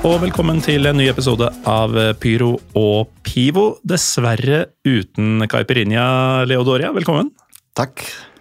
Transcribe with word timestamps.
Og 0.00 0.22
velkommen 0.22 0.62
til 0.64 0.88
en 0.88 0.96
ny 0.96 1.10
episode 1.10 1.44
av 1.68 1.92
Pyro 2.22 2.54
og 2.78 3.10
Pivo. 3.26 3.74
Dessverre 3.84 4.62
uten 4.86 5.44
caipirinha, 5.44 6.46
Leodoria. 6.48 6.88
Velkommen. 6.96 7.28
Takk. 7.76 8.00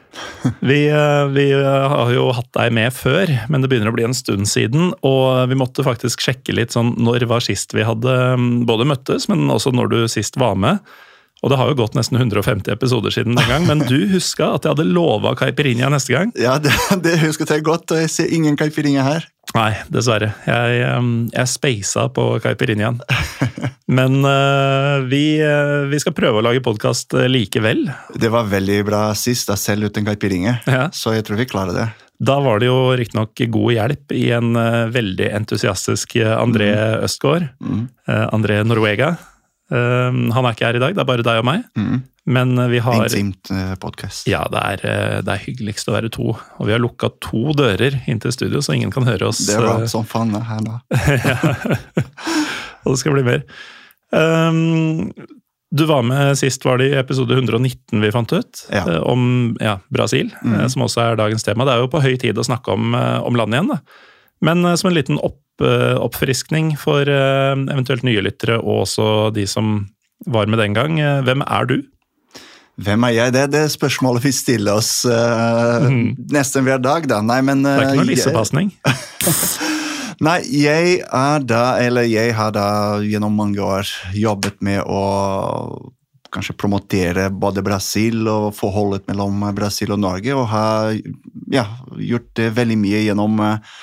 Vi, 0.69 0.79
eh, 0.87 1.25
vi 1.31 1.45
har 1.53 2.09
jo 2.11 2.29
hatt 2.35 2.49
deg 2.55 2.73
med 2.75 2.95
før, 2.95 3.29
men 3.51 3.61
det 3.61 3.69
begynner 3.71 3.91
å 3.91 3.95
bli 3.95 4.07
en 4.07 4.15
stund 4.15 4.47
siden. 4.51 4.93
Og 5.05 5.51
vi 5.51 5.57
måtte 5.59 5.85
faktisk 5.85 6.23
sjekke 6.23 6.55
litt 6.55 6.73
sånn 6.75 6.95
når 6.99 7.27
var 7.29 7.43
sist 7.45 7.75
vi 7.75 7.85
hadde 7.87 8.15
mm, 8.39 8.49
både 8.67 8.87
møttes, 8.89 9.29
men 9.31 9.45
også 9.51 9.71
når 9.75 9.93
du 9.93 9.99
sist 10.11 10.39
var 10.39 10.57
med. 10.59 10.79
Og 11.39 11.51
det 11.51 11.59
har 11.59 11.69
jo 11.71 11.77
gått 11.79 11.95
nesten 11.95 12.19
150 12.19 12.71
episoder 12.73 13.13
siden 13.15 13.37
den 13.37 13.47
gang, 13.47 13.67
men 13.67 13.83
du 13.87 13.95
huska 14.11 14.51
at 14.57 14.65
jeg 14.65 14.75
hadde 14.75 14.89
lova 14.91 15.35
caipirinha 15.39 15.87
neste 15.91 16.15
gang? 16.15 16.33
Ja, 16.39 16.57
det, 16.59 16.73
det 17.05 17.19
husket 17.23 17.53
jeg 17.55 17.63
godt, 17.67 17.87
og 17.95 18.01
jeg 18.01 18.11
ser 18.11 18.33
ingen 18.35 18.59
caipirinha 18.59 19.05
her. 19.05 19.27
Nei, 19.55 19.71
dessverre. 19.89 20.33
Jeg, 20.45 20.81
jeg 21.33 21.49
speisa 21.49 22.05
på 22.13 22.25
caipirinhaen. 22.43 22.99
Men 23.97 24.19
uh, 24.21 24.99
vi, 25.09 25.39
uh, 25.41 25.87
vi 25.89 26.01
skal 26.03 26.13
prøve 26.17 26.41
å 26.41 26.45
lage 26.45 26.61
podkast 26.65 27.15
likevel. 27.31 27.87
Det 28.13 28.29
var 28.29 28.51
veldig 28.51 28.83
bra 28.85 29.01
sist, 29.17 29.49
da, 29.49 29.57
selv 29.57 29.89
uten 29.89 30.05
caipirinha. 30.05 30.59
Ja. 30.69 30.85
Så 30.93 31.15
jeg 31.15 31.25
tror 31.25 31.41
vi 31.41 31.49
klarer 31.49 31.73
det. 31.73 31.87
Da 32.19 32.35
var 32.43 32.59
det 32.59 32.67
jo 32.67 32.91
riktignok 32.99 33.31
god 33.47 33.73
hjelp 33.77 34.13
i 34.13 34.27
en 34.35 34.51
uh, 34.59 34.91
veldig 34.91 35.31
entusiastisk 35.39 36.19
André 36.19 36.35
André 36.43 36.71
Østgaard. 37.07 37.49
Mm. 37.63 37.83
André 38.35 38.61
Norvega. 38.67 39.15
Uh, 39.69 40.11
han 40.33 40.45
er 40.45 40.55
ikke 40.55 40.67
her 40.67 40.79
i 40.79 40.83
dag, 40.83 40.95
det 40.97 41.03
er 41.03 41.09
bare 41.09 41.25
deg 41.25 41.41
og 41.41 41.47
meg. 41.49 41.65
Mm. 41.77 42.01
Men 42.29 42.53
uh, 42.59 42.67
vi 42.71 42.81
har 42.85 43.05
Intimt 43.05 43.51
uh, 43.53 43.73
podkast. 43.81 44.27
Ja, 44.29 44.43
det 44.51 44.61
er, 44.73 44.85
uh, 44.85 45.17
det 45.25 45.35
er 45.35 45.43
hyggeligst 45.45 45.89
å 45.89 45.95
være 45.95 46.11
to. 46.13 46.35
Og 46.57 46.69
vi 46.69 46.75
har 46.75 46.83
lukka 46.83 47.11
to 47.23 47.55
dører 47.57 47.99
inn 48.09 48.21
til 48.23 48.35
studio, 48.35 48.63
så 48.65 48.77
ingen 48.77 48.93
kan 48.93 49.07
høre 49.09 49.31
oss. 49.31 49.43
Det 49.49 49.57
var 49.61 49.83
uh, 49.83 49.89
som 49.89 50.07
faen 50.07 50.33
her 50.35 50.63
da. 50.65 50.79
og 52.83 52.93
det 52.93 53.01
skal 53.01 53.17
bli 53.17 53.27
mer. 53.27 53.45
Um, 54.09 55.11
du 55.71 55.85
var 55.85 56.01
med 56.01 56.37
sist, 56.37 56.65
var 56.65 56.79
det 56.81 56.89
i 56.89 56.97
episode 56.97 57.33
119 57.33 58.01
vi 58.01 58.11
fant 58.11 58.31
ut, 58.33 58.67
Ja. 58.71 58.89
eh, 58.89 59.01
om 59.01 59.55
ja, 59.61 59.77
Brasil, 59.89 60.33
eh, 60.45 60.67
som 60.67 60.81
også 60.81 61.01
er 61.01 61.15
dagens 61.15 61.43
tema. 61.43 61.65
Det 61.65 61.73
er 61.73 61.83
jo 61.83 61.87
på 61.87 62.01
høy 62.01 62.17
tid 62.17 62.37
å 62.37 62.45
snakke 62.45 62.73
om, 62.73 62.95
eh, 62.95 63.21
om 63.21 63.35
landet 63.35 63.59
igjen, 63.59 63.69
da. 63.69 63.77
Men 64.45 64.65
eh, 64.65 64.75
som 64.79 64.89
en 64.89 64.97
liten 64.97 65.19
opp, 65.19 65.41
eh, 65.61 65.95
oppfriskning 65.99 66.75
for 66.79 67.09
eh, 67.09 67.53
eventuelt 67.55 68.05
nye 68.07 68.23
lyttere, 68.23 68.59
og 68.59 68.85
også 68.87 69.29
de 69.35 69.47
som 69.49 69.87
var 70.27 70.51
med 70.51 70.59
den 70.59 70.75
gang. 70.75 70.99
Hvem 71.23 71.43
er 71.47 71.67
du? 71.69 71.77
Hvem 72.79 73.03
er 73.07 73.15
jeg? 73.15 73.33
Det 73.35 73.41
er 73.45 73.51
det 73.51 73.65
spørsmålet 73.71 74.23
vi 74.23 74.31
stiller 74.35 74.79
oss 74.79 75.01
uh, 75.07 75.87
nesten 76.31 76.63
hver 76.67 76.79
dag, 76.83 77.07
da. 77.11 77.19
Nei, 77.23 77.39
men 77.43 77.63
Det 77.63 77.71
er 77.71 77.85
ikke 77.85 77.95
uh, 77.95 77.99
noe 77.99 78.07
lissepasning. 78.07 78.71
Nei, 80.27 80.39
jeg 80.51 80.97
er 81.03 81.43
da, 81.47 81.63
eller 81.79 82.07
jeg 82.07 82.35
har 82.35 82.51
da 82.55 82.67
gjennom 82.99 83.35
mange 83.39 83.63
år 83.63 83.87
jobbet 84.15 84.59
med 84.63 84.83
å 84.83 85.03
kanskje 86.33 86.55
promotere 86.59 87.29
både 87.33 87.63
Brasil 87.65 88.27
og 88.29 88.51
forholdet 88.57 89.07
mellom 89.09 89.41
Brasil 89.55 89.93
og 89.95 90.01
Norge, 90.03 90.35
og 90.35 90.49
har 90.51 90.97
ja, 91.53 91.65
gjort 91.97 92.29
det 92.37 92.51
veldig 92.57 92.77
mye 92.79 93.03
gjennom, 93.07 93.39
eh, 93.45 93.79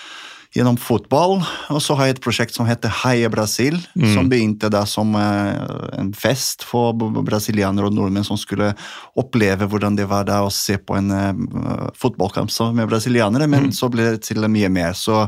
gjennom 0.56 0.78
fotball. 0.80 1.38
Og 1.72 1.82
så 1.84 1.96
har 1.98 2.08
jeg 2.08 2.16
et 2.16 2.22
prosjekt 2.24 2.56
som 2.56 2.68
heter 2.68 2.92
Heia 3.02 3.28
Brasil, 3.32 3.78
som 4.14 4.30
begynte 4.30 4.70
da 4.72 4.84
som 4.88 5.12
eh, 5.18 5.60
en 6.00 6.12
fest 6.16 6.64
for 6.66 6.96
brasilianere 6.96 7.90
og 7.90 7.96
nordmenn 7.96 8.26
som 8.26 8.40
skulle 8.40 8.72
oppleve 9.20 9.68
hvordan 9.70 9.98
det 9.98 10.08
var 10.10 10.26
da 10.28 10.42
å 10.46 10.52
se 10.52 10.78
på 10.80 10.96
en 10.98 11.12
eh, 11.12 11.92
fotballkamp 11.98 12.52
med 12.76 12.88
brasilianere, 12.88 13.48
men 13.50 13.72
så 13.74 13.90
ble 13.92 14.14
det 14.14 14.24
til 14.28 14.46
mye 14.48 14.70
mer. 14.72 14.96
så 14.96 15.26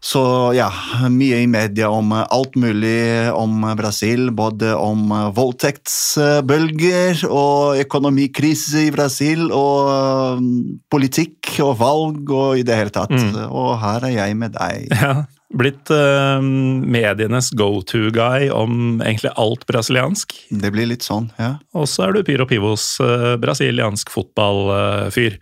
så 0.00 0.52
ja, 0.54 0.68
mye 1.10 1.40
i 1.42 1.46
media 1.50 1.88
om 1.90 2.12
eh, 2.14 2.26
alt 2.30 2.54
mulig 2.54 3.32
om 3.34 3.64
eh, 3.64 3.74
Brasil. 3.78 4.30
Både 4.30 4.74
om 4.78 5.10
eh, 5.10 5.30
voldtektsbølger 5.34 7.24
og 7.26 7.80
økonomikrise 7.82 8.86
i 8.86 8.92
Brasil 8.94 9.48
og 9.50 10.44
politikk 10.92 11.58
og 11.66 11.74
valg 11.82 12.30
og 12.30 12.60
i 12.60 12.66
det 12.66 12.78
hele 12.78 12.94
tatt. 12.94 13.16
Og 13.48 13.74
her 13.82 14.06
er 14.06 14.14
jeg 14.20 14.38
med 14.38 14.54
deg. 14.58 14.86
Ja, 14.98 15.24
blitt 15.54 15.88
uh, 15.94 16.42
medienes 16.44 17.46
go 17.56 17.78
to-guy 17.86 18.50
om 18.52 18.98
egentlig 19.00 19.30
alt 19.40 19.62
brasiliansk. 19.70 20.34
Det 20.50 20.68
blir 20.74 20.90
litt 20.90 21.06
sånn, 21.06 21.30
ja. 21.40 21.54
Og 21.72 21.86
så 21.88 22.04
er 22.04 22.12
du 22.12 22.20
Pyro 22.26 22.44
Pivos 22.50 22.98
uh, 23.00 23.38
brasiliansk 23.40 24.12
fotballfyr. 24.12 25.38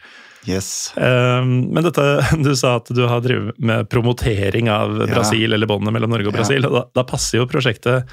Yes. 0.47 0.93
Um, 0.97 1.73
men 1.75 1.83
dette, 1.89 2.05
du 2.47 2.53
sa 2.59 2.77
at 2.79 2.91
du 2.95 3.03
har 3.11 3.21
drevet 3.25 3.59
med 3.59 3.89
promotering 3.91 4.71
av 4.71 4.97
Ja. 5.03 5.09
Brasil, 5.15 5.53
eller 5.53 5.67
båndet 5.71 5.93
mellom 5.97 6.13
Norge 6.15 6.29
og 6.31 6.35
Ja. 6.35 6.39
Brasil. 6.41 6.67
og 6.69 6.73
da, 6.79 6.85
da 7.01 7.07
passer 7.09 7.41
jo 7.43 7.49
prosjektet 7.51 8.07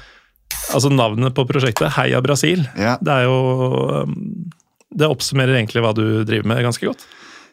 Altså 0.74 0.88
navnet 0.92 1.34
på 1.34 1.42
prosjektet, 1.48 1.92
Heia 1.96 2.20
Brasil, 2.24 2.62
Ja. 2.78 2.96
det 3.02 3.10
er 3.12 3.24
jo 3.26 3.36
um, 4.04 4.14
Det 4.94 5.08
oppsummerer 5.10 5.56
egentlig 5.58 5.82
hva 5.84 5.92
du 5.96 6.04
driver 6.24 6.46
med, 6.52 6.62
ganske 6.66 6.86
godt. 6.86 7.04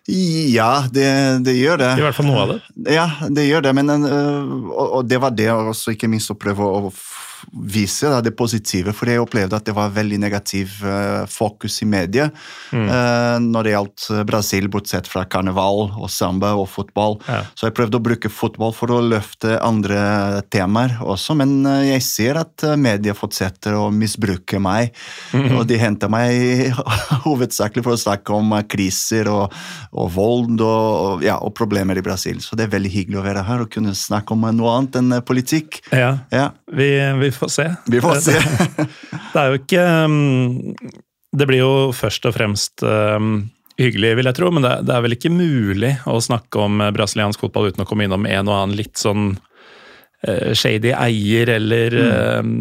Ja, 0.09 0.83
det, 0.89 1.43
det 1.45 1.53
gjør 1.59 1.77
det. 1.77 1.91
I 1.99 2.01
hvert 2.01 2.15
fall 2.17 2.25
noe 2.25 2.41
av 2.41 2.51
det. 2.55 2.59
Ja, 2.89 3.03
det 3.29 3.43
gjør 3.45 3.61
det, 3.67 3.73
men 3.77 3.89
øh, 3.93 4.53
og, 4.73 4.87
og 4.97 5.03
det 5.09 5.19
var 5.21 5.29
det 5.37 5.45
også, 5.53 5.93
ikke 5.93 6.09
minst 6.09 6.31
å 6.33 6.37
prøve 6.41 6.65
å 6.65 6.89
vise 7.51 8.09
da, 8.09 8.21
det 8.23 8.33
positive, 8.37 8.93
for 8.95 9.09
jeg 9.09 9.21
opplevde 9.21 9.57
at 9.57 9.65
det 9.67 9.75
var 9.75 9.93
veldig 9.95 10.19
negativ 10.21 10.77
uh, 10.85 11.27
fokus 11.29 11.81
i 11.83 11.87
media 11.89 12.27
uh, 12.29 13.37
når 13.41 13.67
det 13.67 13.73
gjaldt 13.73 14.05
øh, 14.11 14.21
Brasil, 14.27 14.67
bortsett 14.71 15.07
fra 15.09 15.23
karneval 15.29 15.91
og 15.99 16.09
samba 16.11 16.53
og 16.59 16.67
fotball. 16.71 17.17
Ja. 17.27 17.41
Så 17.57 17.67
jeg 17.67 17.75
prøvde 17.77 17.99
å 17.99 18.03
bruke 18.03 18.31
fotball 18.31 18.73
for 18.75 18.93
å 18.93 19.01
løfte 19.03 19.57
andre 19.63 20.41
temaer 20.53 20.97
også, 21.01 21.35
men 21.39 21.59
uh, 21.67 21.81
jeg 21.85 22.05
ser 22.05 22.41
at 22.41 22.65
media 22.79 23.15
fortsetter 23.17 23.75
å 23.77 23.89
misbruke 23.93 24.61
meg, 24.61 24.95
og 25.55 25.65
de 25.69 25.79
henter 25.81 26.11
meg 26.11 26.71
hovedsakelig 27.27 27.85
for 27.85 27.95
å 27.95 28.01
snakke 28.01 28.35
om 28.35 28.55
kriser 28.69 29.29
og, 29.31 29.55
og 29.91 30.11
vold 30.15 30.61
og, 30.61 30.67
og, 30.67 31.25
ja, 31.25 31.37
og 31.41 31.55
problemer 31.57 31.99
i 31.99 32.05
Brasil. 32.05 32.41
Så 32.43 32.57
det 32.57 32.67
er 32.67 32.75
veldig 32.75 32.93
hyggelig 32.93 33.21
å 33.21 33.25
være 33.25 33.45
her 33.47 33.65
og 33.65 33.71
kunne 33.73 33.95
snakke 33.97 34.35
om 34.35 34.47
noe 34.55 34.77
annet 34.77 34.99
enn 35.01 35.19
politikk. 35.25 35.81
Ja, 35.91 36.11
Ja, 36.31 36.51
vi, 36.71 36.87
vi 37.19 37.30
får 37.35 37.49
se. 37.53 37.65
vi 37.91 38.01
får 38.03 38.19
se. 38.25 38.35
Det 39.33 39.39
er 39.41 39.49
jo 39.53 39.59
ikke 39.61 39.83
um, 40.05 40.75
Det 41.35 41.47
blir 41.49 41.61
jo 41.63 41.71
først 41.95 42.25
og 42.29 42.35
fremst 42.35 42.83
um, 42.83 43.49
hyggelig, 43.79 44.15
vil 44.19 44.27
jeg 44.29 44.37
tro, 44.37 44.49
men 44.53 44.65
det, 44.65 44.73
det 44.85 44.93
er 44.97 45.01
vel 45.05 45.15
ikke 45.15 45.31
mulig 45.33 45.93
å 46.11 46.17
snakke 46.21 46.59
om 46.61 46.81
eh, 46.83 46.91
brasiliansk 46.93 47.39
fotball 47.41 47.71
uten 47.71 47.81
å 47.81 47.87
komme 47.89 48.05
innom 48.05 48.27
en 48.29 48.49
og 48.51 48.53
annen 48.57 48.75
litt 48.77 48.99
sånn 48.99 49.31
eh, 50.27 50.51
shady 50.53 50.91
eier 50.93 51.49
eller 51.55 51.95
eh, 52.03 52.51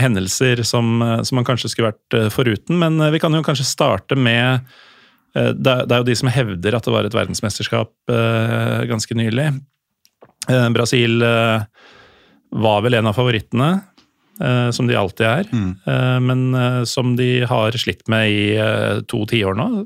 hendelser 0.00 0.62
som, 0.64 0.94
som 1.26 1.36
man 1.40 1.44
kanskje 1.48 1.72
skulle 1.74 1.90
vært 1.90 2.16
foruten. 2.32 2.78
Men 2.80 2.96
vi 3.12 3.20
kan 3.20 3.34
jo 3.36 3.42
kanskje 3.44 3.66
starte 3.68 4.16
med 4.16 4.62
uh, 5.36 5.50
det, 5.52 5.74
er- 5.74 5.84
det 5.84 5.92
er 5.92 6.00
jo 6.04 6.08
de 6.08 6.16
som 6.22 6.30
hevder 6.32 6.78
at 6.78 6.88
det 6.88 6.94
var 6.94 7.10
et 7.10 7.18
verdensmesterskap 7.18 7.92
uh, 8.14 8.80
ganske 8.88 9.18
nylig. 9.18 9.50
Brasil 10.74 11.20
var 11.22 12.80
vel 12.82 12.96
en 12.98 13.06
av 13.06 13.14
favorittene, 13.14 13.68
som 14.72 14.88
de 14.88 14.96
alltid 14.96 15.26
er. 15.28 15.48
mm. 15.52 15.72
men 16.24 16.54
eh, 16.56 16.82
som 16.88 17.16
de 17.18 17.44
har 17.48 17.76
slitt 17.78 18.06
med 18.10 18.30
i 18.32 18.44
eh, 18.56 19.02
to 19.08 19.24
tiår 19.28 19.58
nå. 19.58 19.84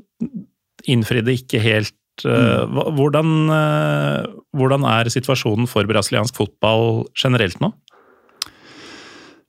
Innfridde 0.87 1.35
ikke 1.35 1.61
helt 1.61 1.93
mm. 2.25 2.79
hvordan, 2.97 3.33
eh, 3.53 4.29
hvordan 4.57 4.87
er 4.89 5.11
situasjonen 5.13 5.69
for 5.69 5.89
brasiliansk 5.89 6.37
fotball 6.39 7.05
generelt 7.17 7.59
nå? 7.63 7.73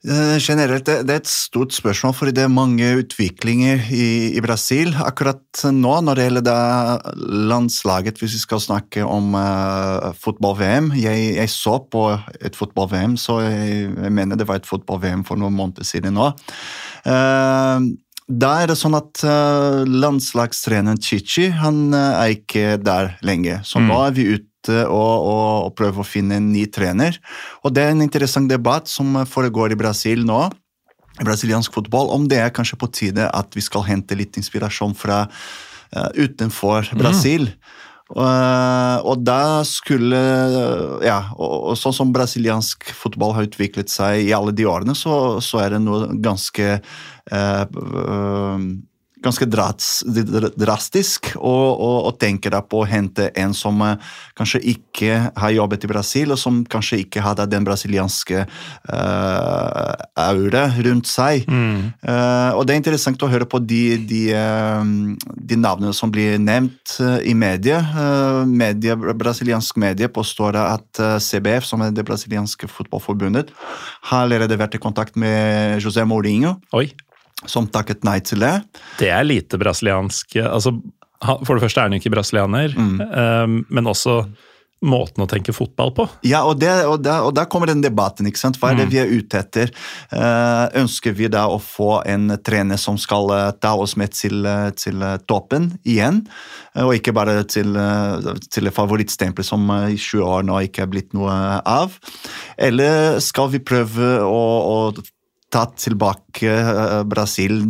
Eh, 0.06 0.36
generelt, 0.38 0.84
det, 0.86 1.00
det 1.08 1.14
er 1.16 1.20
et 1.24 1.30
stort 1.30 1.72
spørsmål, 1.74 2.12
fordi 2.14 2.32
det 2.36 2.44
er 2.44 2.52
mange 2.54 2.86
utviklinger 3.00 3.88
i, 3.90 4.30
i 4.38 4.42
Brasil. 4.44 4.92
Akkurat 4.94 5.42
nå, 5.74 5.94
når 6.06 6.14
det 6.14 6.26
gjelder 6.28 6.44
det 6.46 7.24
landslaget, 7.50 8.20
hvis 8.22 8.36
vi 8.36 8.42
skal 8.44 8.62
snakke 8.62 9.02
om 9.02 9.34
uh, 9.34 10.14
fotball-VM 10.14 10.92
jeg, 10.94 11.32
jeg, 11.34 11.50
så 11.50 11.80
på 11.90 12.12
et 12.38 12.54
fotball-VM, 12.54 13.16
så 13.18 13.40
jeg, 13.42 13.88
jeg, 13.90 14.12
mener 14.14 14.38
det 14.38 14.46
var 14.46 14.62
et 14.62 14.70
fotball-VM 14.70 15.26
for 15.26 15.40
noen 15.40 15.58
måneder 15.58 15.88
siden 15.88 16.14
nå. 16.14 16.30
Uh, 17.02 17.82
da 18.28 18.52
er 18.60 18.70
det 18.70 18.78
sånn 18.78 18.94
at 18.94 19.24
uh, 19.26 19.82
landslagstreneren 19.82 21.02
Chichi 21.02 21.48
han 21.58 21.88
er 21.90 22.36
ikke 22.36 22.76
der 22.78 23.16
lenger. 23.26 23.64
Så 23.66 23.82
mm. 23.82 23.90
nå 23.90 23.98
er 24.04 24.14
vi 24.14 24.30
ute 24.36 24.47
og, 24.66 24.87
og, 24.90 25.66
og, 25.69 25.75
prøve 25.78 26.02
å 26.02 26.06
finne 26.06 26.40
en 26.40 26.50
ny 26.52 26.66
trener. 26.72 27.19
Og 27.62 27.75
Det 27.75 27.84
er 27.84 27.94
en 27.94 28.02
interessant 28.05 28.50
debatt 28.50 28.90
som 28.90 29.20
foregår 29.28 29.72
i 29.72 29.78
Brasil 29.78 30.25
nå. 30.26 30.49
i 31.20 31.25
Brasiliansk 31.25 31.72
fotball, 31.75 32.10
Om 32.10 32.28
det 32.28 32.38
er 32.38 32.55
kanskje 32.55 32.78
på 32.78 32.90
tide 32.90 33.31
at 33.31 33.55
vi 33.55 33.60
skal 33.60 33.87
hente 33.87 34.14
litt 34.19 34.37
inspirasjon 34.37 34.94
fra 34.94 35.26
uh, 35.28 36.10
utenfor 36.14 36.90
mm. 36.93 36.99
Brasil. 36.99 37.49
Mm. 37.49 37.76
Uh, 38.08 39.05
og 39.05 39.20
da 39.20 39.60
skulle 39.69 40.16
Ja, 41.05 41.19
og, 41.37 41.50
og, 41.69 41.75
sånn 41.76 41.93
som 41.93 42.12
brasiliansk 42.14 42.88
fotball 42.96 43.34
har 43.37 43.49
utviklet 43.50 43.93
seg 43.93 44.25
i 44.25 44.32
alle 44.32 44.55
de 44.56 44.64
årene, 44.64 44.94
så, 44.96 45.43
så 45.44 45.60
er 45.60 45.76
det 45.76 45.82
noe 45.84 46.08
ganske 46.25 46.78
uh, 46.81 47.64
ganske 49.25 49.47
drastisk 49.49 51.32
å 51.38 52.12
tenke 52.20 52.50
deg 52.53 52.67
på 52.70 52.82
å 52.82 52.88
hente 52.88 53.29
en 53.38 53.55
som 53.56 53.81
eh, 53.85 53.97
kanskje 54.38 54.61
ikke 54.75 55.19
har 55.37 55.55
jobbet 55.55 55.85
i 55.87 55.91
Brasil, 55.91 56.32
og 56.32 56.41
som 56.41 56.61
kanskje 56.70 57.03
ikke 57.05 57.23
hadde 57.25 57.49
den 57.50 57.67
brasilianske 57.67 58.44
uh, 58.44 59.94
aura 60.23 60.65
rundt 60.85 61.09
seg. 61.11 61.49
Mm. 61.49 61.91
Uh, 62.03 62.59
og 62.59 62.67
det 62.67 62.75
er 62.75 62.81
interessant 62.81 63.23
å 63.25 63.31
høre 63.31 63.49
på 63.49 63.61
de, 63.62 63.82
de, 64.09 64.23
uh, 64.37 64.85
de 65.50 65.59
navnene 65.59 65.94
som 65.97 66.12
blir 66.15 66.38
nevnt 66.43 66.99
i 67.26 67.35
media. 67.37 67.81
media 68.47 68.97
brasiliansk 68.97 69.79
medie 69.81 70.09
påstår 70.12 70.59
at 70.61 71.03
CBF, 71.23 71.67
som 71.67 71.82
er 71.85 71.93
det 71.94 72.06
brasilianske 72.06 72.70
fotballforbundet, 72.70 73.53
har 74.11 74.25
allerede 74.25 74.59
vært 74.59 74.79
i 74.79 74.82
kontakt 74.82 75.19
med 75.19 75.82
José 75.82 76.06
Mourinho. 76.09 76.56
Oi 76.76 76.88
som 77.46 77.69
takket 77.70 78.05
nei 78.06 78.19
til 78.25 78.43
det. 78.43 78.56
Det 78.99 79.12
er 79.14 79.26
lite 79.26 79.61
brasiliansk. 79.61 80.38
Altså, 80.43 80.75
for 81.23 81.55
det 81.55 81.64
første 81.67 81.82
er 81.82 81.90
han 81.90 81.99
ikke 81.99 82.14
brasilianer, 82.14 82.75
mm. 82.75 83.00
um, 83.02 83.58
men 83.69 83.90
også 83.90 84.23
måten 84.79 85.25
å 85.25 85.26
tenke 85.26 85.50
fotball 85.50 85.90
på. 85.90 86.05
Ja, 86.23 86.44
og, 86.46 86.61
det, 86.62 86.70
og, 86.87 87.00
der, 87.02 87.25
og 87.26 87.32
der 87.35 87.49
kommer 87.50 87.67
den 87.67 87.81
debatten. 87.82 88.29
ikke 88.31 88.38
sant? 88.38 88.61
Hva 88.62 88.70
er 88.70 88.79
det 88.79 88.87
mm. 88.87 88.93
vi 88.93 89.00
er 89.02 89.11
ute 89.11 89.40
etter? 89.40 89.73
Uh, 90.12 90.70
ønsker 90.79 91.17
vi 91.19 91.26
da 91.35 91.49
å 91.50 91.58
få 91.58 91.96
en 92.06 92.31
trener 92.46 92.79
som 92.79 92.94
skal 93.00 93.32
ta 93.58 93.75
oss 93.75 93.96
med 93.99 94.14
til, 94.14 94.46
til 94.79 95.02
toppen 95.31 95.73
igjen? 95.82 96.25
og 96.79 96.93
ikke 96.94 97.11
bare 97.11 97.41
til, 97.50 97.75
til 98.55 98.70
favorittstempelet 98.70 99.49
som 99.49 99.64
i 99.88 99.96
20 99.99 100.20
år 100.23 100.44
nå 100.46 100.61
ikke 100.69 100.84
er 100.84 100.91
blitt 100.93 101.17
noe 101.17 101.32
av? 101.67 101.96
Eller 102.55 103.19
skal 103.25 103.50
vi 103.50 103.58
prøve 103.58 104.12
å, 104.23 104.43
å 104.62 104.76
tatt 105.52 105.78
tilbake 105.80 106.52
uh, 106.52 107.02
Brasil 107.08 107.60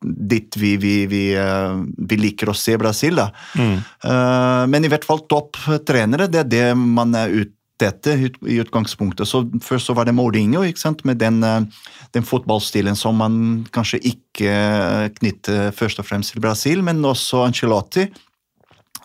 dit 0.00 0.56
vi, 0.56 0.74
vi, 0.80 0.94
vi, 1.10 1.24
uh, 1.36 1.80
vi, 2.08 2.18
liker 2.20 2.50
å 2.50 2.56
se 2.56 2.76
Brasil. 2.80 3.20
Da. 3.20 3.30
Mm. 3.58 3.78
Uh, 4.04 4.64
men 4.72 4.86
i 4.86 4.92
hvert 4.92 5.06
fall 5.06 5.24
topptrenere, 5.28 6.30
det 6.30 6.44
er 6.44 6.52
det 6.54 6.66
man 6.78 7.14
er 7.18 7.32
ute 7.42 7.56
etter 7.84 8.26
i 8.44 8.58
utgangspunktet. 8.60 9.28
Så 9.28 9.46
Først 9.64 9.88
så 9.88 9.96
var 9.96 10.08
det 10.08 10.16
Mourinho 10.16 10.64
med 11.08 11.20
den, 11.20 11.40
den, 12.12 12.24
fotballstilen 12.28 12.96
som 12.96 13.16
man 13.16 13.64
kanskje 13.72 14.02
ikke 14.04 14.56
knytter 15.16 15.70
først 15.72 16.02
og 16.02 16.08
fremst 16.08 16.34
til 16.34 16.44
Brasil, 16.44 16.82
men 16.84 17.00
også 17.04 17.46
Ancelotti. 17.46 18.10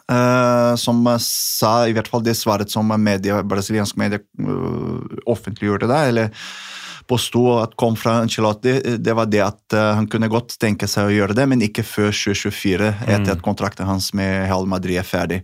Uh, 0.06 0.76
som 0.78 1.00
sa, 1.18 1.88
i 1.90 1.94
hvert 1.96 2.12
fall 2.12 2.22
det 2.22 2.36
svaret 2.38 2.70
som 2.70 2.92
media, 3.02 3.40
brasiliansk 3.42 3.98
medie 3.98 4.20
uh, 4.38 5.00
offentliggjorde 5.26 5.88
da, 5.90 6.04
eller 6.12 6.30
påsto 7.08 7.46
at 7.62 7.76
kom 7.80 7.96
fra 8.00 8.20
Ancelotti, 8.24 8.98
det 8.98 9.16
var 9.18 9.30
det 9.32 9.42
at 9.46 9.76
uh, 9.76 9.94
han 9.98 10.10
kunne 10.12 10.30
godt 10.32 10.58
tenke 10.62 10.90
seg 10.90 11.10
å 11.10 11.16
gjøre 11.16 11.38
det, 11.38 11.48
men 11.52 11.64
ikke 11.66 11.86
før 11.86 12.12
2024, 12.12 12.92
etter 13.06 13.26
mm. 13.28 13.34
at 13.38 13.46
kontrakten 13.46 13.90
hans 13.90 14.12
med 14.18 14.46
Real 14.48 14.68
Madrid 14.70 15.00
er 15.02 15.08
ferdig. 15.08 15.42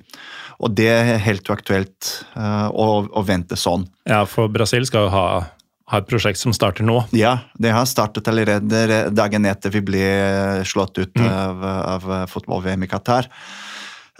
Og 0.61 0.75
det 0.77 0.89
er 0.93 1.23
helt 1.23 1.47
uaktuelt 1.49 2.11
uh, 2.35 2.69
å, 2.69 2.87
å, 3.09 3.25
vente 3.25 3.57
sånn. 3.57 3.87
Ja, 4.09 4.23
for 4.29 4.51
Brasil 4.53 4.85
skal 4.89 5.07
jo 5.07 5.13
ha, 5.15 5.25
har 5.93 6.03
et 6.03 6.09
prosjekt 6.09 6.41
som 6.41 6.53
starter 6.55 6.85
nå? 6.87 6.99
Ja, 7.17 7.39
det 7.57 7.73
har 7.73 7.89
startet 7.89 8.29
allerede 8.29 9.07
dagen 9.13 9.49
etter 9.49 9.73
vi 9.73 9.83
ble 9.85 10.05
slått 10.69 11.01
ut 11.01 11.17
mm. 11.17 11.27
av, 11.29 11.67
av 11.97 12.09
fotball-VM 12.33 12.85
i 12.85 12.91
Qatar. 12.91 13.29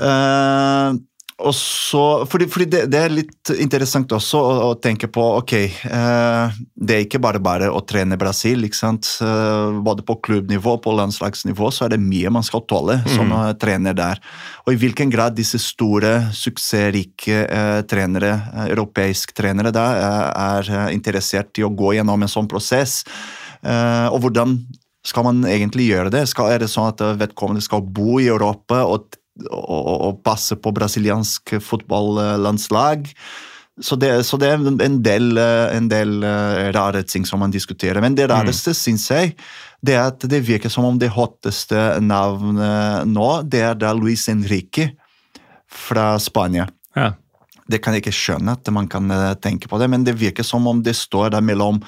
Uh, 0.01 0.97
og 1.41 1.55
så, 1.55 2.03
fordi, 2.29 2.47
fordi 2.51 2.67
det, 2.71 2.81
det, 2.93 2.99
er 3.01 3.13
litt 3.13 3.51
interessant 3.55 4.11
også 4.15 4.39
å, 4.39 4.51
å 4.69 4.75
tenke 4.81 5.09
på 5.11 5.23
ok, 5.39 5.53
eh, 5.89 6.57
det 6.75 6.95
er 6.95 7.05
ikke 7.05 7.21
bare 7.23 7.41
bare 7.43 7.69
å 7.71 7.81
trene 7.88 8.19
Brasil. 8.21 8.63
ikke 8.67 8.77
sant? 8.77 9.09
Eh, 9.23 9.79
både 9.83 10.05
på 10.07 10.17
klubbnivå 10.27 10.77
på 10.83 10.95
landslagsnivå 10.97 11.71
så 11.73 11.88
er 11.88 11.95
det 11.95 12.01
mye 12.03 12.31
man 12.33 12.45
skal 12.45 12.65
tåle 12.69 12.99
som 13.09 13.31
mm. 13.31 13.59
trener 13.61 13.97
der. 13.97 14.21
Og 14.65 14.75
i 14.75 14.81
hvilken 14.81 15.11
grad 15.13 15.38
disse 15.38 15.59
store, 15.61 16.13
suksessrike 16.38 17.45
eh, 17.45 17.81
trenere, 17.89 18.33
eh, 18.53 18.67
europeiske 18.71 19.35
trenere, 19.37 19.73
da, 19.75 19.87
eh, 19.97 20.27
er 20.45 20.71
eh, 20.71 20.91
interessert 20.95 21.57
i 21.59 21.65
å 21.65 21.73
gå 21.73 21.95
gjennom 21.97 22.21
en 22.21 22.31
sånn 22.31 22.49
prosess. 22.51 23.01
og 23.61 24.15
hvordan 24.23 24.55
skal 25.05 25.23
man 25.27 25.44
egentlig 25.45 25.91
gjøre 25.91 26.09
det? 26.09 26.23
Skal, 26.29 26.49
er 26.49 26.63
det 26.63 26.69
sånn 26.71 26.87
at 26.89 27.01
vedkommende 27.19 27.61
skal 27.61 27.83
bo 27.85 28.17
i 28.17 28.25
Europa 28.25 28.79
og 28.89 29.13
å, 29.49 30.11
passe 30.23 30.57
på 30.59 30.73
brasiliansk 30.75 31.55
fotballandslag. 31.63 33.09
Så 33.81 33.95
det, 33.97 34.11
så 34.27 34.38
det, 34.38 34.51
er 34.51 34.83
en 34.85 34.99
del, 35.01 35.38
en 35.39 35.88
del 35.89 36.19
uh, 36.21 36.69
rare 36.75 37.01
ting 37.07 37.25
som 37.25 37.41
man 37.41 37.53
diskuterer. 37.53 38.01
Men 38.03 38.17
det 38.17 38.27
rareste, 38.29 38.75
mm. 38.75 38.77
syns 38.77 39.07
jeg, 39.09 39.33
det 39.81 39.95
er 39.95 40.11
at 40.11 40.27
det 40.29 40.43
virker 40.45 40.69
som 40.69 40.85
om 40.85 40.99
det 41.01 41.09
hotteste 41.15 41.79
navnet 42.03 43.09
nå, 43.09 43.29
det 43.49 43.63
er 43.71 43.79
da 43.79 43.95
Luis 43.97 44.27
Enrique 44.29 44.91
fra 45.71 46.13
Spania. 46.21 46.67
Ja. 46.94 47.13
Det 47.71 47.79
kan 47.81 47.95
jeg 47.95 48.03
ikke 48.03 48.17
skjønne 48.17 48.57
at 48.59 48.73
man 48.75 48.91
kan 48.91 49.07
uh, 49.09 49.33
tenke 49.39 49.71
på 49.71 49.79
det, 49.81 49.89
men 49.89 50.05
det 50.05 50.19
virker 50.19 50.45
som 50.45 50.67
om 50.69 50.83
det 50.85 50.97
står 50.99 51.33
der 51.37 51.45
mellom 51.45 51.81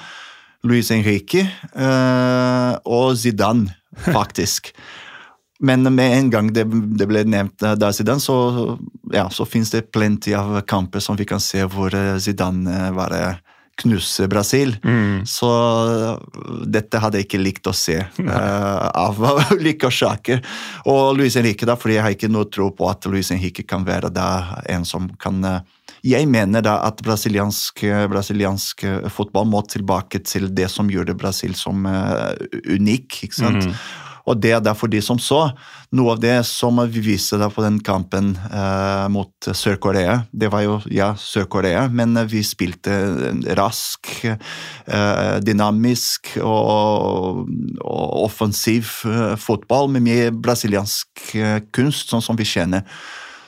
Luis 0.64 0.90
Enrique 0.90 1.44
øh, 1.76 2.72
og 2.84 3.18
Zidane, 3.20 3.68
faktisk. 4.16 4.72
Men 5.60 5.94
med 5.94 6.18
en 6.18 6.30
gang 6.30 6.52
det, 6.52 6.64
det 6.98 7.06
ble 7.06 7.22
nevnt 7.30 7.62
da 7.78 7.92
Zidane, 7.94 8.20
så, 8.20 8.36
ja, 9.14 9.28
så 9.30 9.46
finnes 9.46 9.70
det 9.70 9.86
plenty 9.94 10.34
av 10.34 10.58
kamper 10.66 11.00
som 11.00 11.16
vi 11.16 11.26
kan 11.28 11.42
se 11.42 11.62
hvor 11.70 11.94
eh, 11.94 12.16
Zidane 12.18 12.90
bare 12.96 13.36
knuse 13.76 14.28
Brasil. 14.28 14.76
Mm. 14.84 15.26
Så 15.26 15.50
dette 16.66 17.00
hadde 17.02 17.18
jeg 17.18 17.28
ikke 17.28 17.42
likt 17.42 17.66
å 17.66 17.74
se 17.74 17.96
uh, 17.98 18.90
av 19.06 19.18
ulike 19.58 19.88
årsaker. 19.90 20.44
Og 20.90 21.16
Luis 21.18 21.38
Henrique, 21.38 21.66
da, 21.68 21.78
fordi 21.78 21.98
jeg 21.98 22.06
har 22.06 22.14
ikke 22.16 22.32
noe 22.32 22.50
tro 22.50 22.70
på 22.74 22.88
at 22.90 23.08
Luis 23.10 23.32
Henrique 23.34 23.66
kan 23.66 23.86
være 23.86 24.12
da 24.14 24.28
en 24.70 24.86
som 24.88 25.10
kan 25.20 25.42
uh, 25.42 25.58
jeg 26.04 26.28
mener 26.28 26.60
da 26.60 26.74
at 26.84 26.98
brasiliansk, 27.00 27.80
brasiliansk, 28.12 28.82
fotball 29.08 29.46
må 29.48 29.62
tilbake 29.72 30.20
til 30.28 30.50
det 30.52 30.66
som 30.68 30.90
gjorde 30.92 31.16
Brasil 31.16 31.54
som 31.56 31.86
uh, 31.88 32.34
unik. 32.68 33.22
ikke 33.24 33.38
sant? 33.38 33.70
Mm. 33.70 33.78
Og 34.24 34.38
det 34.40 34.54
er 34.56 34.62
derfor 34.64 34.88
de 34.88 35.00
som 35.04 35.18
så. 35.20 35.50
Noe 35.94 36.14
av 36.14 36.20
det 36.22 36.36
som 36.48 36.80
vi 36.90 37.02
viste 37.04 37.36
da 37.40 37.50
på 37.52 37.64
den 37.64 37.76
kampen 37.84 38.32
eh, 38.48 39.06
mot 39.12 39.48
Sør-Korea, 39.48 40.22
det 40.32 40.48
var 40.52 40.64
jo 40.64 40.78
ja, 40.92 41.12
Sør-Korea, 41.20 41.86
men 41.92 42.16
vi 42.30 42.40
spilte 42.46 42.96
rask, 43.58 44.14
eh, 44.24 45.36
dynamisk 45.44 46.38
og, 46.40 47.44
og 47.84 48.16
offensiv 48.24 48.96
eh, 49.10 49.36
fotball 49.40 49.92
med 49.92 50.08
mye 50.08 50.32
brasiliansk 50.32 51.28
eh, 51.36 51.60
kunst, 51.74 52.08
sånn 52.08 52.24
som 52.24 52.40
vi 52.40 52.48
kjenner. 52.48 52.88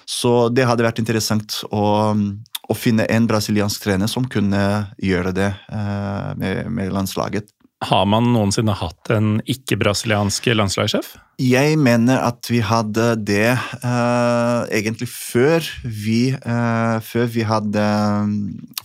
Så 0.06 0.52
det 0.54 0.68
hadde 0.68 0.84
vært 0.86 1.00
interessant 1.02 1.56
å, 1.74 2.12
å 2.14 2.74
finne 2.78 3.08
en 3.10 3.26
brasiliansk 3.26 3.82
trener 3.82 4.10
som 4.10 4.28
kunne 4.30 4.60
gjøre 5.02 5.32
det 5.34 5.50
eh, 5.50 6.30
med, 6.38 6.66
med 6.70 6.92
landslaget. 6.94 7.55
Har 7.84 8.06
man 8.08 8.30
noensinne 8.32 8.72
hatt 8.72 9.10
en 9.12 9.34
ikke-brasiliansk 9.44 10.48
landslagssjef? 10.54 11.10
Jeg 11.36 11.76
mener 11.76 12.22
at 12.24 12.48
vi 12.48 12.62
hadde 12.64 13.10
det 13.20 13.50
uh, 13.82 14.64
egentlig 14.72 15.10
før 15.12 15.66
vi, 15.84 16.30
uh, 16.32 16.96
før 17.04 17.28
vi 17.34 17.44
hadde 17.44 17.84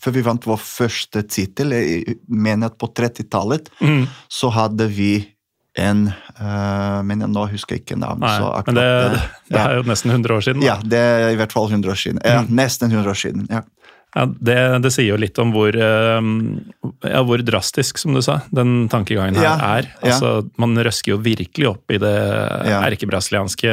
Før 0.04 0.16
vi 0.18 0.26
vant 0.26 0.48
vår 0.50 0.60
første 0.60 1.24
tittel. 1.24 1.72
Jeg 1.78 2.18
mener 2.28 2.68
at 2.68 2.76
på 2.82 2.92
30-tallet 2.92 3.72
mm. 3.80 4.04
så 4.28 4.52
hadde 4.52 4.90
vi 4.92 5.14
en 5.80 6.10
uh, 6.42 7.00
Men 7.08 7.24
nå 7.32 7.48
husker 7.54 7.78
jeg 7.78 7.86
ikke 7.86 8.02
navnet. 8.02 8.28
Nei, 8.28 8.64
men 8.68 8.76
det, 8.76 8.90
det, 9.48 9.62
er 9.62 9.80
jo 9.80 9.88
nesten 9.88 10.12
100 10.12 10.36
år 10.36 10.44
siden. 10.50 10.66
Da. 10.66 10.68
Ja, 10.74 10.78
det 10.84 11.00
er 11.00 11.30
i 11.32 11.40
hvert 11.40 11.56
fall 11.56 11.72
100 11.72 11.96
år 11.96 12.04
siden. 12.04 12.20
Ja, 12.28 12.44
mm. 12.44 12.52
Nesten 12.60 12.92
100 12.92 13.16
år 13.16 13.24
siden. 13.24 13.48
ja. 13.48 13.64
Ja, 14.12 14.26
det, 14.28 14.58
det 14.84 14.92
sier 14.92 15.14
jo 15.14 15.20
litt 15.20 15.38
om 15.40 15.54
hvor, 15.56 15.72
eh, 15.72 16.26
ja, 17.08 17.22
hvor 17.24 17.44
drastisk, 17.48 18.02
som 18.02 18.16
du 18.16 18.20
sa, 18.26 18.42
den 18.52 18.90
tankegangen 18.92 19.38
her 19.40 19.46
Ja, 19.46 19.54
er. 19.78 19.88
Altså, 20.04 20.32
Man 20.60 20.76
røsker 20.76 21.14
jo 21.14 21.20
virkelig 21.24 21.70
opp 21.70 21.94
i 21.96 22.00
det 22.02 22.12
erkebrasilianske 22.76 23.72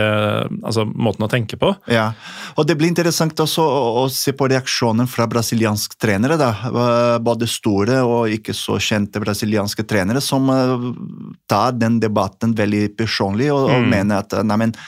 altså, 0.63 0.87
måten 0.95 1.27
å 1.27 1.31
tenke 1.33 1.59
på. 1.59 1.73
Ja, 1.91 2.13
og 2.55 2.69
det 2.69 2.79
blir 2.79 2.93
interessant 2.93 3.39
også 3.43 3.65
å, 3.67 3.83
å 4.05 4.07
se 4.13 4.35
på 4.37 4.47
reaksjonen 4.53 5.11
fra 5.11 5.27
brasilianske 5.31 5.99
trenere. 5.99 6.39
da. 6.39 6.53
Både 7.25 7.51
store 7.51 7.99
og 8.07 8.31
ikke 8.39 8.55
så 8.57 8.79
kjente 8.79 9.23
brasilianske 9.23 9.87
trenere 9.91 10.23
som 10.25 10.47
eh, 10.55 10.89
tar 11.51 11.75
den 11.81 11.99
debatten 12.03 12.55
veldig 12.59 12.93
personlig 12.99 13.51
og, 13.55 13.67
og 13.75 13.91
mener 13.91 14.23
at 14.23 14.39
nei, 14.47 14.63
men 14.67 14.79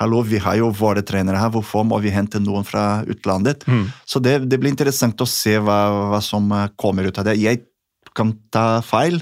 hallo, 0.00 0.22
vi 0.24 0.40
har 0.40 0.58
jo 0.60 0.70
våre 0.74 1.04
trenere 1.06 1.40
her, 1.40 1.52
hvorfor 1.52 1.84
må 1.86 2.00
vi 2.02 2.12
hente 2.14 2.40
noen 2.42 2.66
fra 2.66 3.02
utlandet? 3.10 3.66
Så 4.08 4.22
det, 4.22 4.38
det 4.50 4.60
blir 4.60 4.72
interessant 4.72 5.20
å 5.20 5.28
se 5.28 5.58
hva, 5.60 5.80
hva 6.14 6.20
som 6.24 6.48
eh, 6.56 6.70
kommer 6.80 7.08
ut 7.08 7.20
av 7.20 7.28
det. 7.28 7.38
Jeg 7.40 7.66
kan 8.16 8.34
ta 8.52 8.80
feil. 8.84 9.20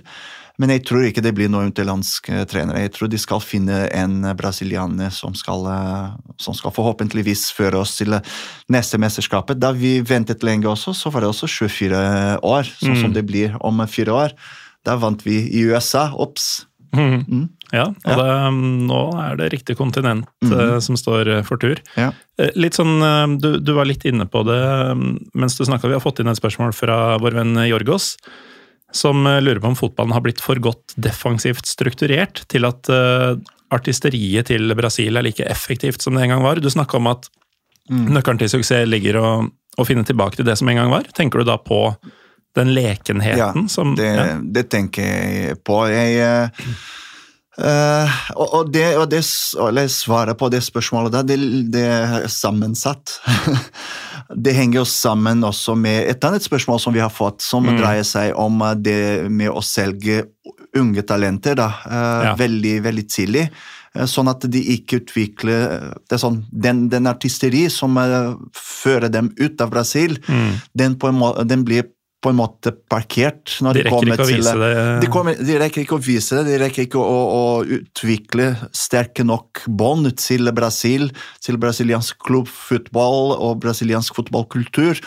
Men 0.59 0.73
jeg 0.75 0.83
tror 0.89 1.05
ikke 1.07 1.23
det 1.23 1.31
blir 1.39 1.51
noen 1.51 1.71
utenlandske 1.71 2.41
trenere. 2.51 2.81
Jeg 2.83 2.91
tror 2.97 3.11
de 3.13 3.19
skal 3.23 3.43
finne 3.45 3.85
en 3.95 4.17
brasilianer 4.39 5.13
som 5.15 5.37
skal, 5.39 5.69
eh, 5.71 6.33
som 6.43 6.57
skal 6.59 6.75
forhåpentligvis 6.75 7.45
føre 7.55 7.79
oss 7.85 7.95
til 8.01 8.17
eh, 8.19 8.33
neste 8.75 8.99
mesterskapet. 8.99 9.61
Da 9.63 9.71
vi 9.77 10.01
ventet 10.03 10.43
lenge 10.47 10.67
også, 10.71 10.97
så 10.99 11.15
var 11.15 11.23
det 11.23 11.31
også 11.31 11.51
24 11.69 12.03
år, 12.43 12.73
sånn 12.81 12.99
som 13.05 13.15
det 13.15 13.23
blir 13.29 13.55
om 13.63 13.85
fire 13.87 14.17
år. 14.25 14.35
Da 14.87 14.99
vant 14.99 15.23
vi 15.27 15.45
i 15.47 15.63
USA. 15.71 16.09
Ops! 16.19 16.67
Ja, 17.75 17.85
og 17.93 18.21
Det, 18.21 18.27
nå 18.89 19.01
er 19.21 19.37
det 19.37 19.51
riktig 19.53 19.77
kontinent 19.77 20.29
eh, 20.47 20.79
som 20.85 20.97
står 20.97 21.29
eh, 21.37 21.43
for 21.45 21.61
tur. 21.61 21.81
Ja. 21.99 22.11
Eh, 22.41 22.53
Litt 22.57 22.79
sånn, 22.79 22.97
du, 23.43 23.59
du 23.61 23.73
var 23.77 23.89
litt 23.89 24.07
inne 24.09 24.25
på 24.31 24.41
det 24.49 24.57
eh, 24.57 24.95
mens 25.35 25.59
du 25.59 25.65
snakka. 25.69 25.91
Vi 25.91 25.99
har 25.99 26.05
fått 26.05 26.23
inn 26.23 26.33
et 26.33 26.41
spørsmål 26.41 26.73
fra 26.77 27.19
vår 27.21 27.37
venn 27.43 27.55
Jorgos, 27.69 28.15
som 28.97 29.27
lurer 29.27 29.61
på 29.61 29.69
om 29.69 29.77
fotballen 29.77 30.17
har 30.17 30.25
blitt 30.25 30.41
for 30.41 30.57
godt 30.65 30.95
defensivt 30.97 31.69
strukturert 31.69 32.47
til 32.49 32.65
at 32.65 32.89
artisteriet 33.69 34.49
til 34.49 34.73
Brasil 34.79 35.21
er 35.21 35.27
like 35.27 35.45
effektivt 35.45 36.01
som 36.01 36.17
det 36.17 36.25
en 36.25 36.33
gang 36.33 36.47
var. 36.47 36.63
Du 36.65 36.71
snakka 36.73 36.97
om 36.97 37.11
at 37.11 37.29
nøkkelen 37.93 38.41
til 38.41 38.49
suksess 38.53 38.89
ligger 38.89 39.19
å, 39.21 39.29
å 39.77 39.85
finne 39.85 40.09
tilbake 40.09 40.41
til 40.41 40.49
det 40.49 40.57
som 40.57 40.73
en 40.73 40.81
gang 40.81 40.89
var. 40.93 41.05
Tenker 41.17 41.43
du 41.45 41.51
da 41.51 41.59
på 41.61 41.83
den 42.57 42.73
lekenheten 42.75 43.69
som 43.69 43.95
det, 43.99 44.09
ja. 44.09 44.39
det 44.43 44.65
tenker 44.73 45.05
jeg 45.05 45.59
på. 45.69 45.83
Jeg, 45.93 46.17
eh, 46.25 46.73
eh, 47.59 48.19
og, 48.37 48.55
og, 48.55 48.73
det, 48.73 48.97
og 48.99 49.09
det 49.11 49.23
svaret 49.91 50.39
på 50.39 50.49
det 50.53 50.61
spørsmålet 50.63 51.13
der, 51.13 51.23
det, 51.29 51.39
det 51.75 51.85
er 51.87 52.27
sammensatt. 52.31 53.19
det 54.45 54.55
henger 54.55 54.81
jo 54.83 54.85
sammen 54.89 55.43
også 55.47 55.75
med 55.79 56.09
et 56.11 56.25
annet 56.29 56.45
spørsmål 56.45 56.81
som 56.83 56.95
vi 56.95 57.01
har 57.05 57.11
fått, 57.13 57.41
som 57.43 57.65
Mm. 57.69 57.79
dreier 57.81 58.05
seg 58.07 58.35
om 58.39 58.61
eh, 58.63 58.75
det 58.75 59.01
med 59.31 59.51
å 59.51 59.63
selge 59.65 60.25
unge 60.77 61.03
talenter 61.03 61.55
da, 61.57 61.69
uh, 61.89 62.25
Ja. 62.29 62.35
veldig, 62.37 62.83
veldig 62.85 63.07
tidlig. 63.09 63.47
Sånn 64.07 64.29
at 64.31 64.45
de 64.53 64.61
ikke 64.77 64.99
utvikler 65.01 65.95
det 66.07 66.13
er 66.15 66.21
sånn, 66.21 66.43
den, 66.53 66.85
den 66.93 67.09
artisteri 67.09 67.65
som 67.73 67.97
fører 68.55 69.09
dem 69.11 69.33
ut 69.41 69.61
av 69.65 69.71
Brasil, 69.73 70.19
Mm. 70.29 70.53
den, 70.77 70.97
må, 71.17 71.33
den 71.49 71.65
blir 71.65 71.89
på 72.19 72.33
en 72.33 72.39
måte 72.41 72.73
parkert. 72.91 73.53
De 73.63 73.85
rekker 73.87 74.09
ikke 74.11 74.25
å 74.25 74.27
til- 74.27 74.41
vise 74.41 74.55
det. 74.59 74.71
De, 75.05 75.11
kommer, 75.13 75.39
de 75.39 75.59
rekker 75.63 75.85
ikke 75.85 75.99
å 75.99 76.03
vise 76.03 76.39
det, 76.41 76.45
de 76.51 76.59
rekker 76.65 76.89
ikke 76.89 76.99
å, 76.99 77.19
å 77.39 77.45
utvikle 77.79 78.49
sterke 78.75 79.23
nok 79.27 79.63
bånd 79.71 80.11
til 80.19 80.51
Brasil, 80.57 81.13
til 81.45 81.61
brasiliansk 81.63 82.19
klubbfotball 82.27 83.37
og 83.37 83.61
brasiliansk 83.63 84.19
fotballkultur. 84.19 84.99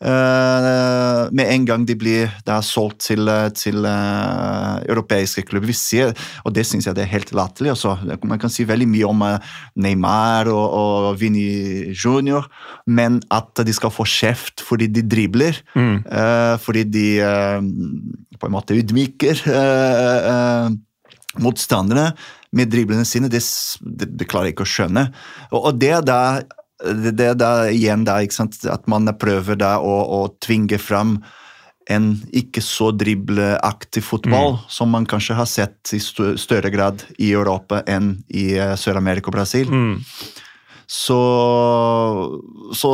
Eh, 0.00 1.22
med 1.36 1.50
en 1.52 1.64
gang 1.68 1.82
de 1.84 1.92
blir 2.00 2.30
da 2.48 2.62
solgt 2.64 3.02
til, 3.04 3.28
til 3.52 3.84
eh, 3.84 4.76
europeiske 4.88 5.44
klubber. 5.48 5.68
Vi 5.68 5.76
ser, 5.76 6.14
og 6.44 6.54
det 6.56 6.64
syns 6.64 6.88
jeg 6.88 6.96
det 6.96 7.04
er 7.04 7.12
helt 7.12 7.32
latterlig. 7.36 7.74
Altså. 7.74 7.98
Man 8.24 8.40
kan 8.40 8.52
si 8.52 8.64
veldig 8.64 8.88
mye 8.88 9.10
om 9.10 9.24
eh, 9.26 9.50
Neymar 9.76 10.48
og, 10.48 10.64
og 10.80 11.20
Vini 11.20 11.92
Junior, 11.92 12.48
men 12.88 13.20
at 13.28 13.60
de 13.66 13.74
skal 13.76 13.92
få 13.92 14.08
kjeft 14.08 14.64
fordi 14.64 14.88
de 14.88 15.04
dribler, 15.04 15.60
eh, 15.76 16.54
fordi 16.64 16.86
de 16.88 17.08
på 18.40 18.48
en 18.48 18.54
måte 18.54 18.76
ydmyker 18.76 19.42
motstanderne 21.40 22.06
med 22.56 22.70
driblene 22.72 23.04
sine, 23.06 23.28
det, 23.30 23.42
det, 23.84 24.08
det 24.18 24.26
klarer 24.30 24.48
jeg 24.48 24.56
ikke 24.56 24.66
å 24.66 24.72
skjønne. 24.72 25.04
Og, 25.52 25.60
og 25.60 25.76
det 25.78 25.92
er 25.98 26.48
det 26.80 27.14
det 27.18 27.46
er 27.46 27.74
igjen 27.74 28.06
der, 28.08 28.24
ikke 28.24 28.38
sant, 28.40 28.58
at 28.64 28.88
man 28.90 29.10
prøver 29.20 29.58
da 29.60 29.76
å, 29.82 30.00
å 30.20 30.20
tvinge 30.42 30.80
fram 30.80 31.18
en 31.90 32.12
ikke 32.36 32.62
så 32.62 32.90
dribleaktig 32.94 34.02
fotball, 34.04 34.58
som 34.70 34.92
man 34.94 35.08
kanskje 35.10 35.36
har 35.38 35.48
sett 35.50 35.94
i 35.96 36.00
større 36.00 36.70
grad 36.70 37.02
i 37.18 37.32
Europa 37.32 37.82
enn 37.90 38.12
i 38.28 38.52
eh, 38.54 38.76
Sør-Amerika 38.78 39.32
og 39.32 39.38
Brasil. 39.38 39.72
Så, 40.90 41.18
så 42.74 42.90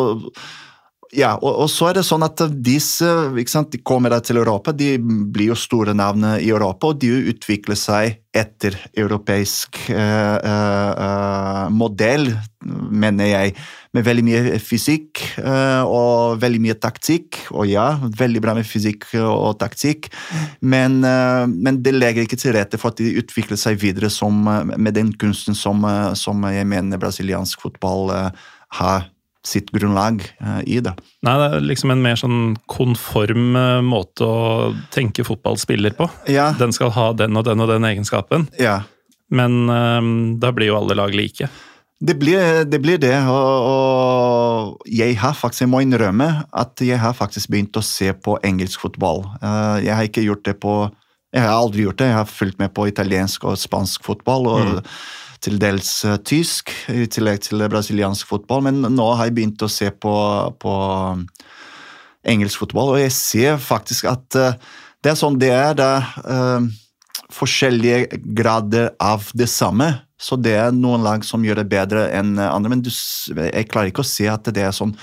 ja, 1.16 1.32
og, 1.40 1.62
og 1.64 1.70
så 1.72 1.90
er 1.90 1.98
det 1.98 2.04
sånn 2.06 2.24
at 2.26 2.42
disse 2.64 3.08
sant, 3.48 3.72
de 3.72 3.80
kommer 3.80 4.12
til 4.20 4.40
Europa, 4.40 4.74
de 4.76 4.96
blir 5.00 5.52
jo 5.52 5.58
store 5.58 5.94
navn 5.96 6.26
i 6.36 6.50
Europa, 6.50 6.92
og 6.92 7.00
de 7.00 7.10
utvikler 7.32 7.78
seg 7.80 8.20
etter 8.36 8.76
europeisk 8.98 9.78
eh, 9.94 10.36
eh, 10.36 10.90
eh, 11.06 11.62
modell, 11.72 12.28
mener 12.66 13.30
jeg, 13.30 13.54
med 13.96 14.04
veldig 14.04 14.24
mye 14.26 14.58
fysikk 14.60 15.22
eh, 15.40 15.88
og 15.88 16.36
veldig 16.42 16.60
mye 16.66 16.76
taktikk. 16.76 17.40
Og 17.54 17.68
ja, 17.70 17.86
veldig 18.18 18.42
bra 18.44 18.56
med 18.58 18.68
fysikk 18.68 19.08
og 19.22 19.56
taktikk, 19.62 20.10
men, 20.60 21.00
eh, 21.06 21.46
men 21.48 21.80
det 21.84 21.96
legger 21.96 22.26
ikke 22.26 22.40
til 22.40 22.56
rette 22.58 22.80
for 22.82 22.92
at 22.92 23.00
de 23.00 23.16
utvikler 23.22 23.60
seg 23.60 23.80
videre 23.80 24.12
som, 24.12 24.44
eh, 24.52 24.76
med 24.76 24.98
den 24.98 25.14
kunsten 25.16 25.56
som, 25.56 25.84
eh, 25.88 26.12
som 26.18 26.44
jeg 26.52 26.68
mener 26.68 27.00
brasiliansk 27.00 27.64
fotball 27.64 28.12
eh, 28.12 28.48
har 28.76 29.08
sitt 29.46 29.70
grunnlag 29.74 30.24
eh, 30.40 30.60
i 30.66 30.80
det. 30.82 30.92
Nei, 31.26 31.36
det 31.40 31.46
er 31.46 31.68
liksom 31.68 31.92
en 31.94 32.02
mer 32.04 32.18
sånn 32.18 32.40
konform 32.70 33.54
eh, 33.58 33.84
måte 33.86 34.26
å 34.26 34.72
tenke 34.94 35.26
fotballspiller 35.26 35.96
på. 35.98 36.08
Ja, 36.32 36.50
Den 36.58 36.74
skal 36.76 36.92
ha 36.96 37.12
den 37.16 37.38
og 37.38 37.46
den 37.46 37.62
og 37.62 37.70
den 37.70 37.86
egenskapen, 37.88 38.48
ja. 38.60 38.80
men 39.30 39.64
um, 39.70 40.10
da 40.42 40.52
blir 40.54 40.72
jo 40.72 40.80
alle 40.80 40.98
lag 40.98 41.14
like. 41.16 41.48
Det 41.96 42.12
blir 42.20 42.66
det, 42.68 42.78
blir 42.84 42.98
det 43.00 43.14
og, 43.24 43.68
og 43.70 44.90
jeg 44.92 45.14
har 45.16 45.32
faktisk, 45.32 45.62
jeg 45.64 45.72
må 45.72 45.80
innrømme 45.80 46.26
at 46.52 46.82
jeg 46.84 47.00
har 47.00 47.16
faktisk 47.16 47.48
begynt 47.54 47.78
å 47.80 47.84
se 47.86 48.10
på 48.12 48.36
engelsk 48.44 48.82
fotball. 48.84 49.22
Jeg 49.80 49.94
har 49.96 50.04
ikke 50.04 50.26
gjort 50.26 50.44
det 50.44 50.58
på 50.60 50.74
Jeg 51.32 51.40
har 51.40 51.56
aldri 51.56 51.86
gjort 51.86 52.02
det. 52.02 52.10
Jeg 52.10 52.18
har 52.18 52.28
fulgt 52.28 52.60
med 52.60 52.74
på 52.76 52.84
italiensk 52.90 53.48
og 53.48 53.56
spansk 53.60 54.04
fotball. 54.04 54.50
og 54.52 54.84
til 55.46 55.60
dels 55.62 55.90
eh, 56.06 56.18
tysk, 56.26 56.72
i 56.90 57.06
tillegg 57.10 57.44
til 57.46 57.62
brasiliansk 57.70 58.28
fotball. 58.28 58.64
Men 58.66 58.82
nå 58.96 59.10
har 59.14 59.28
jeg 59.28 59.36
begynt 59.38 59.62
å 59.64 59.70
se 59.70 59.92
på, 59.92 60.16
på 60.62 60.72
engelsk 62.26 62.64
fotball, 62.64 62.94
og 62.94 63.02
jeg 63.02 63.14
ser 63.14 63.62
faktisk 63.62 64.10
at 64.10 64.40
eh, 64.40 64.58
det 65.04 65.12
er 65.12 65.20
sånn 65.20 65.38
det 65.38 65.52
er. 65.54 65.76
Det 65.78 65.86
er 65.86 66.34
eh, 66.34 66.66
forskjellige 67.36 68.20
grader 68.38 68.92
av 69.02 69.30
det 69.38 69.48
samme. 69.50 69.92
Så 70.16 70.38
det 70.40 70.54
er 70.56 70.72
noen 70.72 71.04
lag 71.04 71.24
som 71.28 71.44
gjør 71.44 71.60
det 71.60 71.70
bedre 71.70 72.06
enn 72.16 72.38
andre, 72.40 72.70
men 72.72 72.82
du, 72.82 72.88
jeg 72.88 73.68
klarer 73.68 73.90
ikke 73.90 74.04
å 74.04 74.08
se 74.08 74.24
at 74.32 74.48
det 74.48 74.64
er 74.64 74.72
sånn 74.72 74.94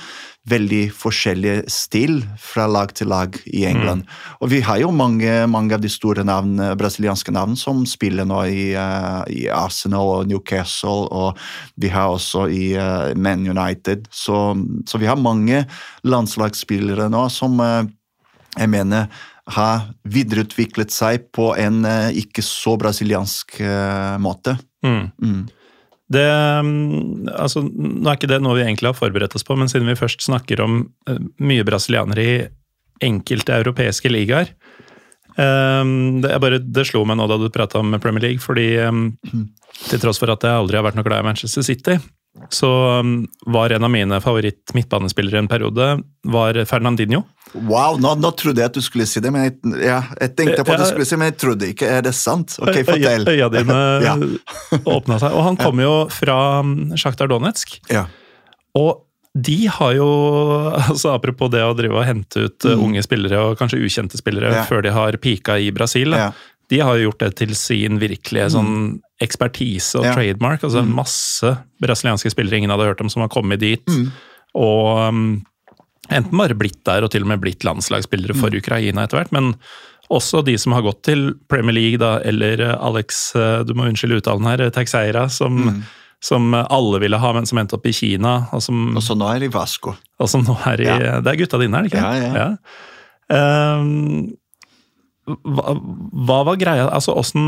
veldig 0.50 0.90
forskjellige 0.92 1.72
stil 1.72 2.18
fra 2.42 2.66
lag 2.68 2.92
til 2.96 3.08
lag 3.12 3.38
i 3.48 3.64
England. 3.70 4.04
Og 4.44 4.52
vi 4.52 4.60
har 4.66 4.82
jo 4.82 4.92
mange, 4.92 5.32
mange 5.48 5.76
av 5.76 5.84
de 5.84 5.92
store 5.92 6.26
navn, 6.28 6.58
brasilianske 6.80 7.32
navn 7.32 7.56
som 7.60 7.86
spiller 7.88 8.28
nå 8.28 8.42
i, 8.52 8.66
uh, 8.76 9.24
i 9.32 9.48
Arsenal 9.48 10.12
og 10.18 10.28
Newcastle, 10.28 11.08
og 11.08 11.40
vi 11.80 11.92
har 11.94 12.12
også 12.12 12.50
i 12.52 12.74
uh, 12.76 13.14
Man 13.16 13.48
United. 13.48 14.10
Så, 14.12 14.40
så 14.90 15.00
vi 15.00 15.08
har 15.08 15.20
mange 15.20 15.64
landslagsspillere 16.04 17.08
nå 17.14 17.28
som 17.32 17.60
uh, 17.64 17.84
jeg 18.58 18.70
mener 18.70 19.08
har 19.54 19.90
videreutviklet 20.08 20.92
seg 20.94 21.26
på 21.36 21.50
en 21.60 21.82
ikke 22.16 22.40
så 22.46 22.78
brasiliansk 22.80 23.58
måte. 24.24 24.54
Mm. 24.86 25.10
Det, 26.14 26.26
mm, 26.66 27.30
altså, 27.34 27.64
nå 27.66 28.10
er 28.10 28.18
ikke 28.18 28.32
det 28.32 28.42
noe 28.44 28.58
vi 28.58 28.66
egentlig 28.66 28.92
har 28.92 28.98
forberedt 28.98 29.36
oss 29.38 29.46
på, 29.48 29.58
men 29.60 29.72
siden 29.72 29.90
vi 29.90 30.00
først 30.00 30.26
snakker 30.26 30.62
om 30.64 30.84
eh, 31.10 31.22
mye 31.44 31.66
brasilianere 31.68 32.26
i 32.26 32.36
enkelte 33.04 33.56
europeiske 33.58 34.12
ligaer 34.12 34.52
eh, 34.54 35.94
det, 36.24 36.34
bare, 36.44 36.62
det 36.64 36.88
slo 36.90 37.04
meg 37.10 37.20
nå 37.20 37.28
da 37.32 37.40
du 37.42 37.50
prata 37.54 37.82
om 37.82 37.96
Premier 38.00 38.30
League, 38.30 38.44
fordi 38.44 38.68
eh, 38.84 39.00
til 39.90 40.04
tross 40.04 40.22
for 40.22 40.34
at 40.34 40.46
jeg 40.46 40.64
aldri 40.64 40.80
har 40.80 40.86
vært 40.88 41.00
noe 41.00 41.08
glad 41.08 41.24
i 41.24 41.30
Manchester 41.32 41.66
City, 41.66 41.98
så 42.50 43.00
mm, 43.02 43.28
var 43.54 43.70
en 43.70 43.84
av 43.84 43.92
mine 43.94 44.18
favoritt-midtbanespillere 44.22 45.40
en 45.40 45.48
periode 45.48 46.00
var 46.24 46.58
Fernandinho. 46.66 47.22
Wow, 47.54 48.00
nå, 48.02 48.16
nå 48.18 48.32
trodde 48.38 48.64
jeg 48.64 48.72
at 48.72 48.78
du 48.78 48.82
skulle 48.82 49.06
si 49.10 49.22
det, 49.22 49.30
men 49.34 49.46
jeg, 49.46 49.58
ja, 49.86 50.00
jeg 50.18 50.34
tenkte 50.34 50.66
på 50.66 50.74
at 50.74 50.82
du 50.82 50.88
skulle 50.90 51.06
si 51.06 51.20
men 51.20 51.30
jeg 51.30 51.38
trodde 51.44 51.70
ikke. 51.70 51.90
Er 52.00 52.06
det 52.06 52.16
sant? 52.18 52.56
Ok, 52.64 52.82
fortell. 52.88 53.28
Øya 53.30 53.50
dine 53.54 53.80
Ja. 54.08 54.16
åpna 54.82 55.20
seg. 55.22 55.36
Og 55.38 55.46
han 55.52 55.60
kom 55.62 55.82
jo 55.84 55.94
fra 56.14 56.38
mm, 56.66 56.96
Sjaktar 57.00 57.30
Donetsk. 57.30 57.78
Ja. 57.94 58.08
Og 58.80 59.04
de 59.34 59.60
har 59.66 59.94
jo 59.98 60.08
altså 60.90 61.14
Apropos 61.14 61.50
det 61.54 61.64
å 61.66 61.74
drive 61.78 61.98
og 61.98 62.06
hente 62.06 62.48
ut 62.48 62.66
mm. 62.66 62.82
unge 62.88 63.06
spillere 63.06 63.46
og 63.46 63.62
kanskje 63.62 63.82
ukjente 63.82 64.18
spillere 64.20 64.54
ja. 64.58 64.66
før 64.70 64.86
de 64.86 64.94
har 64.94 65.18
pika 65.22 65.60
i 65.62 65.70
Brasil. 65.76 66.18
De 66.72 66.82
har 66.82 66.98
jo 66.98 67.10
gjort 67.10 67.26
det 67.28 67.34
til 67.44 67.54
sin 67.58 68.02
virkelige 68.02 68.50
sånn 68.56 68.74
mm. 68.74 68.94
Ekspertise 69.24 70.02
og 70.02 70.10
ja. 70.10 70.18
trademark. 70.18 70.64
altså 70.64 70.84
mm. 70.84 70.94
Masse 71.00 71.56
brasilianske 71.84 72.34
spillere 72.34 72.60
ingen 72.60 72.74
hadde 72.74 72.92
hørt 72.92 73.02
om, 73.04 73.10
som 73.12 73.26
har 73.26 73.32
kommet 73.34 73.64
dit. 73.64 73.88
Mm. 73.90 74.12
Og 74.60 75.02
um, 75.08 75.24
enten 76.12 76.38
bare 76.38 76.58
blitt 76.58 76.84
der 76.88 77.06
og 77.06 77.14
til 77.14 77.26
og 77.26 77.32
med 77.32 77.42
blitt 77.44 77.66
landslagsspillere 77.66 78.36
for 78.38 78.54
mm. 78.54 78.62
Ukraina 78.62 79.08
etter 79.08 79.22
hvert. 79.22 79.36
men 79.36 79.54
også 80.14 80.44
de 80.46 80.58
som 80.60 80.76
har 80.76 80.84
gått 80.86 81.04
til 81.08 81.32
Premier 81.50 81.76
League, 81.76 82.00
da, 82.02 82.18
eller 82.28 82.62
eh, 82.62 82.74
Alex, 82.76 83.26
eh, 83.40 83.62
du 83.66 83.74
må 83.78 83.88
unnskylde 83.88 84.20
uttalen 84.20 84.46
her, 84.46 84.66
Taxeira, 84.76 85.26
som, 85.32 85.56
mm. 85.56 85.80
som, 86.24 86.54
alle 86.54 87.00
ville 87.02 87.18
ha, 87.18 87.34
men 87.34 87.48
som 87.50 87.62
endte 87.62 87.78
opp 87.80 87.88
i 87.88 87.96
Kina. 87.96 88.36
Og 88.54 88.62
som, 88.66 88.84
også 89.00 89.16
nå 89.18 89.32
er 89.32 89.48
i 89.48 89.52
Vasco. 89.54 89.96
Og 90.20 90.30
som 90.30 90.44
nå 90.46 90.58
er 90.70 90.84
i, 90.84 90.90
ja. 90.92 91.22
Det 91.24 91.34
er 91.34 91.40
gutta 91.40 91.62
dine, 91.62 91.80
er 91.80 91.88
det 91.88 91.94
ikke? 91.94 92.04
Ja, 92.04 92.14
ja. 92.20 92.44
ja. 92.44 93.80
Um, 93.80 94.34
hva, 95.24 95.74
hva, 96.28 96.40
var 96.50 96.58
greia? 96.60 96.88
Altså, 96.92 97.14
Åssen 97.16 97.44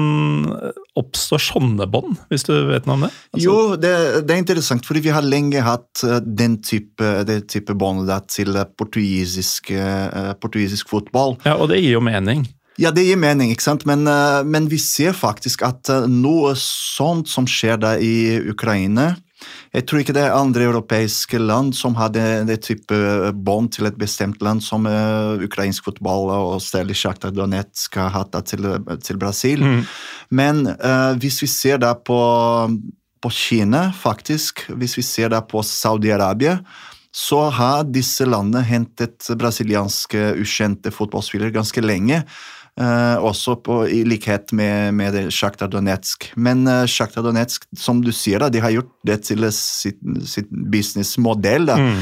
oppstår 0.95 1.41
sånne 1.43 1.87
bånd, 1.91 2.17
hvis 2.31 2.47
du 2.47 2.53
vet 2.69 2.87
noe 2.87 2.95
om 2.95 3.05
det? 3.07 3.11
Altså... 3.33 3.43
Jo, 3.43 3.55
det, 3.79 3.93
det, 4.23 4.35
er 4.35 4.43
interessant, 4.43 4.87
fordi 4.87 5.03
vi 5.07 5.13
har 5.15 5.25
lenge 5.25 5.63
hatt 5.65 6.05
eh, 6.07 6.21
den 6.23 6.59
type, 6.63 7.09
det 7.27 7.41
type 7.51 7.75
bånd 7.75 8.07
til 8.31 8.55
portugisisk, 8.79 9.73
uh, 9.75 10.31
portugisisk 10.39 10.91
fotball. 10.91 11.35
Ja, 11.47 11.57
Og 11.59 11.69
det 11.73 11.81
gir 11.81 11.97
jo 11.97 12.03
mening. 12.03 12.45
Ja, 12.79 12.91
det 12.95 13.05
gir 13.07 13.19
mening, 13.19 13.53
ikke 13.53 13.63
sant? 13.63 13.85
Men, 13.87 14.03
men 14.51 14.65
vi 14.67 14.75
ser 14.83 15.15
faktisk 15.15 15.61
at 15.63 15.87
noe 16.11 16.51
sånt 16.59 17.29
som 17.31 17.47
skjer 17.47 17.79
da 17.79 17.93
i 17.95 18.35
Ukraina 18.51 19.13
jeg 19.75 19.85
tror 19.89 20.01
ikke 20.01 20.15
det 20.15 20.23
er 20.23 20.35
andre 20.37 20.65
europeiske 20.69 21.39
land 21.41 21.73
som 21.75 21.97
har 21.99 22.13
det, 22.15 22.25
det 22.47 22.61
type 22.63 22.97
bånd 23.47 23.73
til 23.75 23.89
et 23.89 23.97
bestemt 23.99 24.39
land 24.45 24.63
som 24.63 24.87
uh, 24.87 25.35
ukrainsk 25.43 25.89
fotball 25.89 26.31
og 26.31 26.61
særlig 26.63 26.95
Sjakta 26.99 27.31
Donetsk 27.33 27.99
har 27.99 28.13
hatt 28.15 28.37
til, 28.47 28.69
til 29.03 29.19
Brasil. 29.19 29.63
Mm. 29.63 29.83
Men 30.31 30.63
uh, 30.71 31.13
hvis 31.19 31.41
vi 31.43 31.51
ser 31.51 31.83
da 31.83 31.91
på, 31.95 32.19
på 33.19 33.33
Kina, 33.35 33.89
faktisk, 33.91 34.63
hvis 34.79 34.95
vi 34.99 35.03
ser 35.03 35.35
da 35.35 35.43
på 35.43 35.63
Saudi-Arabia 35.65 36.61
så 37.15 37.45
har 37.47 37.85
disse 37.87 38.25
landene 38.27 38.59
hentet 38.67 39.29
brasilianske 39.39 40.33
ukjente 40.35 40.91
fotballspillere 40.91 41.53
ganske 41.55 41.79
lenge. 41.79 42.17
Uh, 42.75 43.15
også 43.23 43.53
på, 43.63 43.75
i 43.87 44.01
likhet 44.03 44.51
med, 44.51 44.91
med 44.99 45.15
Sjakta 45.31 45.69
Donetsk. 45.71 46.27
Men 46.35 46.65
uh, 46.67 46.83
Sjakta 46.91 47.23
Donetsk, 47.23 47.63
som 47.79 48.01
du 48.03 48.11
sier, 48.11 48.43
da, 48.43 48.49
de 48.51 48.59
har 48.59 48.73
gjort 48.73 48.91
det 49.07 49.21
til 49.29 49.47
sitt, 49.55 50.01
sitt 50.27 50.51
businessmodell. 50.51 51.71
Mm. 51.71 52.01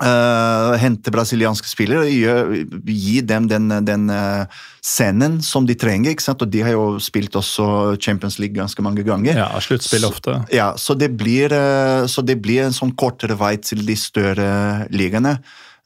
Uh, 0.00 0.74
hente 0.80 1.12
brasilianske 1.12 1.68
spillere 1.68 2.06
og 2.08 2.88
gi 2.88 3.18
dem 3.20 3.50
den, 3.50 3.68
den 3.84 4.08
uh, 4.08 4.48
scenen 4.80 5.38
som 5.44 5.66
de 5.68 5.76
trenger. 5.78 6.14
ikke 6.14 6.24
sant? 6.24 6.42
Og 6.42 6.50
de 6.50 6.62
har 6.64 6.72
jo 6.74 6.98
spilt 6.98 7.36
også 7.36 7.98
Champions 8.00 8.40
League 8.40 8.56
ganske 8.56 8.82
mange 8.82 9.04
ganger. 9.06 9.38
Ja, 9.38 9.50
sluttspill 9.60 10.08
ofte. 10.08 10.38
Så, 10.40 10.56
ja, 10.56 10.70
så 10.80 10.96
det, 10.98 11.12
blir, 11.20 11.52
uh, 11.52 12.08
så 12.10 12.24
det 12.26 12.40
blir 12.42 12.64
en 12.64 12.74
sånn 12.74 12.96
kortere 12.98 13.38
vei 13.38 13.54
til 13.62 13.84
de 13.86 13.98
større 14.00 14.50
ligaene. 14.90 15.36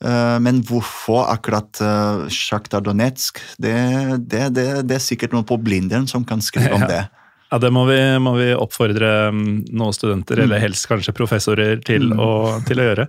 Eh, 0.02 0.38
men 0.42 0.62
hvorfor 0.66 1.28
akkurat 1.28 1.82
Sjakta 2.32 2.80
Donetsk, 2.82 3.38
det, 3.58 3.74
det, 4.24 4.48
det, 4.56 4.66
det, 4.88 4.96
er 4.98 5.04
sikkert 5.04 5.36
noen 5.36 5.46
på 5.48 5.60
Blindern 5.60 6.08
som 6.10 6.26
kan 6.26 6.42
skrive 6.44 6.74
om 6.78 6.88
det. 6.90 7.04
Ja, 7.50 7.58
Det 7.62 7.70
må 7.70 7.84
vi, 7.86 7.98
må 8.18 8.34
vi 8.34 8.48
oppfordre 8.56 9.30
mm, 9.30 9.70
noen 9.78 9.94
studenter, 9.94 10.40
mm. 10.40 10.44
eller 10.46 10.62
helst 10.64 10.88
kanskje 10.90 11.14
professorer, 11.14 11.78
til, 11.86 12.08
mm. 12.10 12.18
å, 12.18 12.30
til 12.66 12.80
å, 12.82 12.86
gjøre. 12.88 13.06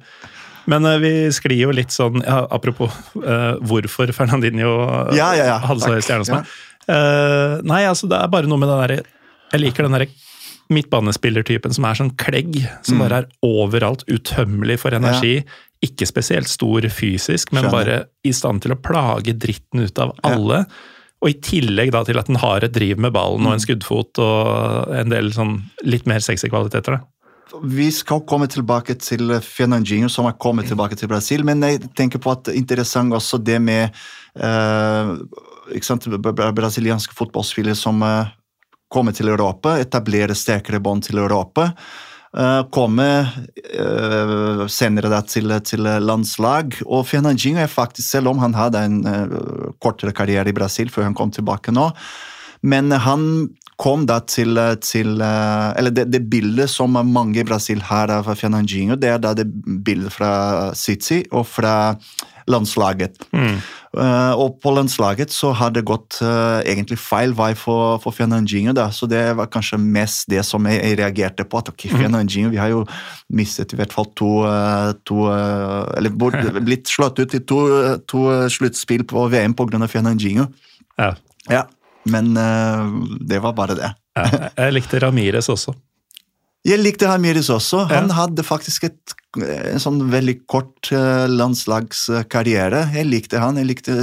Men 0.69 0.85
uh, 0.85 0.97
vi 1.01 1.13
sklir 1.33 1.63
jo 1.63 1.73
litt 1.73 1.93
sånn 1.93 2.23
ja, 2.25 2.39
Apropos 2.53 2.93
uh, 3.21 3.57
hvorfor 3.61 4.09
Fernandinho 4.17 4.71
ja, 5.13 5.27
ja, 5.37 5.43
ja. 5.51 5.57
hadde 5.61 5.83
så 5.83 5.91
høy 5.93 6.01
stjerne 6.01 6.39
uh, 6.41 7.61
Nei, 7.61 7.83
altså 7.85 8.09
det 8.09 8.17
er 8.17 8.31
bare 8.33 8.49
noe 8.49 8.57
med 8.57 8.71
den 8.71 8.81
derre 8.81 8.97
Jeg 9.53 9.61
liker 9.61 9.85
den 9.85 9.93
derre 9.93 10.09
midtbanespillertypen 10.73 11.75
som 11.75 11.85
er 11.87 11.99
sånn 11.99 12.11
klegg, 12.19 12.57
som 12.85 12.97
mm. 12.97 13.03
bare 13.03 13.21
er 13.21 13.29
overalt, 13.45 14.05
utømmelig 14.09 14.79
for 14.81 14.95
energi. 14.97 15.39
Ikke 15.85 16.07
spesielt 16.09 16.49
stor 16.49 16.87
fysisk, 16.89 17.53
men 17.53 17.65
Skjønner. 17.65 17.75
bare 17.75 17.97
i 18.25 18.33
stand 18.35 18.63
til 18.65 18.73
å 18.75 18.79
plage 18.81 19.35
dritten 19.37 19.85
ut 19.85 20.01
av 20.01 20.15
alle. 20.25 20.63
Ja. 20.65 20.93
Og 21.23 21.31
i 21.31 21.39
tillegg 21.41 21.91
da 21.95 22.03
til 22.05 22.19
at 22.21 22.29
den 22.29 22.37
har 22.41 22.65
et 22.65 22.73
driv 22.75 22.99
med 23.01 23.13
ballen 23.15 23.45
og 23.47 23.55
en 23.55 23.61
mm. 23.61 23.65
skuddfot 23.65 24.21
og 24.21 24.95
en 24.95 25.13
del 25.13 25.31
sånn 25.33 25.57
litt 25.87 26.07
mer 26.09 26.21
sexy 26.21 26.51
kvaliteter. 26.51 26.99
da. 26.99 27.05
Vi 27.63 27.87
skal 27.93 28.23
komme 28.27 28.47
tilbake 28.51 28.97
til 28.99 29.29
Fernandinho, 29.41 30.09
som 30.09 30.25
har 30.27 30.35
kommet 30.41 30.67
tilbake 30.69 30.97
til 30.97 31.09
Brasil. 31.09 31.45
Men 31.45 31.61
jeg 31.63 31.83
tenker 31.97 32.19
på 32.21 32.33
at 32.33 32.45
det 32.45 32.55
er 32.55 32.61
interessant 32.61 33.13
også 33.13 33.37
det 33.37 33.59
med 33.61 33.93
uh, 34.41 35.15
brasilianske 36.57 37.15
fotballspillere 37.15 37.77
som 37.77 38.01
uh, 38.03 38.33
kommer 38.91 39.15
til 39.15 39.29
Europa, 39.31 39.77
etablere 39.81 40.35
sterkere 40.37 40.79
bånd 40.83 41.07
til 41.07 41.19
Europa. 41.21 41.71
Eh, 42.35 42.61
komme 42.75 43.07
uh, 43.79 44.65
senere 44.67 45.21
til, 45.23 45.53
til, 45.63 45.87
landslag. 46.03 46.73
Og 46.83 47.05
Fernandinho 47.07 47.61
er 47.63 47.71
faktisk, 47.71 48.09
selv 48.09 48.33
om 48.33 48.41
han 48.43 48.57
hadde 48.57 48.81
en 48.83 48.97
uh, 49.07 49.69
kortere 49.79 50.11
karriere 50.15 50.51
i 50.51 50.55
Brasil 50.57 50.91
før 50.91 51.07
han 51.07 51.15
kom 51.15 51.31
tilbake 51.31 51.71
nå, 51.71 51.87
men 52.67 52.91
han 52.91 53.47
kom 53.81 54.05
da 54.07 54.21
til, 54.23 54.55
til 54.79 55.19
Eller 55.19 55.91
det, 55.91 56.05
det, 56.13 56.21
bildet 56.31 56.71
som 56.71 56.95
mange 56.95 57.41
i 57.41 57.47
Brasil 57.47 57.81
har 57.83 58.13
av 58.13 58.29
Fernandinho, 58.39 58.95
det 58.95 59.09
er 59.11 59.19
da 59.19 59.33
det 59.35 59.49
bildet 59.83 60.13
fra 60.15 60.71
City 60.79 61.25
og 61.31 61.43
fra 61.49 61.75
landslaget. 62.47 63.17
Mm. 63.33 63.57
Uh, 63.95 64.33
og 64.35 64.57
på 64.59 64.73
landslaget 64.75 65.31
så 65.31 65.53
har 65.55 65.71
det 65.71 65.85
gått 65.87 66.17
uh, 66.19 66.59
egentlig 66.67 66.97
feil 66.99 67.31
vei 67.37 67.53
for, 67.57 67.95
for 68.03 68.15
Fernandinho. 68.15 68.73
Da. 68.75 68.89
Så 68.91 69.07
det 69.09 69.21
var 69.39 69.49
kanskje 69.51 69.79
mest 69.79 70.27
det 70.31 70.43
som 70.45 70.65
jeg, 70.67 70.81
jeg 70.81 70.99
reagerte 70.99 71.45
på. 71.47 71.61
at 71.61 71.71
ok, 71.71 71.87
mm. 71.91 71.95
Fernandinho, 72.01 72.51
Vi 72.51 72.59
har 72.59 72.73
jo 72.73 72.83
mistet 73.33 73.73
i 73.73 73.79
hvert 73.79 73.95
fall 73.95 74.09
to, 74.19 74.31
uh, 74.43 74.91
to 75.07 75.29
Eller 75.95 76.11
blitt 76.67 76.91
slått 76.91 77.19
ut 77.23 77.33
i 77.33 77.41
to, 77.47 77.61
to 78.07 78.27
sluttspill 78.51 79.07
på 79.07 79.27
VM 79.31 79.55
pga. 79.55 79.87
Fernandinho. 79.87 80.49
Ja. 80.99 81.15
ja. 81.49 81.65
Men 82.11 82.35
det 83.25 83.39
var 83.41 83.55
bare 83.57 83.75
det. 83.79 83.91
ja, 84.15 84.49
jeg 84.67 84.75
likte 84.77 84.99
Ramires 85.01 85.49
også. 85.49 85.73
Jeg 86.65 86.81
likte 86.81 87.05
Ramires 87.05 87.51
også. 87.53 87.83
Han 87.91 88.09
ja. 88.09 88.15
hadde 88.17 88.43
faktisk 88.45 88.87
et, 88.87 89.13
en 89.37 89.81
sånn 89.81 89.99
veldig 90.09 90.33
kort 90.49 90.89
uh, 90.95 91.27
landslagskarriere. 91.29 92.79
Jeg 92.95 93.05
likte 93.11 93.41
han. 93.41 93.59
Jeg, 93.61 93.69
likte, 93.69 93.97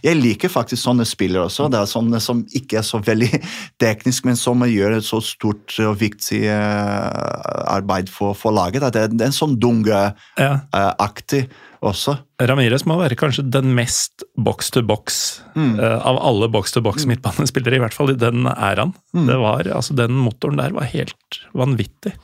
jeg, 0.00 0.16
liker 0.16 0.52
faktisk 0.52 0.80
sånne 0.80 1.04
spillere 1.08 1.44
også. 1.50 1.68
Det 1.72 1.82
er 1.82 1.90
sånne 1.90 2.20
som 2.24 2.40
ikke 2.56 2.80
er 2.80 2.86
så 2.88 3.02
veldig 3.04 3.28
teknisk, 3.84 4.24
men 4.24 4.40
som 4.40 4.64
gjør 4.64 4.96
et 4.96 5.04
så 5.04 5.20
stort 5.20 5.76
og 5.84 5.98
viktig 6.00 6.40
uh, 6.48 7.76
arbeid 7.76 8.08
for, 8.12 8.32
for 8.38 8.56
laget. 8.56 8.88
Det 8.96 9.04
er 9.04 9.28
en 9.28 9.36
sånn 9.36 9.58
Dunge-aktig. 9.60 11.44
Ja. 11.44 11.62
Også. 11.84 12.16
Ramires 12.40 12.86
må 12.88 12.96
være 13.00 13.18
kanskje 13.18 13.44
den 13.52 13.74
mest 13.76 14.24
box 14.36 14.70
to 14.72 14.82
box 14.86 15.18
mm. 15.54 15.74
uh, 15.80 15.98
av 16.08 16.20
alle 16.24 16.48
box 16.52 16.72
to 16.72 16.82
box 16.84 17.04
midtbanespillere, 17.08 17.78
i 17.78 17.82
hvert 17.84 17.96
fall 17.96 18.14
i 18.14 18.20
den 18.20 18.48
æraen. 18.48 18.94
Mm. 19.16 19.26
Det 19.28 19.40
var, 19.42 19.72
altså 19.80 19.96
Den 19.96 20.16
motoren 20.16 20.60
der 20.60 20.76
var 20.76 20.88
helt 20.92 21.42
vanvittig. 21.56 22.16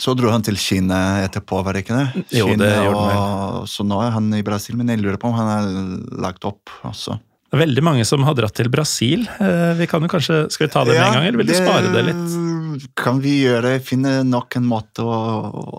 Så 0.00 0.14
dro 0.14 0.30
han 0.30 0.44
til 0.46 0.56
Kina 0.60 1.20
etterpå, 1.24 1.58
var 1.66 1.74
det 1.74 1.82
ikke 1.84 1.96
det? 1.98 2.22
Jo, 2.38 2.46
Kine, 2.46 2.62
det 2.62 2.84
gjorde 2.86 3.08
han. 3.10 3.66
Så 3.68 3.84
nå 3.86 3.98
er 4.04 4.14
han 4.14 4.30
i 4.38 4.44
Brasil, 4.46 4.78
men 4.78 4.92
jeg 4.92 5.02
lurer 5.02 5.18
på 5.20 5.28
om 5.28 5.34
han 5.36 5.50
er 5.50 6.20
lagt 6.22 6.46
opp 6.48 6.70
også. 6.86 7.18
Det 7.50 7.58
er 7.58 7.64
veldig 7.64 7.82
mange 7.82 8.04
som 8.06 8.22
har 8.22 8.36
dratt 8.38 8.54
til 8.54 8.68
Brasil. 8.70 9.24
Eh, 9.42 9.72
vi 9.74 9.88
kan 9.90 10.04
jo 10.04 10.08
kanskje, 10.12 10.44
Skal 10.54 10.68
vi 10.68 10.70
ta 10.70 10.84
det 10.86 10.94
med 10.94 11.00
ja, 11.00 11.06
en 11.08 11.16
gang, 11.16 11.24
eller 11.26 11.40
vil 11.40 11.48
du 11.48 11.56
spare 11.58 11.88
det 11.90 12.02
litt? 12.06 12.90
Kan 12.94 13.18
vi 13.24 13.40
gjøre. 13.42 13.72
Finne 13.82 14.20
nok 14.22 14.54
en 14.60 14.68
måte 14.70 15.02
å, 15.02 15.16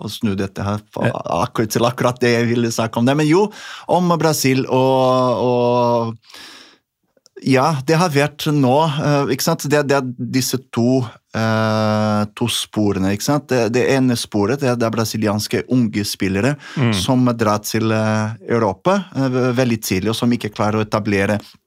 å 0.04 0.10
snu 0.12 0.34
dette 0.36 0.60
her 0.66 0.82
på, 0.92 1.00
akkurat, 1.08 1.72
til 1.72 1.88
akkurat 1.88 2.20
det 2.20 2.34
jeg 2.34 2.50
ville 2.50 2.68
snakke 2.68 3.00
om. 3.00 3.08
det. 3.08 3.14
Men 3.16 3.28
jo, 3.30 3.46
om 3.88 4.12
Brasil 4.20 4.66
og, 4.68 5.46
og 5.48 7.40
ja, 7.48 7.70
det 7.88 7.96
har 8.02 8.12
vært 8.12 8.50
nå 8.52 8.76
eh, 8.90 9.32
ikke 9.32 9.48
sant? 9.48 9.64
Det, 9.72 9.80
det 9.88 9.96
er 9.96 10.12
disse 10.36 10.60
to, 10.76 11.00
uh, 11.08 12.20
to 12.36 12.50
sporene. 12.52 13.14
ikke 13.16 13.28
sant? 13.30 13.48
Det, 13.48 13.62
det 13.72 13.86
ene 13.94 14.18
sporet 14.20 14.60
det 14.60 14.74
er 14.74 14.76
det 14.76 14.92
brasilianske 14.92 15.64
unge 15.72 16.04
spillere 16.04 16.52
mm. 16.76 16.92
som 17.00 17.24
drar 17.32 17.64
til 17.64 17.96
Europa 17.96 19.00
uh, 19.16 19.40
veldig 19.56 19.80
tidlig, 19.80 20.12
og 20.12 20.20
som 20.20 20.36
ikke 20.36 20.52
klarer 20.52 20.82
å 20.82 20.84
etablere 20.84 21.40
Eh, 21.40 21.61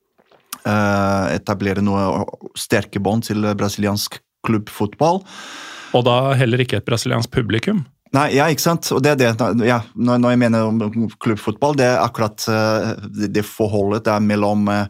etablere 0.66 1.84
noe 1.86 2.26
sterke 2.58 3.02
bånd 3.04 3.28
til 3.28 3.46
brasiliansk 3.58 4.18
klubbfotball. 4.46 5.22
Og 5.96 6.06
da 6.08 6.16
heller 6.38 6.64
ikke 6.64 6.80
et 6.82 6.88
brasiliansk 6.88 7.32
publikum? 7.34 7.84
Nei, 8.16 8.30
ja, 8.38 8.46
ikke 8.52 8.64
sant. 8.64 8.88
Og 8.96 9.02
det 9.04 9.16
er 9.16 9.18
det, 9.20 9.66
ja, 9.68 9.82
når 9.98 10.30
jeg 10.32 10.40
mener 10.40 10.68
om 10.70 11.08
klubbfotball, 11.22 11.76
det 11.80 11.88
er 11.90 12.04
akkurat 12.04 12.46
uh, 12.48 12.94
det 13.12 13.44
forholdet 13.48 14.06
der 14.08 14.24
mellom 14.24 14.70
uh, 14.72 14.86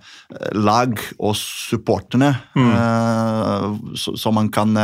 lag 0.54 0.94
og 1.18 1.34
supporterne. 1.40 2.36
Mm. 2.54 3.96
Så, 3.98 4.34
man 4.36 4.52
kan 4.54 4.76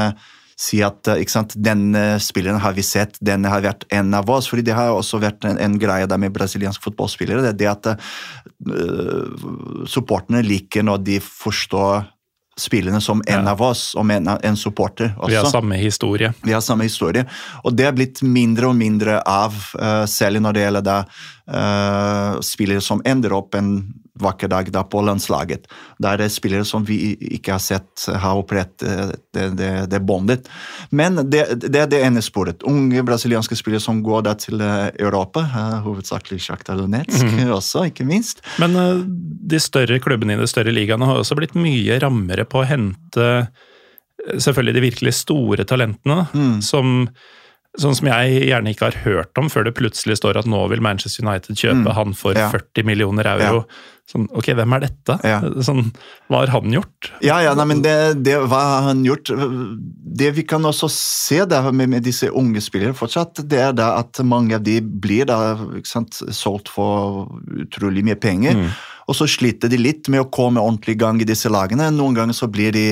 si 0.62 0.82
at 0.86 1.10
eh, 1.10 1.24
sant, 1.32 1.56
denne 1.58 2.20
spilleren 2.22 2.62
har 2.62 2.76
vi 2.78 2.86
sett, 2.86 3.18
denne 3.24 3.50
har 3.52 3.64
vært 3.66 3.88
en 3.94 4.14
av 4.18 4.30
oss. 4.30 4.50
fordi 4.52 4.68
det 4.70 4.78
har 4.78 4.94
også 4.94 5.22
vært 5.24 5.46
en, 5.50 5.58
en 5.58 5.78
greie 5.82 6.08
der 6.10 6.22
med 6.22 6.34
brasilianske 6.36 6.84
fotballspillere. 6.86 7.42
Det 7.42 7.54
er 7.54 7.60
det 7.62 7.70
at 7.72 7.92
uh, 8.70 9.86
supporterne 9.90 10.44
liker 10.46 10.86
når 10.86 11.06
de 11.08 11.22
forstår 11.24 12.06
spillerne 12.62 13.00
som 13.02 13.24
en 13.26 13.46
Ja. 13.46 13.52
av 13.56 13.62
oss, 13.64 13.92
som 13.96 14.12
en, 14.12 14.28
en 14.28 14.58
supporter 14.60 15.16
også. 15.18 15.30
Vi 15.32 15.40
har 15.40 15.50
samme 15.50 15.80
historie. 15.80 16.34
Vi 16.44 16.54
har 16.54 16.62
samme 16.62 16.86
historie. 16.86 17.26
Og 17.64 17.74
det 17.74 17.88
er 17.88 17.96
blitt 17.96 18.22
mindre 18.22 18.70
og 18.70 18.76
mindre 18.78 19.22
av, 19.26 19.56
uh, 19.80 20.06
særlig 20.06 20.44
når 20.44 20.54
det 20.54 20.66
gjelder 20.68 20.86
da, 20.86 21.00
uh, 21.50 22.40
spillere 22.46 22.84
som 22.86 23.02
ender 23.06 23.34
opp 23.34 23.56
en 23.58 23.74
vakker 24.24 24.52
dag 24.52 24.72
da 24.74 24.84
på 24.88 25.04
landslaget. 25.06 25.68
Der 26.02 26.16
er 26.16 26.24
det 26.24 26.32
spillere 26.34 26.68
som 26.68 26.86
vi 26.88 27.16
ikke 27.38 27.56
har 27.56 27.64
sett 27.64 28.08
har 28.10 28.40
operert 28.40 28.86
uh, 28.86 29.12
det, 29.36 29.50
det, 29.60 29.72
det 29.92 30.02
båndet. 30.06 30.50
Men 30.90 31.24
det, 31.30 31.46
det 31.68 31.84
er 31.84 31.92
det 31.92 32.04
ene 32.06 32.24
sporet. 32.26 32.64
Unge 32.68 33.04
brasilianske 33.06 33.58
spillere 33.60 33.84
som 33.84 34.04
går 34.06 34.26
da 34.30 34.36
til 34.40 34.62
uh, 34.62 34.90
Europa, 34.96 35.46
uh, 35.52 35.80
hovedsakelig 35.86 36.42
Shakhtar 36.46 36.80
Donetsk 36.80 37.26
også, 37.52 37.86
ikke 37.92 38.06
minst. 38.08 38.42
Men 38.62 38.78
eh, 38.78 39.04
de 39.52 39.60
større 39.62 40.00
klubbene 40.04 40.36
i 40.36 40.42
de 40.42 40.50
større 40.50 40.74
ligaene 40.74 41.08
har 41.08 41.22
også 41.22 41.38
blitt 41.40 41.58
mye 41.60 42.00
rammere 42.04 42.46
på 42.50 42.62
å 42.62 42.68
hente 42.68 43.28
eh, 43.42 44.38
selvfølgelig 44.38 44.78
de 44.78 44.86
virkelig 44.88 45.16
store 45.22 45.68
talentene, 45.68 46.26
som 46.66 47.08
Sånn 47.80 47.96
som 47.96 48.10
jeg 48.10 48.50
gjerne 48.50 48.74
ikke 48.74 48.90
har 48.90 48.98
hørt 49.06 49.38
om 49.40 49.48
før 49.48 49.64
det 49.64 49.72
plutselig 49.78 50.18
står 50.20 50.42
at 50.42 50.48
nå 50.50 50.60
vil 50.74 50.82
Manchester 50.84 51.24
United 51.24 51.56
kjøpe 51.56 51.94
han 51.96 52.12
for 52.20 52.36
Ja. 52.36 52.50
40 52.52 52.84
millioner 52.84 53.30
euro. 53.32 53.64
Sånn, 54.12 54.26
ok, 54.36 54.50
hvem 54.58 54.74
er 54.76 54.82
dette? 54.84 55.16
Ja. 55.24 55.38
Sånn, 55.64 55.94
hva 56.28 56.42
har 56.42 56.52
han 56.52 56.74
gjort? 56.76 57.12
Ja, 57.24 57.38
ja, 57.46 57.54
nei, 57.56 57.64
men 57.70 57.80
det, 57.86 57.94
det 58.26 58.34
hva 58.44 58.60
har 58.60 58.82
han 58.90 59.06
gjort? 59.08 59.32
Det 60.20 60.34
vi 60.36 60.44
kan 60.44 60.68
også 60.68 60.90
se 60.92 61.46
der 61.48 61.72
med, 61.72 61.94
med 61.94 62.04
disse 62.04 62.28
unge 62.28 62.60
spillere 62.60 62.98
fortsatt, 62.98 63.40
det 63.48 63.62
er 63.70 63.72
da 63.78 63.94
at 64.02 64.20
mange 64.28 64.58
av 64.60 64.66
de 64.68 64.82
blir 64.82 65.30
da, 65.32 65.56
sant, 65.88 66.20
solgt 66.36 66.68
for 66.74 67.30
utrolig 67.56 68.04
mye 68.04 68.20
penger. 68.20 68.66
Og 69.12 69.18
så 69.18 69.28
sliter 69.28 69.68
de 69.68 69.76
litt 69.76 70.08
med 70.12 70.24
å 70.24 70.30
komme 70.32 70.62
ordentlig 70.64 70.96
i 70.96 71.02
gang 71.02 71.20
i 71.20 71.28
disse 71.28 71.52
lagene. 71.52 71.90
Noen 71.92 72.16
ganger 72.16 72.38
så 72.38 72.48
blir 72.52 72.72
de 72.72 72.86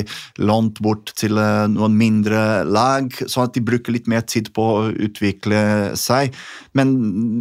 lånt 0.44 0.82
bort 0.84 1.14
til 1.20 1.40
eh, 1.40 1.64
noen 1.72 1.96
mindre 1.96 2.66
lag, 2.68 3.08
sånn 3.24 3.48
at 3.48 3.56
de 3.56 3.64
bruker 3.64 3.96
litt 3.96 4.10
mer 4.12 4.26
tid 4.28 4.52
på 4.56 4.66
å 4.74 4.90
utvikle 4.92 5.62
seg. 6.00 6.36
Men 6.76 6.92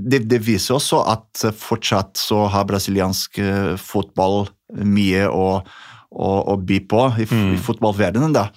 det, 0.07 0.29
det 0.31 0.45
viser 0.47 0.79
også 0.79 1.03
at 1.11 1.49
fortsatt 1.59 2.21
så 2.23 2.45
har 2.53 2.69
brasiliansk 2.71 3.43
eh, 3.43 3.73
fotball 3.83 4.47
mye 4.87 5.27
å, 5.27 5.49
å, 5.59 6.29
å 6.55 6.59
by 6.63 6.83
på 6.87 7.09
i, 7.19 7.27
mm. 7.27 7.49
i 7.57 7.63
fotballverdenen. 7.65 8.37
da. 8.37 8.51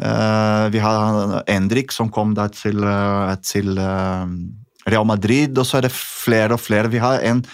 Uh, 0.00 0.70
vi 0.72 0.80
har 0.80 1.42
Endrik 1.52 1.92
som 1.92 2.08
kom 2.08 2.30
da 2.32 2.46
til, 2.48 2.80
til 3.44 3.76
uh, 3.76 4.24
Real 4.88 5.04
Madrid, 5.04 5.52
og 5.60 5.68
så 5.68 5.76
er 5.78 5.86
det 5.86 5.92
flere 5.92 6.56
og 6.56 6.62
flere. 6.64 6.88
Vi 6.88 7.02
har 7.02 7.20
en 7.28 7.44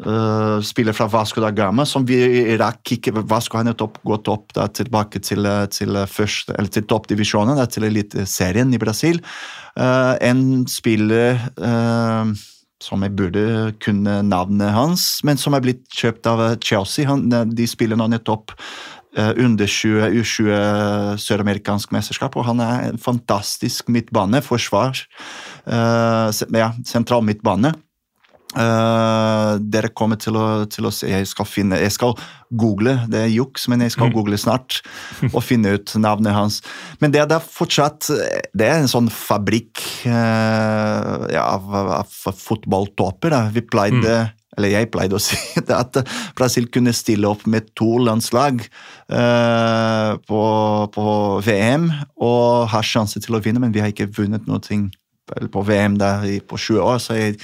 eh, 0.00 0.58
spiller 0.66 0.96
fra 0.96 1.08
Vasco 1.12 1.42
da 1.42 1.50
Gama 1.54 1.86
som 1.88 2.06
vi 2.08 2.20
rakk 2.60 2.96
ikke 2.96 3.14
Vasco 3.20 3.58
har 3.58 3.66
nettopp 3.68 4.00
gått 4.06 4.30
opp 4.32 4.54
da, 4.56 4.68
tilbake 4.68 5.22
til, 5.24 5.46
eh, 5.46 5.66
til, 5.72 5.98
første, 6.10 6.56
eller 6.56 6.72
til 6.72 6.86
toppdivisjonen, 6.90 7.58
da, 7.60 7.68
til 7.70 7.88
eliteserien 7.90 8.72
i 8.74 8.80
Brasil. 8.80 9.20
Uh, 9.78 10.16
en 10.26 10.64
spiller 10.68 11.38
uh, 11.62 12.32
som 12.84 13.04
jeg 13.04 13.14
burde 13.16 13.44
kunne 13.84 14.20
navnet 14.26 14.72
hans, 14.72 15.20
men 15.26 15.40
som 15.40 15.54
er 15.56 15.64
blitt 15.64 15.84
kjøpt 15.92 16.28
av 16.30 16.42
eh, 16.44 16.56
Chelsea. 16.64 17.06
Han, 17.08 17.28
de 17.28 17.68
spiller 17.68 17.98
nå 18.00 18.08
nettopp 18.10 18.54
eh, 18.56 19.32
under 19.36 19.68
20 19.68 20.16
U20 20.16 21.20
søramerikansk 21.20 21.92
mesterskap, 21.96 22.38
og 22.40 22.48
han 22.48 22.62
er 22.64 22.88
en 22.88 23.00
fantastisk 23.00 23.92
midtbane, 23.92 24.40
forsvar. 24.44 25.04
eh, 25.66 26.42
ja, 26.56 26.72
sentral 26.88 27.26
midtbane. 27.26 27.74
Eh, 28.50 29.52
dere 29.70 29.92
kommer 29.94 30.18
til 30.18 30.34
å, 30.34 30.44
til 30.66 30.88
å 30.88 30.90
se 30.90 31.06
Jeg 31.06 31.28
skal 31.30 31.46
finne 31.46 31.76
Jeg 31.78 31.92
skal 31.94 32.16
google, 32.50 32.96
det 33.06 33.20
er 33.22 33.28
juks, 33.30 33.68
men 33.70 33.84
jeg 33.84 33.94
skal 33.94 34.10
google 34.10 34.34
snart 34.42 34.80
og 35.36 35.44
finne 35.46 35.76
ut 35.76 35.92
navnet 36.02 36.34
hans. 36.34 36.56
Men 36.98 37.14
det 37.14 37.20
er 37.22 37.28
da 37.30 37.38
fortsatt 37.38 38.08
Det 38.50 38.66
er 38.66 38.80
en 38.80 38.90
sånn 38.90 39.06
fabrikk 39.14 39.78
uh, 40.02 41.30
ja, 41.30 41.44
av, 41.46 41.70
av 42.00 42.10
fotballtopper. 42.10 43.30
da. 43.30 43.44
Vi 43.54 43.62
pleide 43.62 44.18
eller 44.58 44.72
jeg 44.74 44.90
pleide 44.90 45.14
å 45.14 45.22
si 45.28 45.38
det 45.62 45.76
at 45.76 46.00
Brasil 46.38 46.66
kunne 46.74 46.90
stille 46.96 47.30
opp 47.30 47.46
med 47.46 47.70
to 47.78 48.00
landslag 48.02 48.64
uh, 49.14 50.18
på, 50.26 50.40
på 50.90 51.04
VM 51.46 51.86
og 52.18 52.66
har 52.74 52.86
sjanse 52.86 53.22
til 53.22 53.38
å 53.38 53.42
vinne, 53.44 53.62
men 53.62 53.70
vi 53.70 53.84
har 53.84 53.94
ikke 53.94 54.10
vunnet 54.18 54.50
noe 54.50 54.82
på 55.54 55.62
VM 55.62 56.00
der 56.02 56.26
på 56.50 56.58
20 56.58 56.82
år. 56.82 56.98
så 56.98 57.14
jeg 57.14 57.38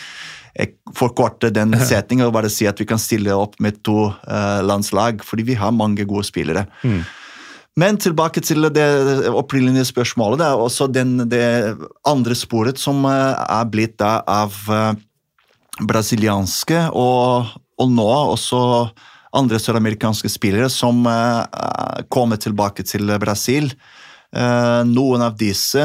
jeg 0.56 0.72
forkorter 0.96 1.52
den 1.52 1.74
setningen 1.90 2.26
og 2.26 2.34
bare 2.36 2.50
sier 2.52 2.72
at 2.72 2.80
vi 2.80 2.88
kan 2.88 3.00
stille 3.00 3.34
opp 3.36 3.58
med 3.62 3.82
to 3.84 4.08
uh, 4.08 4.60
landslag, 4.64 5.20
fordi 5.24 5.44
vi 5.50 5.58
har 5.60 5.74
mange 5.74 6.06
gode 6.08 6.24
spillere. 6.28 6.66
Men 7.76 7.98
tilbake 8.00 8.40
til 8.40 8.64
det 8.72 8.86
opprinnelige 9.28 9.90
spørsmålet. 9.90 10.40
Det 10.40 10.46
er 10.46 10.62
også 10.64 10.86
den, 10.88 11.18
det 11.28 11.76
andre 12.08 12.36
sporet 12.38 12.80
som 12.80 13.04
uh, 13.04 13.36
er 13.36 13.68
blitt 13.68 13.98
da 14.00 14.22
av 14.24 14.56
uh, 14.72 14.94
brasilianske 15.84 16.86
og, 16.96 17.52
og 17.76 17.92
nå 17.92 18.08
også 18.32 18.62
andre 19.36 19.60
søramerikanske 19.60 20.30
spillere 20.32 20.70
som 20.72 21.02
kommer 22.08 22.38
tilbake 22.40 22.86
til 22.88 23.10
Brasil. 23.20 23.66
Noen 24.32 25.24
av 25.26 25.34
disse 25.36 25.82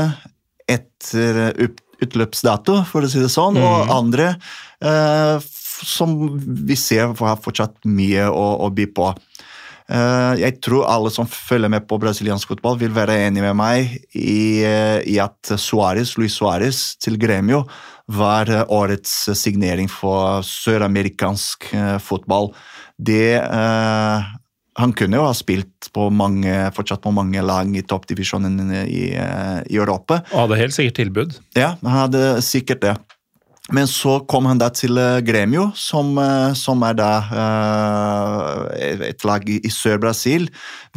etter 0.72 1.50
utløpsdato, 2.02 2.82
for 2.90 3.06
å 3.06 3.12
si 3.12 3.22
det 3.22 3.32
sånn, 3.34 3.60
og 3.62 3.92
andre 3.94 4.34
eh, 4.84 5.38
som 5.82 6.16
vi 6.38 6.78
ser 6.78 7.14
har 7.18 7.42
fortsatt 7.42 7.84
mye 7.90 8.28
å, 8.30 8.48
å 8.66 8.70
by 8.74 8.88
på. 8.96 9.12
Eh, 9.92 10.34
jeg 10.42 10.60
tror 10.64 10.90
alle 10.90 11.12
som 11.14 11.30
følger 11.30 11.72
med 11.74 11.88
på 11.90 12.00
brasiliansk 12.02 12.54
fotball, 12.54 12.78
vil 12.82 12.94
være 12.96 13.18
enig 13.28 13.44
med 13.44 13.58
meg 13.60 13.96
i, 14.18 14.64
i 14.64 15.18
at 15.22 15.56
Suárez, 15.60 16.16
Luis 16.20 16.38
Suárez 16.38 16.84
til 17.02 17.20
Gremio 17.22 17.66
var 18.12 18.50
eh, 18.52 18.64
årets 18.70 19.30
signering 19.38 19.90
for 19.92 20.46
søramerikansk 20.48 21.72
eh, 21.76 21.98
fotball. 22.04 22.52
Det 23.02 23.40
eh, 23.42 24.32
Han 24.80 24.94
kunne 24.96 25.20
jo 25.20 25.26
ha 25.28 25.34
spilt 25.36 25.90
på 25.92 26.08
mange, 26.16 26.54
fortsatt 26.76 27.02
på 27.04 27.12
mange 27.12 27.42
lag 27.44 27.74
i 27.76 27.84
toppdivisjonen 27.84 28.62
i, 28.86 29.10
eh, 29.20 29.58
i 29.68 29.80
Europa. 29.80 30.22
Og 30.32 30.46
hadde 30.46 30.62
helt 30.62 30.76
sikkert 30.78 31.00
tilbud. 31.02 31.40
Ja, 31.60 31.74
han 31.82 31.98
hadde 31.98 32.22
sikkert 32.46 32.86
det. 32.86 32.96
Men 33.72 33.88
så 33.88 34.20
kom 34.30 34.48
han 34.50 34.60
da 34.60 34.68
til 34.76 35.00
eh, 35.00 35.22
Gremio, 35.26 35.70
som, 35.80 36.12
eh, 36.20 36.52
som 36.60 36.84
er 36.84 36.98
da 37.00 37.12
eh, 37.44 39.10
et 39.12 39.26
lag 39.28 39.48
i, 39.48 39.60
i 39.64 39.72
Sør-Brasil, 39.72 40.50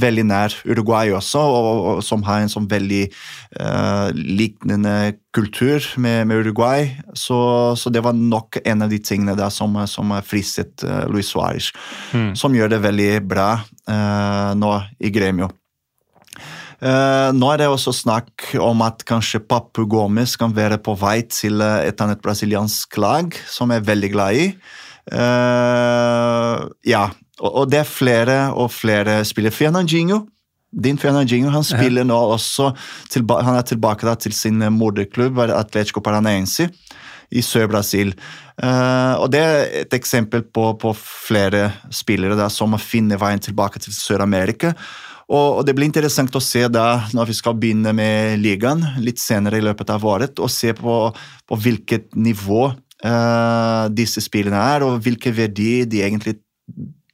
veldig 0.03 0.25
nær 0.27 0.57
Uruguay 0.67 1.15
også, 1.15 1.39
og, 1.39 1.69
og 1.95 2.03
som 2.07 2.25
har 2.27 2.43
en 2.43 2.51
sånn 2.51 2.69
veldig 2.71 3.03
eh, 3.07 4.09
liknende 4.15 5.15
kultur 5.35 5.87
med, 5.99 6.27
med 6.31 6.45
Uruguay. 6.45 6.91
Så, 7.15 7.39
så 7.79 7.91
det 7.95 8.03
var 8.05 8.17
nok 8.19 8.61
en 8.65 8.87
av 8.87 8.93
de 8.93 9.01
tingene 9.03 9.37
da 9.39 9.51
som, 9.55 9.77
som 9.91 10.15
fristet 10.27 10.85
uh, 10.87 11.05
Luis 11.11 11.33
Suárez, 11.33 11.73
som 12.39 12.55
gjør 12.55 12.75
det 12.75 12.85
veldig 12.85 13.11
bra 13.27 13.51
eh, 13.91 14.51
nå 14.59 14.73
i 15.03 15.11
Gremio. 15.15 15.51
Eh, 16.85 17.31
nå 17.33 17.49
er 17.49 17.63
det 17.63 17.71
også 17.71 17.95
snakk 17.97 18.51
om 18.61 18.83
at 18.85 19.07
kanskje 19.09 19.41
Papu 19.41 19.87
Gomes 19.89 20.35
kan 20.37 20.53
være 20.53 20.77
på 20.85 20.93
vei 21.01 21.23
til 21.33 21.63
eh, 21.65 21.89
et 21.89 22.01
annet 22.05 22.21
brasiliansk 22.25 22.99
lag, 23.01 23.37
som 23.49 23.73
jeg 23.73 23.81
er 23.81 23.87
veldig 23.89 24.11
glad 24.13 24.41
i. 24.43 24.47
Eh, 25.09 26.65
ja, 26.91 27.07
og, 27.41 27.65
det 27.73 27.81
er 27.81 27.89
flere 27.89 28.39
og 28.53 28.69
flere 28.75 29.23
spillere. 29.25 29.57
Fernandinho, 29.57 30.27
din 30.75 31.01
Fernandinho, 31.01 31.55
han 31.55 31.65
spiller 31.65 32.05
nå 32.05 32.17
også 32.35 32.73
Han 33.15 33.55
er 33.55 33.63
tilbake 33.63 34.07
da 34.07 34.17
til 34.19 34.35
sin 34.37 34.61
moderklubb, 34.75 35.39
Atletico 35.39 36.03
Paranaense, 36.05 36.69
i 37.31 37.43
Sør-Brasil. 37.43 38.13
Uh, 38.63 39.19
og 39.19 39.33
det 39.33 39.41
er 39.41 39.65
et 39.81 39.95
eksempel 39.97 40.45
på, 40.47 40.69
på 40.79 40.93
flere 40.95 41.73
spillere 41.91 42.37
da, 42.39 42.47
som 42.53 42.77
finner 42.79 43.19
veien 43.19 43.43
tilbake 43.43 43.81
til 43.83 43.95
Sør-Amerika. 43.97 44.75
Og, 45.33 45.65
Det 45.67 45.75
blir 45.75 45.89
interessant 45.89 46.35
å 46.37 46.43
se 46.43 46.67
da, 46.69 47.07
når 47.17 47.31
vi 47.31 47.37
skal 47.39 47.57
begynne 47.57 47.95
med 47.97 48.41
ligaen 48.43 48.83
litt 49.01 49.23
senere 49.23 49.61
i 49.61 49.65
løpet 49.65 49.91
av 49.95 50.05
året, 50.05 50.41
og 50.41 50.53
se 50.53 50.75
på, 50.77 50.99
på 51.49 51.61
hvilket 51.65 52.13
nivå 52.17 52.67
uh, 52.69 53.87
disse 53.89 54.21
spillene 54.25 54.61
er, 54.75 54.85
og 54.85 55.01
hvilke 55.05 55.33
verdi 55.33 55.85
de 55.89 56.05
egentlig 56.05 56.37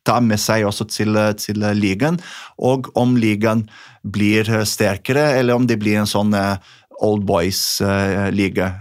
tar 0.07 0.25
med 0.25 0.41
seg 0.41 0.65
også 0.67 0.89
til, 0.91 1.17
til 1.39 1.63
ligaen, 1.77 2.19
og 2.59 2.91
om 2.99 3.15
ligaen 3.21 3.67
blir 4.03 4.49
sterkere, 4.67 5.37
eller 5.39 5.55
om 5.55 5.69
det 5.69 5.79
blir 5.79 6.01
en 6.01 6.11
sånn 6.11 6.35
uh, 6.35 6.57
old 7.01 7.25
boys-liga. 7.29 8.75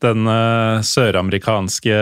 Den 0.00 0.24
uh, 0.26 0.80
søramerikanske 0.86 1.96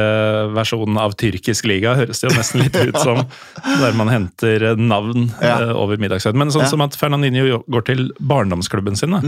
versjonen 0.54 0.98
av 1.02 1.16
tyrkisk 1.18 1.66
liga 1.66 1.96
høres 1.98 2.20
det 2.22 2.28
jo 2.30 2.36
nesten 2.38 2.62
litt 2.62 2.76
ut 2.78 2.98
som, 3.02 3.24
der 3.82 3.96
man 3.98 4.10
henter 4.12 4.68
navn 4.78 5.30
Ja. 5.42 5.56
uh, 5.70 5.72
over 5.82 5.98
middagshøyden. 5.98 6.38
Men 6.38 6.52
sånn 6.54 6.62
Ja. 6.66 6.70
som 6.70 6.84
at 6.84 6.94
Fernandinho 6.98 7.64
går 7.68 7.84
til 7.90 8.12
barndomsklubben 8.20 8.96
sin. 8.96 9.10
Da. 9.16 9.22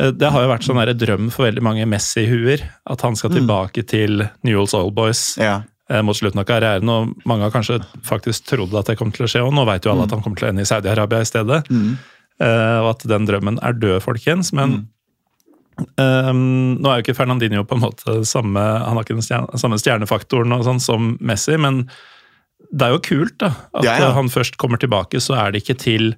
Uh, 0.00 0.10
Det 0.16 0.30
har 0.32 0.42
jo 0.46 0.48
vært 0.54 0.64
sånn 0.64 0.80
der 0.80 0.94
drøm 0.96 1.28
for 1.30 1.44
veldig 1.50 1.62
mange 1.62 1.84
Messi-huer. 1.86 2.64
At 2.88 3.02
han 3.04 3.14
skal 3.16 3.30
tilbake 3.36 3.84
til 3.86 4.24
Newells 4.42 4.72
Old 4.74 4.94
Boys 4.96 5.36
Ja. 5.36 5.62
mot 6.02 6.16
slutten 6.16 6.40
av 6.40 6.46
karrieren. 6.48 6.88
Og 6.88 7.12
mange 7.28 7.42
har 7.44 7.50
kanskje 7.52 7.82
faktisk 8.02 8.46
trodd 8.48 8.72
at 8.78 8.86
det 8.88 8.96
kommer 8.96 9.12
til 9.12 9.26
å 9.26 9.28
skje, 9.28 9.44
og 9.44 9.52
nå 9.52 9.66
vet 9.68 9.84
jo 9.84 9.92
alle 9.92 10.04
at 10.08 10.10
han 10.16 10.22
kommer 10.24 10.36
til 10.40 10.48
å 10.48 10.52
ende 10.54 10.62
i 10.64 10.70
Saudi-Arabia 10.70 11.20
i 11.20 11.28
stedet. 11.28 11.60
Eh, 12.40 12.78
og 12.80 12.88
at 12.96 13.04
den 13.06 13.26
drømmen 13.28 13.58
er 13.62 13.74
død, 13.76 14.00
folkens. 14.02 14.52
Men 14.56 14.88
eh, 15.80 16.32
nå 16.32 16.90
er 16.90 17.00
jo 17.00 17.04
ikke 17.06 17.16
Fernandinho 17.16 17.64
på 17.68 17.78
en 17.78 17.84
måte 17.84 18.18
samme 18.28 18.60
Han 18.60 18.98
har 18.98 19.06
ikke 19.06 19.16
den 19.16 19.24
stjerne, 19.26 19.58
samme 19.60 19.78
stjernefaktoren 19.80 20.52
og 20.56 20.66
sånn 20.68 20.82
som 20.82 21.14
Messi, 21.20 21.56
men 21.60 21.84
det 22.72 22.86
er 22.86 22.94
jo 22.94 23.02
kult 23.04 23.34
da, 23.42 23.50
at 23.74 23.84
Ja, 23.84 23.96
ja. 23.98 24.06
eh, 24.10 24.14
han 24.16 24.30
først 24.32 24.56
kommer 24.60 24.80
tilbake, 24.80 25.20
så 25.20 25.36
er 25.40 25.52
det 25.52 25.64
ikke 25.64 25.78
til 25.80 26.14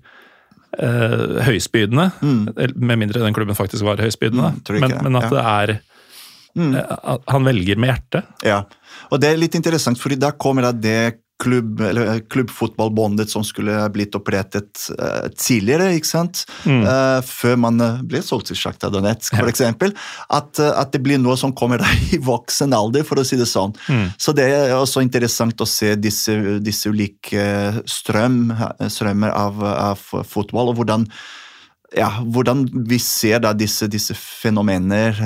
uh, 0.78 1.40
høyspydende. 1.46 2.10
Mm. 2.22 2.44
Med 2.76 3.00
mindre 3.00 3.22
den 3.24 3.34
klubben 3.34 3.58
faktisk 3.58 3.86
var 3.86 4.02
høyspydende. 4.02 4.52
Mm, 4.58 4.80
men, 4.84 4.96
men 5.06 5.20
at 5.22 5.30
det 5.32 5.42
er 5.42 5.74
Mm. 6.54 6.74
at 6.78 7.22
Han 7.26 7.42
velger 7.48 7.74
med 7.82 7.90
hjertet. 7.90 8.28
Ja, 8.46 8.60
og 9.10 9.18
det 9.18 9.32
er 9.32 9.40
litt 9.40 9.56
interessant, 9.58 9.98
fordi 9.98 10.14
da 10.22 10.30
kommer 10.38 10.68
det 10.70 11.23
klubb, 11.44 11.80
eller 11.84 12.08
eh, 12.14 12.20
klubbfotballbåndet 12.30 13.30
som 13.30 13.44
skulle 13.44 13.76
blitt 13.92 14.16
opprettet 14.16 14.86
uh, 14.96 15.28
tidligere, 15.36 15.92
ikke 15.98 16.08
sant? 16.08 16.44
Eh, 16.64 17.20
før 17.26 17.58
man 17.60 17.84
ble 18.08 18.22
solgt 18.24 18.50
til 18.50 18.58
Sjakta 18.58 18.90
Donetsk, 18.92 19.36
eksempel. 19.52 19.94
At, 20.32 20.58
at 20.64 20.94
det 20.94 21.02
blir 21.04 21.20
noe 21.20 21.36
som 21.40 21.54
kommer 21.56 21.84
i 22.14 22.20
voksen 22.22 22.74
alder, 22.76 23.06
for 23.06 23.20
å 23.20 23.26
si 23.26 23.38
det 23.40 23.48
sånn. 23.50 23.74
Så 24.20 24.34
det 24.36 24.48
er 24.48 24.74
også 24.76 25.04
interessant 25.04 25.60
å 25.60 25.68
se 25.68 25.94
disse, 26.00 26.34
disse 26.64 26.90
ulike 26.90 27.44
strøm, 27.90 28.48
strømmer 28.88 29.34
av, 29.36 29.64
av 29.64 30.04
fotball, 30.28 30.72
og 30.72 30.80
hvordan 30.80 31.08
ja, 31.94 32.08
hvordan 32.18 32.64
vi 32.88 32.96
ser 32.98 33.38
da 33.44 33.52
disse, 33.54 33.86
disse 33.86 34.16
fenomener, 34.18 35.20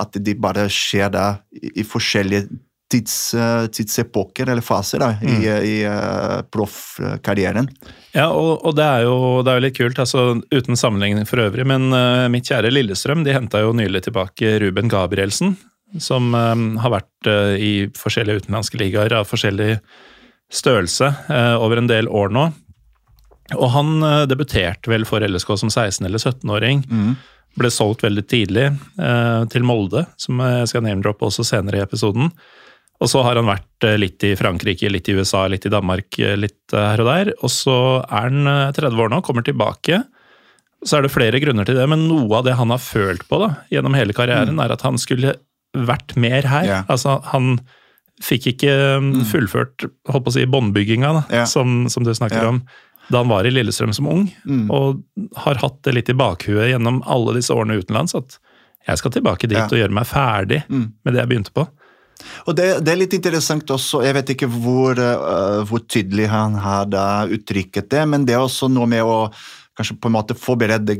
at 0.00 0.16
de 0.16 0.32
bare 0.32 0.64
skjer 0.72 1.10
da 1.12 1.26
i, 1.52 1.74
i 1.82 1.84
forskjellige 1.84 2.48
tids, 2.90 3.34
eh, 3.34 3.66
tidsepoker 3.66 4.48
eller 4.50 4.64
faser 4.64 5.02
da, 5.02 5.10
i, 5.22 5.36
i 5.46 5.74
eh, 5.86 6.36
proffkarrieren. 6.52 7.68
Ja, 8.12 8.28
og, 8.34 8.64
og 8.66 8.74
det, 8.78 8.86
er 8.86 9.06
jo, 9.06 9.16
det 9.46 9.52
er 9.52 9.60
jo 9.60 9.64
litt 9.66 9.78
kult, 9.78 10.00
altså 10.02 10.24
uten 10.50 10.78
sammenligning 10.78 11.28
for 11.30 11.42
øvrig, 11.44 11.66
men 11.70 11.92
uh, 11.94 12.26
mitt 12.32 12.50
kjære 12.50 12.72
Lillestrøm 12.74 13.22
de 13.26 13.36
henta 13.36 13.62
jo 13.62 13.74
nylig 13.76 14.02
tilbake 14.08 14.56
Ruben 14.64 14.90
Gabrielsen, 14.90 15.54
som 16.02 16.34
eh, 16.34 16.66
har 16.82 16.94
vært 16.98 17.30
i 17.58 17.90
forskjellige 17.98 18.44
utenlandske 18.44 18.78
ligaer 18.80 19.14
av 19.20 19.26
forskjellig 19.26 19.76
størrelse 20.50 21.06
over 21.62 21.78
en 21.78 21.88
del 21.90 22.08
år 22.10 22.30
nå. 22.34 22.44
Og 23.54 23.68
han 23.74 23.90
debuterte 24.30 24.90
vel 24.90 25.04
for 25.06 25.22
LSK 25.22 25.50
som 25.58 25.70
16- 25.70 26.06
eller 26.06 26.22
17-åring. 26.22 26.82
Ble 27.58 27.70
solgt 27.74 28.04
veldig 28.06 28.22
tidlig 28.30 28.68
eh, 28.70 29.42
til 29.50 29.66
Molde, 29.66 30.04
som 30.20 30.38
jeg 30.44 30.70
skal 30.70 30.84
name-droppe 30.86 31.26
også 31.26 31.46
senere 31.46 31.80
i 31.80 31.84
episoden. 31.84 32.30
Og 33.00 33.08
så 33.08 33.22
har 33.24 33.38
han 33.38 33.48
vært 33.48 33.86
eh, 33.88 33.96
litt 34.00 34.24
i 34.28 34.34
Frankrike, 34.36 34.90
litt 34.92 35.08
i 35.08 35.16
USA, 35.16 35.46
litt 35.48 35.64
i 35.66 35.72
Danmark, 35.72 36.18
eh, 36.20 36.36
litt 36.36 36.74
eh, 36.74 36.88
her 36.92 37.02
og 37.02 37.08
der. 37.08 37.32
Og 37.40 37.52
så 37.52 37.76
er 38.04 38.28
han 38.28 38.50
eh, 38.50 38.72
30 38.76 39.04
år 39.04 39.12
nå, 39.12 39.22
kommer 39.24 39.46
tilbake. 39.46 40.02
Så 40.84 40.98
er 40.98 41.04
det 41.04 41.12
flere 41.12 41.40
grunner 41.40 41.68
til 41.68 41.78
det, 41.80 41.86
men 41.88 42.06
noe 42.08 42.40
av 42.40 42.46
det 42.46 42.56
han 42.60 42.72
har 42.72 42.80
følt 42.80 43.24
på 43.28 43.40
da, 43.40 43.54
gjennom 43.72 43.96
hele 43.96 44.16
karrieren, 44.16 44.60
er 44.60 44.72
at 44.72 44.84
han 44.84 45.00
skulle 45.00 45.38
vært 45.76 46.16
mer 46.20 46.48
her. 46.48 46.68
Yeah. 46.68 46.86
Altså, 46.92 47.18
han 47.32 47.58
fikk 48.20 48.50
ikke 48.52 48.76
mm, 49.00 49.10
fullført 49.30 49.86
holdt 50.10 50.26
på 50.26 50.32
å 50.32 50.36
si, 50.36 50.46
båndbygginga, 50.50 51.12
yeah. 51.32 51.48
Som, 51.48 51.86
som 51.92 52.04
du 52.04 52.12
snakker 52.16 52.40
yeah. 52.40 52.52
om, 52.52 52.62
da 53.10 53.22
han 53.22 53.32
var 53.32 53.48
i 53.48 53.52
Lillestrøm 53.52 53.92
som 53.96 54.08
ung. 54.12 54.26
Og 54.72 55.00
har 55.44 55.60
hatt 55.62 55.80
det 55.86 55.96
litt 55.96 56.12
i 56.12 56.16
bakhuet 56.16 56.72
gjennom 56.72 57.00
alle 57.08 57.38
disse 57.38 57.54
årene 57.54 57.80
utenlands, 57.80 58.16
at 58.18 58.36
jeg 58.88 59.00
skal 59.00 59.12
tilbake 59.14 59.48
dit 59.50 59.60
og 59.60 59.76
gjøre 59.76 59.94
meg 59.94 60.08
ferdig 60.08 60.62
med 60.68 61.12
det 61.12 61.20
jeg 61.20 61.30
begynte 61.32 61.54
på. 61.56 61.66
Og 62.48 62.56
det, 62.58 62.68
det 62.84 62.92
er 62.92 63.00
litt 63.02 63.16
interessant 63.16 63.70
også, 63.70 64.02
jeg 64.06 64.16
vet 64.16 64.34
ikke 64.34 64.50
hvor, 64.50 64.98
uh, 64.98 65.62
hvor 65.68 65.84
tydelig 65.86 66.28
han 66.32 66.58
har 66.60 66.90
uttrykket 67.32 67.90
det, 67.92 68.04
men 68.10 68.26
det 68.28 68.36
er 68.36 68.44
også 68.44 68.70
noe 68.72 68.88
med 68.90 69.06
å 69.06 69.30
kanskje 69.80 69.96
på 70.00 70.10
en 70.10 70.16
måte 70.18 70.36
forberede 70.38 70.98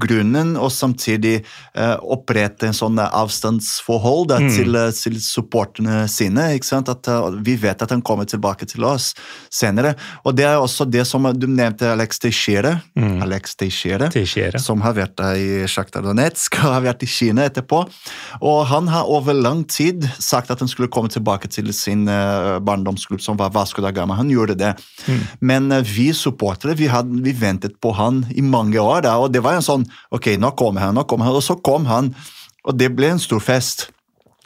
grunnen, 0.00 0.54
og 0.56 0.70
samtidig 0.72 1.38
eh, 1.38 1.96
opprette 2.02 2.68
en 2.68 2.76
sånn 2.76 3.00
avstandsforhold 3.02 4.28
da, 4.32 4.40
til, 4.52 4.76
eh, 4.78 4.90
til 4.96 5.18
supporterne 5.22 6.04
sine. 6.10 6.50
ikke 6.56 6.68
sant? 6.68 6.88
At 6.92 7.08
uh, 7.10 7.30
Vi 7.44 7.56
vet 7.60 7.82
at 7.82 7.92
han 7.92 8.02
kommer 8.04 8.28
tilbake 8.28 8.68
til 8.68 8.84
oss 8.88 9.12
senere. 9.52 9.94
Og 10.24 10.36
det 10.36 10.46
er 10.48 10.58
også 10.60 10.86
det 10.88 11.04
som 11.08 11.26
du 11.34 11.46
nevnte, 11.48 11.88
Alex 11.92 12.20
Teixeira. 12.22 12.78
Alex 12.96 13.56
Teixeira 13.58 14.08
Teixeira. 14.12 14.58
som 14.62 14.82
har 14.84 14.96
vært 14.96 15.16
der 15.18 15.38
i 15.38 15.48
Sjaktar 15.70 16.04
Donetsk 16.04 16.58
og 16.62 16.74
har 16.76 16.84
vært 16.88 17.04
i 17.04 17.10
Kina 17.10 17.46
etterpå. 17.48 17.84
Og 18.40 18.58
han 18.70 18.88
har 18.92 19.08
over 19.08 19.36
lang 19.36 19.64
tid 19.68 20.06
sagt 20.18 20.52
at 20.52 20.60
han 20.60 20.70
skulle 20.70 20.90
komme 20.92 21.12
tilbake 21.12 21.50
til 21.52 21.72
sin 21.76 22.06
uh, 22.08 22.58
barndomsklubb, 22.64 23.22
som 23.24 23.38
var 23.40 23.52
Vasco 23.54 23.84
da 23.84 23.92
Gama. 23.94 24.18
Han 24.18 24.32
gjorde 24.32 24.58
det. 24.58 24.74
Men 25.40 25.70
uh, 25.72 25.82
vi 25.84 26.10
supportere 26.16 26.76
vi, 26.78 26.88
hadde, 26.90 27.22
vi 27.24 27.34
ventet 27.36 27.77
på 27.80 27.92
han 27.96 28.24
i 28.34 28.44
mange 28.44 28.80
år, 28.80 29.02
da, 29.06 29.16
og 29.22 29.32
det 29.34 29.42
var 29.44 29.58
en 29.58 29.64
sånn 29.64 29.86
Ok, 30.14 30.32
nå 30.40 30.52
kommer 30.58 30.86
han, 30.86 30.98
nå 30.98 31.04
kommer 31.08 31.28
han. 31.28 31.38
Og 31.38 31.44
så 31.44 31.58
kom 31.62 31.86
han, 31.90 32.12
og 32.64 32.76
det 32.78 32.90
ble 32.96 33.14
en 33.14 33.22
stor 33.22 33.42
fest. 33.44 33.88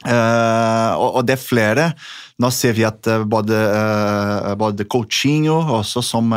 Eh, 0.03 0.91
og, 0.99 1.19
og 1.19 1.25
det 1.27 1.37
er 1.37 1.41
flere. 1.41 1.87
Nå 2.41 2.49
ser 2.51 2.75
vi 2.75 2.85
at 2.87 3.07
eh, 3.07 3.23
både, 3.29 3.55
uh, 3.55 4.53
både 4.59 4.87
Coutinho, 4.89 5.59
også 5.77 6.01
som 6.03 6.33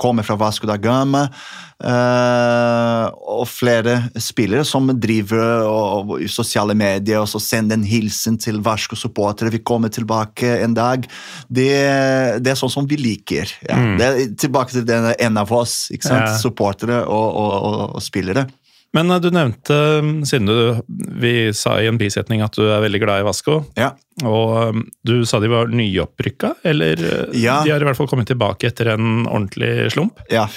kommer 0.00 0.26
fra 0.26 0.38
Vasco 0.38 0.68
da 0.68 0.78
Gama, 0.80 1.26
og 1.78 3.44
flere 3.46 4.08
spillere 4.18 4.64
som 4.66 4.90
driver 4.98 5.62
og, 5.62 6.10
og, 6.10 6.14
i 6.24 6.26
sosiale 6.30 6.74
medier 6.74 7.20
og 7.22 7.28
så 7.30 7.38
sender 7.38 7.78
en 7.78 7.86
hilsen 7.86 8.34
til 8.42 8.58
Vasco-supportere. 8.66 9.52
Vi 9.54 9.62
kommer 9.62 9.92
tilbake 9.94 10.56
en 10.64 10.74
dag. 10.74 11.06
Det, 11.46 11.70
det 12.42 12.50
er 12.50 12.58
sånn 12.58 12.74
som 12.80 12.88
vi 12.90 12.98
liker. 12.98 13.52
Ja. 13.68 13.78
Er 14.08 14.24
tilbake 14.34 14.74
til 14.74 14.88
den 14.90 15.12
en 15.14 15.38
av 15.38 15.54
oss. 15.54 15.84
ikke 15.94 16.10
sant? 16.10 16.32
Ja. 16.32 16.40
Supportere 16.42 17.04
og, 17.06 17.94
og 17.94 18.02
spillere. 18.02 18.48
Men 18.96 19.10
eh, 19.10 19.20
du 19.20 19.30
nevnte, 19.34 19.78
siden 20.28 20.48
du, 20.48 20.58
vi 21.20 21.50
sa 21.56 21.76
i 21.80 21.88
en 21.90 22.00
bisetning 22.00 22.44
at 22.44 22.56
du 22.56 22.66
er 22.68 22.84
veldig 22.84 23.02
glad 23.04 23.24
i 23.24 23.26
Vasco, 23.28 23.62
Ja. 23.78 23.94
Og 24.26 24.52
eh, 24.62 24.82
du 25.06 25.14
sa 25.28 25.40
de 25.42 25.50
var 25.52 25.70
nyopprykka, 25.70 26.54
eller 26.66 26.98
eh, 26.98 27.38
Ja. 27.38 27.60
de 27.64 27.74
har 27.74 27.82
i 27.82 27.88
hvert 27.88 27.98
fall 27.98 28.10
kommet 28.10 28.30
tilbake 28.30 28.70
etter 28.70 28.94
en 28.94 29.26
ordentlig 29.26 29.92
slump? 29.94 30.22
Ja, 30.32 30.48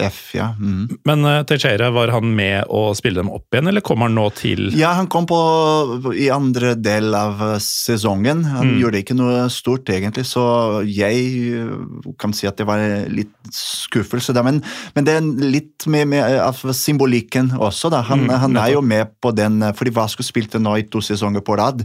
F, 0.00 0.34
ja. 0.34 0.50
Mm. 0.60 0.98
Men 1.04 1.24
uh, 1.24 1.42
Teixeira, 1.48 1.90
var 1.94 2.10
han 2.12 2.32
med 2.36 2.68
å 2.72 2.90
spille 2.96 3.20
dem 3.20 3.30
opp 3.32 3.54
igjen, 3.54 3.70
eller 3.70 3.84
kom 3.84 4.02
han 4.04 4.16
nå 4.16 4.26
til 4.36 4.68
Ja, 4.76 4.92
han 4.98 5.08
kom 5.12 5.28
på 5.28 5.38
i 6.16 6.28
andre 6.32 6.74
del 6.76 7.14
av 7.16 7.40
eh, 7.46 7.56
sesongen. 7.62 8.44
Han 8.50 8.74
gjorde 8.80 9.00
ikke 9.00 9.16
noe 9.16 9.46
stort, 9.52 9.88
egentlig, 9.92 10.26
så 10.28 10.82
jeg 10.84 11.64
kan 12.20 12.34
si 12.36 12.48
at 12.48 12.58
det 12.60 12.66
var 12.68 12.82
litt 13.12 13.32
skuffelse. 13.54 14.34
Da. 14.36 14.44
Men, 14.46 14.60
men 14.96 15.06
det 15.06 15.16
er 15.16 15.30
litt 15.56 15.86
med, 15.90 16.10
med 16.12 16.38
av 16.42 16.60
symbolikken 16.76 17.52
også. 17.56 17.90
Da. 17.92 18.02
Han, 18.10 18.26
han 18.30 18.58
er 18.60 18.74
jo 18.74 18.82
med 18.84 19.14
på 19.22 19.32
den 19.36 19.62
Fordi 19.76 19.92
Vasco 19.94 20.24
spilte 20.26 20.60
nå 20.62 20.76
i 20.80 20.86
to 20.90 21.00
sesonger 21.04 21.44
på 21.46 21.56
rad 21.58 21.84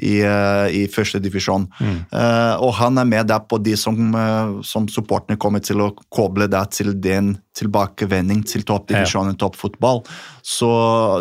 i, 0.00 0.20
i 0.70 0.84
første 0.90 1.20
divisjon. 1.22 1.66
Eh, 1.80 2.54
og 2.62 2.72
han 2.78 2.98
er 3.00 3.08
med 3.08 3.28
der 3.30 3.42
på 3.48 3.58
de 3.62 3.76
som, 3.78 3.98
uh, 4.14 4.60
som 4.66 4.88
supporterne 4.90 5.38
kommer 5.40 5.62
til 5.64 5.82
å 5.84 5.90
koble 6.12 6.48
der 6.50 6.70
til 6.72 6.94
den 7.02 7.34
tilbakevending 7.58 8.42
til 8.48 8.64
toppdivisjonen, 8.66 9.38
toppfotball. 9.40 10.02
Så 10.42 10.70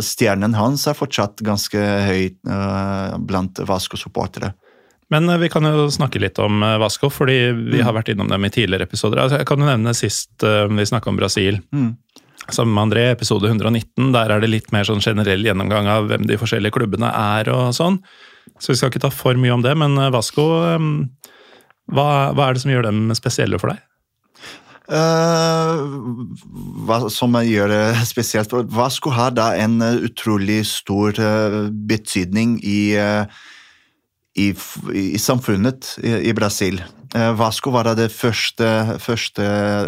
stjernen 0.05 0.55
hans 0.57 0.87
er 0.87 0.97
fortsatt 0.97 1.43
ganske 1.45 1.77
høy 1.79 2.31
uh, 2.49 3.17
blant 3.19 3.61
Vasco-supportere. 3.67 4.53
Men 5.09 5.25
vi 5.41 5.49
kan 5.49 5.65
jo 5.65 5.87
snakke 5.89 6.21
litt 6.21 6.37
om 6.37 6.61
Vasco, 6.77 7.09
fordi 7.09 7.39
vi 7.73 7.79
har 7.81 7.95
vært 7.97 8.11
innom 8.13 8.29
dem 8.29 8.43
i 8.45 8.51
tidligere 8.53 8.85
episoder. 8.85 9.23
Altså, 9.23 9.39
jeg 9.39 9.47
kan 9.49 9.57
jo 9.57 9.65
nevne 9.65 9.95
sist 9.97 10.45
vi 10.45 10.85
snakka 10.85 11.09
om 11.09 11.17
Brasil. 11.17 11.57
Sammen 12.51 12.73
med 12.73 12.81
André, 12.81 13.11
episode 13.11 13.47
119. 13.47 14.11
Der 14.13 14.31
er 14.31 14.41
det 14.41 14.49
litt 14.49 14.71
mer 14.73 14.87
sånn 14.87 15.03
generell 15.03 15.43
gjennomgang 15.45 15.89
av 15.91 16.09
hvem 16.09 16.25
de 16.29 16.37
forskjellige 16.39 16.77
klubbene 16.77 17.11
er 17.11 17.49
og 17.53 17.73
sånn. 17.77 17.99
Så 18.59 18.73
vi 18.73 18.79
skal 18.79 18.91
ikke 18.91 19.03
ta 19.03 19.11
for 19.13 19.37
mye 19.39 19.55
om 19.55 19.63
det, 19.65 19.75
men 19.79 19.97
eh, 19.99 20.11
Vasco 20.13 20.47
eh, 20.67 20.89
hva, 21.89 22.07
hva 22.35 22.47
er 22.47 22.57
det 22.57 22.63
som 22.63 22.73
gjør 22.73 22.89
dem 22.89 23.07
spesielle 23.17 23.59
for 23.61 23.73
deg? 23.73 23.85
Uh, 24.89 25.85
hva 26.87 27.03
som 27.13 27.35
gjør 27.45 27.69
det 27.69 28.07
spesielt 28.09 28.53
Vasco 28.73 29.11
har 29.13 29.35
da 29.37 29.51
en 29.61 29.77
utrolig 29.85 30.63
stor 30.65 31.13
betydning 31.69 32.55
i, 32.65 32.95
eh, 32.97 33.29
i, 34.39 34.47
i 34.95 35.19
samfunnet 35.21 35.95
i, 36.03 36.15
i 36.29 36.37
Brasil. 36.37 36.81
Eh, 37.15 37.31
Vasco 37.33 37.71
var 37.73 37.87
det 37.97 38.11
første, 38.13 38.67
første 39.01 39.45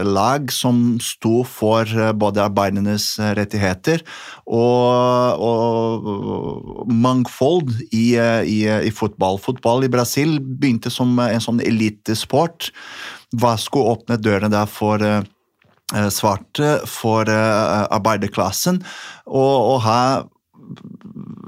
lag 0.08 0.50
som 0.50 0.98
sto 0.98 1.44
for 1.46 1.86
eh, 1.86 2.14
både 2.18 2.42
arbeidernes 2.42 3.12
eh, 3.22 3.36
rettigheter 3.38 4.02
og, 4.50 5.38
og 5.38 6.90
mangfold 6.90 7.76
i, 7.94 8.18
i, 8.18 8.94
fotball. 8.96 9.38
Fotball 9.38 9.86
i 9.86 9.92
Brasil 9.94 10.40
begynte 10.42 10.90
som 10.90 11.14
en 11.22 11.46
sånn 11.46 11.62
elitesport. 11.62 12.72
Vasco 13.38 13.86
åpnet 13.94 14.26
dørene 14.26 14.50
der 14.52 14.66
for, 14.68 15.00
svarte 16.12 16.74
for 16.90 17.30
arbeiderklassen, 17.30 18.82
og, 19.30 19.56
og 19.72 19.80
har 19.86 20.26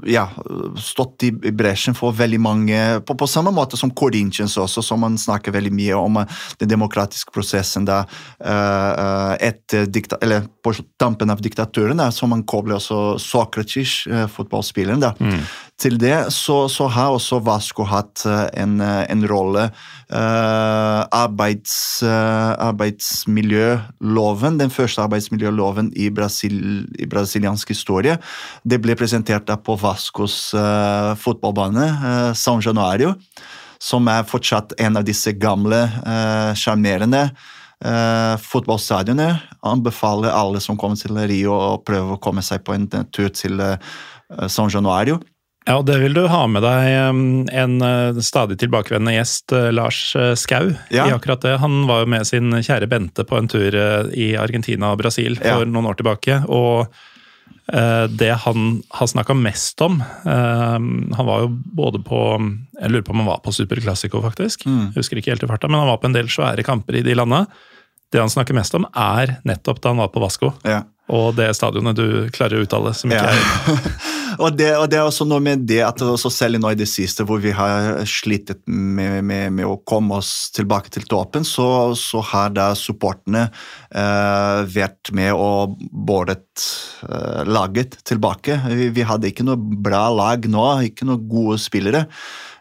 ja, 0.06 0.28
stått 0.76 1.22
i 1.22 1.30
bresjen 1.32 1.96
for 1.96 2.12
veldig 2.12 2.40
mange 2.40 2.80
På, 3.06 3.16
på 3.18 3.28
samme 3.30 3.52
måte 3.54 3.78
som 3.80 3.92
Corinthians 3.96 4.56
også, 4.60 4.82
som 4.84 5.00
man 5.00 5.16
snakker 5.20 5.54
veldig 5.54 5.72
mye 5.74 5.98
om 5.98 6.20
eh, 6.20 6.40
den 6.60 6.70
demokratiske 6.70 7.32
prosessen 7.34 7.86
da, 7.88 8.02
eh, 8.44 8.90
eh, 9.04 9.34
etter 9.50 9.88
dikta, 9.90 10.18
eller 10.22 10.46
på 10.64 10.74
tampen 11.00 11.32
av 11.32 11.42
diktaturen, 11.44 12.00
da, 12.00 12.10
som 12.12 12.32
man 12.34 12.44
kobler 12.48 12.78
også 12.78 13.18
Sokratis, 13.22 14.04
eh, 14.10 14.26
fotballspilleren, 14.30 15.02
da. 15.04 15.14
Til 15.74 15.96
det 15.98 16.30
så, 16.30 16.68
så 16.70 16.86
har 16.86 17.16
også 17.16 17.40
Vasco 17.42 17.82
hatt 17.90 18.22
eh, 18.30 18.44
en, 18.62 18.76
eh, 18.80 19.02
en 19.10 19.24
rolle. 19.26 19.66
Uh, 20.04 21.00
arbeids, 21.16 21.74
uh, 22.06 22.54
arbeidsmiljøloven, 22.62 24.60
den 24.60 24.70
første 24.70 25.02
arbeidsmiljøloven 25.02 25.88
i, 25.98 26.10
Brasil, 26.14 26.84
i 27.00 27.08
brasiliansk 27.10 27.72
historie, 27.72 28.14
det 28.62 28.78
ble 28.84 28.94
presentert 29.00 29.50
på 29.66 29.74
Vascos 29.80 30.36
uh, 30.54 31.16
fotballbane, 31.18 31.88
San 32.38 32.62
Januario, 32.62 33.16
som 33.82 34.06
er 34.12 34.28
fortsatt 34.28 34.76
en 34.78 35.00
av 35.00 35.08
disse 35.08 35.34
gamle, 35.34 35.82
sjarmerende 36.60 37.26
Uh, 37.84 38.38
fotballstadionet 38.40 39.58
Anbefaler 39.66 40.32
alle 40.32 40.60
som 40.62 40.78
kommer 40.80 40.96
til 40.96 41.18
Rio 41.28 41.52
å 41.52 41.72
prøve 41.84 42.14
å 42.14 42.20
komme 42.22 42.40
seg 42.40 42.62
på 42.64 42.72
en 42.72 42.86
tur 43.12 43.28
til 43.34 43.60
San 44.48 44.70
Januario. 44.72 45.18
Ja, 45.64 45.78
og 45.80 45.86
det 45.88 45.94
vil 46.02 46.12
du 46.12 46.26
ha 46.28 46.42
med 46.50 46.60
deg 46.60 47.48
en 47.56 47.74
uh, 47.80 48.18
stadig 48.20 48.58
tilbakevendende 48.60 49.14
gjest, 49.16 49.52
uh, 49.56 49.70
Lars 49.72 50.00
uh, 50.16 50.34
Skau, 50.36 50.74
Ja. 50.92 51.06
i 51.08 51.14
akkurat 51.14 51.40
det. 51.40 51.54
Han 51.62 51.86
var 51.88 52.02
jo 52.04 52.10
med 52.12 52.26
sin 52.28 52.50
kjære 52.52 52.88
Bente 52.92 53.24
på 53.24 53.38
en 53.40 53.48
tur 53.48 53.72
i 54.12 54.34
Argentina 54.36 54.92
og 54.92 55.00
Brasil 55.00 55.38
for 55.40 55.64
Ja. 55.64 55.64
noen 55.64 55.88
år 55.88 55.96
tilbake. 56.00 56.42
Og 56.52 56.86
det 57.64 58.28
han 58.44 58.82
har 58.92 59.06
snakka 59.08 59.32
mest 59.40 59.80
om 59.80 60.02
Han 60.28 61.14
var 61.24 61.46
jo 61.46 61.46
både 61.48 61.96
på 62.04 62.18
Jeg 62.76 62.90
lurer 62.92 63.02
på 63.06 63.14
om 63.14 63.22
han 63.22 63.26
var 63.30 63.38
på 63.40 63.54
Super 63.56 63.80
Classico, 63.80 64.20
faktisk. 64.20 64.66
Mm. 64.68 64.90
Husker 64.92 65.16
ikke 65.16 65.32
helt 65.32 65.46
i 65.46 65.48
farta, 65.48 65.70
men 65.72 65.80
han 65.80 65.88
var 65.88 65.96
på 66.02 66.10
en 66.10 66.12
del 66.18 66.28
svære 66.28 66.60
kamper 66.62 66.98
i 67.00 67.02
de 67.06 67.14
landa. 67.16 67.46
Det 68.12 68.20
han 68.20 68.28
snakker 68.28 68.52
mest 68.58 68.74
om, 68.76 68.84
er 68.92 69.38
nettopp 69.48 69.80
da 69.80 69.94
han 69.94 70.02
var 70.02 70.12
på 70.12 70.20
Vasco. 70.20 70.52
Ja. 70.62 70.82
Og 71.08 71.36
det 71.40 71.48
stadionet 71.56 71.96
du 71.96 72.28
klarer 72.36 72.60
å 72.60 72.66
uttale, 72.68 72.92
som 72.94 73.08
ikke 73.16 73.32
Ja. 73.32 73.32
er 73.32 74.12
og, 74.38 74.56
det, 74.58 74.70
og 74.78 74.86
det 74.90 74.98
er 74.98 75.06
også 75.06 75.26
noe 75.28 75.42
med 75.44 75.64
det 75.68 75.80
at 75.86 76.02
selv 76.32 76.60
nå 76.60 76.72
i 76.74 76.78
det 76.78 76.88
siste, 76.90 77.26
hvor 77.26 77.40
vi 77.42 77.52
har 77.54 78.04
slitt 78.08 78.52
med, 78.66 79.20
med, 79.26 79.52
med 79.58 79.68
å 79.68 79.78
komme 79.86 80.20
oss 80.20 80.50
tilbake 80.54 80.92
til 80.94 81.06
toppen, 81.10 81.46
så, 81.46 81.66
så 81.98 82.22
har 82.32 82.54
da 82.56 82.70
supportene 82.78 83.46
eh, 83.48 84.64
vært 84.74 85.12
med 85.16 85.32
og 85.34 85.76
båret 85.90 86.64
eh, 87.08 87.44
laget 87.48 88.00
tilbake. 88.08 88.58
Vi, 88.72 88.90
vi 88.94 89.06
hadde 89.06 89.30
ikke 89.30 89.46
noe 89.46 89.58
bra 89.58 90.06
lag 90.14 90.48
nå, 90.50 90.66
ikke 90.90 91.08
noen 91.08 91.28
gode 91.30 91.60
spillere. 91.62 92.06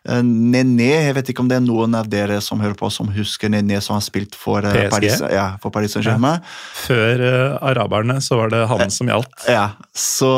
Eh, 0.04 0.20
Nené, 0.20 0.90
jeg 1.08 1.16
vet 1.16 1.30
ikke 1.32 1.44
om 1.46 1.48
det 1.48 1.56
er 1.62 1.64
noen 1.64 1.94
av 1.96 2.10
dere 2.12 2.42
som 2.44 2.60
hører 2.60 2.76
på 2.76 2.90
som 2.92 3.08
husker 3.16 3.52
Nené 3.52 3.80
som 3.84 3.96
har 3.96 4.04
spilt 4.04 4.36
for 4.36 4.66
eh, 4.68 4.74
PSG? 4.76 4.92
Paris, 4.92 5.22
ja, 5.32 5.46
for 5.64 5.72
Paris 5.72 5.96
Saint-Germain. 5.96 6.42
Før 6.84 7.24
uh, 7.24 7.60
araberne 7.72 8.18
så 8.24 8.42
var 8.42 8.52
det 8.52 8.66
han 8.68 8.92
som 8.92 9.08
gjaldt. 9.08 9.46
Ja, 9.48 9.70
så, 9.96 10.32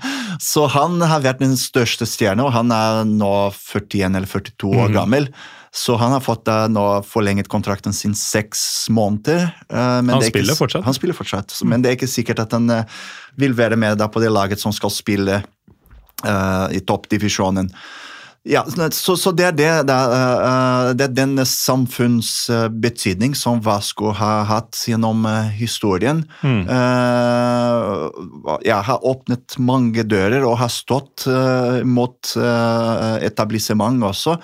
så 0.50 0.66
han 0.74 1.00
har 1.00 1.24
vært 1.24 1.40
den 1.40 1.56
største 1.56 2.08
stjerne, 2.08 2.44
og 2.44 2.52
han 2.52 2.74
er 2.74 3.06
nå 3.08 3.30
41 3.56 4.10
eller 4.12 4.28
42 4.28 4.74
år 4.84 4.92
gammel. 4.92 5.30
Så 5.72 5.96
han 6.00 6.12
har 6.12 6.20
fått 6.24 6.44
da 6.48 6.62
nå 6.68 6.84
forlenget 7.06 7.48
kontrakten 7.52 7.94
sin 7.96 8.14
seks 8.16 8.88
måneder. 8.92 9.50
men 9.68 10.08
Han 10.08 10.08
det 10.08 10.14
er 10.16 10.30
ikke- 10.30 10.32
spiller 10.32 10.56
fortsatt? 10.58 10.84
Han 10.84 10.96
spiller 10.96 11.16
fortsatt, 11.16 11.52
så- 11.52 11.68
men 11.68 11.82
det 11.84 11.90
er 11.90 11.96
ikke 11.96 12.08
sikkert 12.08 12.40
at 12.40 12.52
han 12.56 12.68
vil 13.36 13.52
være 13.54 13.76
med 13.76 14.00
på 14.12 14.20
det 14.20 14.32
laget 14.32 14.58
som 14.60 14.72
skal 14.72 14.90
spille 14.90 15.42
uh, 16.24 16.68
i 16.72 16.80
toppdivisjonen. 16.80 17.68
Ja, 18.46 18.62
så, 18.94 19.16
så 19.16 19.32
det, 19.34 19.44
er 19.44 19.52
det, 19.56 19.70
det, 19.90 19.94
er, 19.94 20.12
eh, 20.46 20.92
det 20.96 21.04
er 21.08 21.14
den 21.16 21.40
samfunnsbetydning 21.44 23.34
som 23.36 23.60
Vasco 23.64 24.12
har 24.16 24.46
hatt 24.48 24.78
gjennom 24.88 25.26
eh, 25.28 25.50
historien. 25.58 26.22
Eh, 26.46 28.06
ja, 28.68 28.78
har 28.86 29.04
åpnet 29.04 29.58
mange 29.58 30.06
dører 30.06 30.46
og 30.46 30.60
har 30.62 30.72
stått 30.72 31.26
eh, 31.28 31.82
mot 31.84 32.32
eh, 32.38 33.14
etablissement 33.28 34.06
også. 34.06 34.38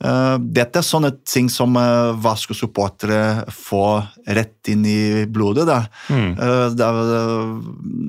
Eh, 0.00 0.36
dette 0.40 0.80
er 0.80 0.86
sånne 0.86 1.10
ting 1.28 1.50
som 1.52 1.74
uh, 1.76 2.16
Vasco-supportere 2.16 3.50
får 3.52 4.06
rett 4.32 4.70
inn 4.72 4.84
i 4.88 5.26
blodet. 5.28 5.66
Da. 5.68 5.82
Mm. 6.08 6.30
da, 6.78 6.88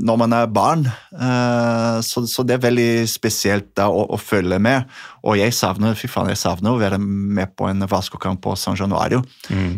når 0.07 0.19
man 0.21 0.35
er 0.37 0.51
barn. 0.51 0.85
Eh, 0.87 1.97
så, 2.05 2.23
så 2.29 2.45
det 2.47 2.57
er 2.57 2.65
veldig 2.67 2.89
spesielt 3.11 3.71
da, 3.77 3.89
å, 3.91 4.05
å 4.15 4.19
følge 4.21 4.59
med. 4.63 4.87
Og 5.27 5.39
jeg 5.39 5.55
savner 5.55 5.97
fy 5.99 6.09
faen, 6.11 6.31
jeg 6.31 6.41
savner 6.41 6.73
å 6.73 6.81
være 6.81 6.99
med 7.01 7.55
på 7.59 7.67
en 7.69 7.87
Vasco-kamp 7.89 8.41
på 8.43 8.55
San 8.59 8.79
Januario. 8.79 9.21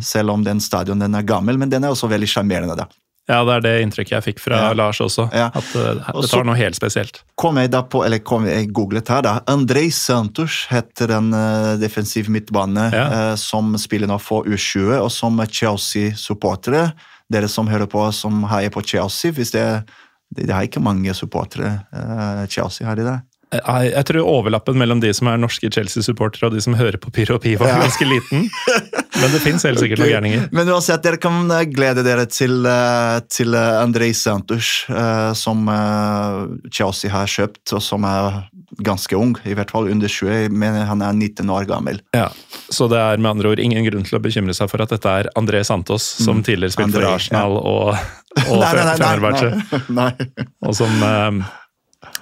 Selv 0.03 0.35
om 0.35 0.45
den 0.45 0.61
stadion 0.63 1.01
den 1.01 1.17
er 1.17 1.27
gammel, 1.27 1.57
men 1.59 1.71
den 1.71 1.83
er 1.83 1.95
også 1.95 2.11
veldig 2.11 2.29
sjarmerende. 2.29 2.87
Ja, 3.29 3.37
det 3.47 3.53
er 3.55 3.61
det 3.63 3.71
inntrykket 3.85 4.11
jeg 4.17 4.23
fikk 4.25 4.39
fra 4.43 4.57
Ja. 4.59 4.71
Lars 4.75 4.99
også. 4.99 5.29
Ja. 5.31 5.45
At 5.55 5.69
uh, 5.79 6.01
det 6.19 6.29
tar 6.29 6.43
noe 6.43 6.57
helt 6.59 6.75
spesielt. 6.75 7.21
kom 7.39 7.55
jeg 7.61 7.71
da 7.71 7.79
på, 7.87 8.01
eller 8.03 8.19
kom 8.19 8.43
jeg 8.49 8.67
googlet 8.75 9.07
her 9.07 9.21
da, 9.23 9.37
Andrej 9.47 9.93
Santos 9.95 10.65
heter 10.69 11.07
den 11.07 11.31
uh, 11.33 11.77
defensiv 11.79 12.27
midtbane 12.29 12.89
Ja. 12.91 13.05
eh, 13.31 13.35
som 13.39 13.71
spiller 13.79 14.07
nå 14.11 14.17
for 14.19 14.43
U20, 14.43 14.97
og 14.99 15.07
som 15.11 15.39
Chelsea-supportere, 16.03 16.91
dere 17.31 17.47
som 17.49 17.67
hører 17.71 17.87
på 17.89 18.03
som 18.13 18.43
heier 18.51 18.69
på 18.73 18.83
Chelsea, 18.85 19.31
hvis 19.31 19.51
det, 19.55 19.63
det, 20.35 20.47
det 20.49 20.53
er 20.53 20.67
ikke 20.67 20.83
mange 20.83 21.13
supportere 21.15 21.85
eh, 21.93 22.43
Chelsea 22.51 22.87
har 22.87 22.99
i 22.99 23.07
det. 23.07 23.19
Jeg, 23.53 23.91
jeg 23.93 24.07
tror 24.09 24.29
overlappen 24.33 24.79
mellom 24.79 25.01
de 25.03 25.11
som 25.15 25.29
er 25.31 25.41
norske 25.41 25.69
Chelsea-supportere 25.73 26.49
og 26.49 26.55
de 26.57 26.63
som 26.63 26.77
hører 26.77 26.97
på 27.01 27.11
Pyro 27.13 27.37
og 27.37 27.45
er 27.45 27.61
er 27.61 27.83
ganske 27.85 28.07
liten. 28.07 28.47
Men 29.19 29.35
det 29.35 29.41
fins 29.43 29.65
helt 29.67 29.81
sikkert 29.81 30.01
noen 30.01 30.13
gærninger. 30.15 30.47
Men 30.55 30.71
uansett, 30.73 31.03
dere 31.05 31.19
kan 31.21 31.45
eh, 31.53 31.65
glede 31.69 32.03
dere 32.05 32.25
til, 32.29 32.65
eh, 32.65 33.19
til 33.29 33.53
eh, 33.57 33.81
Andrej 33.83 34.15
Santos, 34.17 34.71
eh, 34.89 35.31
som 35.37 35.67
eh, 35.69 36.39
Chelsea 36.73 37.13
har 37.13 37.29
kjøpt, 37.29 37.75
og 37.77 37.83
som 37.85 38.07
er 38.09 38.41
ganske 38.83 39.13
ung, 39.13 39.35
i 39.45 39.53
hvert 39.53 39.69
fall 39.69 39.91
under 39.91 40.09
20, 40.09 40.49
men 40.49 40.79
han 40.89 41.03
er 41.05 41.13
19 41.13 41.49
år 41.53 41.67
gammel. 41.69 42.01
Ja, 42.17 42.31
Så 42.73 42.87
det 42.89 42.97
er 42.97 43.21
med 43.21 43.35
andre 43.35 43.53
ord 43.53 43.61
ingen 43.61 43.85
grunn 43.85 44.07
til 44.07 44.17
å 44.17 44.23
bekymre 44.23 44.55
seg 44.57 44.71
for 44.71 44.81
at 44.81 44.95
dette 44.95 45.17
er 45.21 45.29
André 45.37 45.61
Santos, 45.67 46.07
som 46.25 46.41
tidligere 46.41 46.73
spilte 46.73 46.97
for 46.97 47.11
Arsenal 47.13 47.43
Arsenal 47.43 47.57
og, 47.57 47.95
og 48.49 48.59
nei, 48.63 48.71
nei, 48.99 49.51
nei. 49.99 50.11
Og 50.65 50.75
som 50.77 51.03
eh, 51.05 51.51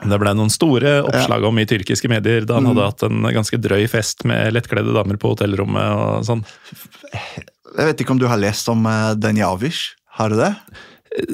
det 0.02 0.18
ble 0.22 0.34
noen 0.34 0.50
store 0.50 1.02
oppslag 1.06 1.44
om 1.46 1.60
i 1.62 1.66
tyrkiske 1.70 2.10
medier 2.10 2.46
da 2.46 2.56
han 2.58 2.64
Mm. 2.66 2.72
hadde 2.74 2.86
hatt 2.90 3.04
en 3.04 3.22
ganske 3.36 3.58
drøy 3.62 3.88
fest 3.90 4.24
med 4.26 4.54
lettkledde 4.56 4.94
damer 4.96 5.18
på 5.22 5.34
hotellrommet 5.36 5.92
og 5.94 6.26
sånn. 6.26 6.46
Jeg 7.14 7.86
vet 7.92 8.02
ikke 8.02 8.12
om 8.16 8.20
du 8.20 8.28
har 8.28 8.38
lest 8.42 8.68
om 8.70 8.86
uh, 8.86 9.14
Har 10.18 10.30
du 10.30 10.36
det? 10.36 10.56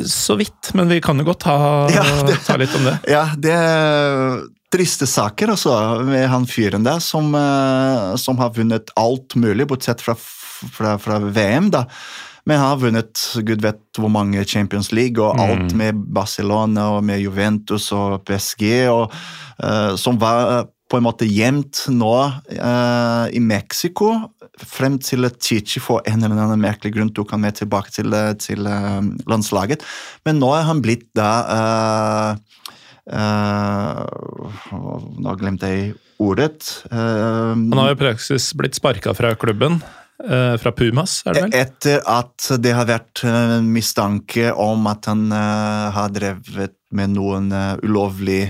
Så 0.09 0.35
vidt, 0.37 0.73
men 0.73 0.89
vi 0.89 0.99
kan 1.01 1.17
jo 1.19 1.23
godt 1.25 1.39
ta, 1.45 1.87
Ja, 1.93 2.03
det- 2.25 2.43
ta 2.45 2.57
litt 2.57 2.75
om 2.75 2.83
det. 2.83 2.99
Ja, 3.07 3.25
det 3.37 3.51
er 3.53 4.41
triste 4.73 5.07
saker 5.07 5.53
også 5.53 6.03
med 6.05 6.27
han 6.27 6.45
fyren 6.45 6.83
der, 6.83 6.99
som, 6.99 7.33
eh, 7.35 8.15
som 8.17 8.37
har 8.37 8.49
vunnet 8.51 8.89
alt 8.97 9.35
mulig, 9.35 9.67
bortsett 9.67 10.01
fra, 10.01 10.15
fra, 10.15 10.97
fra 10.97 11.19
VM. 11.19 11.69
da. 11.71 11.85
Men 12.47 12.61
han 12.61 12.71
har 12.71 12.79
vunnet 12.79 13.25
gud 13.43 13.61
vet 13.65 13.99
hvor 13.99 14.11
mange 14.13 14.45
Champions 14.47 14.93
League 14.95 15.19
og 15.19 15.39
alt 15.43 15.75
med 15.75 15.99
Barcelona 16.15 16.87
og 16.95 17.03
med 17.03 17.19
Juventus 17.19 17.89
og 17.95 18.21
PSG, 18.27 18.63
og, 18.93 19.11
uh, 19.59 19.93
som 19.99 20.19
var 20.21 20.69
på 20.87 20.99
en 20.99 21.03
måte 21.03 21.27
gjemt 21.27 21.83
nå 21.91 22.15
uh, 22.15 23.25
i 23.35 23.41
Mexico, 23.43 24.13
frem 24.63 24.95
til 25.03 25.27
Chichi 25.35 25.81
for 25.83 26.05
en 26.07 26.23
eller 26.23 26.39
annen 26.39 26.63
merkelig 26.63 26.95
grunn 26.95 27.11
tok 27.13 27.35
han 27.35 27.43
med 27.43 27.59
tilbake 27.59 27.91
til, 27.93 28.13
eh, 28.15 28.31
til 28.41 28.63
uh, 28.65 29.03
landslaget. 29.29 29.83
Men 30.25 30.39
nå 30.41 30.53
er 30.55 30.65
han 30.69 30.81
blitt 30.81 31.05
da 31.17 31.31
eh, 31.53 32.63
eh, 33.13 34.01
Nå 35.21 35.35
glemte 35.39 35.69
jeg 35.71 35.93
ordet. 36.17 36.63
Eh, 36.89 37.53
Han 37.53 37.79
har 37.79 37.93
i 37.93 37.99
praksis 37.99 38.49
blitt 38.57 38.77
sparka 38.77 39.13
fra 39.17 39.35
klubben. 39.39 39.81
Eh, 40.23 40.55
Fra 40.61 40.71
Pumas, 40.71 41.21
er 41.25 41.35
det 41.35 41.43
vel? 41.47 41.57
Etter 41.57 42.01
at 42.09 42.49
det 42.63 42.73
har 42.77 42.87
vært 42.89 43.23
eh, 43.27 43.57
mistanke 43.65 44.51
om 44.53 44.87
at 44.91 45.09
han 45.11 45.27
eh, 45.31 45.87
har 45.97 46.13
drevet 46.15 46.77
med 46.95 47.17
noen 47.17 47.51
ulovlig 47.83 48.45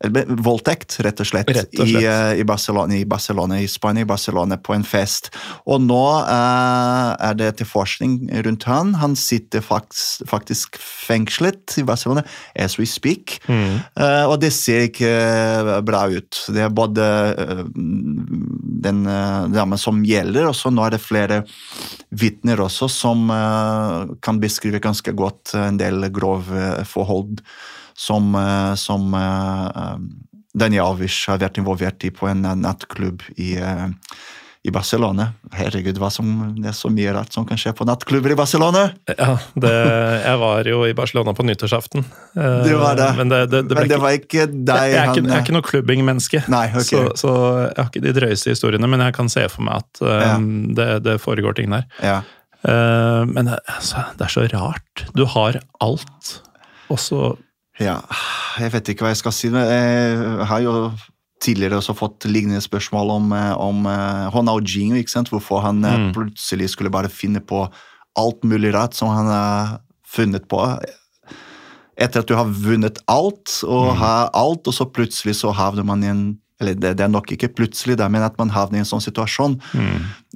voldtekt, 0.00 0.96
rett 1.04 1.20
og 1.20 1.28
slett, 1.28 1.50
Rett 1.52 1.74
og 1.76 1.84
slett. 1.84 2.00
I, 2.00 2.06
eh, 2.08 2.40
i, 2.40 2.44
Barcelona, 2.44 2.96
i 2.96 3.04
Barcelona, 3.04 3.58
i 3.60 3.68
Spania, 3.68 4.02
i 4.02 4.08
Barcelona, 4.08 4.56
på 4.56 4.72
en 4.72 4.84
fest. 4.84 5.28
Og 5.68 5.82
nå 5.84 6.04
uh, 6.24 7.12
er 7.20 7.36
det 7.36 7.50
etterforskning 7.52 8.30
rundt 8.46 8.64
han. 8.64 8.94
Han 9.02 9.16
sitter 9.16 9.60
faktisk, 9.60 10.24
faktisk 10.30 10.78
fengslet 10.80 11.76
i 11.76 11.84
Barcelona 11.84 12.24
as 12.56 12.78
we 12.80 12.88
speak. 12.88 13.40
Mm. 13.46 13.82
uh, 14.00 14.24
og 14.30 14.38
det 14.40 14.54
ser 14.56 14.88
ikke 14.88 15.12
bra 15.84 16.06
ut. 16.08 16.44
Det 16.48 16.64
er 16.64 16.72
både 16.72 17.04
uh, 17.36 17.64
den 18.80 19.02
damen 19.52 19.80
som 19.80 20.00
gjelder, 20.06 20.48
og 20.48 20.56
så 20.56 20.72
nå 20.72 20.86
er 20.86 20.94
det 20.96 21.02
flere 21.04 21.42
vitner 22.16 22.62
også 22.64 22.88
som 22.90 23.28
kan 24.24 24.38
beskrive 24.40 24.80
ganske 24.82 25.12
godt 25.14 25.52
en 25.58 25.76
del 25.78 26.08
grove 26.14 26.70
forhold 26.88 27.42
som, 28.00 28.32
eh, 28.34 28.74
som 28.80 29.14
eh, 29.14 29.96
Daniel 30.56 30.88
Alves 30.94 31.22
har 31.30 31.40
vært 31.42 31.60
involvert 31.60 32.04
i 32.08 32.10
på 32.14 32.26
en 32.30 32.40
nattklubb 32.64 33.22
i, 33.38 33.52
i 34.66 34.70
Barcelona. 34.74 35.28
Herregud, 35.54 36.00
hva 36.02 36.08
som, 36.10 36.30
det 36.58 36.72
er 36.72 36.74
så 36.76 36.90
mye 36.92 37.12
rart 37.14 37.30
som 37.36 37.44
kan 37.46 37.60
skje 37.60 37.70
på 37.78 37.86
nattklubber 37.86 38.34
i 38.34 38.36
Barcelona! 38.40 38.82
Ja, 39.12 39.36
det, 39.54 39.70
jeg 40.24 40.40
var 40.42 40.66
jo 40.72 40.80
i 40.88 40.96
Barcelona 40.98 41.32
på 41.38 41.46
nyttårsaften. 41.46 42.02
Det 42.34 42.74
var 42.80 42.98
det. 42.98 43.06
Men 43.20 43.30
det, 43.30 43.38
det, 43.52 43.60
det, 43.70 43.76
Men 43.78 43.92
det 43.92 44.00
var 44.02 44.16
ikke 44.18 44.48
deg 44.50 44.90
jeg, 44.90 44.96
er 44.98 45.12
ikke, 45.12 45.22
jeg 45.28 45.36
er 45.36 45.44
ikke 45.46 45.54
noe 45.54 45.68
klubbingmenneske, 45.68 46.42
Nei, 46.52 46.64
ok. 46.74 46.88
så, 46.88 47.04
så 47.22 47.34
jeg 47.68 47.76
har 47.78 47.92
ikke 47.92 48.02
de 48.08 48.14
drøyeste 48.18 48.56
historiene, 48.56 48.90
men 48.90 49.04
jeg 49.06 49.14
kan 49.20 49.30
se 49.32 49.44
for 49.54 49.68
meg 49.68 49.84
at 49.84 50.02
eh, 50.02 50.24
Ja. 50.26 50.34
det, 50.80 50.88
det 51.06 51.14
foregår 51.22 51.56
ting 51.60 51.70
der. 51.76 51.86
Ja. 52.02 52.18
Eh, 52.66 53.22
men 53.30 53.54
altså, 53.54 54.02
det 54.18 54.26
er 54.26 54.34
så 54.34 54.48
rart. 54.56 55.06
Du 55.14 55.22
har 55.30 55.60
alt, 55.80 56.34
og 56.90 56.98
så 57.00 57.22
Ja, 57.80 58.00
jeg 58.60 58.72
vet 58.74 58.90
ikke 58.92 59.06
hva 59.06 59.14
jeg 59.14 59.20
skal 59.22 59.32
si. 59.32 59.48
Jeg 59.48 60.46
har 60.50 60.60
jo 60.64 60.74
tidligere 61.40 61.78
også 61.80 61.94
fått 61.96 62.26
lignende 62.28 62.60
spørsmål 62.60 63.10
om, 63.14 63.30
eh, 63.32 63.52
om 63.56 63.86
eh, 63.88 64.26
Ronaldinho. 64.34 64.98
ikke 65.00 65.14
sant? 65.14 65.30
Hvorfor 65.32 65.62
han 65.64 65.82
eh, 65.84 65.96
Mm. 65.96 66.12
plutselig 66.12 66.68
skulle 66.74 66.90
bare 66.92 67.08
finne 67.08 67.40
på 67.40 67.62
alt 68.18 68.42
mulig 68.44 68.74
rart 68.74 68.92
som 68.94 69.08
han 69.08 69.26
har 69.26 69.78
funnet 70.04 70.46
på. 70.50 70.60
Etter 71.96 72.20
at 72.20 72.26
du 72.28 72.34
har 72.36 72.44
vunnet 72.48 72.98
alt, 73.08 73.62
og 73.64 73.96
har 73.96 74.30
alt, 74.34 74.66
og 74.68 74.74
så 74.74 74.84
plutselig 74.90 75.36
så 75.40 75.52
havner 75.54 75.84
man 75.84 76.02
i 76.04 76.08
en 76.10 76.38
eller 76.60 76.76
det, 76.76 76.92
det 76.98 77.04
er 77.06 77.12
nok 77.12 77.30
ikke 77.32 77.48
plutselig, 77.56 77.96
da, 77.96 78.08
men 78.12 78.24
at 78.24 78.36
man 78.40 78.52
havner 78.52 78.80
i 78.80 78.82
en 78.82 78.88
sånn 78.88 79.02
situasjon. 79.02 79.56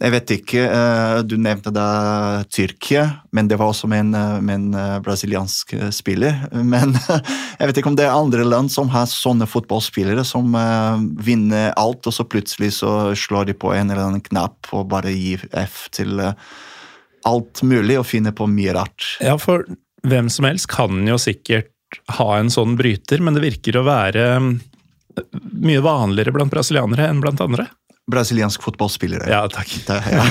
Jeg 0.00 0.10
vet 0.14 0.32
ikke, 0.34 0.62
eh, 0.64 1.18
Du 1.22 1.36
nevnte 1.38 1.70
da 1.74 2.42
Tyrkia, 2.50 3.04
men 3.36 3.48
det 3.50 3.58
var 3.60 3.70
også 3.70 3.88
med 3.90 4.06
en, 4.06 4.14
eh, 4.18 4.40
med 4.40 4.54
en 4.54 4.78
eh, 4.80 4.98
brasiliansk 5.04 5.76
spiller. 5.94 6.48
Men 6.74 6.96
jeg 7.60 7.68
vet 7.68 7.78
ikke 7.78 7.92
om 7.92 7.98
det 7.98 8.06
er 8.08 8.16
andre 8.16 8.46
land 8.46 8.72
som 8.72 8.88
har 8.94 9.06
sånne 9.10 9.46
fotballspillere 9.50 10.24
som 10.26 10.56
vinner 11.22 11.72
alt, 11.76 12.06
og 12.06 12.14
så 12.14 12.24
plutselig 12.26 12.72
så 12.80 13.12
slår 13.18 13.50
de 13.50 13.58
på 13.58 13.74
en 13.74 13.90
eller 13.90 14.08
annen 14.08 14.24
knapp 14.24 14.72
og 14.72 14.88
bare 14.90 15.12
gir 15.12 15.44
F 15.52 15.86
til 15.94 16.22
alt 17.24 17.62
mulig 17.64 17.98
og 18.00 18.08
finner 18.08 18.34
på 18.36 18.48
mye 18.50 18.74
rart. 18.76 19.14
Ja, 19.24 19.36
for 19.40 19.66
hvem 20.04 20.28
som 20.32 20.48
helst 20.48 20.68
kan 20.72 21.04
jo 21.08 21.18
sikkert 21.20 21.70
ha 22.18 22.28
en 22.38 22.50
sånn 22.52 22.76
bryter, 22.78 23.22
men 23.22 23.36
det 23.36 23.44
virker 23.44 23.78
å 23.78 23.86
være 23.86 24.24
mm, 24.42 24.54
mye 25.64 25.82
vanligere 25.84 26.34
blant 26.34 26.52
brasilianere 26.52 27.08
enn 27.10 27.22
blant 27.24 27.42
andre. 27.44 27.68
Brasiliansk 28.10 28.62
fotballspillere. 28.64 29.30
Ja, 29.32 29.44
takk. 29.48 29.70
Det, 29.86 30.00
ja. 30.12 30.24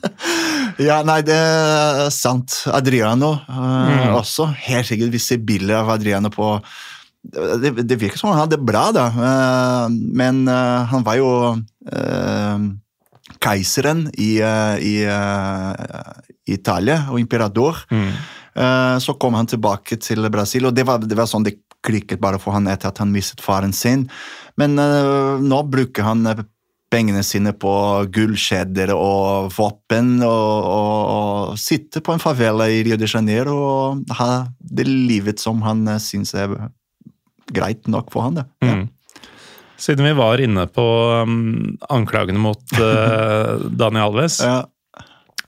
ja, 0.88 0.96
nei, 1.06 1.20
det 1.26 1.36
er 1.36 2.08
sant. 2.14 2.64
Adriano 2.72 3.36
eh, 3.46 4.08
også. 4.16 4.48
Herregud, 4.66 5.12
vi 5.14 5.22
ser 5.22 5.44
bilder 5.46 5.84
av 5.84 5.94
Adriano 5.94 6.32
på 6.34 6.56
det, 7.20 7.74
det 7.84 7.98
virker 8.00 8.16
som 8.16 8.32
han 8.32 8.40
hadde 8.42 8.56
det 8.56 8.66
bra, 8.66 8.88
da. 8.96 9.06
Eh, 9.12 9.96
men 10.18 10.46
eh, 10.48 10.90
han 10.90 11.04
var 11.06 11.20
jo 11.20 11.32
uh, 11.60 12.70
keiseren 13.40 14.06
i, 14.18 14.40
eh, 14.42 14.76
i 14.82 14.94
eh, 15.04 16.12
Italia, 16.50 17.04
og 17.10 17.20
imperador. 17.20 17.84
Eh, 17.90 18.98
så 18.98 19.14
kom 19.14 19.34
han 19.38 19.48
tilbake 19.48 19.96
til 20.02 20.28
Brasil, 20.32 20.66
og 20.66 20.74
det 20.74 20.86
var, 20.88 21.00
det 21.00 21.16
var 21.16 21.30
sånn 21.30 21.46
det 21.46 21.56
klikket 21.86 22.20
bare 22.22 22.40
for 22.40 22.56
han 22.56 22.68
etter 22.70 22.90
at 22.90 23.00
han 23.02 23.12
mistet 23.14 23.42
faren 23.44 23.72
sin. 23.76 24.06
Men 24.60 24.78
uh, 24.80 25.40
nå 25.40 25.62
bruker 25.72 26.04
han 26.04 26.26
eh, 26.28 26.42
pengene 26.90 27.22
sine 27.24 27.52
på 27.54 27.72
gullskjeder 28.12 28.92
og 28.96 29.52
våpen, 29.54 30.18
og, 30.26 30.66
og, 30.66 31.00
og 31.14 31.60
sitter 31.60 32.02
på 32.04 32.16
en 32.16 32.22
favela 32.22 32.66
i 32.68 32.82
Rio 32.86 32.98
de 33.00 33.08
Janeiro 33.08 33.54
og 33.56 34.16
ha 34.18 34.30
det 34.58 34.88
livet 34.90 35.42
som 35.42 35.62
han 35.66 35.86
uh, 35.88 35.98
syns 36.02 36.34
er 36.34 36.56
greit 37.50 37.88
nok 37.90 38.10
for 38.14 38.28
han. 38.28 38.42
Ja. 38.62 38.74
Mm. 38.74 38.88
Siden 39.80 40.04
vi 40.04 40.12
var 40.12 40.42
inne 40.44 40.66
på 40.68 40.84
um, 41.24 41.78
anklagene 41.88 42.40
mot 42.42 42.76
uh, 42.82 43.56
Dani 43.80 44.02
Alves, 44.02 44.42
Ja. 44.44 44.66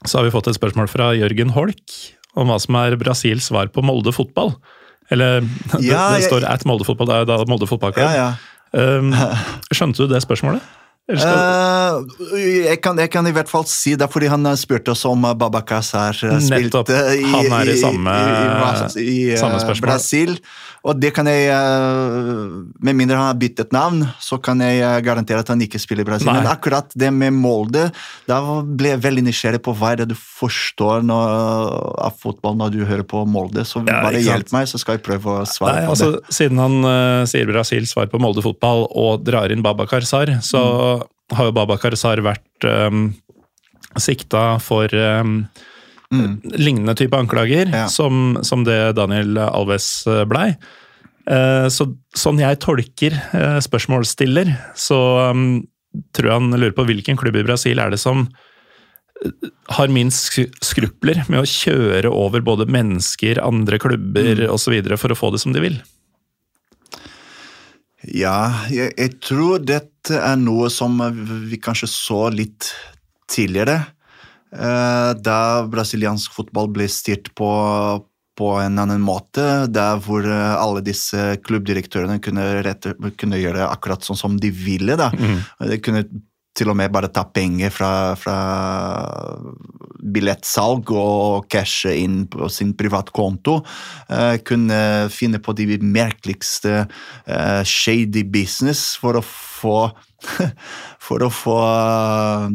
så 0.05 0.19
har 0.19 0.25
vi 0.25 0.33
fått 0.33 0.49
et 0.49 0.57
spørsmål 0.57 0.89
fra 0.89 1.11
Jørgen 1.13 1.53
Holk 1.53 1.99
om 2.33 2.49
hva 2.49 2.57
som 2.57 2.79
er 2.79 2.97
Brasils 2.97 3.51
svar 3.51 3.69
på 3.69 3.83
Molde 3.85 4.13
fotball. 4.15 4.55
Eller 5.11 5.41
det, 5.73 5.83
Ja, 5.85 6.13
det 6.15 6.27
står 6.29 6.47
at 6.47 6.65
Molde 6.69 6.87
fotball, 6.87 7.09
det 7.11 7.15
er 7.23 7.29
da 7.29 7.43
Molde 7.49 7.67
fotballklubb. 7.69 8.05
Ja, 8.05 8.31
ja. 8.31 8.97
Um, 8.97 9.11
skjønte 9.75 10.03
du 10.03 10.13
det 10.13 10.23
spørsmålet? 10.23 10.63
Skal, 11.03 11.39
Eh, 12.33 12.63
jeg, 12.69 12.77
kan, 12.79 12.95
jeg 12.97 13.09
kan 13.11 13.27
i 13.27 13.33
hvert 13.35 13.49
fall 13.51 13.65
si 13.67 13.91
det, 13.99 14.07
fordi 14.11 14.29
han 14.31 14.45
eh, 14.47 14.55
spurte 14.59 14.93
oss 14.93 15.03
om 15.09 15.25
eh, 15.27 15.33
Babacar 15.35 15.83
Sarr 15.83 16.15
eh, 16.29 16.37
spilte 16.39 16.79
i, 17.19 17.25
Han 17.27 17.49
er 17.59 17.71
i 17.73 17.79
samme- 17.81 18.13
i, 18.95 19.03
i, 19.03 19.17
i 19.33 19.37
samme. 19.39 19.59
Brasil. 19.83 20.37
Og 20.83 20.97
det 20.99 21.13
kan 21.15 21.23
jeg 21.31 21.47
Med 22.83 22.95
mindre 22.97 23.15
han 23.15 23.29
har 23.29 23.37
byttet 23.39 23.71
navn, 23.71 24.01
så 24.19 24.35
kan 24.43 24.59
jeg 24.59 25.03
garantere 25.05 25.39
at 25.39 25.47
han 25.47 25.61
ikke 25.63 25.79
spiller 25.79 26.03
i 26.03 26.07
Brasil. 26.09 26.27
Nei. 26.27 26.41
Men 26.41 26.49
akkurat 26.51 26.91
det 26.99 27.11
med 27.15 27.31
Molde, 27.35 27.85
da 28.27 28.39
ble 28.63 28.91
jeg 28.91 29.03
veldig 29.05 29.23
nysgjerrig 29.29 29.61
på 29.63 29.75
hva 29.79 29.93
er 29.93 30.01
det 30.03 30.09
du 30.11 30.15
forstår 30.19 31.05
når, 31.07 31.31
av 32.03 32.17
fotball 32.19 32.57
når 32.59 32.73
du 32.75 32.81
hører 32.83 33.05
på 33.07 33.23
Molde. 33.27 33.63
Så 33.67 33.83
Ja, 33.87 34.01
bare 34.03 34.19
hjelp 34.23 34.51
meg, 34.55 34.67
så 34.71 34.79
skal 34.81 34.97
jeg 34.99 35.05
prøve 35.07 35.37
å 35.39 35.45
svare 35.47 35.81
Nei, 35.81 35.85
på 35.87 35.95
altså, 35.95 36.09
det. 36.17 36.35
Siden 36.35 36.59
han 36.59 36.79
sier 37.31 37.47
Brasils 37.47 37.95
svar 37.95 38.11
på 38.11 38.19
Molde 38.23 38.43
fotball 38.43 38.83
og 38.91 39.23
drar 39.27 39.51
inn 39.55 39.63
Babakar 39.63 40.03
Sar, 40.07 40.33
så 40.43 40.63
har 41.33 41.49
jo 41.49 41.55
Babakar 41.55 41.95
Sar 41.99 42.21
vært 42.25 42.67
um, 42.67 43.11
sikta 43.99 44.57
for 44.63 44.91
um, 44.93 45.43
lignende 46.11 46.95
type 46.99 47.17
anklager 47.17 47.71
Ja. 47.73 47.87
som, 47.89 48.37
som 48.45 48.65
det 48.67 48.95
Daniel 48.99 49.37
Alves 49.41 50.05
eh, 50.07 50.23
blei. 50.29 50.53
Uh, 51.23 51.69
så, 51.71 51.87
sånn 52.17 52.41
jeg 52.41 52.59
tolker 52.61 53.15
uh, 53.31 53.59
spørsmålsstiller, 53.63 54.51
så 54.75 54.99
um, 55.31 55.63
tror 56.13 56.29
jeg 56.29 56.41
han 56.41 56.57
lurer 56.57 56.75
på 56.75 56.85
hvilken 56.89 57.17
klubb 57.19 57.37
i 57.39 57.45
Brasil 57.47 57.79
er 57.79 57.93
det 57.93 58.01
som 58.01 58.27
har 59.71 59.91
minst 59.93 60.33
skrupler 60.65 61.21
med 61.31 61.39
å 61.39 61.47
kjøre 61.47 62.11
over 62.11 62.43
både 62.43 62.67
mennesker, 62.71 63.39
andre 63.39 63.79
klubber 63.79 64.41
og 64.49 64.57
osv. 64.57 64.75
for 64.99 65.13
å 65.13 65.17
få 65.17 65.31
det 65.31 65.39
som 65.43 65.55
de 65.55 65.63
vil. 65.63 65.77
Ja, 68.11 68.65
jeg, 68.73 68.91
jeg 68.99 69.19
tror 69.23 69.61
dette 69.63 70.17
er 70.19 70.35
noe 70.41 70.67
som 70.73 70.97
vi 71.47 71.59
kanskje 71.63 71.87
så 71.87 72.25
litt 72.33 72.71
tidligere. 73.31 73.77
eh, 74.51 75.11
Da 75.23 75.37
brasiliansk 75.71 76.33
fotball 76.35 76.67
ble 76.75 76.89
styrt 76.91 77.31
på, 77.37 77.47
på 78.35 78.49
en 78.59 78.81
annen 78.83 79.01
måte. 79.01 79.45
Der 79.71 80.01
hvor 80.03 80.25
eh, 80.27 80.55
alle 80.59 80.83
disse 80.83 81.37
klubbdirektørene 81.45 82.19
kunne, 82.19 82.49
rette, 82.67 82.95
kunne 83.17 83.39
gjøre 83.39 83.69
akkurat 83.71 84.03
sånn 84.03 84.19
som 84.19 84.35
de 84.41 84.51
ville. 84.51 84.97
da. 84.99 85.11
De 85.63 85.79
kunne 85.79 86.03
til 86.53 86.69
og 86.71 86.77
med 86.77 86.91
bare 86.93 87.09
ta 87.13 87.25
penger 87.25 87.73
fra, 87.73 87.91
fra 88.19 88.37
billettsalg 90.13 90.91
og 90.93 91.47
cashe 91.51 91.93
inn 92.03 92.23
på 92.31 92.49
sin 92.51 92.73
privatkonto. 92.77 93.59
Uh, 94.09 94.35
kunne 94.45 95.09
finne 95.13 95.41
på 95.43 95.55
de 95.57 95.79
merkeligste 95.81 96.83
uh, 96.85 97.61
shady 97.65 98.25
business 98.27 98.93
for 98.99 99.19
å 99.19 99.25
få 99.25 99.77
For 101.03 101.19
å 101.25 101.27
få 101.27 101.55
eh, 101.59 102.53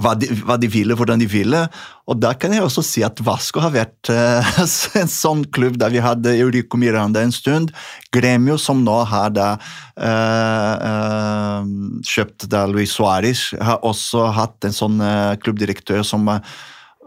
hva 0.00 0.14
de, 0.18 0.28
hva 0.46 0.56
de 0.60 0.68
ville, 0.70 0.94
hvordan 0.96 1.20
de 1.20 1.26
ville. 1.28 1.60
Og 2.08 2.18
da 2.20 2.32
kan 2.38 2.54
jeg 2.54 2.64
også 2.64 2.84
si 2.86 3.02
at 3.06 3.20
Vasco 3.24 3.62
har 3.62 3.74
vært 3.74 4.10
uh, 4.12 4.48
en 5.00 5.10
sånn 5.10 5.44
klubb 5.54 5.78
der 5.80 5.92
vi 5.94 6.02
hadde 6.04 6.34
Eurico 6.38 6.80
Miranda 6.80 7.22
en 7.22 7.34
stund. 7.34 7.72
Gremio, 8.14 8.58
som 8.60 8.82
nå 8.84 8.98
har 9.10 9.32
da 9.34 9.50
uh, 9.58 10.74
uh, 10.88 12.00
kjøpt 12.06 12.48
da 12.52 12.64
Luis 12.70 12.96
Suárez, 12.96 13.50
har 13.60 13.84
også 13.86 14.30
hatt 14.36 14.68
en 14.68 14.76
sånn 14.76 14.98
klubbdirektør 15.42 16.04
som 16.06 16.28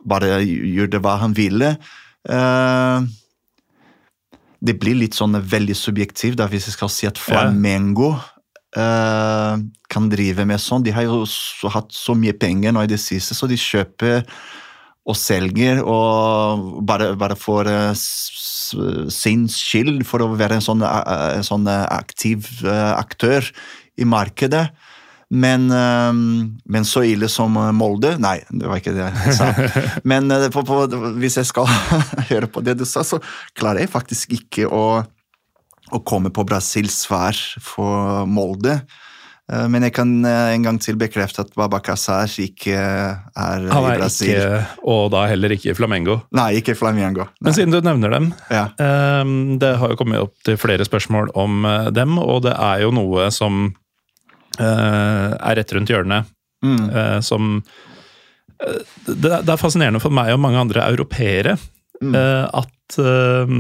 bare 0.06 0.40
gjorde 0.46 1.02
hva 1.02 1.18
han 1.24 1.34
ville. 1.38 1.76
Det 4.66 4.74
blir 4.82 4.98
litt 4.98 5.18
sånn 5.18 5.38
veldig 5.38 5.76
subjektivt 5.78 6.40
da, 6.40 6.48
hvis 6.50 6.70
jeg 6.70 6.78
skal 6.78 6.92
si 6.94 7.10
at 7.10 7.22
Flamengo 7.22 8.14
eh, 8.78 9.64
kan 9.92 10.10
drive 10.12 10.46
med 10.48 10.62
sånn. 10.62 10.84
De 10.86 10.94
har 10.96 11.08
jo 11.08 11.24
så, 11.30 11.72
hatt 11.74 11.94
så 11.96 12.16
mye 12.18 12.36
penger 12.38 12.76
nå 12.76 12.86
i 12.86 12.92
det 12.92 13.00
siste, 13.02 13.38
så 13.38 13.50
de 13.50 13.60
kjøper 13.60 14.24
og 15.06 15.18
selger 15.20 15.84
og 15.86 16.82
bare, 16.90 17.12
bare 17.14 17.36
for 17.38 17.68
uh, 17.70 17.92
sin 17.94 19.44
skyld, 19.52 20.02
for 20.10 20.26
å 20.26 20.32
være 20.34 20.58
en 20.58 20.66
sånn, 20.66 20.82
uh, 20.82 21.36
en 21.36 21.46
sånn 21.46 21.70
eh, 21.70 21.84
aktiv 21.94 22.50
eh, 22.66 22.92
aktør 22.98 23.46
i 24.02 24.08
markedet. 24.10 24.66
Men, 25.30 25.72
eh, 25.72 26.14
men 26.66 26.86
så 26.86 27.02
ille 27.04 27.28
som 27.32 27.56
eh, 27.58 27.72
Molde 27.74 28.14
Nei, 28.22 28.38
det 28.54 28.70
var 28.70 28.82
ikke 28.82 28.94
det 28.94 29.08
jeg 29.08 29.34
sa. 29.40 29.50
Men 30.12 30.30
eh, 30.32 30.48
på, 30.54 30.62
på, 30.68 30.84
hvis 31.18 31.40
jeg 31.42 31.50
skal 31.50 31.70
høre 32.30 32.50
på 32.52 32.62
det 32.66 32.78
du 32.78 32.86
sa, 32.86 33.04
så 33.04 33.20
klarer 33.58 33.84
jeg 33.84 33.94
faktisk 33.94 34.36
ikke 34.38 34.70
å, 34.70 35.02
å 35.94 36.00
komme 36.04 36.32
på 36.34 36.46
Brasils 36.48 36.96
svar 37.06 37.36
for 37.62 38.26
Molde. 38.26 38.80
Eh, 39.52 39.68
Men 39.70 39.84
jeg 39.86 39.94
kan 39.94 40.10
eh, 40.26 40.54
en 40.56 40.64
gang 40.66 40.80
til 40.82 40.96
bekrefte 40.98 41.44
at 41.46 41.52
Babacazar 41.54 42.26
ikke 42.42 42.74
er 42.74 43.68
Han 43.70 43.84
i 43.86 43.92
er 43.94 44.00
Brasil. 44.02 44.32
ikke, 44.34 44.62
og 44.90 45.12
da 45.14 45.28
heller 45.30 45.54
ikke 45.54 45.70
i 45.70 45.78
Flamengo. 45.78 46.16
Nei, 46.34 46.56
ikke 46.62 46.74
Flamengo. 46.76 47.28
Nei. 47.30 47.44
Men 47.46 47.54
siden 47.54 47.72
du 47.76 47.82
nevner 47.86 48.10
dem, 48.16 48.32
Ja. 48.50 48.68
det 48.78 49.78
har 49.78 49.90
jo 49.94 49.96
kommet 50.00 50.20
opp 50.26 50.34
til 50.44 50.58
flere 50.58 50.86
spørsmål 50.88 51.30
om 51.36 51.66
eh, 51.66 51.92
dem, 51.92 52.18
og 52.18 52.42
det 52.48 52.56
er 52.58 52.82
jo 52.88 52.92
noe 52.92 53.30
som 53.32 53.68
eh, 54.60 55.30
er 55.38 55.56
rett 55.62 55.74
rundt 55.78 55.90
hjørnet, 55.94 56.26
Mm. 56.66 56.90
eh, 56.96 57.20
som 57.22 57.62
eh, 58.64 58.80
det, 59.06 59.30
det 59.46 59.50
er 59.54 59.60
fascinerende 59.62 60.00
for 60.02 60.10
meg 60.10 60.32
og 60.34 60.40
mange 60.42 60.58
andre 60.58 60.82
europeere 60.90 61.58
Mm. 62.04 62.16
eh, 62.16 62.46
at 62.60 62.98
uh, 63.00 63.52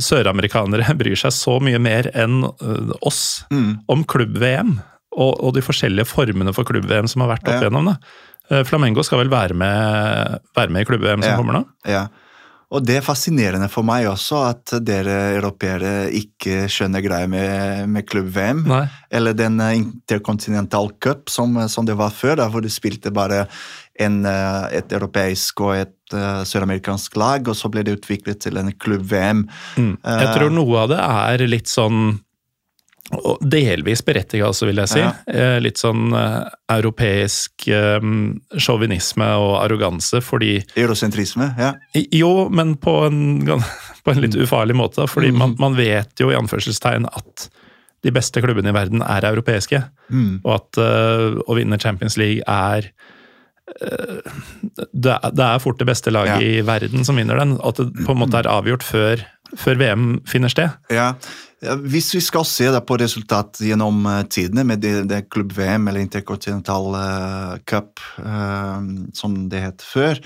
søramerikanere 0.00 0.94
bryr 1.00 1.16
seg 1.18 1.34
så 1.34 1.56
mye 1.62 1.80
mer 1.82 2.10
enn 2.14 2.42
eh, 2.46 2.92
oss 3.06 3.44
Mm. 3.50 3.80
om 3.88 4.04
klubb-VM. 4.04 4.76
Og, 5.16 5.32
og 5.40 5.54
de 5.56 5.62
forskjellige 5.64 6.06
formene 6.10 6.52
for 6.52 6.64
klubb-VM 6.68 7.08
som 7.08 7.22
har 7.24 7.30
vært 7.36 7.46
opp 7.48 7.54
Ja. 7.56 7.60
igjennom. 7.64 7.86
Da. 7.92 7.96
Eh, 8.50 8.62
Flamengo 8.68 9.02
skal 9.06 9.22
vel 9.24 9.30
være 9.32 9.54
med, 9.56 10.38
være 10.56 10.70
med 10.74 10.84
i 10.84 10.88
klubb-VM 10.90 11.22
som 11.24 11.30
Ja. 11.32 11.36
kommer 11.40 11.58
nå? 11.60 11.64
Ja. 11.88 12.06
Og 12.70 12.82
det 12.84 12.96
er 12.98 13.04
fascinerende 13.06 13.68
for 13.70 13.86
meg 13.86 14.08
også 14.10 14.40
at 14.50 14.72
dere 14.84 15.36
europeere 15.36 16.10
ikke 16.10 16.64
skjønner 16.66 17.00
greia 17.04 17.28
med, 17.30 17.86
med 17.88 18.06
klubb-VM. 18.10 18.64
Eller 19.14 19.32
den 19.38 19.60
Intercontinental 19.62 20.90
Cup 21.00 21.30
som, 21.30 21.54
som 21.68 21.86
det 21.86 21.94
var 21.96 22.10
før, 22.10 22.36
da, 22.42 22.48
hvor 22.50 22.62
de 22.64 22.68
spilte 22.72 23.12
bare 23.14 23.44
en, 24.02 24.18
et 24.26 24.92
europeisk 24.92 25.62
og 25.64 25.76
et 25.76 25.95
eh, 26.14 26.42
søramerikansk 26.46 27.16
lag, 27.18 27.48
og 27.48 27.56
så 27.58 27.70
ble 27.72 27.82
det 27.86 27.96
utviklet 27.98 28.44
til 28.44 28.60
en 28.60 28.70
klubb-VM. 28.72 29.46
Mm. 29.80 29.96
Jeg 30.04 30.30
tror 30.36 30.54
noe 30.54 30.84
av 30.84 30.92
det 30.92 31.02
er 31.02 31.46
litt 31.50 31.72
sånn 31.72 32.16
og 33.14 33.38
Delvis 33.38 34.00
berettiget 34.02 34.48
også, 34.48 34.66
vil 34.66 34.80
jeg 34.82 34.90
si. 34.90 34.98
Ja. 34.98 35.12
Eh, 35.30 35.56
Litt 35.62 35.78
sånn 35.78 36.10
eh, 36.16 36.40
europeisk 36.74 37.68
sjåvinisme 37.70 39.28
um, 39.28 39.44
og 39.44 39.52
arroganse, 39.60 40.18
fordi 40.26 40.56
Eurosentrisme, 40.74 41.52
ja. 41.54 41.70
Jo, 41.94 42.48
men 42.50 42.74
på 42.82 42.96
en, 43.06 43.46
på 44.02 44.10
en 44.10 44.24
litt 44.24 44.34
ufarlig 44.34 44.74
måte. 44.78 45.06
Fordi 45.10 45.30
man, 45.30 45.54
man 45.62 45.78
vet 45.78 46.18
jo 46.18 46.32
i 46.32 46.38
anførselstegn 46.38 47.06
at 47.12 47.46
de 48.06 48.12
beste 48.14 48.42
klubbene 48.42 48.70
i 48.70 48.76
verden 48.76 49.02
er 49.06 49.26
europeiske. 49.30 49.84
Mm. 50.10 50.40
Og 50.42 50.52
at 50.58 50.82
uh, 50.82 51.38
å 51.46 51.58
vinne 51.58 51.78
Champions 51.82 52.18
League 52.18 52.42
er 52.42 52.90
det, 53.66 55.16
er- 55.42 55.58
fort 55.62 55.78
det 55.80 55.86
beste 55.88 56.10
laget 56.14 56.40
Ja. 56.40 56.40
i 56.40 56.60
verden 56.66 57.04
som 57.04 57.16
vinner 57.16 57.36
den. 57.36 57.56
At 57.62 57.76
det 57.76 57.92
på 58.06 58.12
en 58.14 58.18
måte 58.22 58.38
er 58.38 58.48
avgjort 58.50 58.82
før, 58.86 59.24
før 59.56 59.78
VM 59.78 60.20
finner 60.26 60.48
sted. 60.52 60.70
Ja, 60.90 61.14
Hvis 61.60 62.12
vi 62.14 62.20
skal 62.20 62.44
se 62.44 62.66
på 62.86 62.98
resultat 63.00 63.56
gjennom 63.64 64.04
eh, 64.06 64.22
tidene 64.28 64.62
med 64.64 64.80
det, 64.80 65.08
det 65.08 65.30
klubb-VM 65.30 65.88
eller 65.88 66.00
Intercontinental 66.04 66.94
eh, 66.94 67.58
Cup, 67.64 67.98
eh, 68.20 68.82
som 69.16 69.48
det 69.48 69.62
het 69.62 69.80
før, 69.82 70.20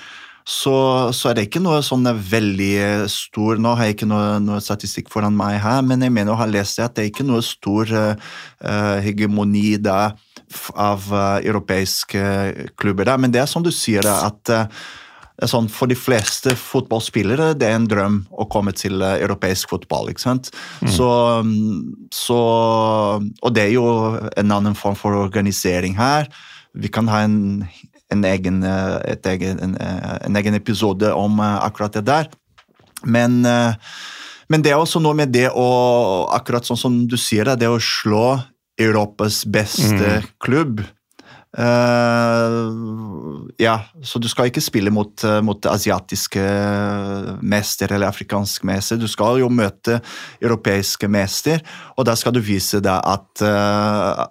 så, 0.45 1.13
så 1.15 1.31
er 1.31 1.35
det 1.39 1.45
ikke 1.47 1.63
noe 1.63 1.79
sånn 1.87 2.03
veldig 2.11 3.07
stor 3.13 3.61
Nå 3.63 3.77
har 3.77 3.87
jeg 3.87 3.95
ikke 4.01 4.09
noe, 4.11 4.41
noe 4.43 4.59
statistikk 4.65 5.09
foran 5.13 5.37
meg 5.39 5.61
her, 5.63 5.83
men 5.87 6.03
jeg 6.03 6.11
mener 6.11 6.33
å 6.35 6.41
ha 6.41 6.49
lest 6.51 6.81
det 6.81 6.85
at 6.89 6.97
det 6.97 7.05
er 7.05 7.11
ikke 7.13 7.29
noe 7.29 7.45
stor 7.47 7.87
eh, 7.95 8.99
hegemoni 9.05 9.77
der 9.79 10.17
av 10.75 11.07
eh, 11.13 11.49
europeiske 11.49 12.23
klubber 12.81 13.09
der. 13.09 13.21
Men 13.21 13.33
det 13.33 13.43
er 13.43 13.51
som 13.51 13.65
du 13.65 13.71
sier, 13.75 14.07
at 14.07 14.53
eh, 14.53 14.67
sånn, 15.49 15.71
For 15.73 15.89
de 15.89 15.97
fleste 15.97 16.53
fotballspillere 16.59 17.55
det 17.57 17.69
er 17.69 17.79
en 17.79 17.89
drøm 17.89 18.19
å 18.31 18.49
komme 18.53 18.75
til 18.77 19.01
eh, 19.03 19.21
europeisk 19.25 19.73
fotball. 19.73 20.11
ikke 20.11 20.25
sant? 20.27 20.51
Så, 20.85 21.09
mm, 21.45 22.11
så, 22.15 22.41
og 23.21 23.55
det 23.57 23.69
er 23.69 23.75
jo 23.79 23.87
en 24.37 24.57
annen 24.59 24.77
form 24.79 24.99
for 24.99 25.17
organisering 25.17 25.97
her. 26.01 26.29
Vi 26.75 26.91
kan 26.93 27.09
ha 27.11 27.25
en, 27.27 27.65
en, 28.13 28.25
egen, 28.25 28.63
egen, 28.63 29.65
en, 29.65 29.75
en 29.81 30.37
egen 30.39 30.55
episode 30.55 31.09
om 31.15 31.41
akkurat 31.41 31.97
det 31.99 32.05
der. 32.07 32.31
Men, 33.03 33.41
men 33.43 34.63
det 34.63 34.71
er 34.71 34.79
også 34.79 35.01
noe 35.03 35.17
med 35.17 35.33
det 35.33 35.49
å 35.57 35.67
Akkurat 36.37 36.69
sånn 36.69 36.79
som 36.79 36.99
du 37.09 37.17
sier, 37.19 37.49
det 37.59 37.67
å 37.67 37.81
slå 37.83 38.37
Europas 38.81 39.45
beste 39.45 40.21
klubb. 40.43 40.83
Uh, 41.51 43.51
ja, 43.59 43.81
så 44.07 44.21
du 44.23 44.29
skal 44.31 44.53
ikke 44.53 44.63
spille 44.63 44.93
mot, 44.95 45.11
eh, 45.27 45.41
mot 45.43 45.67
asiatiske 45.67 46.43
mester 47.43 47.91
eller 47.91 48.07
afrikansk 48.07 48.69
mester. 48.71 49.01
Du 49.01 49.09
skal 49.11 49.41
jo 49.43 49.49
møte 49.51 49.99
europeiske 50.39 51.11
mester, 51.11 51.59
og 51.99 52.07
da 52.07 52.15
skal 52.15 52.37
du 52.37 52.43
vise 52.45 52.79
deg 52.85 53.03
at 53.03 53.43
uh, 53.43 54.23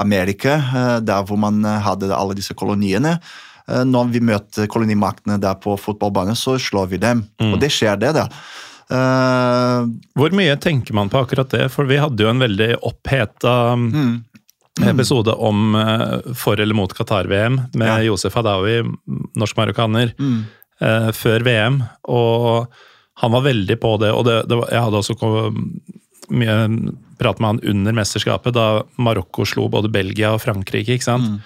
Amerika, 0.00 0.56
uh, 0.56 0.98
der 1.04 1.26
hvor 1.28 1.40
man 1.40 1.60
hadde 1.64 2.14
alle 2.16 2.38
disse 2.38 2.56
koloniene 2.56 3.18
Når 3.64 4.10
vi 4.12 4.20
møter 4.20 4.66
kolonimaktene 4.68 5.38
der 5.40 5.54
på 5.56 5.72
fotballbanen, 5.80 6.36
så 6.36 6.58
slår 6.60 6.90
vi 6.90 6.98
dem. 7.00 7.22
Og 7.40 7.56
det 7.60 7.70
skjer, 7.72 7.96
det, 7.96 8.10
da. 8.12 8.26
Eh, 8.90 9.86
Hvor 10.18 10.34
mye 10.36 10.56
tenker 10.60 10.94
man 10.96 11.08
på 11.12 11.22
akkurat 11.24 11.50
det? 11.54 11.68
For 11.72 11.88
vi 11.88 11.96
hadde 12.02 12.22
jo 12.24 12.30
en 12.30 12.42
veldig 12.42 12.70
oppheta 12.84 13.54
mm, 13.80 14.14
episode 14.90 15.32
om 15.38 15.74
eh, 15.78 16.32
for 16.36 16.60
eller 16.60 16.74
mot 16.76 16.92
Qatar-VM 16.94 17.60
med 17.74 17.88
Ja. 17.88 18.00
Josef 18.10 18.34
Hadaoui, 18.36 18.82
norsk-marokkaner, 19.40 20.12
mm, 20.18 20.38
eh, 20.80 21.10
før 21.16 21.46
VM. 21.46 21.80
Og 22.10 22.66
han 23.22 23.30
var 23.32 23.44
veldig 23.46 23.78
på 23.80 23.96
det, 24.02 24.10
og 24.12 24.24
det, 24.26 24.40
det 24.50 24.58
var, 24.58 24.68
jeg 24.74 24.82
hadde 24.88 25.00
også 25.02 25.54
mye 26.34 26.54
prat 27.20 27.38
med 27.40 27.46
han 27.52 27.60
under 27.70 27.92
mesterskapet, 27.94 28.54
da 28.56 28.82
Marokko 28.98 29.44
slo 29.46 29.68
både 29.70 29.90
Belgia 29.92 30.32
og 30.34 30.40
Frankrike. 30.42 30.96
ikke 30.96 31.04
sant? 31.06 31.42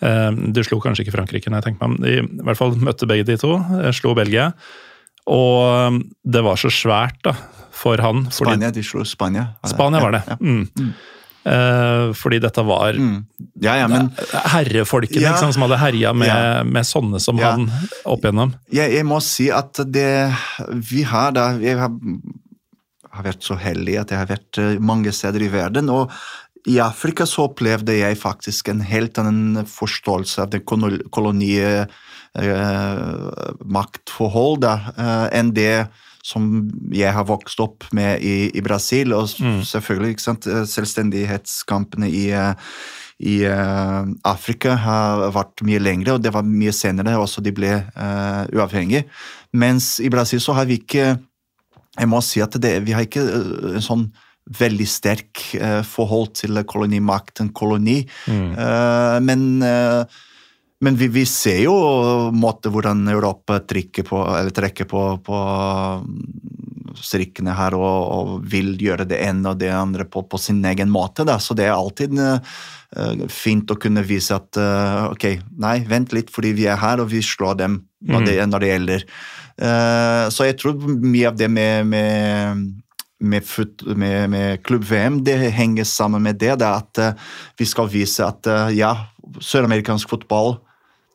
Eh, 0.00 0.30
Du 0.54 0.62
slo 0.64 0.80
kanskje 0.80 1.04
ikke 1.04 1.16
Frankrike, 1.18 1.50
jeg 1.52 1.62
tenker 1.66 1.88
meg. 1.88 2.00
De 2.00 2.14
i 2.24 2.44
hvert 2.46 2.56
fall 2.56 2.72
møtte 2.80 3.06
begge 3.10 3.26
de 3.28 3.36
to. 3.36 3.58
Slo 3.92 4.14
Belgia. 4.16 4.52
Og 5.30 5.62
eh, 5.94 6.00
det 6.36 6.42
var 6.46 6.58
så 6.60 6.70
svært 6.74 7.20
da, 7.26 7.36
for 7.70 7.96
han. 8.02 8.24
fordi- 8.26 8.50
Spania, 8.50 8.70
de 8.74 8.82
slo 8.84 9.04
Spania. 9.06 9.46
Spania 9.70 10.00
var 10.02 10.18
det. 10.18 10.22
Ja, 10.26 10.36
ja. 10.36 10.44
Mm. 10.44 10.92
Uh, 11.40 12.10
fordi 12.12 12.36
dette 12.44 12.60
var 12.68 12.92
Mm. 13.00 13.22
Ja, 13.64 13.72
ja, 13.80 13.86
men 13.88 14.10
herrefolkene 14.52 15.22
Ja. 15.22 15.30
liksom, 15.32 15.54
som 15.54 15.62
hadde 15.64 15.78
herja 15.80 16.12
med, 16.12 16.66
med 16.68 16.84
sånne 16.84 17.18
som 17.18 17.38
han 17.40 17.64
opp 18.04 18.20
igjennom. 18.20 18.52
jeg, 18.70 18.92
jeg 18.92 19.06
må 19.08 19.22
si 19.24 19.48
at 19.50 19.72
det 19.90 20.34
Vi 20.90 21.02
har 21.02 21.32
da 21.32 21.46
Jeg 21.56 21.78
har, 21.78 21.88
har 23.10 23.24
vært 23.24 23.40
så 23.42 23.56
heldig 23.56 23.96
at 24.02 24.10
jeg 24.12 24.18
har 24.20 24.26
vært 24.26 24.58
eh, 24.60 24.78
mange 24.78 25.12
steder 25.16 25.40
i 25.40 25.48
verden. 25.48 25.88
og 25.88 26.10
i 26.68 26.78
Afrika 26.82 27.26
så 27.26 27.46
opplevde 27.48 27.94
jeg 27.96 28.18
faktisk 28.20 28.68
en 28.68 28.80
helt 28.84 29.18
annen 29.20 29.64
forståelse 29.68 30.42
av 30.44 30.50
det 30.52 30.64
koloni- 30.66 31.58
eh, 31.60 31.86
eh, 34.98 35.26
enn 35.32 35.54
det 35.56 35.88
som 36.22 36.46
jeg 36.92 37.12
har 37.16 37.26
vokst 37.28 37.60
opp 37.64 37.86
med 37.96 38.20
i, 38.22 38.50
i 38.52 38.62
Brasil. 38.64 39.14
Og 39.16 39.30
mm. 39.40 39.62
selvfølgelig 39.68 40.16
ikke 40.16 40.26
sant, 40.26 40.46
eh, 40.46 40.66
selvstendighetskampene 40.68 42.10
i, 42.10 42.26
eh, 42.36 42.74
i 43.20 43.40
uh, 43.44 44.08
Afrika 44.24 44.78
har 44.80 45.26
vært 45.36 45.60
mye 45.68 45.80
lengre, 45.82 46.14
og 46.16 46.22
det 46.24 46.32
var 46.32 46.46
mye 46.46 46.72
senere 46.72 47.18
også 47.20 47.42
de 47.44 47.52
ble 47.52 47.74
uh, 47.92 48.44
uavhengige. 48.56 49.04
Mens 49.52 49.98
i 50.00 50.08
Brasil 50.12 50.40
så 50.40 50.56
har 50.56 50.70
vi 50.70 50.80
ikke 50.80 51.18
Jeg 51.98 52.06
må 52.06 52.20
si 52.22 52.38
at 52.40 52.54
det, 52.62 52.84
vi 52.86 52.94
har 52.94 53.02
ikke 53.04 53.20
uh, 53.20 53.74
en 53.76 53.84
sånn 53.84 54.04
veldig 54.60 54.86
sterk 54.88 55.44
eh, 55.58 55.80
forhold 55.86 56.34
til 56.40 56.62
kolonimakt, 56.66 57.40
en 57.42 57.52
koloni. 57.54 58.00
Eh, 58.28 59.16
men 59.24 59.46
eh, 59.62 60.20
men 60.80 60.96
vi, 60.96 61.10
vi 61.12 61.26
ser 61.28 61.58
jo 61.66 61.74
måte 62.32 62.70
hvordan 62.72 63.04
Europa 63.12 63.58
på, 63.60 64.20
eller 64.38 64.50
trekker 64.50 64.86
på, 64.88 65.02
på 65.20 65.40
mm, 66.00 66.94
strikkene 66.96 67.52
her 67.52 67.76
og, 67.76 67.98
og 68.16 68.30
vil 68.48 68.72
gjøre 68.80 69.04
det 69.10 69.18
ene 69.26 69.52
og 69.52 69.60
det 69.60 69.68
andre 69.76 70.06
på, 70.08 70.22
på 70.24 70.40
sin 70.40 70.64
egen 70.64 70.88
måte. 70.88 71.26
Da. 71.28 71.36
Så 71.36 71.52
det 71.52 71.66
er 71.68 71.76
alltid 71.76 72.16
uh, 72.16 72.40
fint 73.28 73.68
å 73.68 73.76
kunne 73.76 74.06
vise 74.08 74.32
at 74.40 74.56
uh, 74.56 75.12
ok, 75.12 75.26
nei, 75.60 75.76
vent 75.84 76.16
litt, 76.16 76.32
fordi 76.32 76.54
vi 76.56 76.64
er 76.64 76.80
her 76.80 77.04
og 77.04 77.12
vi 77.12 77.20
slår 77.20 77.60
dem 77.60 77.82
når, 78.00 78.24
det, 78.30 78.38
når 78.48 78.64
det 78.64 78.72
gjelder. 78.72 79.08
Uh, 79.60 80.24
så 80.32 80.48
jeg 80.48 80.56
tror 80.62 80.80
mye 80.88 81.28
av 81.28 81.36
det 81.36 81.52
med, 81.52 81.92
med 81.92 82.70
med, 83.20 83.46
med, 83.96 84.30
med 84.30 84.62
klubb-VM, 84.64 85.20
det 85.24 85.36
henger 85.52 85.84
sammen 85.84 86.22
med 86.22 86.40
det. 86.40 86.56
det 86.60 86.66
er 86.66 86.80
at 86.80 87.00
uh, 87.02 87.30
vi 87.58 87.68
skal 87.68 87.90
vise 87.92 88.24
at 88.24 88.48
uh, 88.48 88.72
ja, 88.74 88.94
søramerikansk 89.40 90.10
fotball, 90.10 90.58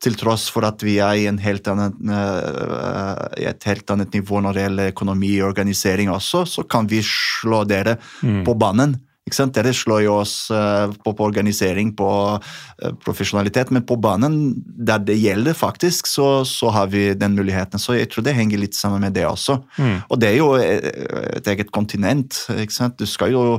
til 0.04 0.18
tross 0.20 0.50
for 0.54 0.68
at 0.68 0.84
vi 0.86 0.98
er 1.02 1.18
i, 1.18 1.26
en 1.26 1.40
helt 1.42 1.66
annen, 1.72 2.12
eh, 2.12 3.48
et 3.50 3.64
helt 3.66 3.90
annet 3.90 4.14
nivå 4.14 4.42
når 4.44 4.54
det 4.54 4.66
gjelder 4.66 4.92
økonomi 4.92 5.32
og 5.40 5.48
organisering 5.48 6.12
også, 6.14 6.44
så 6.46 6.66
kan 6.70 6.90
vi 6.92 7.00
slå 7.02 7.64
dere 7.66 7.96
på 8.22 8.54
banen. 8.60 8.98
Dere 9.26 9.72
slår 9.74 10.04
jo 10.06 10.20
oss 10.20 10.52
eh, 10.54 10.92
på, 11.02 11.14
på 11.18 11.26
organisering, 11.26 11.96
på 11.98 12.10
eh, 12.38 12.92
profesjonalitet, 13.02 13.72
men 13.74 13.82
på 13.82 13.98
banen, 13.98 14.54
der 14.62 15.02
det 15.02 15.18
gjelder 15.18 15.58
faktisk, 15.58 16.06
så, 16.06 16.46
så 16.46 16.70
har 16.70 16.92
vi 16.94 17.08
den 17.18 17.34
muligheten. 17.34 17.82
Så 17.82 17.98
jeg 17.98 18.12
tror 18.14 18.22
det 18.28 18.36
henger 18.38 18.62
litt 18.62 18.78
sammen 18.78 19.02
med 19.02 19.18
det 19.18 19.26
også. 19.26 19.58
Mm. 19.82 19.98
Og 20.14 20.22
det 20.22 20.30
er 20.30 20.38
jo 20.38 20.52
eh, 20.62 20.92
et 21.40 21.50
eget 21.56 21.74
kontinent. 21.74 22.44
ikke 22.54 22.78
sant? 22.78 23.00
Du 23.02 23.10
skal 23.10 23.34
jo 23.34 23.58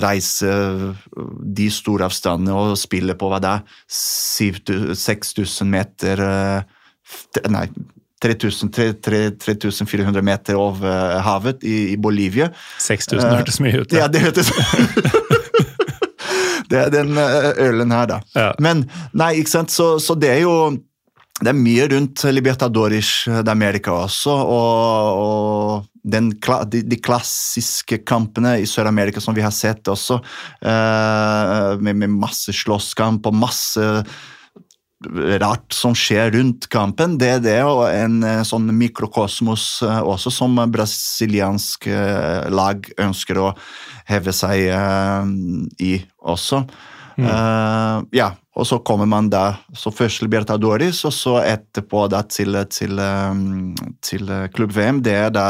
reise 0.00 0.48
de 1.44 1.68
store 1.68 2.08
avstandene 2.08 2.56
og 2.56 2.80
spille 2.80 3.12
på 3.12 3.28
hva 3.28 3.42
det 3.42 3.52
er, 3.58 3.62
6000 3.92 5.68
meter 5.68 6.24
Nei. 7.52 7.66
3000, 8.22 8.70
3400 9.02 10.22
meter 10.22 10.58
over 10.58 11.18
havet 11.26 11.64
i, 11.66 11.92
i 11.92 11.96
Bolivia. 12.00 12.50
6000 12.80 13.26
Eh, 13.26 13.36
hørtes 13.40 13.60
mye 13.62 13.82
ut. 13.82 13.92
Ja, 13.92 14.08
det 14.08 14.22
hørtes 14.24 14.52
Det 16.72 16.78
er 16.78 16.92
den 16.94 17.18
eh, 17.20 17.50
ølen 17.66 17.92
her, 17.92 18.06
da. 18.08 18.20
Ja. 18.38 18.48
Men 18.62 18.86
nei, 19.12 19.34
ikke 19.42 19.52
sant, 19.58 19.74
så, 19.74 19.98
så 20.00 20.16
det 20.16 20.30
er 20.38 20.42
jo 20.46 20.56
det 21.42 21.50
er 21.50 21.58
mye 21.58 21.88
rundt 21.90 22.22
Libertadores 22.30 23.24
de 23.26 23.50
America 23.50 23.90
også, 24.04 24.30
og, 24.30 25.18
og 25.18 25.88
den, 26.06 26.30
de, 26.70 26.82
de 26.86 26.98
klassiske 27.02 27.98
kampene 28.06 28.56
i 28.62 28.66
Sør-Amerika 28.68 29.20
som 29.22 29.34
vi 29.34 29.42
har 29.42 29.54
sett 29.54 29.90
også, 29.90 30.20
eh, 30.62 31.72
med, 31.82 31.98
med 32.04 32.14
masse 32.14 32.54
slåsskamp 32.54 33.26
og 33.26 33.34
masse 33.42 33.88
rart 35.42 35.72
som 35.72 35.94
skjer 35.96 36.30
rundt 36.36 36.68
kampen. 36.72 37.18
Det, 37.20 37.38
det 37.44 37.56
er 37.58 37.66
jo 37.66 37.82
en 37.86 38.22
eh, 38.26 38.42
sånn 38.46 38.70
mikrokosmos 38.76 39.66
eh, 39.86 40.00
også 40.02 40.32
som 40.34 40.58
brasiliansk 40.72 41.88
eh, 41.90 42.48
lag 42.52 42.88
ønsker 43.00 43.40
å 43.42 43.52
heve 44.08 44.34
seg 44.34 44.68
i 45.82 45.92
også. 46.18 46.62
Eh, 47.18 47.98
ja, 48.18 48.28
og 48.56 48.68
så 48.68 48.78
kommer 48.84 49.08
man 49.08 49.30
da 49.32 49.44
så 49.76 49.92
først 49.94 50.24
Libertadores, 50.24 51.04
og 51.08 51.14
så 51.16 51.38
etterpå 51.44 52.06
da 52.12 52.22
til, 52.28 52.58
til, 52.72 53.00
til 54.04 54.32
klubb-VM. 54.52 55.02
Det 55.04 55.16
er 55.26 55.34
da 55.34 55.46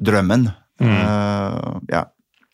drømmen. 0.00 0.48
Eh, 0.82 1.72
ja. 1.92 2.06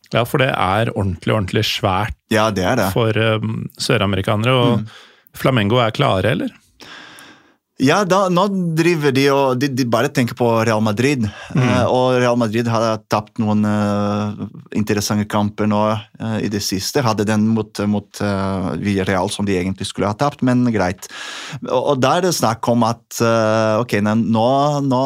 Ja, 0.08 0.22
for 0.24 0.40
det 0.40 0.48
er 0.54 0.88
ordentlig, 0.94 1.34
ordentlig 1.34 1.66
svært 1.68 2.16
ja, 2.32 2.46
det 2.54 2.64
er 2.64 2.78
det. 2.80 2.86
for 2.94 3.12
um, 3.12 3.66
søramerikanere. 3.76 4.54
Og 4.56 4.78
Mm. 4.78 4.88
Flamengo 5.38 5.80
er 5.82 5.94
klare, 5.94 6.34
eller? 6.36 6.54
Ja, 7.78 8.00
da, 8.02 8.24
nå 8.26 8.42
driver 8.74 9.12
de 9.14 9.24
og 9.30 9.60
de, 9.62 9.68
de 9.70 9.84
bare 9.86 10.10
tenker 10.10 10.34
på 10.34 10.46
Real 10.66 10.82
Madrid. 10.82 11.28
Eh, 11.54 11.84
og 11.86 12.16
Real 12.18 12.34
Madrid 12.40 12.66
har 12.66 13.04
tapt 13.06 13.38
noen 13.38 13.62
uh, 13.62 14.48
interessante 14.74 15.28
kamper 15.30 15.70
nå 15.70 15.82
uh, 15.94 16.38
i 16.42 16.50
det 16.50 16.58
siste. 16.66 17.04
Hadde 17.06 17.28
den 17.28 17.46
mot, 17.54 17.70
mot 17.86 18.18
uh, 18.18 18.72
Villarreal 18.82 19.30
som 19.30 19.46
de 19.46 19.54
egentlig 19.60 19.86
skulle 19.86 20.10
ha 20.10 20.18
tapt, 20.18 20.42
men 20.42 20.66
greit. 20.74 21.06
Og, 21.68 21.78
og 21.78 22.02
da 22.02 22.16
er 22.18 22.26
det 22.26 22.34
snakk 22.34 22.66
om 22.72 22.82
at 22.88 23.22
ok, 23.78 23.94
nå, 24.02 24.48
nå 24.90 25.04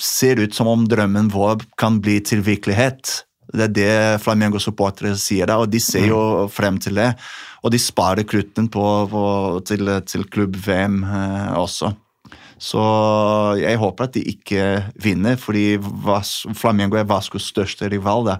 ser 0.00 0.40
det 0.40 0.48
ut 0.48 0.56
som 0.56 0.70
om 0.72 0.88
drømmen 0.88 1.28
vår 1.34 1.60
kan 1.80 2.00
bli 2.00 2.22
til 2.24 2.40
virkelighet. 2.46 3.20
Det 3.52 3.66
er 3.68 3.76
det 3.76 3.94
Flamengo-supportere 4.24 5.12
sier, 5.20 5.50
da, 5.50 5.60
og 5.60 5.68
de 5.68 5.80
ser 5.82 6.08
jo 6.08 6.48
frem 6.52 6.80
til 6.80 6.96
det. 7.02 7.12
Og 7.60 7.72
de 7.74 7.80
sparer 7.80 8.26
krutten 8.28 8.70
på, 8.72 8.84
på, 9.10 9.24
til, 9.68 9.90
til 10.08 10.26
klubb-VM 10.32 11.02
eh, 11.04 11.50
også. 11.60 11.92
Så 12.60 12.82
jeg 13.56 13.80
håper 13.80 14.06
at 14.06 14.16
de 14.18 14.22
ikke 14.34 14.64
vinner, 15.00 15.38
fordi 15.40 15.78
Vas 15.80 16.42
Flamengo 16.56 16.98
er 17.00 17.08
Vascos 17.08 17.48
største 17.48 17.88
rival. 17.88 18.26
Da. 18.28 18.36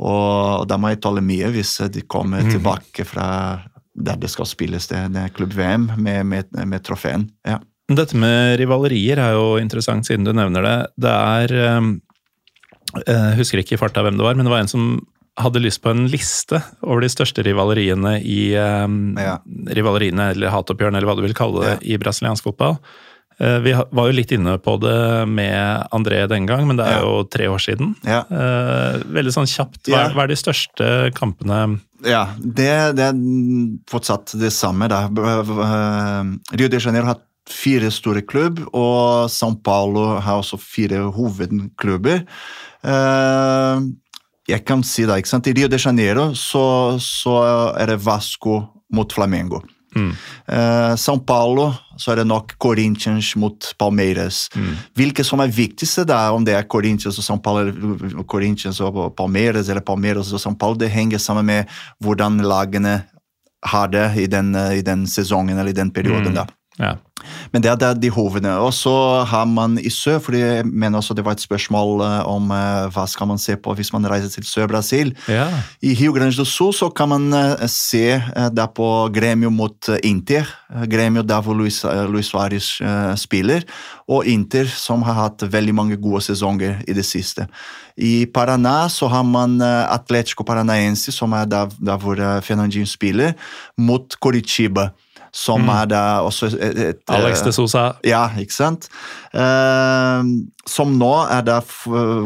Og 0.00 0.64
da 0.68 0.78
må 0.80 0.94
jeg 0.94 1.02
tåle 1.04 1.22
mye 1.24 1.52
hvis 1.52 1.76
de 1.92 2.06
kommer 2.08 2.44
tilbake 2.48 3.04
fra 3.08 3.28
der 3.94 4.16
det 4.18 4.30
skal 4.32 4.48
spilles, 4.48 4.88
det, 4.90 5.04
det 5.14 5.28
klubb-VM, 5.36 5.92
med, 6.02 6.24
med, 6.26 6.48
med 6.66 6.82
trofeen. 6.82 7.28
Ja. 7.46 7.60
Dette 7.94 8.16
med 8.18 8.56
rivalerier 8.58 9.20
er 9.20 9.36
jo 9.36 9.58
interessant, 9.60 10.08
siden 10.08 10.24
du 10.26 10.32
nevner 10.34 10.64
det. 10.64 10.76
Det 11.04 11.12
er 11.12 11.54
Jeg 13.04 13.36
husker 13.38 13.60
ikke 13.60 13.76
i 13.76 13.78
farta 13.78 14.02
hvem 14.02 14.18
det 14.18 14.24
var, 14.24 14.34
men 14.34 14.48
det 14.48 14.54
var 14.54 14.64
en 14.64 14.72
som 14.72 14.88
hadde 15.40 15.60
lyst 15.62 15.82
på 15.82 15.90
en 15.90 16.04
liste 16.08 16.60
over 16.82 17.00
de 17.02 17.08
største 17.10 17.42
rivaleriene 17.42 18.20
i 18.22 18.54
um, 18.56 19.16
Ja. 19.18 19.38
Rivaleriene, 19.74 20.30
eller 20.34 20.52
hatoppgjørene, 20.54 20.96
eller 21.00 21.10
hva 21.10 21.16
du 21.18 21.22
vil 21.26 21.34
kalle 21.34 21.64
det, 21.64 21.72
Ja. 21.82 21.94
i 21.94 21.98
brasiliansk 21.98 22.44
fotball. 22.44 22.78
Eh, 23.40 23.58
Vi 23.64 23.72
var 23.74 24.06
jo 24.06 24.12
litt 24.14 24.30
inne 24.30 24.58
på 24.62 24.76
det 24.78 25.26
med 25.26 25.88
André 25.90 26.28
den 26.30 26.46
gang, 26.46 26.68
men 26.68 26.76
det 26.78 26.86
er 26.86 27.00
Ja. 27.00 27.02
jo 27.02 27.24
tre 27.24 27.48
år 27.50 27.58
siden. 27.58 27.96
Eh, 28.06 29.02
Veldig 29.10 29.32
sånn 29.34 29.50
kjapt. 29.50 29.88
Hva 29.90 30.04
er, 30.06 30.14
hva 30.14 30.22
er 30.22 30.28
de 30.28 30.36
største 30.38 31.12
kampene 31.14 31.80
Ja, 32.04 32.26
det, 32.38 32.94
det 32.94 33.02
er 33.10 33.14
fortsatt 33.90 34.38
det 34.38 34.52
samme. 34.52 34.86
Da. 34.88 35.08
B- 35.08 35.20
Rio 36.54 36.68
de 36.68 36.78
Janeiro 36.78 37.06
har 37.06 37.18
fire 37.50 37.90
store 37.90 38.22
klubb, 38.22 38.60
og 38.72 39.28
São 39.28 39.56
Paulo 39.62 40.20
har 40.20 40.38
også 40.40 40.58
fire 40.60 41.10
hovedklubber. 41.12 42.24
Eh, 42.84 43.80
Jeg 44.48 44.64
kan 44.68 44.82
si 44.84 45.06
det, 45.08 45.22
ikke 45.22 45.30
sant? 45.30 45.46
I 45.48 45.54
Rio 45.56 45.68
de 45.72 45.78
Janeiro 45.80 46.34
så, 46.36 46.98
så 47.00 47.38
er 47.80 47.94
det 47.94 48.02
Vasco 48.04 48.60
mot 48.92 49.12
Flamengo. 49.12 49.62
Eh, 50.46 50.94
São 50.98 51.20
Paulo 51.26 51.72
så 51.96 52.12
er 52.12 52.16
det 52.16 52.26
nok 52.26 52.56
Corinthians 52.58 53.36
mot 53.36 53.74
Palmeiras. 53.78 54.48
Hvilke 54.98 55.24
som 55.24 55.40
er 55.40 55.52
viktigste, 55.54 56.04
da, 56.04 56.32
om 56.34 56.44
det 56.44 56.56
er 56.58 56.68
Corinthians 56.68 57.18
og 57.18 57.24
São 57.24 57.40
Paulo, 57.42 57.62
eller 57.70 58.24
Corinthians 58.26 58.80
og 58.80 59.14
Palmeiras, 59.16 59.68
eller 59.68 59.80
Palmeiras 59.86 60.32
og 60.32 60.42
São 60.42 60.58
Paulo, 60.58 60.76
det 60.76 60.90
henger 60.90 61.18
sammen 61.18 61.46
med 61.46 61.70
hvordan 62.02 62.42
lagene 62.42 63.04
har 63.64 63.88
det 63.88 64.10
i 64.20 64.26
den, 64.26 64.52
i 64.54 64.82
den 64.82 65.06
sesongen 65.06 65.58
eller 65.58 65.70
i 65.70 65.78
den 65.78 65.90
perioden. 65.94 66.34
da. 66.34 66.46
Ja. 66.78 66.96
Men 67.52 67.62
det 67.62 67.70
er 67.70 67.78
da 67.78 67.92
de 67.96 68.10
hovedene. 68.12 68.52
Og 68.60 68.72
så 68.74 68.92
har 69.28 69.46
man 69.48 69.78
i 69.78 69.90
sør, 69.92 70.18
for 70.22 70.36
jeg 70.36 70.66
mener 70.66 70.98
også 70.98 71.14
det 71.16 71.24
var 71.24 71.36
et 71.36 71.44
spørsmål 71.44 72.02
eh, 72.04 72.16
om 72.28 72.50
eh, 72.54 72.88
hva 72.94 73.06
skal 73.10 73.30
man 73.30 73.40
se 73.40 73.56
på 73.56 73.74
hvis 73.78 73.92
man 73.94 74.06
reiser 74.10 74.32
til 74.32 74.46
Sør-Brasil. 74.48 75.14
ja. 75.28 75.46
I 75.82 75.94
Rio 75.94 76.12
Grande 76.12 76.36
do 76.36 76.44
Sul 76.44 76.72
så 76.74 76.90
kan 76.90 77.08
man 77.08 77.32
eh, 77.32 77.66
se 77.70 78.20
der 78.52 78.66
på 78.74 79.08
Gremio 79.14 79.50
mot 79.50 79.88
Inter. 80.02 80.50
Gremio 80.74 80.94
Grêmio 80.94 81.22
der 81.22 81.40
hvor 81.42 81.54
Luis, 81.54 81.84
Luis 81.84 82.30
Suárez 82.32 82.80
spiller, 83.16 83.62
og 84.08 84.26
Inter 84.26 84.66
som 84.66 85.02
har 85.02 85.14
hatt 85.14 85.42
veldig 85.52 85.74
mange 85.74 85.96
gode 85.96 86.22
sesonger 86.24 86.80
i 86.88 86.92
det 86.92 87.04
siste. 87.04 87.46
I 87.96 88.26
Paraná 88.26 88.88
så 88.88 89.06
har 89.08 89.22
man 89.22 89.60
Atletico 89.62 90.04
Atlético 90.04 90.44
Paranaense, 90.44 91.12
som 91.12 91.32
er 91.32 91.44
der, 91.44 91.68
der 91.78 91.96
hvor 91.96 92.16
Fernandinho 92.40 92.86
spiller, 92.86 93.32
mot 93.78 94.16
Coritiba. 94.20 94.90
Som 95.34 95.66
er 95.72 95.88
da 95.90 96.00
også 96.22 96.52
et, 96.52 96.76
et, 96.78 97.00
Alex 97.10 97.42
de 97.42 97.50
Sosa. 97.52 97.96
ja, 98.06 98.28
ikke 98.38 98.54
sant? 98.54 98.86
Uh, 99.34 100.22
som 100.62 100.92
nå 100.94 101.10
er 101.26 101.42
da 101.42 101.56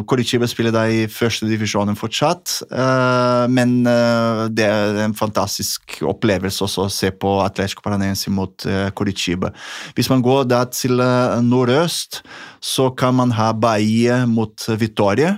Coritiba 0.09 0.47
spiller 0.51 0.75
da 0.75 0.85
i 0.93 1.07
første 1.09 1.49
divisjonen 1.49 1.97
fortsatt. 1.97 2.59
Uh, 2.69 3.49
men 3.49 3.81
uh, 3.89 4.45
det 4.53 4.69
er 4.69 5.01
en 5.07 5.17
fantastisk 5.17 6.03
opplevelse 6.05 6.67
også 6.69 6.85
å 6.85 6.93
se 6.93 7.11
på 7.17 7.39
Atletico 7.47 7.87
Paranense 7.87 8.29
mot 8.29 8.69
uh, 8.69 8.91
Coritiba. 8.93 9.55
Hvis 9.97 10.13
man 10.13 10.23
går 10.25 10.45
da 10.51 10.63
til 10.69 11.01
eh, 11.01 11.41
nordøst, 11.45 12.23
så 12.61 12.91
kan 12.99 13.17
man 13.17 13.33
ha 13.37 13.51
Bahia 13.57 14.25
mot 14.29 14.69
Vitoria 14.79 15.37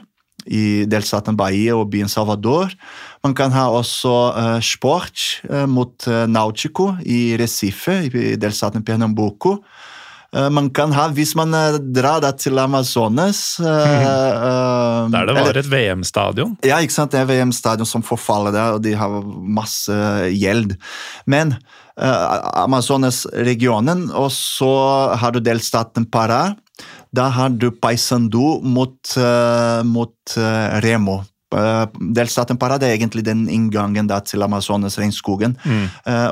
i 0.49 0.87
delstaten 0.89 1.37
Bahia 1.39 1.77
og 1.77 1.91
byen 1.93 2.11
Salvador. 2.11 2.73
Man 3.25 3.35
kan 3.37 3.53
ha 3.53 3.67
også 3.69 4.13
uh, 4.33 4.61
sport 4.65 5.21
uh, 5.51 5.67
mot 5.69 6.07
uh, 6.09 6.25
Nautico 6.31 6.95
i 7.05 7.37
Recife 7.41 7.99
i 8.09 8.37
delstaten 8.41 8.85
Pernambuco. 8.87 9.59
Man 10.31 10.69
kan 10.71 10.93
ha, 10.95 11.09
hvis 11.11 11.33
man 11.35 11.51
drar 11.91 12.23
til 12.39 12.55
Amazonas 12.63 13.59
eh, 13.59 13.67
Der 15.11 15.27
det 15.27 15.35
eller- 15.35 15.59
et 15.59 15.67
VM-stadion. 15.67 16.53
ja, 16.63 16.77
ikke 16.79 16.93
sant? 16.95 17.11
Det 17.11 17.19
er 17.19 17.27
VM-stadion 17.27 17.83
som 17.85 17.99
forfaller 18.07 18.53
der, 18.55 18.77
og 18.77 18.83
de 18.85 18.93
har 18.95 19.11
masse 19.43 19.91
gjeld. 20.31 20.77
Men 21.27 21.57
Amazonas-regionen, 21.99 24.07
og 24.15 24.31
så 24.31 24.71
har 25.19 25.33
du 25.35 25.41
delstaten 25.43 26.07
Pará. 26.07 26.55
Da 27.13 27.27
har 27.35 27.49
du 27.51 27.73
Paysandu 27.73 28.61
mot, 28.63 29.17
mot 29.85 30.15
Remo. 30.87 31.25
Eh, 31.57 31.87
delstaten 32.15 32.59
Pará 32.61 32.79
det 32.79 32.91
er 32.91 32.99
egentlig 32.99 33.25
den 33.27 33.47
inngangen 33.51 34.09
da 34.11 34.21
til 34.23 34.43
Amazonas-regnskogen. 34.47 35.57
Mm. 35.65 35.87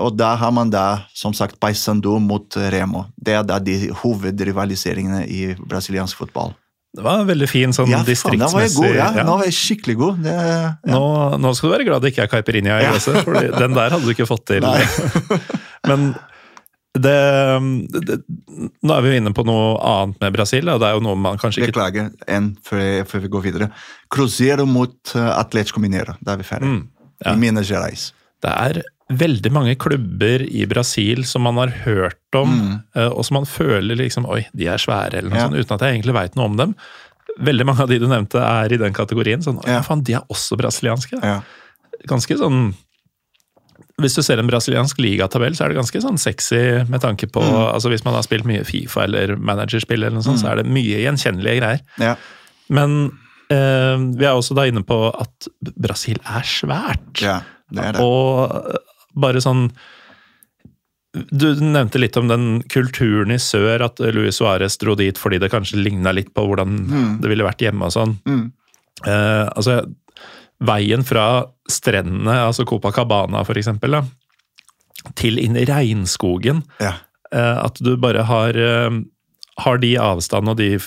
og 0.04 0.14
da 0.16 0.34
har 0.38 0.52
man 0.54 0.70
da, 0.70 1.04
som 1.14 1.34
sagt, 1.34 1.58
Paysandu 1.60 2.18
mot 2.22 2.56
eh, 2.56 2.70
Remo. 2.72 3.06
Det 3.16 3.34
er 3.34 3.44
da 3.46 3.58
de 3.58 3.90
hovedrivaliseringene 4.02 5.24
i 5.26 5.54
brasiliansk 5.58 6.16
fotball. 6.16 6.54
Det 6.98 7.04
var 7.04 7.20
veldig 7.28 7.46
fin 7.50 7.74
sånn 7.76 7.90
Ja, 7.92 8.00
distriktsmessig 8.06 8.80
god. 8.80 8.94
Ja, 8.96 9.10
ja. 9.20 9.24
Nå 9.26 9.36
var 9.38 9.46
jeg 9.46 9.56
skikkelig 9.58 9.98
god. 10.00 10.22
Det, 10.24 10.32
ja. 10.32 10.70
Nå, 10.88 11.02
nå 11.42 11.52
skal 11.54 11.68
du 11.68 11.74
være 11.76 11.86
glad 11.90 12.02
det 12.02 12.14
ikke 12.14 12.24
er 12.24 12.32
caipirinha 12.32 12.78
i 12.80 12.88
glasset, 12.88 13.20
for 13.26 13.36
den 13.36 13.76
der 13.76 13.94
hadde 13.94 14.02
du 14.06 14.14
ikke 14.14 14.26
fått 14.28 14.46
til. 14.48 14.64
Men 15.88 16.10
det, 16.96 17.14
det 18.06 18.18
Nå 18.82 18.94
er 18.94 19.02
vi 19.04 19.12
jo 19.12 19.20
inne 19.20 19.32
på 19.36 19.44
noe 19.46 19.74
annet 19.84 20.22
med 20.24 20.36
Brasil, 20.36 20.70
og 20.72 20.80
det 20.82 20.88
er 20.88 20.96
jo 20.96 21.04
noe 21.04 21.18
man 21.20 21.40
kanskje 21.40 21.62
ikke 21.62 21.74
Beklager, 21.74 22.12
en 22.30 22.52
før, 22.64 23.02
før 23.08 23.24
vi 23.24 23.32
går 23.34 23.44
videre. 23.48 23.68
Cruzeiro 24.12 24.66
mot 24.68 24.96
uh, 25.14 25.32
Atletico 25.36 25.82
Mineiro. 25.84 26.16
Da 26.24 26.34
er 26.34 26.40
vi 26.42 26.48
ferdige. 26.48 26.78
Mm. 26.78 26.86
Ja. 27.18 27.32
i 27.32 27.40
Minas 27.40 27.66
Gerais. 27.66 28.12
Det 28.42 28.50
er 28.54 28.82
veldig 29.08 29.50
mange 29.50 29.74
klubber 29.80 30.44
i 30.44 30.66
Brasil 30.70 31.24
som 31.26 31.42
man 31.48 31.58
har 31.58 31.72
hørt 31.82 32.36
om, 32.38 32.52
mm. 32.54 32.74
og 33.08 33.24
som 33.26 33.40
man 33.40 33.48
føler 33.48 33.98
liksom 33.98 34.28
Oi, 34.30 34.44
de 34.54 34.68
er 34.70 34.78
svære, 34.78 35.18
eller 35.18 35.32
noe. 35.32 35.38
Ja. 35.40 35.46
sånt, 35.48 35.58
uten 35.58 35.74
at 35.74 35.84
jeg 35.86 35.96
egentlig 35.96 36.14
veit 36.14 36.38
noe 36.38 36.50
om 36.50 36.58
dem. 36.60 36.74
Veldig 37.48 37.66
mange 37.66 37.82
av 37.84 37.90
de 37.90 37.98
du 38.02 38.06
nevnte, 38.10 38.42
er 38.42 38.74
i 38.74 38.78
den 38.80 38.94
kategorien. 38.94 39.42
Sånn, 39.42 39.58
ja. 39.66 39.80
faen, 39.86 40.04
de 40.06 40.18
er 40.18 40.30
også 40.30 40.58
brasilianske. 40.60 41.18
Ja. 41.22 41.40
Ganske 42.06 42.38
sånn 42.38 42.68
Hvis 43.98 44.14
du 44.14 44.22
ser 44.22 44.38
en 44.38 44.46
brasiliansk 44.46 44.98
ligatabell, 45.02 45.56
så 45.58 45.64
er 45.64 45.72
det 45.72 45.78
ganske 45.80 46.00
sånn 46.04 46.18
sexy 46.22 46.60
med 46.88 47.00
tanke 47.02 47.26
på 47.26 47.42
Mm. 47.42 47.74
altså 47.74 47.90
Hvis 47.90 48.04
man 48.06 48.14
har 48.14 48.22
spilt 48.22 48.44
mye 48.46 48.64
Fifa 48.64 49.02
eller 49.04 49.34
managerspill, 49.36 50.02
eller 50.04 50.14
noe 50.14 50.22
sånt, 50.22 50.38
så 50.40 50.52
er 50.52 50.62
det 50.62 50.66
mye 50.70 51.00
gjenkjennelige 51.02 51.58
greier. 51.60 51.80
Ja. 51.98 52.14
Men 52.70 53.10
eh, 53.50 53.96
vi 54.14 54.24
er 54.28 54.36
også 54.36 54.54
da 54.54 54.66
inne 54.70 54.84
på 54.86 54.98
at 55.18 55.48
Brasil 55.74 56.18
er 56.24 56.46
svært. 56.46 57.22
ja, 57.22 57.40
det 57.72 57.84
er 57.88 57.92
det. 57.98 58.00
Og 58.00 58.78
bare 59.18 59.40
sånn 59.42 59.70
Du 61.32 61.48
nevnte 61.58 61.98
litt 61.98 62.16
om 62.20 62.28
den 62.28 62.62
kulturen 62.70 63.32
i 63.32 63.38
sør, 63.40 63.80
at 63.86 63.98
Luis 64.14 64.38
Suárez 64.38 64.76
dro 64.78 64.94
dit 64.94 65.16
fordi 65.18 65.38
det 65.40 65.50
kanskje 65.50 65.80
ligna 65.82 66.12
litt 66.14 66.30
på 66.36 66.44
hvordan 66.46 67.18
det 67.22 67.30
ville 67.32 67.46
vært 67.46 67.64
hjemme 67.64 67.88
og 67.88 67.94
sånn. 67.96 68.12
Mm. 68.28 68.52
Eh, 69.08 69.46
altså, 69.56 69.80
veien 70.64 71.04
fra 71.06 71.46
strendene, 71.70 72.34
altså 72.48 72.64
Copacabana 72.66 73.44
eksempel, 73.58 74.00
til 75.18 75.38
inn 75.38 75.56
i 75.56 75.66
regnskogen 75.68 76.64
Ja. 76.82 76.94
eh, 77.32 77.58
At 77.64 77.78
du 77.80 77.96
bare 77.96 78.24
har, 78.26 78.56
eh, 78.56 78.90
har 79.58 79.78
de 79.78 79.96
avstandene 79.96 80.50
og 80.50 80.56
de 80.56 80.78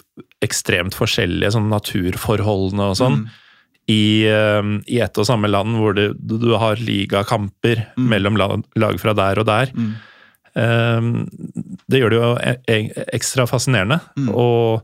ekstremt 0.41 0.93
forskjellige 0.97 1.53
sånn 1.55 1.69
naturforholdene 1.71 2.89
og 2.91 2.97
sånn. 2.97 3.29
I, 3.87 4.25
eh, 4.27 4.61
I 4.87 4.99
ett 5.01 5.17
og 5.17 5.25
samme 5.25 5.47
land 5.49 5.75
hvor 5.75 5.95
det, 5.95 6.13
du, 6.19 6.37
har 6.57 6.75
ligakamper 6.75 7.87
mellom 7.97 8.37
lag, 8.37 8.63
lag 8.75 8.99
fra 8.99 9.13
der 9.13 9.39
og 9.39 9.45
der. 9.45 9.71
Mm. 9.75 9.95
det 11.87 11.99
gjør 12.01 12.09
det 12.09 12.17
jo 12.19 12.31
e- 12.43 12.61
e- 12.67 13.05
ekstra 13.15 13.47
fascinerende. 13.47 14.01
Og 14.35 14.83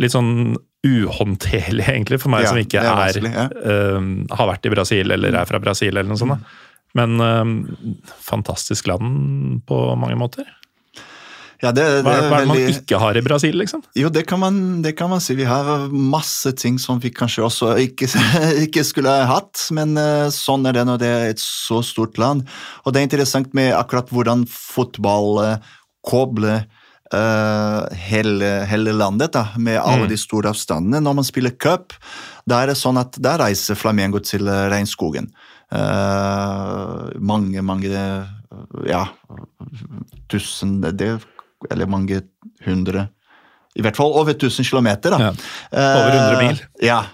litt 0.00 0.14
sånn 0.14 0.56
uhåndterlig, 0.86 1.84
egentlig, 1.84 2.20
for 2.22 2.32
meg 2.32 2.46
Ja, 2.46 2.54
som 2.54 2.60
ikke 2.60 2.80
er 2.80 3.20
er, 3.20 3.52
eh, 3.60 3.98
har 4.32 4.48
vært 4.48 4.66
i 4.66 4.72
Brasil 4.72 5.12
eller 5.12 5.36
er 5.36 5.48
fra 5.48 5.60
Brasil 5.60 5.92
eller 5.92 6.08
noe 6.08 6.20
sånt. 6.20 6.40
Da. 6.40 6.66
Men 6.98 7.20
uh, 7.22 7.44
fantastisk 8.24 8.88
land 8.90 9.60
på 9.68 9.76
mange 10.00 10.16
måter. 10.18 10.48
Ja, 11.60 11.74
det, 11.76 11.84
det 11.84 12.04
Hva 12.06 12.14
er, 12.16 12.24
hva 12.24 12.36
er 12.38 12.40
det 12.40 12.48
man 12.48 12.56
veldig 12.56 12.78
ikke 12.80 12.98
har 13.02 13.18
i 13.20 13.22
Brasil, 13.22 13.58
liksom? 13.60 13.82
Jo, 13.98 14.08
det 14.08 14.22
kan, 14.26 14.40
man, 14.40 14.80
det 14.80 14.94
kan 14.96 15.10
man 15.12 15.20
si. 15.20 15.36
Vi 15.36 15.44
har 15.44 15.90
masse 15.92 16.54
ting 16.56 16.78
som 16.80 17.02
vi 17.02 17.12
kanskje 17.12 17.44
også 17.44 17.74
ikke, 17.84 18.08
ikke 18.64 18.84
skulle 18.88 19.12
ha 19.12 19.28
hatt, 19.28 19.66
men 19.76 19.92
eh, 20.00 20.30
sånn 20.32 20.64
er 20.66 20.78
det 20.78 20.86
når 20.88 21.02
det 21.02 21.10
er 21.18 21.34
et 21.34 21.44
så 21.44 21.82
stort 21.84 22.16
land. 22.18 22.48
Og 22.86 22.96
det 22.96 23.02
er 23.02 23.10
interessant 23.10 23.52
med 23.54 23.74
akkurat 23.76 24.08
hvordan 24.08 24.46
fotball 24.48 25.60
kobler 26.08 26.64
eh, 27.14 27.96
hele, 28.10 28.50
hele 28.70 28.94
landet 28.96 29.34
da, 29.36 29.46
med 29.58 29.80
alle 29.80 30.08
de 30.10 30.18
store 30.20 30.52
avstandene. 30.54 31.02
Når 31.04 31.16
man 31.20 31.26
spiller 31.26 31.54
cup, 31.56 31.94
da 32.48 32.62
er 32.62 32.72
det 32.72 32.78
sånn 32.80 33.00
at 33.00 33.18
da 33.22 33.36
reiser 33.42 33.78
Flamengo 33.78 34.22
til 34.24 34.48
eh, 34.48 34.66
regnskogen. 34.72 35.30
Uh, 35.70 37.12
mange, 37.22 37.62
mange 37.62 37.90
ja, 38.90 39.04
tusen 40.26 40.80
det, 40.82 41.12
Eller 41.70 41.86
mange 41.86 42.24
hundre 42.66 43.04
I 43.78 43.84
hvert 43.84 43.98
fall 43.98 44.14
over 44.18 44.34
1000 44.34 44.66
kilometer. 44.66 45.14
Da. 45.14 45.18
Ja, 45.20 45.34
over 45.78 46.16
100 46.16 46.40
mil. 46.42 46.58
Uh, 46.58 46.86
ja. 46.88 47.04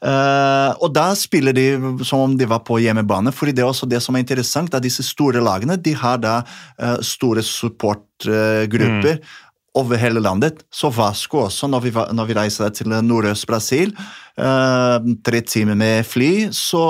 Uh, 0.00 0.72
og 0.82 0.90
da 0.96 1.10
spiller 1.18 1.54
de 1.54 1.68
som 2.06 2.24
om 2.24 2.34
de 2.38 2.48
var 2.50 2.64
på 2.66 2.80
hjemmebane, 2.82 3.30
fordi 3.34 3.54
det 3.54 3.62
er 3.62 3.70
også 3.70 3.88
det 3.90 4.00
som 4.02 4.16
er 4.16 4.24
interessant. 4.24 4.74
at 4.74 4.82
Disse 4.82 5.06
store 5.06 5.42
lagene 5.44 5.78
de 5.78 5.94
har 5.94 6.18
da 6.22 6.40
uh, 6.42 6.98
store 7.04 7.46
supportgrupper. 7.46 9.22
Over 9.78 10.00
hele 10.02 10.18
landet. 10.18 10.64
Så 10.74 10.88
Vasco 10.90 11.44
også, 11.44 11.68
når 11.70 11.80
vi, 11.84 11.90
når 11.94 12.26
vi 12.26 12.34
reiser 12.34 12.72
til 12.74 12.90
Nordøst-Brasil, 12.90 13.92
eh, 14.34 15.06
tre 15.22 15.40
timer 15.46 15.78
med 15.78 16.02
fly, 16.02 16.48
så, 16.50 16.82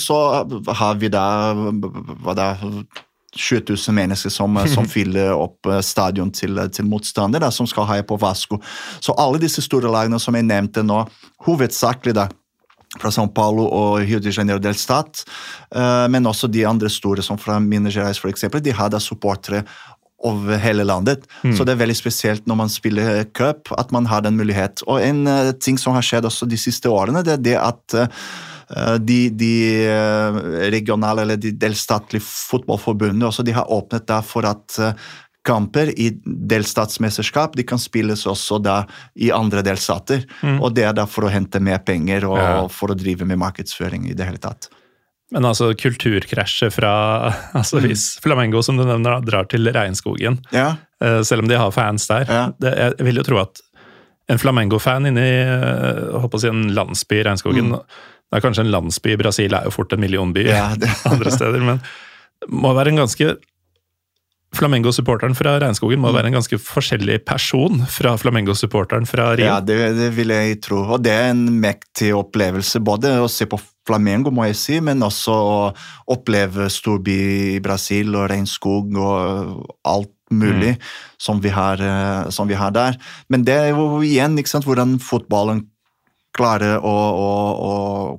så 0.00 0.48
har 0.72 0.96
vi 1.02 1.10
da 1.12 1.52
da 2.32 2.48
20 3.36 3.64
000 3.74 3.96
mennesker 3.96 4.32
som, 4.32 4.58
som 4.70 4.88
fyller 4.94 5.34
opp 5.34 5.66
eh, 5.66 5.82
stadion 5.84 6.32
til, 6.34 6.60
til 6.74 6.88
motstander, 6.88 7.42
da, 7.42 7.50
som 7.54 7.68
skal 7.70 7.88
heie 7.90 8.06
på 8.06 8.18
Vasco. 8.20 8.60
Så 9.00 9.16
alle 9.18 9.42
disse 9.42 9.64
store 9.64 9.90
lagene 9.92 10.20
som 10.22 10.36
jeg 10.36 10.48
nevnte 10.48 10.86
nå, 10.86 11.04
hovedsakelig 11.46 12.16
da 12.16 12.28
fra 12.94 13.10
São 13.10 13.26
Paulo 13.34 13.64
og 13.74 14.04
Rio 14.04 14.20
de 14.22 14.30
Janeiro 14.30 14.62
del 14.62 14.76
Stat, 14.78 15.24
uh, 15.74 16.06
men 16.06 16.30
også 16.30 16.46
de 16.46 16.62
andre 16.68 16.86
store, 16.92 17.24
som 17.26 17.40
fra 17.40 17.58
Minas 17.58 17.96
Gerais 17.96 18.20
eksempel, 18.30 18.62
de 18.62 18.70
har 18.70 18.92
da 18.92 19.00
supportere 19.02 19.64
over 20.24 20.56
hele 20.56 20.86
landet. 20.86 21.26
Så 21.52 21.66
det 21.66 21.74
er 21.74 21.82
veldig 21.82 21.96
spesielt 21.98 22.46
når 22.48 22.56
man 22.56 22.70
spiller 22.72 23.24
cup, 23.36 23.68
at 23.76 23.90
man 23.92 24.06
har 24.08 24.22
den 24.24 24.38
mulighet. 24.38 24.80
Og 24.88 25.02
en 25.02 25.26
uh, 25.28 25.52
ting 25.60 25.76
som 25.80 25.92
har 25.96 26.06
skjedd 26.06 26.24
også 26.24 26.48
de 26.48 26.56
siste 26.60 26.88
årene, 26.88 27.24
det 27.26 27.34
er 27.34 27.42
det 27.44 27.56
at 27.60 27.96
eh, 27.98 28.24
de, 28.98 29.28
de 29.30 29.52
eh, 29.86 30.38
regionale 30.72 31.22
eller 31.26 31.36
de 31.36 31.50
delstatlige 31.52 32.22
fotballforbundene 32.24 33.26
også, 33.28 33.44
de 33.44 33.52
har 33.56 33.68
åpnet 33.72 34.06
da 34.08 34.20
for 34.24 34.46
at 34.48 34.78
eh, 34.80 34.92
kamper 35.44 35.90
i 36.00 36.06
delstatsmesterskap 36.24 37.56
de 37.58 37.64
kan 37.68 37.78
spilles 37.78 38.22
også 38.30 38.56
da 38.64 38.78
i 39.20 39.28
andre 39.34 39.60
delstater. 39.66 40.22
Og 40.60 40.72
det 40.76 40.86
er 40.88 40.94
da 40.96 41.04
for 41.10 41.26
å 41.28 41.32
hente 41.32 41.60
mer 41.60 41.82
penger 41.84 42.24
og 42.30 42.38
Ja. 42.38 42.54
for 42.72 42.88
å 42.94 42.96
drive 42.96 43.26
med 43.28 43.38
markedsføring 43.42 44.06
i 44.08 44.14
det 44.16 44.24
hele 44.24 44.40
tatt. 44.40 44.70
Men 45.32 45.44
altså 45.48 45.72
kulturkrasjet 45.76 46.72
fra 46.72 46.94
altså 47.58 47.80
Hvis 47.84 48.18
Flamengo, 48.24 48.62
som 48.62 48.76
du 48.80 48.84
nevner, 48.84 49.20
drar 49.24 49.44
til 49.50 49.68
regnskogen, 49.72 50.40
Ja, 50.52 50.76
eh, 51.02 51.20
selv 51.22 51.42
om 51.44 51.48
de 51.48 51.56
har 51.60 51.70
fans 51.72 52.06
der 52.08 52.24
Ja. 52.28 52.42
det, 52.60 52.74
Jeg 52.98 53.04
vil 53.06 53.16
jo 53.16 53.22
tro 53.28 53.38
at 53.42 53.60
en 54.28 54.38
Flamengo-fan 54.40 55.04
inni 55.10 55.20
eh, 55.20 56.18
håper 56.22 56.38
å 56.38 56.40
si 56.40 56.48
en 56.48 56.70
landsby 56.72 57.20
i 57.20 57.24
regnskogen 57.28 57.74
Det 58.34 58.40
er 58.40 58.48
kanskje 58.48 58.64
en 58.66 58.72
landsby 58.74 59.12
i 59.14 59.18
Brasil, 59.20 59.54
er 59.54 59.68
jo 59.68 59.70
fort 59.70 59.92
en 59.94 60.02
millionby 60.02 60.42
Mm. 60.42 60.50
Ja, 60.50 60.94
andre 61.12 61.30
steder, 61.30 61.62
men 61.62 61.78
må 62.50 62.72
være 62.74 62.90
en 62.90 63.04
ganske 63.04 63.36
Flamengo-supporteren 64.54 65.34
fra 65.34 65.56
regnskogen 65.62 66.02
må 66.02 66.12
være 66.14 66.30
en 66.30 66.36
ganske 66.38 66.58
forskjellig 66.62 67.20
person 67.26 67.80
fra 67.90 68.14
Flamengo-supporteren 68.20 69.06
fra 69.08 69.32
Rio. 69.34 69.46
Ja, 69.48 69.60
det, 69.60 69.78
det 69.98 70.10
vil 70.14 70.30
jeg 70.34 70.60
tro. 70.62 70.82
Og 70.94 71.02
det 71.02 71.14
er 71.14 71.32
en 71.32 71.46
mektig 71.62 72.12
opplevelse. 72.14 72.82
Både 72.84 73.16
å 73.22 73.30
se 73.30 73.48
på 73.50 73.58
Flamengo, 73.86 74.30
må 74.34 74.46
jeg 74.48 74.58
si, 74.60 74.78
men 74.84 75.02
også 75.04 75.34
å 75.34 75.56
oppleve 76.14 76.68
storby 76.72 77.18
i 77.56 77.62
Brasil 77.64 78.14
og 78.14 78.28
regnskog 78.30 78.94
og 78.94 79.66
alt 79.90 80.12
mulig 80.34 80.74
som, 81.20 81.40
vi 81.42 81.52
har, 81.52 81.82
eh, 81.82 82.30
som 82.30 82.48
vi 82.48 82.56
har 82.58 82.72
der. 82.74 82.98
Men 83.28 83.44
det 83.46 83.58
er 83.58 83.72
jo 83.74 84.02
igjen 84.06 84.38
sant, 84.46 84.66
hvordan 84.66 84.98
fotballen 85.02 85.66
klarer 86.34 86.82
å, 86.82 86.90
å, 86.90 87.30
å 87.54 87.74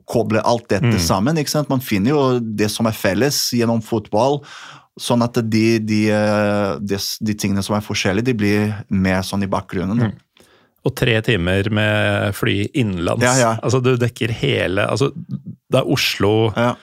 koble 0.08 0.42
alt 0.48 0.70
dette 0.72 1.00
sammen. 1.04 1.38
ikke 1.42 1.52
sant? 1.52 1.72
Man 1.72 1.84
finner 1.84 2.14
jo 2.14 2.24
det 2.40 2.70
som 2.72 2.88
er 2.88 2.96
felles 2.96 3.38
gjennom 3.56 3.84
fotball. 3.84 4.42
Sånn 4.96 5.26
at 5.26 5.36
de, 5.52 5.66
de, 5.84 6.06
eh, 6.16 6.78
de, 6.80 7.00
de 7.28 7.36
tingene 7.36 7.64
som 7.66 7.76
er 7.76 7.84
forskjellige, 7.84 8.30
de 8.30 8.38
blir 8.40 8.72
mer 8.88 9.26
sånn 9.28 9.44
i 9.44 9.52
bakgrunnen. 9.52 10.08
Mm. 10.08 10.46
Og 10.86 10.94
tre 10.96 11.18
timer 11.26 11.68
med 11.74 12.36
fly 12.38 12.70
innenlands. 12.72 13.26
Ja, 13.26 13.36
ja. 13.42 13.54
Altså, 13.60 13.82
du 13.84 13.96
dekker 14.00 14.32
hele 14.38 14.86
altså, 14.86 15.10
Det 15.16 15.80
er 15.82 15.88
Oslo 15.90 16.52
Ja. 16.54 16.76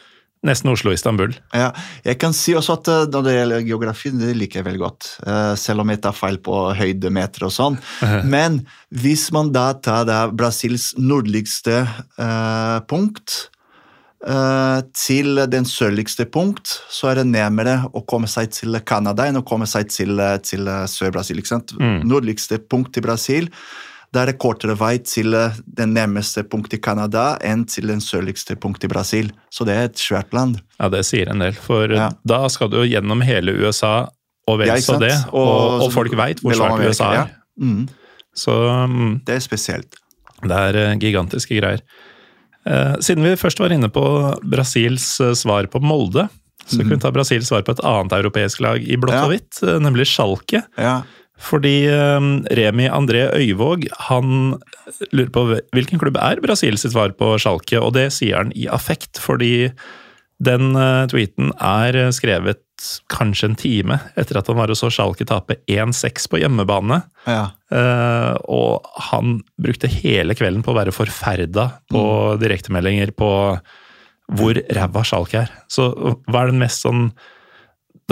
Nesten 0.43 0.72
Oslo-Istanbul. 0.72 1.36
Ja, 1.55 1.68
jeg 2.03 2.18
kan 2.18 2.32
si 2.34 2.51
også 2.59 2.74
at 2.80 2.88
eh, 2.90 3.05
når 3.12 3.26
det 3.28 3.34
gjelder 3.36 3.64
geografi, 3.68 4.11
det 4.18 4.32
liker 4.34 4.59
jeg 4.59 4.66
veldig 4.66 4.80
godt. 4.82 5.11
eh, 5.22 5.53
Selv 5.61 5.84
om 5.84 5.93
jeg 5.93 6.01
tar 6.03 6.16
feil 6.18 6.40
på 6.43 6.57
høydemeter 6.74 7.47
og 7.47 7.53
sånn. 7.55 7.78
Men 8.34 8.62
hvis 8.90 9.28
man 9.34 9.53
da 9.55 9.68
tar 9.78 10.09
da 10.11 10.24
Brasils 10.34 10.93
nordligste 10.99 11.84
eh, 11.86 12.80
punkt 12.90 13.36
eh, 14.26 14.80
til 14.99 15.45
den 15.53 15.68
sørligste 15.68 16.26
punkt, 16.26 16.74
så 16.90 17.12
er 17.12 17.20
det 17.22 17.28
nærmere 17.30 17.78
å 17.95 18.03
komme 18.03 18.26
seg 18.30 18.51
til 18.59 18.80
Canada 18.82 19.28
enn 19.30 19.38
å 19.38 19.47
komme 19.47 19.70
seg 19.70 19.95
til, 19.95 20.18
til 20.43 20.66
Sør-Brasil. 20.90 21.38
sant? 21.47 21.76
Nordligste 22.03 22.59
punkt 22.59 22.99
i 22.99 23.05
Brasil, 23.07 23.47
da 24.12 24.22
er 24.22 24.26
det 24.32 24.38
kortere 24.38 24.74
vei 24.76 24.98
til 24.98 25.30
det 25.32 25.46
den 25.78 25.94
nærmeste 25.96 26.42
punktet 26.44 26.78
i 26.78 26.82
Canada 26.84 27.38
enn 27.40 27.64
til 27.66 27.86
den 27.88 28.00
sørligste 28.04 28.56
punktet 28.60 28.84
i 28.84 28.92
Brasil. 28.92 29.30
Så 29.50 29.64
det 29.64 29.74
er 29.74 29.84
et 29.88 29.96
svært 29.96 30.32
land. 30.36 30.58
Ja, 30.78 30.88
det 30.92 31.04
sier 31.08 31.30
en 31.32 31.38
del. 31.40 31.52
For 31.56 31.88
Ja. 31.88 32.10
da 32.26 32.46
skal 32.48 32.68
du 32.68 32.82
gjennom 32.84 33.22
hele 33.24 33.54
USA 33.64 34.08
og 34.48 34.58
vel 34.58 34.68
så 34.82 34.98
det. 35.00 35.14
Og, 35.32 35.48
Og- 35.48 35.82
og 35.86 35.92
folk 35.92 36.12
veit 36.18 36.40
hvor 36.42 36.52
svært 36.52 36.84
USA 36.84 37.10
er. 37.12 37.14
ja. 37.14 37.26
Mm, 37.64 37.88
Så 38.34 38.52
um, 38.84 39.20
det 39.24 39.34
er 39.36 39.40
spesielt. 39.40 39.94
det 40.42 40.50
er 40.50 40.76
eh, 40.76 40.96
gigantiske 40.98 41.60
greier. 41.60 41.80
Eh, 42.66 42.94
Siden 43.00 43.22
vi 43.24 43.34
først 43.36 43.58
var 43.60 43.72
inne 43.74 43.88
på 43.92 44.02
Brasils 44.44 45.20
eh, 45.20 45.32
svar 45.34 45.66
på 45.66 45.80
Molde, 45.82 46.28
så 46.66 46.78
kunne 46.78 46.94
vi 46.96 47.00
ta 47.02 47.10
Brasils 47.10 47.48
svar 47.48 47.62
på 47.66 47.72
et 47.72 47.80
annet 47.84 48.12
europeisk 48.12 48.60
lag 48.60 48.80
i 48.82 48.96
blått 48.96 49.14
Ja. 49.16 49.24
og 49.24 49.30
hvitt, 49.32 49.62
eh, 49.62 49.78
nemlig 49.80 50.06
Schalke. 50.06 50.62
Ja. 50.78 51.02
Fordi 51.43 51.76
eh, 51.90 52.28
Remi 52.59 52.88
André 52.90 53.26
Øyvåg 53.34 53.88
han 54.09 54.55
lurer 55.11 55.32
på 55.34 55.47
hvilken 55.74 56.01
klubb 56.03 56.18
er 56.20 56.43
Brasil 56.45 56.78
sitt 56.78 56.95
svar 56.95 57.14
på 57.18 57.34
Schalke, 57.43 57.80
og 57.80 57.95
det 57.99 58.11
sier 58.14 58.43
han 58.43 58.55
i 58.55 58.68
affekt, 58.70 59.20
fordi 59.22 59.72
Den 60.43 60.74
eh, 60.74 61.07
tweeten 61.07 61.53
er 61.62 62.11
skrevet 62.11 62.62
kanskje 63.12 63.47
en 63.47 63.59
time 63.59 63.99
etter 64.18 64.40
at 64.40 64.49
han 64.51 64.59
var 64.59 64.72
og 64.72 64.78
så 64.78 64.88
Schalke 64.90 65.26
tape 65.28 65.61
1-6 65.70 66.26
på 66.32 66.40
hjemmebane. 66.43 66.99
Ja. 67.30 67.45
Eh, 67.70 68.32
og 68.51 68.88
han 69.11 69.36
brukte 69.62 69.90
hele 69.93 70.34
kvelden 70.34 70.64
på 70.66 70.72
å 70.72 70.78
være 70.80 70.95
forferda 70.95 71.68
på 71.93 72.03
direktemeldinger 72.43 73.14
på 73.14 73.30
hvor 74.32 74.59
ræva 74.74 75.05
Schalke 75.07 75.45
er. 75.45 75.55
Så 75.70 75.93
hva 75.95 76.43
er 76.43 76.51
den 76.51 76.62
mest 76.62 76.82
sånn 76.86 77.11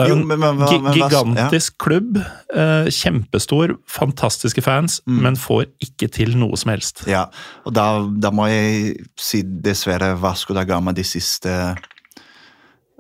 Det 0.00 0.06
er 0.06 0.14
jo 0.14 0.16
en 0.18 0.26
men- 0.26 0.40
men 0.40 0.58
men 0.82 0.92
gigantisk 0.96 1.76
klubb. 1.78 2.16
eh, 2.54 2.88
kjempestor, 2.90 3.76
fantastiske 3.86 4.62
fans, 4.64 5.00
Mm. 5.06 5.20
men 5.22 5.36
får 5.36 5.66
ikke 5.84 6.10
til 6.10 6.36
noe 6.36 6.56
som 6.56 6.70
helst. 6.72 7.04
Ja, 7.06 7.26
og 7.66 7.72
da, 7.76 7.86
da 8.08 8.30
må 8.30 8.48
jeg 8.48 9.06
si 9.16 9.42
dessverre 9.42 10.14
Vasco 10.18 10.54
da 10.54 10.64
Gama 10.64 10.92
de 10.92 11.02
siste 11.04 11.76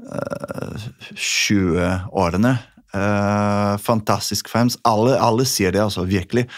uh, 0.00 0.76
20 1.14 2.10
årene. 2.12 2.58
Uh, 2.94 3.76
fantastisk 3.78 4.48
fans. 4.50 4.76
Alle, 4.84 5.14
alle 5.22 5.44
sier 5.46 5.70
det, 5.70 5.80
altså, 5.84 6.02
virkelig. 6.08 6.48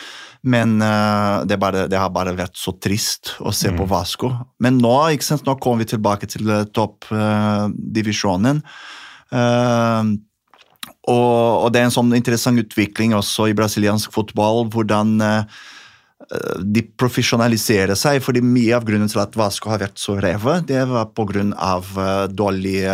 Men 0.43 0.80
uh, 0.82 1.45
det, 1.45 1.59
bare, 1.61 1.84
det 1.90 1.99
har 2.01 2.09
bare 2.11 2.32
vært 2.34 2.57
så 2.59 2.72
trist 2.80 3.34
å 3.45 3.53
se 3.55 3.68
på 3.76 3.84
Vasco. 3.86 4.30
Men 4.59 4.78
nå, 4.80 4.95
ikke 5.12 5.22
sant, 5.28 5.45
nå 5.47 5.59
kommer 5.61 5.84
vi 5.84 5.90
tilbake 5.93 6.26
til 6.32 6.49
uh, 6.51 6.64
toppdivisjonen. 6.74 8.62
Og, 11.11 11.66
og 11.66 11.68
det 11.74 11.82
er 11.82 11.88
en 11.88 11.94
sånn 11.94 12.14
interessant 12.14 12.62
utvikling 12.62 13.16
også 13.18 13.48
i 13.50 13.57
brasiliansk 13.59 14.12
fotball. 14.14 14.68
hvordan 14.70 15.16
eh, 15.26 15.62
de 16.62 16.82
profesjonaliserer 16.96 17.96
seg, 17.98 18.20
fordi 18.24 18.40
mye 18.44 18.76
av 18.76 18.84
grunnen 18.86 19.11
til 19.11 19.20
at 19.20 19.34
Vasco 19.36 19.68
har 19.72 19.82
vært 19.82 19.98
så 20.00 20.14
revet, 20.22 20.68
det 20.70 20.84
var 20.88 21.11
pga. 21.11 21.42
Uh, 21.42 22.26
dårlig, 22.30 22.84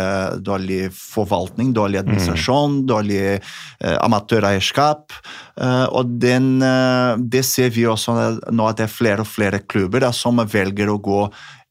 dårlig 0.43 0.79
forvaltning, 0.95 1.71
dårlig 1.75 2.01
administrasjon, 2.01 2.81
dårlig 2.89 3.21
uh, 3.37 3.95
amatøreierskap. 4.01 5.13
Uh, 5.59 5.85
og 5.93 6.17
den, 6.21 6.57
uh, 6.63 7.15
det 7.19 7.43
ser 7.47 7.71
vi 7.75 7.85
også 7.89 8.15
nå 8.49 8.67
at 8.67 8.81
det 8.81 8.87
er 8.87 8.93
flere 8.93 9.25
og 9.25 9.29
flere 9.29 9.61
klubber 9.61 10.03
da, 10.07 10.11
som 10.15 10.41
velger 10.49 10.91
å 10.91 10.99
gå 11.03 11.21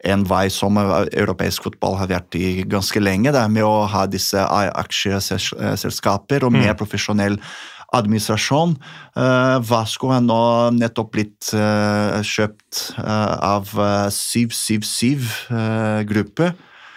en 0.07 0.23
vei 0.29 0.51
som 0.53 0.77
europeisk 0.79 1.63
fotball 1.67 1.97
har 1.99 2.09
vært 2.13 2.35
i 2.39 2.63
ganske 2.71 3.01
lenge, 3.03 3.33
da, 3.35 3.49
med 3.51 3.65
å 3.67 3.87
ha 3.91 4.07
disse 4.11 4.39
aksjeselskaper 4.39 6.45
og 6.47 6.53
mer 6.55 6.75
profesjonell 6.79 7.39
administrasjon. 7.95 8.75
Uh, 9.17 9.61
Vasco 9.65 10.11
har 10.13 10.21
nå 10.25 10.71
nettopp 10.77 11.13
blitt 11.15 11.55
uh, 11.57 12.23
kjøpt 12.23 12.93
uh, 13.01 13.57
av 13.57 13.65
777-gruppe. 14.13 16.53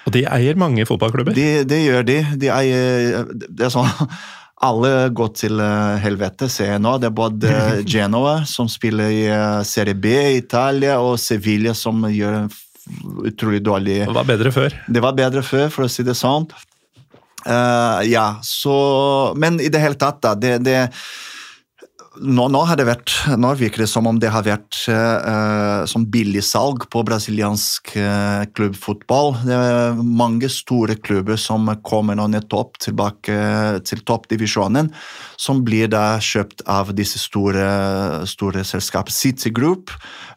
Og 0.09 0.13
de 0.15 0.21
eier 0.25 0.55
mange 0.59 0.85
fotballklubber. 0.89 1.33
Det 1.37 1.63
de 1.69 1.77
gjør 1.85 2.03
de. 2.07 2.25
de 2.41 2.47
eier, 2.51 3.25
det 3.31 3.65
er 3.67 3.73
sånn 3.73 3.89
alle 4.67 4.91
går 5.17 5.29
til 5.39 5.55
helvete, 6.03 6.45
ser 6.51 6.67
jeg 6.75 6.81
nå. 6.83 6.93
Det 7.01 7.07
er 7.09 7.17
både 7.17 7.47
Genoa, 7.93 8.35
som 8.49 8.67
spiller 8.69 9.09
i 9.09 9.23
Serie 9.65 9.95
B 9.97 10.05
i 10.11 10.37
Italia, 10.41 10.93
og 11.01 11.19
Sevilla, 11.21 11.73
som 11.77 12.05
gjør 12.09 12.33
en 12.43 12.49
utrolig 13.27 13.61
dårlig 13.65 14.01
Det 14.05 14.15
var 14.15 14.27
bedre 14.29 14.51
før. 14.53 14.75
Det 14.87 15.03
var 15.03 15.17
bedre 15.17 15.43
før, 15.45 15.69
for 15.73 15.87
å 15.87 15.91
si 15.91 16.05
det 16.07 16.17
sånn. 16.17 16.47
Uh, 17.41 18.01
ja, 18.05 18.35
så 18.45 19.33
Men 19.33 19.57
i 19.61 19.69
det 19.73 19.81
hele 19.81 19.97
tatt, 19.97 20.21
da. 20.21 20.35
Det, 20.37 20.59
det 20.61 20.77
nå, 22.19 22.45
nå, 22.51 22.61
har 22.67 22.75
det 22.75 22.85
vært, 22.89 23.13
nå 23.39 23.53
virker 23.55 23.85
det 23.85 23.87
som 23.87 24.07
om 24.09 24.17
det 24.19 24.31
har 24.33 24.43
vært 24.43 24.75
uh, 24.91 25.87
som 25.87 26.03
billigsalg 26.11 26.83
på 26.91 27.03
brasiliansk 27.07 27.93
uh, 27.95 28.43
klubbfotball. 28.51 29.37
Det 29.47 29.55
er 29.55 30.01
mange 30.01 30.49
store 30.51 30.97
klubber 30.99 31.39
som 31.39 31.69
kommer 31.87 32.17
nå 32.19 32.25
nettopp 32.33 32.81
tilbake 32.83 33.37
til 33.87 34.03
toppdivisjonen, 34.03 34.91
som 35.39 35.61
blir 35.63 35.87
da 35.91 36.17
kjøpt 36.21 36.65
av 36.69 36.91
disse 36.97 37.21
store, 37.21 37.63
store 38.27 38.65
selskapene. 38.67 39.15
City 39.15 39.53
Group 39.55 39.93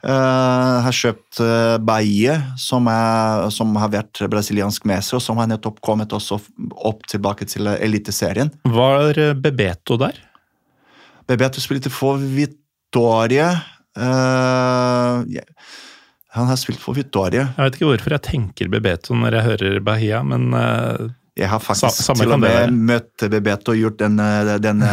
uh, 0.07 0.85
har 0.87 0.95
kjøpt 0.95 1.43
Bahia, 1.83 2.37
som, 2.61 2.87
er, 2.91 3.49
som, 3.55 3.75
har 3.83 3.91
vært 3.93 4.23
brasiliansk 4.31 4.87
mester, 4.89 5.19
og 5.19 5.27
som 5.27 5.43
har 5.43 5.51
nettopp 5.51 5.83
kommet 5.85 6.15
også 6.15 6.39
opp 6.87 7.03
tilbake 7.11 7.51
til 7.51 7.73
Eliteserien. 7.75 8.55
Var 8.71 9.21
Bebeto 9.43 9.99
der? 10.01 10.23
Bebeto 11.29 11.63
spilte 11.63 11.93
for 11.93 12.21
Vittorie. 12.21 13.49
Uh, 13.95 15.23
yeah. 15.31 15.47
Han 16.35 16.49
har 16.51 16.59
spilt 16.59 16.83
for 16.83 16.97
Vittorie. 16.99 17.47
Jeg 17.47 17.67
vet 17.67 17.77
ikke 17.79 17.91
hvorfor 17.93 18.17
jeg 18.17 18.27
tenker 18.27 18.71
Bebeto 18.73 19.15
når 19.17 19.39
jeg 19.39 19.47
hører 19.49 19.85
Bahia, 19.87 20.23
men 20.27 20.51
uh, 20.51 21.13
Jeg 21.35 21.49
har 21.51 21.59
faktisk 21.59 22.05
til 22.15 22.31
og 22.31 22.39
med 22.43 22.75
møtt 22.75 23.25
Bebeto 23.31 23.73
og 23.73 23.79
gjort 23.79 23.97
den, 23.99 24.21
den 24.63 24.85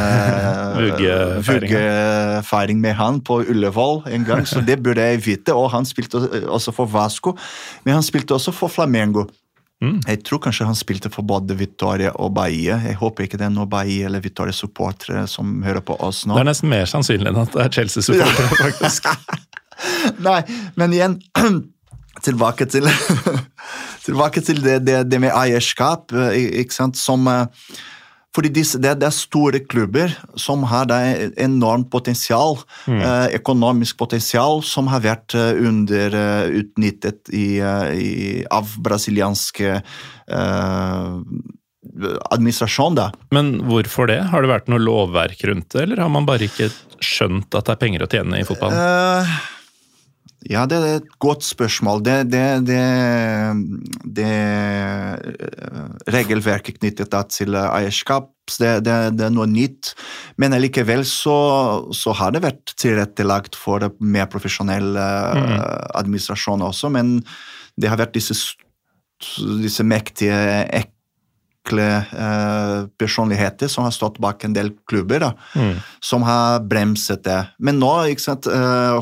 vuggefeiring 1.49 2.79
med 2.81 2.97
han 2.97 3.19
på 3.21 3.43
Ullevål 3.43 4.07
en 4.09 4.25
gang, 4.25 4.47
så 4.49 4.63
det 4.65 4.79
burde 4.81 5.05
jeg 5.05 5.21
vite. 5.25 5.53
Og 5.53 5.69
han 5.73 5.85
spilte 5.85 6.17
også 6.49 6.73
for 6.73 6.89
Vasco, 6.89 7.35
men 7.85 7.99
han 7.99 8.05
spilte 8.05 8.33
også 8.33 8.53
for 8.57 8.73
Flamengo. 8.73 9.27
Mm. 9.81 9.97
Jeg 10.05 10.21
tror 10.27 10.41
kanskje 10.43 10.67
han 10.69 10.77
spilte 10.77 11.09
for 11.09 11.25
både 11.25 11.55
Victoria 11.57 12.11
og 12.21 12.35
Bahia. 12.37 12.77
Jeg 12.85 12.99
håper 12.99 13.25
ikke 13.25 13.39
det 13.41 13.47
er 13.47 13.53
noen 13.53 13.69
Bahia 13.69 14.09
eller 14.09 14.21
Victoria-supportere 14.21 15.25
som 15.29 15.63
hører 15.65 15.81
på 15.85 15.97
oss 16.05 16.23
nå. 16.27 16.37
Det 16.37 16.43
er 16.43 16.51
nesten 16.51 16.69
mer 16.69 16.89
sannsynlig 16.89 17.31
enn 17.31 17.41
at 17.41 17.55
det 17.55 17.63
er 17.65 17.73
Chelsea-supportere, 17.79 18.49
faktisk. 18.59 19.09
Nei, 20.27 20.41
men 20.77 20.97
igjen 20.97 21.21
Tilbake 22.21 22.67
til, 22.69 22.85
tilbake 24.05 24.43
til 24.45 24.59
det, 24.61 24.81
det, 24.85 24.97
det, 25.09 25.17
med 25.23 25.31
eierskap, 25.33 26.11
ikke 26.35 26.75
sant, 26.75 26.99
som 26.99 27.25
fordi 28.35 28.51
disse, 28.55 28.79
det, 28.79 28.93
det, 29.01 29.09
er 29.09 29.15
store 29.15 29.59
klubber 29.67 30.13
som 30.39 30.63
har 30.71 30.85
det 30.87 30.99
enormt 31.41 31.89
potensial, 31.91 32.59
mm. 32.87 32.99
eh, 32.99 33.27
økonomisk 33.41 33.97
potensial, 33.99 34.61
som 34.63 34.87
har 34.91 35.03
vært 35.03 35.35
underutnyttet 35.35 37.33
i, 37.35 37.59
i, 37.59 38.11
av 38.47 38.71
brasilianske 38.83 39.73
eh, 39.81 41.09
administrasjon. 42.31 42.95
Da. 42.95 43.09
Men 43.35 43.55
hvorfor 43.67 44.09
det? 44.11 44.21
Har 44.31 44.43
det 44.43 44.51
vært 44.51 44.69
noe 44.71 44.81
lovverk 44.81 45.43
rundt 45.49 45.71
det, 45.73 45.85
eller 45.85 46.03
har 46.03 46.11
man 46.13 46.27
bare 46.29 46.47
ikke 46.47 46.69
skjønt 47.01 47.51
at 47.57 47.67
det 47.67 47.75
er 47.75 47.81
penger 47.81 48.05
å 48.05 48.11
tjene 48.11 48.41
i 48.41 48.45
fotballen? 48.47 48.77
Uh, 48.77 49.39
ja, 50.49 50.63
det 50.65 50.77
er 50.79 50.95
et 50.97 51.09
godt 51.21 51.43
spørsmål. 51.45 52.01
Det, 52.01 52.15
det, 52.33 52.45
det, 52.65 52.81
det 54.17 54.29
regelverket 56.09 56.79
knyttet 56.79 57.13
til 57.29 57.57
eierskap, 57.61 58.31
det, 58.57 58.89
er 58.89 59.33
noe 59.33 59.45
nytt. 59.45 59.93
Men 60.41 60.57
likevel 60.57 61.05
så, 61.05 61.35
så, 61.93 62.15
har 62.17 62.33
det 62.33 62.41
vært 62.47 62.73
tilrettelagt 62.81 63.57
for 63.59 63.85
mer 64.01 64.25
profesjonell 64.31 64.95
mm. 64.97 65.51
administrasjon 66.01 66.65
også. 66.65 66.89
Men 66.89 67.19
det 67.77 67.91
har 67.91 68.01
vært 68.01 68.17
disse, 68.17 68.33
disse 69.61 69.85
mektige, 69.85 70.39
ekle 70.81 71.85
uh, 72.17 72.89
personligheter 72.97 73.69
som 73.69 73.85
har 73.85 73.93
stått 73.93 74.17
bak 74.23 74.41
en 74.47 74.57
del 74.57 74.73
klubber, 74.89 75.21
da, 75.21 75.29
mm. 75.53 75.77
som 76.01 76.25
har 76.25 76.65
bremset 76.65 77.21
det. 77.29 77.43
Men 77.61 77.77
nå, 77.77 77.93
ikke 78.09 78.25
sant, 78.25 78.49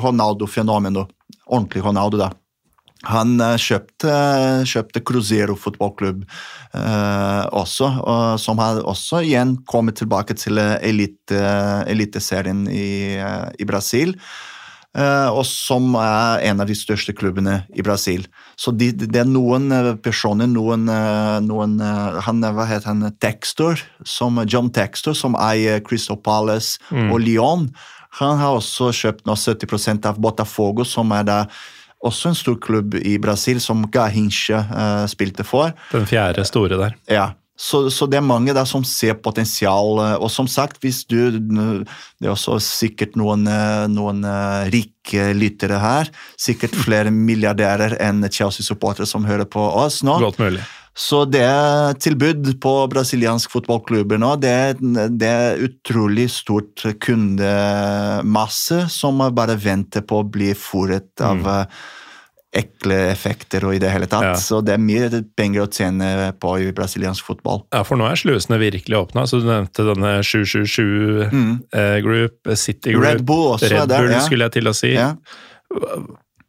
Ronaldo-fenomenet 0.04 1.16
ordentlig 1.50 1.84
Ronaldo, 1.86 2.22
da. 2.22 2.32
Han 3.08 3.38
uh, 3.40 3.56
kjøpte, 3.56 4.12
kjøpte 4.68 5.02
Cruzeiro 5.08 5.56
fotballklubb 5.56 6.26
eh, 6.26 7.44
også, 7.56 7.88
og, 8.04 8.24
som 8.44 8.60
har 8.60 8.82
også 8.84 9.22
igjen 9.24 9.56
kommet 9.70 10.02
tilbake 10.02 10.36
til 10.36 10.60
elite, 10.60 11.40
eliteserien 11.88 12.66
i, 12.68 13.16
i 13.56 13.68
Brasil. 13.68 14.18
og 15.00 15.44
som 15.46 15.94
er 15.96 16.42
en 16.50 16.62
av 16.64 16.68
de 16.68 16.76
største 16.76 17.14
klubbene 17.14 17.60
i 17.78 17.84
Brasil. 17.86 18.26
Så 18.58 18.72
de, 18.74 18.90
de, 18.92 19.06
det 19.06 19.22
er 19.22 19.30
noen 19.30 19.70
personer, 20.02 20.50
noen, 20.50 20.90
noen 21.46 21.78
han, 22.26 22.42
Hva 22.42 22.66
heter 22.66 22.90
han? 22.90 23.06
Textor, 23.22 23.80
som, 24.04 24.42
John 24.50 24.72
Textor, 24.74 25.14
som 25.14 25.38
eier 25.38 25.80
Crystal 25.86 26.18
Palace 26.18 26.82
mm. 26.90 27.14
og 27.14 27.22
Lyon. 27.22 27.70
Han 28.18 28.40
har 28.42 28.58
også 28.58 28.90
kjøpt 28.96 29.28
nå 29.30 29.36
70% 29.38 30.08
av 30.10 30.18
Botafogo, 30.22 30.86
som 30.88 31.12
er 31.14 31.28
da 31.28 31.42
også 32.06 32.32
en 32.32 32.40
stor 32.40 32.56
klubb 32.64 32.96
i 32.96 33.18
Brasil, 33.22 33.60
som 33.62 33.84
Gahinche 33.92 34.58
uh, 34.72 35.06
spilte 35.12 35.46
for. 35.46 35.76
Den 35.92 36.08
fjerde 36.10 36.46
store 36.48 36.80
der. 36.80 36.98
Ja. 37.12 37.28
Så, 37.60 37.90
så, 37.92 38.06
det 38.08 38.16
er 38.16 38.24
mange 38.24 38.54
da 38.56 38.64
som 38.64 38.86
ser 38.88 39.18
potensial. 39.20 40.00
Og 40.16 40.30
som 40.32 40.48
sagt, 40.48 40.78
hvis 40.80 41.02
du 41.04 41.28
Det 41.28 42.24
er 42.24 42.32
også 42.32 42.56
sikkert 42.64 43.18
noen, 43.20 43.44
noen 43.92 44.24
rike 44.72 45.34
lyttere 45.36 45.82
her. 45.84 46.08
Sikkert 46.40 46.78
flere 46.80 47.12
milliardærer 47.12 47.98
enn 48.00 48.24
Chelsea-supportere 48.32 49.10
som 49.10 49.28
hører 49.28 49.44
på 49.44 49.60
oss 49.60 50.00
nå. 50.08 50.16
Godt 50.24 50.40
mulig. 50.40 50.64
Så 51.00 51.22
det 51.32 51.46
er 51.46 51.96
tilbud 52.04 52.50
på 52.60 52.74
brasiliansk 52.92 53.54
fotballklubber 53.54 54.20
nå. 54.20 54.34
Det 54.44 54.56
det 55.20 55.30
er 55.30 55.64
utrolig 55.64 56.28
stort 56.34 56.84
kundemasse 57.00 58.82
som 58.92 59.24
bare 59.36 59.56
venter 59.60 60.04
på 60.04 60.20
å 60.20 60.28
bli 60.28 60.52
fòret 60.60 61.24
av 61.24 61.40
mm. 61.40 61.80
ekle 62.60 63.00
effekter 63.14 63.64
og 63.70 63.78
i 63.78 63.82
det 63.82 63.94
hele 63.94 64.12
tatt. 64.12 64.28
Ja. 64.28 64.36
Så 64.44 64.60
det 64.66 64.76
er 64.76 64.84
mye 64.84 65.24
penger 65.40 65.70
å 65.70 65.72
tjene 65.72 66.34
på 66.36 66.58
i 66.66 66.70
brasiliansk 66.76 67.32
fotball. 67.32 67.64
Ja, 67.72 67.86
for 67.88 68.00
nå 68.00 68.10
er 68.10 68.20
slusene 68.20 68.60
virkelig 68.60 69.00
åpna. 69.00 69.24
Så 69.30 69.40
du 69.40 69.48
nevnte 69.48 69.88
denne 69.88 70.18
777 70.20 71.30
eh, 71.72 72.00
Group, 72.04 72.42
eh, 72.44 72.60
City 72.60 72.98
Group, 72.98 73.06
Mm. 73.06 73.08
Red 73.08 73.24
Bull 73.24 73.54
Red 73.64 73.88
der, 73.88 74.02
Bull 74.04 74.18
ja. 74.18 74.26
skulle 74.28 74.50
jeg 74.50 74.60
til 74.60 74.68
å 74.68 74.76
si. 74.76 74.98
Ja. 75.00 75.14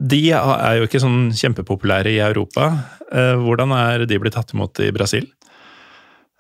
De 0.01 0.21
er 0.33 0.79
jo 0.79 0.87
ikke 0.89 1.03
sånn 1.03 1.29
kjempepopulære 1.37 2.15
i 2.15 2.23
Europa. 2.25 2.73
Eh, 3.13 3.37
Hvordan 3.37 3.75
er 3.77 4.07
de 4.09 4.19
blitt 4.21 4.37
tatt 4.39 4.55
imot 4.57 4.81
i 4.81 4.89
Brasil? 4.97 5.27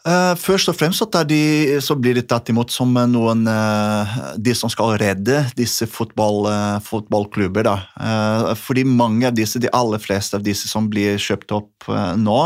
Eh, 0.00 0.32
først 0.40 0.70
og 0.72 0.78
fremst 0.78 1.04
de, 1.28 1.76
så 1.84 1.92
blir 1.92 2.16
de 2.16 2.24
tatt 2.24 2.48
imot 2.48 2.72
som 2.72 2.88
noen 2.88 3.42
eh, 3.44 4.14
De 4.40 4.54
som 4.56 4.72
skal 4.72 4.94
redde 5.02 5.42
disse 5.58 5.84
fotball, 5.84 6.48
fotballklubber. 6.86 7.68
Da. 7.68 8.54
Fordi 8.56 8.86
mange 8.88 9.28
av 9.28 9.36
disse, 9.36 9.60
de 9.60 9.68
aller 9.76 10.00
fleste 10.00 10.40
av 10.40 10.46
disse 10.46 10.70
som 10.70 10.88
blir 10.88 11.20
kjøpt 11.20 11.52
opp 11.52 11.90
nå, 12.16 12.40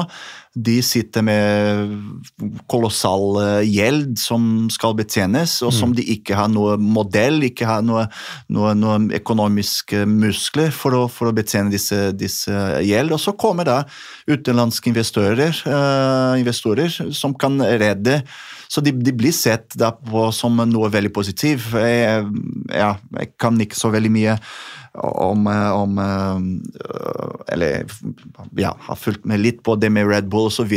de 0.54 0.76
sitter 0.86 1.24
med 1.26 1.94
kolossal 2.70 3.38
eh, 3.42 3.66
gjeld 3.66 4.14
som 4.20 4.68
skal 4.70 4.94
betjenes, 4.98 5.56
og 5.66 5.72
som 5.74 5.94
de 5.96 6.04
ikke 6.14 6.36
har 6.38 6.50
noe 6.52 6.76
modell, 6.78 7.42
ikke 7.48 7.66
har 7.66 7.82
noe, 7.82 8.04
noe, 8.54 8.74
noe 8.78 9.00
økonomiske 9.18 10.04
muskler 10.06 10.70
for 10.74 10.94
å, 10.94 11.02
for 11.10 11.30
å 11.30 11.34
betjene 11.34 11.74
disse, 11.74 12.12
disse 12.14 12.54
gjeld. 12.86 13.16
Og 13.16 13.22
så 13.22 13.34
kommer 13.34 13.66
da 13.66 13.80
utenlandske 14.30 14.92
investorer, 14.92 15.58
uh, 15.66 16.38
investorer 16.38 16.92
som 17.10 17.34
kan 17.34 17.58
redde. 17.58 18.20
Så 18.70 18.82
de, 18.84 18.94
de 18.94 19.14
blir 19.14 19.34
sett 19.34 19.74
da 19.78 19.90
på 19.94 20.28
som 20.34 20.62
noe 20.70 20.92
veldig 20.92 21.12
positivt. 21.14 21.74
Jeg, 21.74 22.30
ja, 22.70 22.94
jeg 23.18 23.34
kan 23.42 23.58
ikke 23.60 23.78
så 23.78 23.90
veldig 23.94 24.14
mye 24.14 24.38
om, 24.94 25.46
eh, 25.46 25.70
om 25.74 25.98
eh, 25.98 27.52
Eller 27.52 27.84
ja, 28.56 28.76
har 28.80 28.96
fulgt 28.96 29.24
med 29.24 29.40
litt 29.40 29.62
på 29.62 29.74
det 29.80 29.90
med 29.90 30.06
Red 30.08 30.28
Bull 30.30 30.46
osv. 30.46 30.72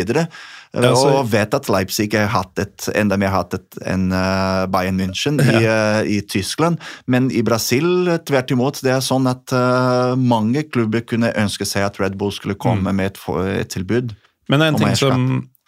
Ja, 0.74 0.96
så- 0.96 1.20
og 1.20 1.30
vet 1.32 1.54
at 1.54 1.70
Leipzig 1.70 2.14
har 2.14 2.28
hatt 2.28 2.60
et, 2.60 2.90
enda 2.96 3.18
mer 3.18 3.30
hatt 3.34 3.54
et 3.54 3.78
enn 3.86 4.12
eh, 4.12 4.66
Bayern 4.68 4.98
München 5.00 5.40
i, 5.42 5.64
ja. 5.64 6.02
i 6.04 6.22
Tyskland. 6.22 6.80
Men 7.08 7.32
i 7.32 7.42
Brasil 7.42 8.18
tvert 8.26 8.52
imot. 8.52 8.82
Det 8.84 8.92
er 8.92 9.06
sånn 9.06 9.30
at 9.30 9.54
eh, 9.56 10.16
mange 10.18 10.64
klubber 10.70 11.02
kunne 11.06 11.34
ønske 11.38 11.66
seg 11.66 11.86
at 11.88 12.00
Red 12.02 12.18
Bull 12.18 12.34
skulle 12.36 12.58
komme 12.60 12.94
med 12.94 13.14
et, 13.14 13.22
et 13.62 13.70
tilbud. 13.74 14.16
Men 14.50 14.62
en 14.62 14.76
ting 14.80 14.96
som 14.96 15.24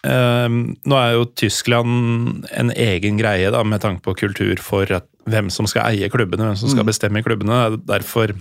eh, 0.06 0.48
Nå 0.48 0.96
er 0.96 1.16
jo 1.16 1.26
Tyskland 1.36 2.46
en 2.50 2.70
egen 2.72 3.18
greie 3.20 3.50
da, 3.52 3.62
med 3.64 3.82
tanke 3.84 4.04
på 4.06 4.16
kultur 4.26 4.60
for 4.62 4.90
at, 4.96 5.08
hvem 5.30 5.50
som 5.54 5.66
skal 5.70 5.88
eie 5.90 6.08
klubbene, 6.12 6.50
hvem 6.50 6.58
som 6.60 6.72
skal 6.72 6.86
bestemme 6.88 7.22
klubbene. 7.26 7.78
Derfor 7.88 8.34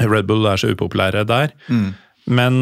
Red 0.00 0.26
Bull 0.26 0.46
er 0.50 0.56
så 0.60 0.70
upopulære 0.74 1.26
der. 1.28 1.52
Men 2.26 2.60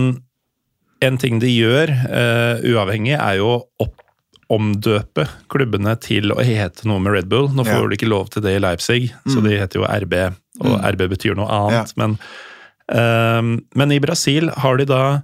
en 1.04 1.18
ting 1.20 1.38
de 1.42 1.50
gjør, 1.52 1.90
uh, 2.08 2.64
uavhengig, 2.64 3.14
er 3.18 3.38
jo 3.40 3.58
å 3.80 3.88
omdøpe 4.54 5.24
klubbene 5.50 5.94
til 6.04 6.30
å 6.34 6.42
hete 6.44 6.84
noe 6.88 7.00
med 7.02 7.14
Red 7.16 7.28
Bull. 7.32 7.48
Nå 7.48 7.64
får 7.64 7.80
Ja. 7.80 7.88
de 7.88 7.96
ikke 7.96 8.08
lov 8.10 8.28
til 8.30 8.42
det 8.44 8.56
i 8.56 8.60
Leipzig, 8.60 9.12
så 9.26 9.42
de 9.42 9.56
heter 9.58 9.80
jo 9.80 9.86
RB, 9.88 10.14
og 10.60 10.80
RB 10.92 11.08
betyr 11.08 11.34
noe 11.36 11.48
annet. 11.48 11.92
Men, 11.96 12.18
uh, 12.92 13.60
men 13.74 13.92
i 13.92 13.98
Brasil 14.04 14.50
har 14.50 14.76
de 14.76 14.84
da 14.86 15.22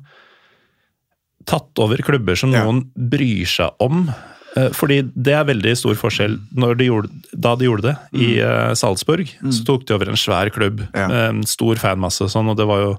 tatt 1.49 1.79
over 1.79 1.97
klubber 2.05 2.37
som 2.37 2.53
Ja. 2.53 2.65
noen 2.65 2.91
bryr 2.97 3.47
seg 3.47 3.71
om. 3.81 4.09
Eh, 4.57 4.69
Fordi 4.75 5.01
det 5.15 5.35
er 5.37 5.49
veldig 5.49 5.77
stor 5.79 5.99
forskjell. 5.99 6.37
Når 6.59 6.79
de 6.81 6.91
gjorde, 6.91 7.11
da 7.33 7.55
de 7.57 7.69
gjorde 7.69 7.91
det 7.91 7.97
i 8.19 8.31
Salzburg, 8.75 9.29
Salzburg, 9.31 9.35
så 9.55 9.67
tok 9.69 9.87
de 9.87 9.97
over 9.97 10.11
en 10.11 10.21
svær 10.21 10.51
klubb. 10.55 10.85
Ja. 10.95 11.31
stor 11.47 11.81
fanmasse 11.83 12.25
og 12.27 12.33
sånn, 12.33 12.51
og 12.51 12.59
det 12.59 12.67
var 12.69 12.85
jo 12.85 12.95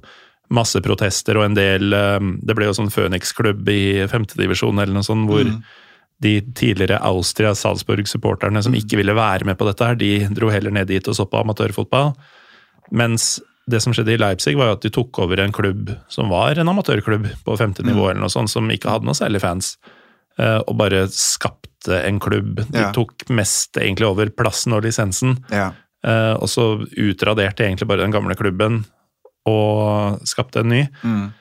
masse 0.52 0.82
protester 0.84 1.40
og 1.40 1.48
en 1.48 1.56
del 1.58 1.96
eh, 1.96 2.18
Det 2.44 2.56
ble 2.58 2.68
jo 2.68 2.76
sånn 2.76 2.92
Føniks-klubb 2.94 3.70
i 3.72 4.08
femtedivisjon 4.12 4.82
eller 4.82 4.96
noe 4.96 5.08
sånt, 5.08 5.30
hvor 5.30 5.48
de 6.22 6.36
tidligere 6.54 7.00
Austria-Salzburg-supporterne 7.08 8.62
som 8.62 8.76
ikke 8.78 9.00
ville 9.00 9.16
være 9.18 9.48
med 9.48 9.58
på 9.58 9.66
dette, 9.66 9.88
her, 9.88 9.98
de 9.98 10.28
dro 10.38 10.52
heller 10.54 10.74
ned 10.76 10.92
dit 10.92 11.08
og 11.10 11.18
så 11.18 11.26
på 11.26 11.40
amatørfotball. 11.40 12.12
Mens 12.94 13.40
det 13.72 13.80
som 13.82 13.96
skjedde 13.96 14.14
i 14.14 14.20
Leipzig, 14.22 14.54
var 14.60 14.70
jo 14.70 14.76
at 14.76 14.86
de 14.86 14.92
tok 14.94 15.18
over 15.24 15.42
en 15.42 15.56
klubb 15.56 15.90
som 16.12 16.30
var 16.30 16.60
en 16.62 16.70
amatørklubb 16.70 17.26
på 17.46 17.58
femte 17.58 17.82
nivå, 17.88 18.12
eller 18.12 18.22
noe 18.22 18.34
sånt, 18.34 18.54
som 18.54 18.70
ikke 18.70 18.92
hadde 18.94 19.08
noe 19.10 19.18
særlig 19.18 19.42
fans, 19.42 19.72
eh, 19.82 19.98
og 20.68 20.78
bare 20.82 21.06
skapte 21.14 22.02
en 22.06 22.20
klubb. 22.22 22.62
De 22.72 22.80
Ja. 22.86 22.92
tok 22.96 23.28
mest 23.30 23.78
egentlig 23.82 24.08
over 24.08 24.30
plassen 24.30 24.74
og 24.74 24.84
lisensen, 24.84 25.38
Ja. 25.52 25.72
eh, 26.04 26.34
og 26.38 26.48
så 26.50 26.86
utraderte 26.98 27.66
egentlig 27.66 27.88
bare 27.88 28.04
den 28.06 28.12
gamle 28.14 28.36
klubben 28.36 28.84
og 29.50 30.20
skapte 30.30 30.60
en 30.62 30.70
ny. 30.70 30.88
Mm. 31.04 31.32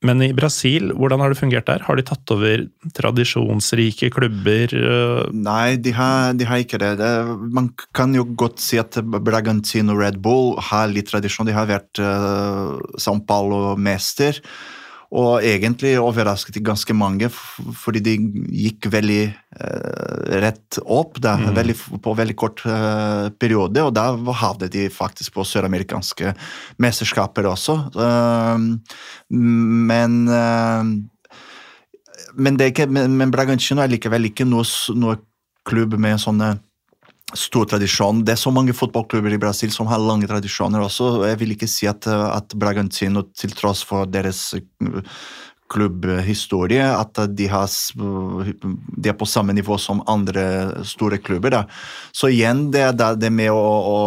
Men 0.00 0.20
i 0.22 0.28
Brasil, 0.32 0.92
hvordan 0.94 1.18
har 1.18 1.32
det 1.32 1.38
fungert 1.40 1.66
der? 1.66 1.80
Har 1.82 1.96
de 1.98 2.02
tatt 2.06 2.30
over 2.30 2.68
tradisjonsrike 2.94 4.12
klubber? 4.14 4.70
eh, 4.70 5.30
Nei, 5.34 5.74
de 5.76 5.90
har, 5.96 6.34
de 6.38 6.44
har 6.46 6.58
ikke 6.62 6.78
det. 6.78 6.98
det. 7.00 7.10
Man 7.50 7.72
kan 7.94 8.14
jo 8.14 8.22
godt 8.24 8.60
si 8.62 8.78
at 8.78 8.94
Bragantino 9.02 9.96
Red 9.98 10.20
Bull 10.22 10.54
har 10.60 10.86
litt 10.92 11.08
tradisjon. 11.10 11.46
De 11.46 11.52
har 11.56 11.66
vært 11.66 11.98
uh, 11.98 12.78
São 12.96 13.18
Paulo-mester. 13.26 14.38
Og 15.08 15.40
egentlig 15.40 15.94
overrasket 15.96 16.58
de 16.58 16.60
ganske 16.66 16.92
mange, 16.92 17.30
fordi 17.32 18.02
de 18.04 18.16
gikk 18.52 18.90
veldig 18.92 19.22
eh, 19.24 20.34
rett 20.44 20.80
opp 20.84 21.16
da, 21.24 21.38
veldig, 21.56 21.76
på 22.04 22.12
veldig 22.18 22.36
kort 22.36 22.60
eh, 22.68 23.30
periode. 23.40 23.86
Og 23.88 23.94
da 23.96 24.10
havnet 24.42 24.74
de 24.74 24.88
faktisk 24.92 25.38
på 25.38 25.46
søramerikanske 25.48 26.34
mesterskaper 26.84 27.48
også. 27.48 27.78
Uh, 27.96 29.00
men 29.32 30.20
uh, 30.28 30.84
men, 32.38 32.58
det 32.58 32.66
er 32.66 32.74
ikke, 32.74 32.90
men, 32.92 33.16
men 33.16 33.32
Bragantino 33.32 33.82
er 33.82 33.90
likevel 33.90 34.28
ikke 34.28 34.46
noe, 34.46 34.66
noe 34.94 35.16
klubb 35.68 35.96
med 36.00 36.20
sånne 36.22 36.52
stor 37.36 37.66
tradisjon. 37.68 38.22
Det 38.24 38.34
er 38.34 38.40
så 38.40 38.52
mange 38.54 38.74
fotballklubber 38.76 39.34
i 39.36 39.40
Brasil 39.40 39.72
som 39.74 39.88
har 39.90 40.00
lange 40.00 40.28
tradisjoner 40.30 40.84
også. 40.84 41.26
Jeg 41.28 41.40
vil 41.42 41.52
ikke 41.54 41.68
si 41.70 41.88
at, 41.90 42.08
uh, 42.08 42.30
at 42.36 42.56
Bragantino, 42.56 43.26
til 43.36 43.52
tross 43.56 43.84
for 43.86 44.08
deres 44.08 44.40
uh, 44.56 45.02
klubbhistorie, 45.68 46.84
at 46.88 47.20
de, 47.36 47.48
har, 47.52 47.68
de 47.68 49.10
er 49.10 49.16
på 49.18 49.28
samme 49.28 49.52
nivå 49.52 49.76
som 49.80 50.00
andre 50.08 50.84
store 50.88 51.20
klubber. 51.20 51.52
Da. 51.52 51.64
Så 52.16 52.32
igjen, 52.32 52.70
det 52.72 52.86
er 52.86 53.18
det 53.20 53.32
med 53.34 53.52
å, 53.52 53.60
å 53.60 53.98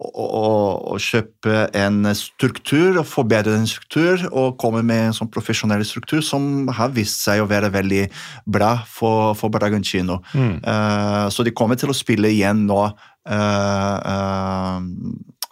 å, 0.00 0.24
å, 0.24 0.50
å 0.94 0.98
kjøpe 1.00 1.66
en 1.76 2.08
struktur 2.16 3.00
og 3.02 3.06
forbedre 3.08 3.58
en 3.58 3.68
struktur 3.68 4.24
og 4.30 4.56
komme 4.60 4.82
med 4.86 5.10
en 5.10 5.16
sånn 5.16 5.30
profesjonell 5.32 5.84
struktur 5.86 6.24
som 6.24 6.70
har 6.72 6.94
vist 6.96 7.20
seg 7.24 7.42
å 7.42 7.48
være 7.50 7.72
veldig 7.74 8.06
bra 8.48 8.72
for, 8.88 9.36
for 9.38 9.52
Bragantino. 9.52 10.20
Eh, 10.32 11.26
så 11.28 11.44
de 11.46 11.54
kommer 11.56 11.80
til 11.80 11.92
å 11.92 11.96
spille 11.96 12.32
igjen 12.32 12.66
nå 12.70 12.84
Uh, 13.30 14.80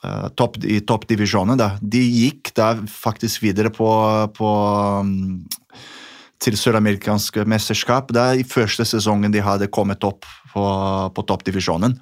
uh, 0.00 0.28
top, 0.40 0.56
i 0.64 0.78
toppdivisjonen. 0.88 1.60
De 1.84 2.00
gikk 2.00 2.54
da 2.56 2.70
faktisk 2.88 3.44
videre 3.44 3.68
på, 3.74 3.88
på 4.34 4.52
um, 5.04 5.44
til 6.42 6.54
søramerikanske 6.54 7.42
mesterskap. 7.50 8.12
Det 8.14 8.22
er 8.22 8.38
i 8.38 8.46
første 8.46 8.84
sesongen 8.86 9.32
de 9.34 9.40
hadde 9.42 9.66
kommet 9.74 10.04
opp 10.06 10.26
på, 10.52 10.64
på 11.14 11.24
toppdivisjonen. 11.26 11.96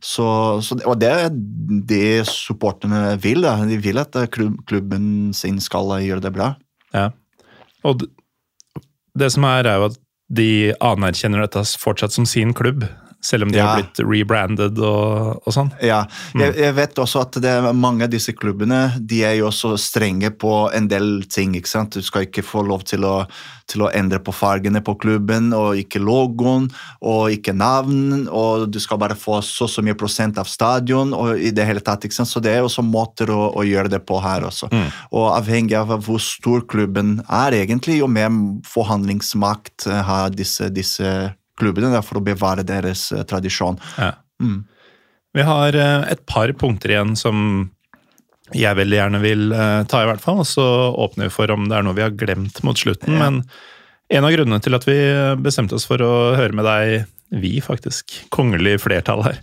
Så, 0.00 0.26
så, 0.64 0.78
det- 0.78 0.86
og 0.88 0.96
det 1.02 1.10
er 1.12 1.28
det 1.92 2.24
supporterne 2.30 3.18
vil. 3.22 3.42
Da. 3.44 3.58
De 3.68 3.76
vil 3.84 4.00
at 4.00 4.16
eh, 4.16 4.28
klubb, 4.32 4.62
klubben 4.70 5.32
sin 5.36 5.60
skal 5.60 5.92
gjøre 6.04 6.24
det 6.24 6.32
bra. 6.34 6.54
Ja. 6.96 7.10
Og 7.84 8.00
det, 8.00 8.08
det 9.18 9.28
som 9.34 9.44
er, 9.44 9.68
er 9.68 9.76
jo 9.82 9.90
at 9.90 9.98
de 10.32 10.48
anerkjenner 10.80 11.44
dette 11.44 11.60
fortsatt 11.76 12.14
som 12.16 12.24
sin 12.24 12.54
klubb, 12.56 12.86
selv 13.22 13.46
om 13.46 13.52
de 13.54 13.58
Ja. 13.58 13.66
har 13.70 13.82
blitt 13.82 14.00
rebranded 14.02 14.78
og, 14.82 15.40
og 15.46 15.54
sånn. 15.54 15.70
Ja, 15.82 16.02
jeg, 16.34 16.56
jeg 16.58 16.74
vet 16.74 16.98
også 16.98 17.22
at 17.22 17.38
det 17.42 17.50
er 17.54 17.72
mange 17.72 18.04
av 18.04 18.10
disse 18.10 18.32
klubbene 18.34 18.80
de 18.98 19.22
er 19.24 19.36
jo 19.38 19.46
også 19.52 19.76
strenge 19.78 20.32
på 20.34 20.52
en 20.74 20.88
del 20.90 21.22
ting. 21.30 21.54
ikke 21.54 21.70
sant? 21.70 21.94
Du 21.94 22.02
skal 22.02 22.26
ikke 22.26 22.42
få 22.42 22.64
lov 22.66 22.82
til 22.90 23.04
å, 23.06 23.22
til 23.70 23.84
å 23.86 23.90
endre 23.94 24.18
på 24.18 24.34
fargene 24.34 24.82
på 24.84 24.96
klubben, 24.98 25.52
og 25.54 25.78
ikke 25.78 26.00
logoen, 26.02 26.66
og 27.00 27.30
ikke 27.30 27.54
navn, 27.54 28.26
og 28.28 28.66
du 28.74 28.80
skal 28.82 28.98
bare 28.98 29.14
få 29.18 29.38
så 29.46 29.68
så 29.70 29.82
mye 29.86 29.94
prosent 29.96 30.36
av 30.42 30.50
stadion, 30.50 31.14
og 31.14 31.38
i 31.38 31.52
det 31.54 31.64
hele 31.68 31.80
tatt, 31.80 32.02
ikke 32.04 32.18
sant? 32.18 32.28
Så 32.32 32.42
det 32.42 32.52
er 32.56 32.66
også 32.66 32.82
måter 32.84 33.30
å, 33.32 33.52
å 33.56 33.62
gjøre 33.64 33.88
det 33.94 34.02
på 34.08 34.18
her 34.20 34.42
også. 34.50 34.68
Og 35.14 35.30
avhengig 35.36 35.78
av 35.78 35.94
hvor 36.04 36.18
stor 36.20 36.66
klubben 36.68 37.20
er 37.30 37.54
egentlig, 37.62 38.00
jo 38.02 38.10
mer 38.10 38.28
forhandlingsmakt 38.92 39.86
eh, 39.86 40.02
har 40.06 40.30
disse, 40.34 40.68
disse 40.74 41.32
klubbene 41.60 41.92
der 41.92 42.04
for 42.04 42.20
å 42.20 42.24
bevare 42.24 42.64
deres 42.66 43.10
eh, 43.12 43.24
tradisjon. 43.28 43.78
Ja. 43.98 44.14
Vi 45.32 45.46
har 45.48 45.78
eh, 45.78 46.12
et 46.12 46.24
par 46.28 46.52
punkter 46.58 46.94
igjen 46.94 47.14
som 47.18 47.70
jeg 48.52 48.76
veldig 48.76 48.98
gjerne 48.98 49.22
vil 49.22 49.52
eh, 49.56 49.82
ta, 49.88 50.02
i 50.02 50.10
hvert 50.10 50.24
fall. 50.24 50.42
Og 50.42 50.48
så 50.48 50.66
åpner 50.92 51.28
vi 51.28 51.34
for 51.34 51.52
om 51.54 51.68
det 51.70 51.78
er 51.78 51.86
noe 51.86 51.96
vi 51.96 52.04
har 52.04 52.16
glemt 52.16 52.62
mot 52.66 52.78
slutten. 52.78 53.16
Men 53.20 53.42
en 54.12 54.28
av 54.28 54.34
grunnene 54.34 54.60
til 54.64 54.76
at 54.76 54.86
vi 54.88 54.96
bestemte 55.40 55.78
oss 55.78 55.88
for 55.88 56.02
å 56.04 56.14
høre 56.36 56.56
med 56.56 56.68
deg, 56.68 57.12
vi 57.32 57.58
faktisk, 57.64 58.18
kongelig 58.34 58.82
flertall 58.82 59.22
her, 59.24 59.38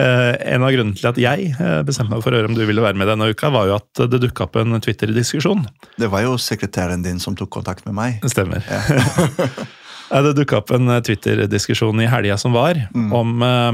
en 0.00 0.64
av 0.64 0.72
grunnene 0.72 0.96
til 0.96 1.08
at 1.10 1.18
jeg 1.20 1.50
bestemte 1.86 2.14
meg 2.14 2.22
for 2.24 2.32
å 2.32 2.40
høre 2.40 2.48
om 2.48 2.56
du 2.56 2.62
ville 2.66 2.82
være 2.82 2.98
med 2.98 3.06
denne 3.10 3.28
uka, 3.30 3.50
var 3.54 3.68
jo 3.68 3.76
at 3.76 4.02
det 4.10 4.18
dukka 4.22 4.48
opp 4.48 4.58
en 4.58 4.80
Twitter-diskusjon. 4.82 5.62
Det 6.00 6.08
var 6.10 6.24
jo 6.24 6.34
sekretæren 6.42 7.04
din 7.06 7.20
som 7.22 7.36
tok 7.38 7.52
kontakt 7.60 7.86
med 7.86 7.94
meg. 7.98 8.18
Det 8.24 8.32
stemmer. 8.32 8.66
Ja, 8.66 9.46
det 10.10 10.36
dukka 10.38 10.60
opp 10.60 10.72
en 10.74 10.90
eh, 10.90 11.02
Twitter-diskusjon 11.06 12.02
i 12.02 12.08
helga 12.10 12.38
som 12.40 12.54
var, 12.56 12.78
om 12.94 13.42
eh, 13.46 13.72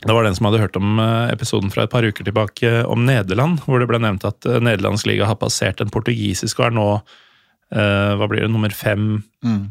Det 0.00 0.14
var 0.16 0.24
den 0.24 0.36
som 0.36 0.48
hadde 0.48 0.62
hørt 0.62 0.76
om 0.80 1.00
eh, 1.00 1.32
episoden 1.32 1.72
fra 1.72 1.84
et 1.84 1.92
par 1.92 2.04
uker 2.04 2.24
tilbake 2.24 2.84
om 2.88 3.04
Nederland, 3.08 3.60
hvor 3.66 3.80
det 3.80 3.88
ble 3.90 4.00
nevnt 4.00 4.24
at 4.28 4.44
nederlandsk 4.44 5.08
liga 5.08 5.28
har 5.28 5.40
passert 5.40 5.80
den 5.80 5.92
portugisiske 5.92 6.60
og 6.62 6.70
er 6.70 6.76
nå 6.76 6.86
eh, 6.96 8.12
hva 8.16 8.28
blir 8.30 8.46
det, 8.46 8.52
nummer 8.52 8.72
fem 8.74 9.22
Mm. 9.40 9.70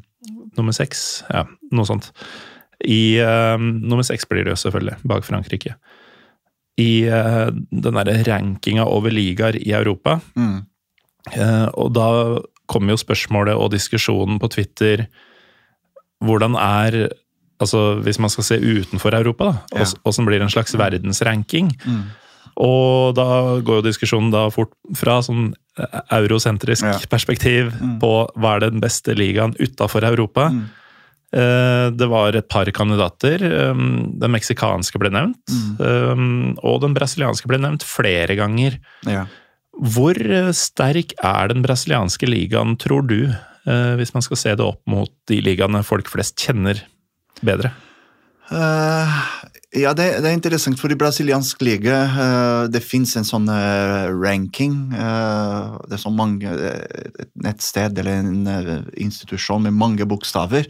Nummer 0.58 0.74
seks? 0.74 1.22
Ja, 1.30 1.44
noe 1.72 1.86
sånt. 1.86 2.08
I 2.82 3.20
eh, 3.22 3.58
Nummer 3.62 4.02
seks 4.08 4.26
blir 4.26 4.48
det 4.48 4.56
jo 4.56 4.58
selvfølgelig, 4.58 4.96
bak 5.06 5.28
Frankrike. 5.28 5.76
I 6.82 7.06
eh, 7.06 7.52
den 7.54 8.00
derre 8.00 8.16
rankinga 8.26 8.88
over 8.90 9.14
ligaer 9.14 9.60
i 9.62 9.70
Europa. 9.78 10.18
Mm. 10.34 10.66
Og 11.78 11.90
da 11.94 12.10
kommer 12.72 12.96
jo 12.96 13.02
spørsmålet 13.02 13.60
og 13.60 13.74
diskusjonen 13.76 14.40
på 14.42 14.50
Twitter 14.50 15.06
Hvordan 16.24 16.56
er 16.60 17.10
Altså, 17.60 18.00
hvis 18.00 18.16
man 18.24 18.30
skal 18.32 18.46
se 18.48 18.56
utenfor 18.56 19.12
Europa, 19.18 19.50
da, 19.52 19.80
Ja. 19.80 19.84
ås- 19.84 20.26
blir 20.26 20.40
en 20.42 20.48
slags 20.48 20.72
verdensranking? 20.80 21.74
Mm. 21.86 22.04
Og 22.56 23.16
da 23.16 23.60
går 23.60 23.82
jo 23.82 23.82
diskusjonen 23.82 24.32
da 24.32 24.50
fort 24.50 24.72
fra 24.96 25.20
sånn 25.20 25.54
eh, 25.78 26.00
eurosentrisk 26.10 26.84
Ja. 26.88 26.94
perspektiv 27.12 27.74
på 28.00 28.30
hva 28.38 28.56
er 28.56 28.60
den 28.72 28.80
beste 28.80 29.14
ligaen 29.14 29.54
utafor 29.60 30.04
Europa. 30.08 30.48
Mm. 30.50 30.70
Eh, 31.34 31.90
Det 31.92 32.08
var 32.10 32.34
et 32.34 32.48
par 32.48 32.64
kandidater. 32.72 33.44
Um, 33.72 34.18
Den 34.18 34.32
meksikanske 34.32 34.98
ble 34.98 35.10
nevnt, 35.10 35.36
Mm. 35.78 36.56
og 36.64 36.80
den 36.82 36.94
brasilianske 36.94 37.46
ble 37.46 37.58
nevnt 37.58 37.84
flere 37.84 38.38
ganger. 38.38 38.80
Ja. 39.06 39.26
Hvor 39.84 40.16
eh, 40.16 40.52
sterk 40.54 41.12
er 41.22 41.50
den 41.50 41.62
brasilianske 41.62 42.26
ligaen, 42.26 42.78
tror 42.78 43.06
du, 43.06 43.36
hvis 43.66 44.14
man 44.16 44.24
skal 44.26 44.40
se 44.40 44.56
det 44.56 44.66
opp 44.66 44.82
mot 44.90 45.12
de 45.30 45.42
ligaene 45.44 45.84
folk 45.86 46.08
flest 46.10 46.40
kjenner 46.40 46.80
bedre? 47.46 47.74
Uh, 48.50 49.06
ja, 49.78 49.92
det, 49.94 50.08
det 50.24 50.26
er 50.26 50.34
interessant, 50.34 50.80
for 50.82 50.90
i 50.90 50.98
brasiliansk 50.98 51.60
liga 51.62 52.00
uh, 52.10 52.64
det 52.72 52.82
fins 52.82 53.12
en 53.20 53.28
sånn 53.28 53.46
uh, 53.46 54.10
ranking. 54.10 54.90
eh, 54.90 55.76
det 55.86 56.00
er 56.00 56.02
så 56.02 56.10
mange 56.10 56.50
eh, 56.50 57.12
Et 57.22 57.30
nettsted 57.46 58.00
eller 58.02 58.24
en 58.24 58.48
eh, 58.50 58.72
institusjon 59.06 59.68
med 59.68 59.78
mange 59.78 60.08
bokstaver. 60.10 60.66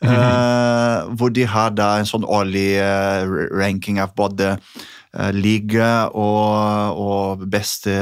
eh, 0.00 1.04
hvor 1.18 1.34
de 1.34 1.44
har 1.44 1.74
da 1.76 1.98
en 1.98 2.08
sånn 2.08 2.24
årlig 2.24 2.78
eh, 2.80 3.28
ranking 3.52 4.00
av 4.00 4.14
både 4.16 4.54
eh, 4.54 5.32
liga 5.36 6.08
og, 6.08 6.96
og 6.96 7.44
beste 7.50 7.92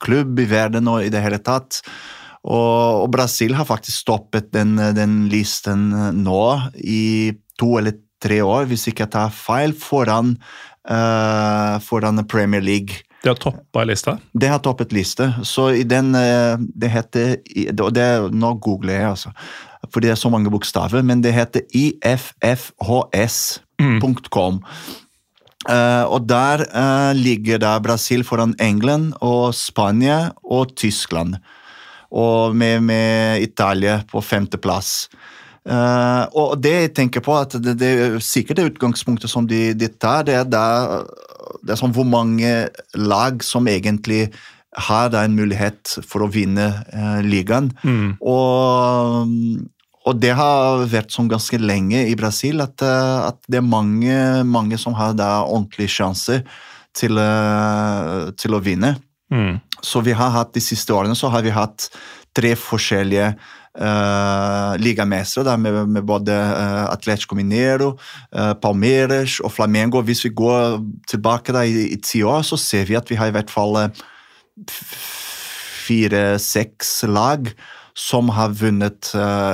klubb 0.00 0.40
i 0.40 0.48
verden 0.48 0.88
og 0.88 1.04
i 1.04 1.12
det 1.12 1.20
hele 1.20 1.42
tatt. 1.42 1.82
Og, 2.46 3.04
og 3.04 3.08
Brasil 3.12 3.54
har 3.58 3.66
faktisk 3.68 4.04
stoppet 4.04 4.52
den, 4.54 4.76
den 4.94 5.26
listen 5.32 5.90
nå 6.22 6.44
i 6.78 7.32
to 7.58 7.78
eller 7.80 7.92
tre 8.22 8.42
år, 8.44 8.64
hvis 8.70 8.88
ikke 8.90 9.02
jeg 9.06 9.12
tar 9.14 9.30
feil, 9.34 9.72
foran, 9.78 10.36
uh, 10.90 11.78
foran 11.84 12.26
Premier 12.30 12.62
League. 12.64 12.94
De 13.22 13.28
har 13.32 13.38
toppa 13.40 13.84
lista. 13.86 14.18
Det 14.32 14.48
har 14.50 14.58
toppet 14.62 14.92
liste. 14.94 15.34
Så 15.42 15.70
i 15.74 15.82
den 15.82 16.14
eh, 16.14 16.54
Det 16.70 16.88
heter 16.92 17.36
og 17.82 17.92
det, 17.94 18.30
Nå 18.30 18.54
googler 18.62 18.94
jeg, 18.94 19.08
altså. 19.10 19.30
For 19.90 20.00
det 20.00 20.10
er 20.12 20.18
så 20.20 20.30
mange 20.30 20.50
bokstaver. 20.54 21.02
Men 21.02 21.22
det 21.24 21.32
heter 21.34 21.60
iffhs.com. 21.74 22.52
Eh, 25.68 26.04
og 26.06 26.28
der 26.30 26.62
uh, 26.70 27.12
ligger 27.18 27.58
da 27.58 27.78
Brasil 27.82 28.22
foran 28.24 28.54
England 28.62 29.14
og 29.20 29.54
Spania 29.54 30.30
og 30.44 30.76
Tyskland. 30.78 31.34
Og 32.08 32.56
med, 32.56 32.82
med 32.88 33.42
Italia 33.44 34.00
på 34.08 34.22
femteplass. 34.24 35.08
Uh, 35.68 36.24
og 36.32 36.54
det 36.64 36.72
jeg 36.72 36.92
tenker 36.96 37.20
på, 37.24 37.34
at 37.36 37.58
det, 37.60 37.74
det 37.80 37.88
er 38.00 38.20
sikkert 38.24 38.60
det 38.60 38.70
utgangspunktet 38.70 39.28
som 39.28 39.44
de, 39.48 39.74
de 39.76 39.90
tar, 40.00 40.22
det 40.24 40.38
er, 40.38 40.46
da, 40.48 41.02
det 41.60 41.74
er 41.74 41.80
sånn 41.80 41.92
hvor 41.92 42.08
mange 42.08 42.52
lag 42.96 43.44
som 43.44 43.68
egentlig 43.68 44.30
har 44.78 45.10
da 45.12 45.26
en 45.26 45.36
mulighet 45.36 45.98
for 46.06 46.24
å 46.24 46.30
vinne 46.32 46.70
uh, 46.94 47.18
ligaen. 47.26 47.68
Og, 48.24 49.34
og 50.08 50.16
det 50.22 50.32
har 50.38 50.86
vært 50.88 51.12
sånn 51.12 51.28
ganske 51.28 51.60
lenge 51.60 52.06
i 52.08 52.16
Brasil 52.18 52.62
at, 52.64 52.80
eh, 52.84 53.16
at 53.28 53.40
det 53.50 53.60
er 53.60 53.66
mange, 53.66 54.16
mange 54.48 54.78
som 54.80 54.96
har 54.96 55.16
da 55.18 55.42
ordentlige 55.44 55.98
sjanser 55.98 56.44
til, 56.96 57.18
eh, 57.20 58.30
til 58.40 58.56
å 58.56 58.62
vinne. 58.64 58.94
Mm. 59.28 59.58
Så 59.84 60.02
vi 60.04 60.12
har 60.16 60.34
hatt 60.34 60.54
de 60.54 60.62
siste 60.64 60.94
årene 60.94 61.16
så 61.18 61.30
har 61.32 61.44
vi 61.46 61.54
hatt 61.54 61.88
tre 62.36 62.52
forskjellige 62.58 63.32
uh, 63.80 64.76
ligamestere, 64.80 65.56
med, 65.58 65.88
med 65.88 66.06
både 66.06 66.34
uh, 66.34 66.86
Atletico 66.92 67.34
Mineiro, 67.38 67.94
uh, 68.36 68.54
Palmeiras 68.62 69.38
og 69.44 69.52
Flamengo. 69.54 70.02
Hvis 70.02 70.24
vi 70.26 70.34
går 70.36 70.78
tilbake 71.10 71.54
da, 71.56 71.64
i, 71.64 71.88
i 71.94 71.98
ti 72.02 72.22
år, 72.22 72.42
så 72.46 72.56
ser 72.60 72.88
vi 72.90 72.98
at 72.98 73.10
vi 73.10 73.18
har 73.18 73.30
i 73.30 73.36
hvert 73.36 73.50
fall 73.52 73.90
fire-seks 75.88 77.02
lag 77.08 77.50
som 77.98 78.28
har 78.34 78.52
vunnet 78.54 79.10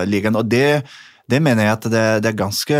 ligaen. 0.08 0.36
Og 0.36 0.48
det, 0.50 0.84
det 1.30 1.38
mener 1.40 1.64
jeg 1.64 1.72
at 1.72 1.84
det, 1.88 2.02
det 2.22 2.28
er 2.30 2.36
ganske 2.36 2.78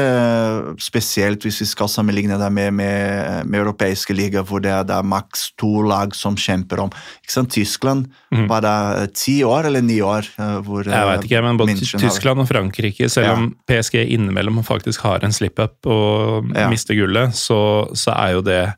spesielt 0.84 1.44
hvis 1.46 1.62
vi 1.62 1.66
skal 1.70 1.88
sammenligne 1.88 2.36
det 2.40 2.50
med, 2.52 2.74
med, 2.76 3.46
med 3.48 3.60
europeiske 3.62 4.12
ligaer, 4.16 4.44
hvor 4.44 4.60
det 4.60 4.68
er, 4.70 4.82
det 4.84 4.94
er 4.98 5.06
maks 5.08 5.46
to 5.60 5.70
lag 5.88 6.12
som 6.16 6.36
kjemper 6.36 6.82
om. 6.84 6.92
Ikke 7.24 7.32
sant? 7.32 7.52
Tyskland 7.54 8.06
var 8.50 8.60
det 8.66 9.14
ti 9.16 9.38
år 9.48 9.70
eller 9.70 9.80
ni 9.84 9.96
år? 10.04 10.28
eh, 10.38 10.58
hvor 10.66 10.84
Jeg 10.84 11.08
veit 11.08 11.24
ikke, 11.24 11.42
men 11.46 11.56
både 11.60 11.72
München 11.72 12.00
har- 12.00 12.04
Tyskland 12.10 12.40
og 12.44 12.48
Frankrike, 12.50 13.08
selv 13.08 13.26
Ja. 13.26 13.32
om 13.38 13.54
PSG 13.66 14.04
innimellom 14.12 14.60
faktisk 14.64 15.00
har 15.08 15.24
en 15.24 15.32
slip-up 15.32 15.86
og 15.86 16.50
Ja. 16.54 16.68
mister 16.68 16.94
gullet, 16.94 17.32
så, 17.34 17.88
så 17.96 18.12
er 18.12 18.32
jo 18.36 18.42
det 18.42 18.74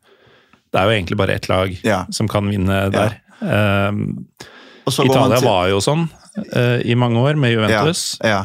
Det 0.73 0.81
er 0.83 0.85
jo 0.91 0.91
egentlig 0.99 1.17
bare 1.17 1.35
ett 1.35 1.49
lag 1.49 1.79
Ja. 1.85 2.05
som 2.11 2.29
kan 2.29 2.47
vinne 2.51 2.91
der. 2.93 3.17
Um, 3.41 4.27
Italia 4.87 5.39
til- 5.39 5.49
var 5.49 5.69
jo 5.69 5.79
sånn 5.81 6.09
uh, 6.55 6.81
i 6.85 6.95
mange 6.95 7.17
år, 7.19 7.35
med 7.37 7.53
Juventus. 7.55 8.19
Ja, 8.23 8.29
ja. 8.29 8.43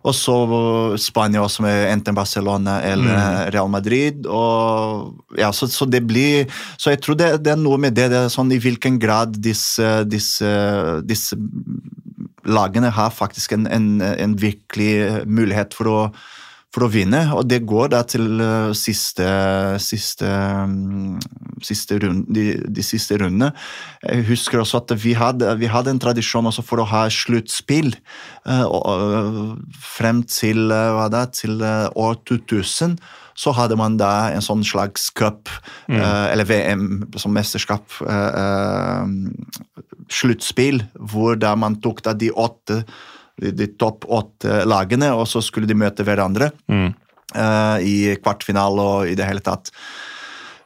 Og 0.00 0.14
så 0.16 0.34
Spania 1.00 1.42
også 1.44 1.64
med 1.66 1.90
enten 1.90 2.16
Barcelona 2.16 2.78
eller 2.88 3.50
Real 3.52 3.68
Madrid. 3.68 4.24
Og, 4.26 5.12
ja, 5.38 5.50
så, 5.52 5.68
så 5.68 5.84
det 5.84 6.02
blir 6.08 6.48
Så 6.80 6.94
jeg 6.94 7.02
tror 7.04 7.18
det, 7.20 7.30
det 7.44 7.52
er 7.52 7.60
noe 7.60 7.76
med 7.80 7.96
det, 7.98 8.08
det 8.12 8.24
sånn 8.32 8.52
i 8.54 8.60
hvilken 8.62 8.96
grad 9.02 9.36
disse, 9.44 10.00
disse, 10.08 10.50
disse 11.04 11.36
lagene 12.48 12.92
har 12.96 13.12
faktisk 13.12 13.52
en, 13.56 13.68
en, 13.68 13.88
en 14.00 14.36
virkelig 14.40 15.26
mulighet 15.28 15.76
for 15.76 15.90
å, 15.90 15.98
for 16.74 16.86
å 16.86 16.90
vinne. 16.90 17.22
Og 17.36 17.46
det 17.50 17.62
går 17.68 17.90
da 17.94 18.02
til 18.06 18.40
eh, 18.42 18.72
siste, 18.78 19.26
siste, 19.82 20.28
mm, 20.70 21.18
siste 21.66 21.98
runde, 22.02 22.30
de, 22.34 22.46
de 22.62 22.84
siste 22.86 23.18
rundene. 23.20 23.50
Jeg 24.04 24.26
husker 24.30 24.62
også 24.62 24.82
at 24.82 24.94
vi 25.02 25.16
hadde, 25.18 25.50
vi 25.60 25.70
hadde 25.70 25.94
en 25.94 26.02
tradisjon 26.02 26.46
også 26.50 26.64
for 26.66 26.82
å 26.82 26.88
ha 26.90 27.06
sluttspill 27.12 27.92
eh, 27.94 28.66
og 28.66 29.58
frem 29.82 30.22
til, 30.30 30.68
eh, 30.70 30.92
hva 30.96 31.10
da, 31.12 31.26
til 31.34 31.58
eh, 31.58 31.88
år 31.98 32.22
2000. 32.30 32.98
Så 33.40 33.54
hadde 33.56 33.78
man 33.78 33.96
da 33.98 34.30
en 34.34 34.44
sånn 34.44 34.62
slags 34.66 35.08
cup, 35.16 35.50
eh, 35.88 36.26
eller 36.30 36.46
VM 36.46 37.06
som 37.18 37.32
mesterskap, 37.34 37.86
eh, 38.04 38.42
eh, 38.44 39.84
sluttspill, 40.10 40.82
hvor 40.98 41.38
da 41.38 41.54
man 41.58 41.78
tok 41.80 42.02
da 42.04 42.14
de 42.14 42.30
åtte 42.30 42.82
de, 43.40 43.52
de 43.56 43.66
topp 43.80 44.06
åtte 44.08 44.62
lagene, 44.68 45.12
og 45.16 45.26
så 45.30 45.42
skulle 45.44 45.70
de 45.70 45.78
møte 45.78 46.06
hverandre 46.06 46.50
Mm. 46.70 46.92
uh, 47.36 47.78
i 47.82 48.14
kvartfinale 48.22 48.86
og 48.94 49.10
i 49.10 49.16
det 49.18 49.26
hele 49.28 49.42
tatt. 49.44 49.72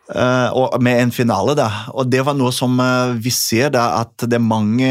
Eh, 0.04 0.48
og 0.52 0.82
med 0.84 0.98
en 1.00 1.12
finale, 1.14 1.54
da. 1.56 1.66
Og 1.96 2.08
det 2.12 2.20
var 2.26 2.36
noe 2.36 2.52
som 2.52 2.76
eh, 2.82 3.14
vi 3.24 3.30
ser 3.32 3.70
da 3.72 3.86
at 4.02 4.26
det 4.28 4.36
er 4.36 4.42
mange, 4.44 4.90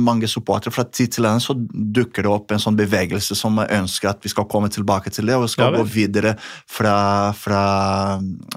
mange 0.00 0.28
supportere 0.30 0.72
fra 0.72 0.86
tid 0.88 1.12
til 1.12 1.28
annen 1.28 1.44
så 1.44 1.56
dukker 1.68 2.24
det 2.24 2.32
opp 2.32 2.54
en 2.54 2.62
sånn 2.62 2.78
bevegelse 2.78 3.36
som 3.36 3.60
ønsker 3.60 4.14
at 4.14 4.24
vi 4.24 4.32
skal 4.32 4.48
komme 4.48 4.70
tilbake 4.72 5.12
til 5.12 5.28
det, 5.28 5.36
og 5.36 5.50
skal 5.52 5.68
Ja 5.68 5.82
gå 5.82 5.84
videre 5.88 6.34
fra, 6.70 6.96
fra, 7.36 7.60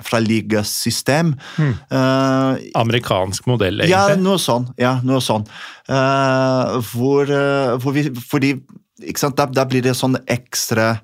fra 0.04 0.20
ligasystem. 0.24 1.34
Eh, 1.60 2.64
Amerikansk 2.80 3.48
modell, 3.52 3.84
ja, 3.90 4.08
noe 4.20 4.40
sånn. 4.40 4.70
Ja, 4.80 4.98
noe 5.08 5.20
sånn. 5.24 5.48
Uh, 5.88 6.80
hvor, 6.92 7.30
uh, 7.32 7.76
hvor 7.80 7.96
vi, 7.96 8.08
fordi 8.28 8.58
da, 8.98 9.46
da 9.46 9.64
blir 9.70 9.86
det 9.86 9.94
sånn 9.96 10.18
ekstra 10.28 10.98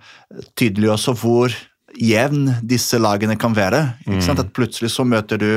tydelig 0.60 0.91
også 0.95 1.14
hvor 1.19 1.56
jevn 1.99 2.52
disse 2.65 2.99
lagene 3.02 3.38
kan 3.40 3.56
være. 3.57 3.84
Sant? 4.24 4.41
At 4.41 4.53
plutselig 4.56 4.94
så 4.94 5.06
møter 5.07 5.41
du 5.41 5.49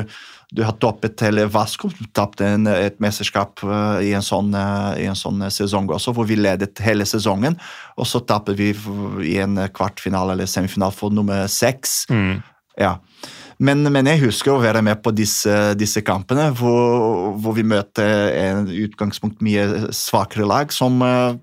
du 0.54 0.62
har 0.62 0.76
toppet 0.78 1.16
til 1.18 1.40
Vasco 1.50 1.88
tapte 2.14 2.46
en, 2.46 2.68
et 2.70 3.00
mesterskap 3.02 3.64
uh, 3.66 3.98
i 3.98 4.12
en, 4.14 4.22
sånn, 4.22 4.52
uh, 4.54 4.94
i 4.94 5.08
en 5.10 5.18
sånn 5.18 5.42
sesong 5.50 5.90
også, 5.90 6.14
hvor 6.14 6.28
vi 6.28 6.38
ledet 6.38 6.78
hele 6.86 7.06
sesongen. 7.08 7.58
Og 7.98 8.06
så 8.06 8.22
tapper 8.22 8.54
vi 8.58 8.70
i 9.26 9.36
en 9.42 9.58
kvartfinale 9.74 10.36
eller 10.36 10.50
semifinale 10.50 10.94
for 10.94 11.14
nummer 11.14 11.48
seks. 11.50 12.04
Ja. 12.78 12.94
Men, 13.58 13.88
men 13.88 14.06
jeg 14.06 14.22
husker 14.26 14.52
å 14.52 14.62
være 14.62 14.84
med 14.84 15.00
på 15.02 15.10
disse, 15.16 15.74
disse 15.80 16.02
kampene, 16.06 16.50
hvor, 16.54 17.32
hvor 17.40 17.56
vi 17.56 17.64
møter 17.66 18.30
en 18.36 18.70
utgangspunkt 18.70 19.42
mye 19.44 19.88
svakere 19.96 20.46
lag, 20.46 20.74
som 20.74 21.00
uh, 21.02 21.34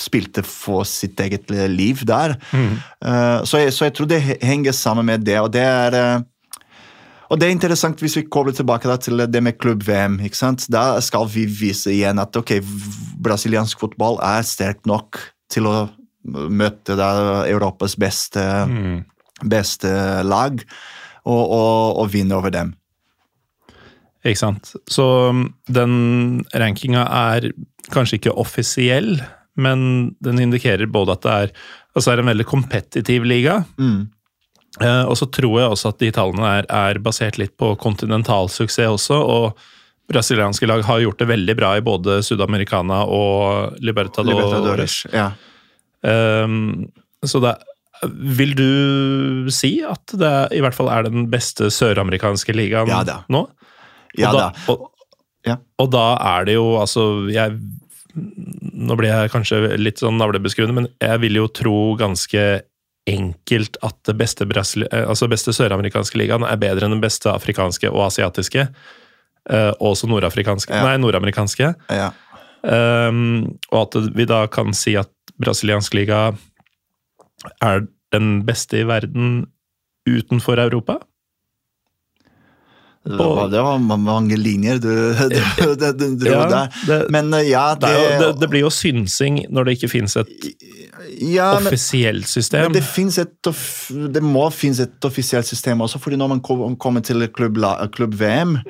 spilte 0.00 0.44
for 0.46 0.88
sitt 0.88 1.20
eget 1.20 1.50
liv 1.70 2.04
der. 2.08 2.36
Mm. 2.52 2.76
Uh, 3.04 3.40
så, 3.44 3.60
jeg, 3.64 3.74
så, 3.76 3.86
jeg, 3.86 3.96
tror 3.96 4.10
det 4.10 4.20
henger 4.40 4.76
sammen 4.76 5.06
med 5.06 5.26
det. 5.26 5.38
og 5.40 5.52
det 5.52 5.64
er 5.64 5.96
uh, 6.00 6.28
og 7.30 7.38
det 7.38 7.46
er 7.46 7.54
interessant 7.54 8.00
hvis 8.02 8.16
vi 8.18 8.26
kobler 8.26 8.54
tilbake 8.56 8.96
til 9.04 9.22
det 9.30 9.42
med 9.42 9.58
klubb-VM. 9.62 10.18
ikke 10.26 10.36
sant? 10.36 10.66
Da 10.66 10.98
skal 11.00 11.28
vi 11.30 11.44
vise 11.46 11.92
igjen 11.92 12.18
at 12.18 12.34
ok, 12.36 12.56
brasiliansk 13.22 13.78
fotball 13.78 14.18
er 14.18 14.42
sterk 14.42 14.82
nok 14.90 15.20
til 15.50 15.68
å 15.70 15.76
møte 16.26 16.96
da, 16.98 17.46
Europas 17.46 17.94
beste, 17.94 18.42
mm. 18.66 18.98
beste 19.46 19.92
lag 20.26 20.58
og, 21.22 21.44
og, 21.44 22.00
og 22.02 22.10
vinne 22.10 22.34
over 22.34 22.50
dem. 22.50 22.74
Ikke 24.26 24.42
sant. 24.42 24.74
Så 24.90 25.06
um, 25.30 25.46
den 25.70 26.42
rankinga 26.52 27.06
er 27.06 27.52
kanskje 27.94 28.18
ikke 28.18 28.34
offisiell, 28.42 29.20
men 29.58 30.14
den 30.22 30.40
indikerer 30.42 30.90
både 30.90 31.16
at 31.16 31.26
det 31.26 31.34
er, 31.34 31.52
altså 31.96 32.12
er 32.12 32.22
en 32.22 32.30
veldig 32.30 32.48
kompetitiv 32.48 33.28
liga, 33.28 33.62
mm. 33.80 34.08
Eh, 34.78 35.02
og 35.02 35.16
så 35.18 35.26
tror 35.26 35.56
jeg 35.58 35.72
også 35.74 35.90
at 35.90 35.98
de 35.98 36.12
tallene 36.14 36.50
er, 36.60 36.66
er 36.70 37.00
basert 37.02 37.40
litt 37.40 37.56
på 37.58 37.72
kontinentalsuksess 37.82 38.86
også. 38.86 39.16
og 39.18 39.58
Brasilianske 40.10 40.66
lag 40.66 40.82
har 40.86 41.02
gjort 41.04 41.20
det 41.22 41.28
veldig 41.30 41.56
bra 41.58 41.72
i 41.78 41.82
både 41.86 42.20
Sudamericana 42.26 43.04
og 43.06 43.76
Libertadores. 43.82 44.38
Libertadores 44.46 44.96
ja. 45.14 45.30
Um, 46.00 46.88
så 47.26 47.42
det, 47.44 47.52
vil 48.40 48.54
du 48.56 49.50
si 49.52 49.74
at 49.86 50.14
det 50.18 50.32
i 50.56 50.62
hvert 50.64 50.74
fall 50.74 50.88
er 50.90 51.06
den 51.06 51.28
beste 51.30 51.68
søramerikanske 51.74 52.54
ligaen 52.56 52.90
ja, 52.90 53.20
nå? 53.30 53.44
Ja 54.18 54.32
da. 54.34 54.48
da. 54.48 54.72
Og, 54.72 54.88
ja. 55.46 55.58
og 55.78 55.92
da 55.92 56.06
er 56.32 56.48
det 56.48 56.56
jo 56.56 56.72
altså 56.80 57.04
jeg, 57.30 57.60
Nå 58.14 58.96
blir 58.98 59.10
jeg 59.10 59.32
kanskje 59.32 59.60
litt 59.80 60.02
sånn 60.02 60.18
navlebeskuende, 60.20 60.76
men 60.76 60.88
jeg 61.02 61.22
vil 61.22 61.38
jo 61.40 61.46
tro 61.54 61.78
ganske 62.00 62.44
enkelt 63.10 63.78
at 63.86 63.96
det 64.06 64.14
beste, 64.20 64.46
eh, 64.46 65.04
altså 65.08 65.28
beste 65.30 65.54
søramerikanske 65.56 66.18
ligaen 66.20 66.44
er 66.46 66.60
bedre 66.60 66.86
enn 66.86 66.96
den 66.96 67.04
beste 67.04 67.30
afrikanske 67.32 67.90
og 67.90 68.06
asiatiske. 68.10 68.68
Uh, 69.50 69.72
også 69.80 70.06
nordafrikanske 70.06 70.74
ja. 70.74 70.82
Nei, 70.84 70.98
nordamerikanske. 71.00 71.72
Ja. 71.88 72.10
Um, 72.60 73.56
og 73.72 73.78
at 73.86 73.96
vi 74.14 74.26
da 74.28 74.42
kan 74.52 74.76
si 74.76 74.92
at 75.00 75.10
brasiliansk 75.40 75.96
liga 75.96 76.26
er 77.64 77.86
den 78.12 78.42
beste 78.46 78.82
i 78.82 78.86
verden 78.86 79.46
utenfor 80.08 80.60
Europa? 80.60 80.98
Det 83.10 83.18
var, 83.18 83.48
det 83.52 83.62
var 83.66 83.78
mange 83.80 84.38
linjer 84.38 84.80
du, 84.82 84.92
du, 85.30 85.74
du, 85.74 85.92
du 85.92 86.06
dro 86.20 86.36
ja, 86.36 86.46
der. 86.86 87.06
Men 87.12 87.32
ja, 87.46 87.74
det, 87.80 87.92
det, 88.20 88.32
det, 88.40 88.50
blir 88.50 88.66
jo 88.66 88.72
synsing 88.74 89.44
når 89.50 89.68
det 89.68 89.78
ikke 89.78 89.92
finnes 89.94 90.16
et 90.20 90.50
ja, 91.18 91.56
offisielt 91.56 92.28
system. 92.28 92.62
Men 92.62 92.72
det, 92.72 92.82
et, 93.18 93.50
det, 94.14 94.22
må 94.24 94.44
finnes 94.54 94.80
et 94.82 95.06
offisielt 95.06 95.48
system 95.48 95.80
også, 95.84 96.00
fordi 96.02 96.18
når 96.20 96.32
man 96.34 96.42
kommer 96.42 97.00
til 97.04 97.26
klubb-VM, 97.28 97.90
klubb 97.94 98.14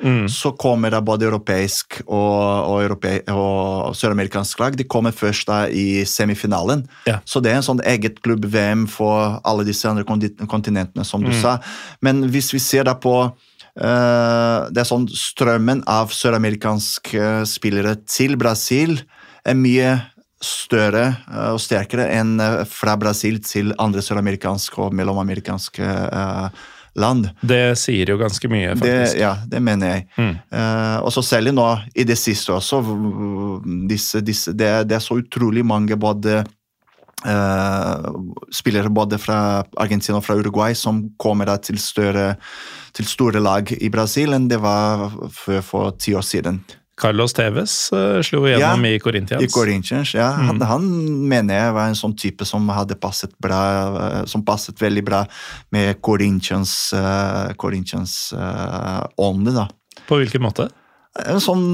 mm. 0.03 0.29
så 0.29 0.51
kommer 0.51 0.91
det 0.91 1.01
både 1.05 1.27
europeisk 1.27 2.01
og, 2.07 2.71
og, 2.71 3.05
og 3.35 3.95
søramerikansk 3.95 4.59
lag. 4.59 4.77
De 4.77 4.87
kommer 4.87 5.11
først 5.11 5.47
da 5.47 5.65
i 5.67 6.05
semifinalen. 6.05 6.85
Ja. 7.07 7.19
Så 7.25 7.43
det 7.43 7.51
er 7.51 7.59
en 7.59 7.67
sånn 7.67 7.83
eget 7.85 8.21
klubb-VM 8.25 8.87
for 8.91 9.39
alle 9.43 9.67
disse 9.67 9.89
andre 9.89 10.05
kontinentene, 10.05 11.05
som 11.07 11.23
du 11.23 11.31
mm. 11.31 11.39
sa. 11.43 11.57
Men 12.01 12.25
hvis 12.31 12.53
vi 12.55 12.63
ser 12.63 12.87
da 12.89 12.97
på 12.99 13.17
Uh, 13.21 13.37
det 13.75 14.81
er 14.81 14.87
sånn 14.87 15.05
Strømmen 15.15 15.85
av 15.89 16.11
søramerikanske 16.11 17.45
spillere 17.47 17.93
til 18.03 18.35
Brasil 18.39 18.97
er 19.47 19.55
mye 19.57 19.93
større 20.41 21.05
eh, 21.29 21.49
og 21.53 21.61
sterkere 21.61 22.09
enn 22.17 22.35
eh, 22.41 22.61
fra 22.69 22.97
Brasil 22.99 23.39
til 23.45 23.75
andre 23.81 24.03
søramerikanske 24.03 24.81
og 24.81 24.95
mellomamerikanske 24.97 25.89
land. 26.99 27.29
Det 27.47 27.77
sier 27.79 28.09
jo 28.11 28.17
ganske 28.19 28.49
mye, 28.51 28.73
faktisk. 28.75 29.13
Det, 29.15 29.21
ja, 29.21 29.35
det 29.47 29.61
mener 29.63 29.93
jeg. 29.93 30.07
Mm. 30.19 30.33
Og 31.05 31.13
så 31.15 31.21
særlig 31.23 31.53
nå 31.55 31.67
i 31.95 32.03
det 32.03 32.17
siste 32.19 32.51
også. 32.51 32.81
Disse, 33.87 34.19
disse, 34.27 34.51
det, 34.51 34.67
det, 34.89 34.97
er 34.97 35.05
så 35.05 35.15
utrolig 35.21 35.63
mange 35.63 35.95
både 35.95 36.41
spillere 38.51 38.89
både 38.89 39.19
fra 39.21 39.61
Argentina 39.77 40.17
og 40.17 40.25
fra 40.25 40.35
Uruguay 40.39 40.73
som 40.77 41.03
kommer 41.21 41.51
til, 41.61 41.77
større, 41.79 42.35
til 42.97 43.07
store 43.07 43.39
lag 43.43 43.69
i 43.77 43.89
Brasil 43.93 44.33
enn 44.33 44.49
det 44.49 44.61
var 44.63 45.09
for, 45.29 45.61
for 45.65 45.97
ti 46.01 46.15
år 46.17 46.25
siden. 46.25 46.63
Carlos 47.01 47.33
Tevez 47.33 47.73
uh, 47.95 48.19
slo 48.21 48.43
igjennom 48.45 48.85
ja, 48.85 48.93
i 48.93 48.99
Corinthians. 49.01 49.43
I 49.43 49.49
Corinthians, 49.49 50.13
ja. 50.13 50.29
Mm. 50.37 50.49
Han, 50.49 50.61
han, 50.69 50.89
mener 51.31 51.57
jeg 51.57 51.75
var 51.77 51.89
en 51.89 51.97
sånn 51.97 52.13
type 52.19 52.45
som 52.45 52.69
hadde 52.69 52.97
passet 53.01 53.33
bra, 53.41 53.61
uh, 53.95 54.19
som 54.29 54.45
passet 54.45 54.77
veldig 54.81 55.03
bra 55.07 55.23
med 55.73 56.01
Corinthians, 56.05 56.75
uh, 56.93 57.49
Corinthians 57.61 58.35
uh, 58.37 59.01
ånde, 59.17 59.55
da. 59.55 59.65
På 60.05 60.21
hvilken 60.21 60.45
måte? 60.45 60.69
En 61.25 61.41
sånn 61.43 61.65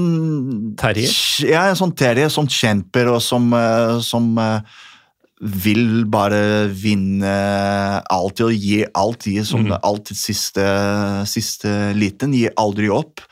Terrier? 0.80 1.12
Ja, 1.46 1.68
en 1.68 1.78
sånn 1.78 1.92
terrier 1.94 2.32
som 2.32 2.48
kjemper, 2.50 3.12
og 3.12 3.20
som, 3.22 3.52
som 4.02 4.32
vil 5.40 6.02
bare 6.10 6.68
vinne 6.74 7.34
alltid 8.10 8.46
og 8.48 8.64
gi 8.64 8.80
alt, 8.98 9.28
gi 9.30 9.44
som 9.46 9.66
mm. 9.68 9.76
alltid 9.86 10.18
siste, 10.18 10.64
siste 11.30 11.74
liten. 11.98 12.34
Gi 12.34 12.48
aldri 12.58 12.90
opp. 12.90 13.22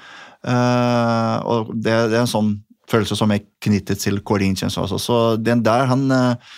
Uh, 0.47 1.43
og 1.43 1.75
det, 1.75 1.91
det, 2.13 2.15
er 2.15 2.23
en 2.23 2.31
sånn 2.31 2.53
følelse 2.87 3.19
som 3.19 3.33
er 3.35 3.43
knyttet 3.65 4.05
til 4.05 4.21
Corinthians 4.23 4.79
også. 4.79 5.01
Så 5.03 5.19
den 5.43 5.65
der, 5.67 5.89
han 5.91 6.07
uh, 6.13 6.55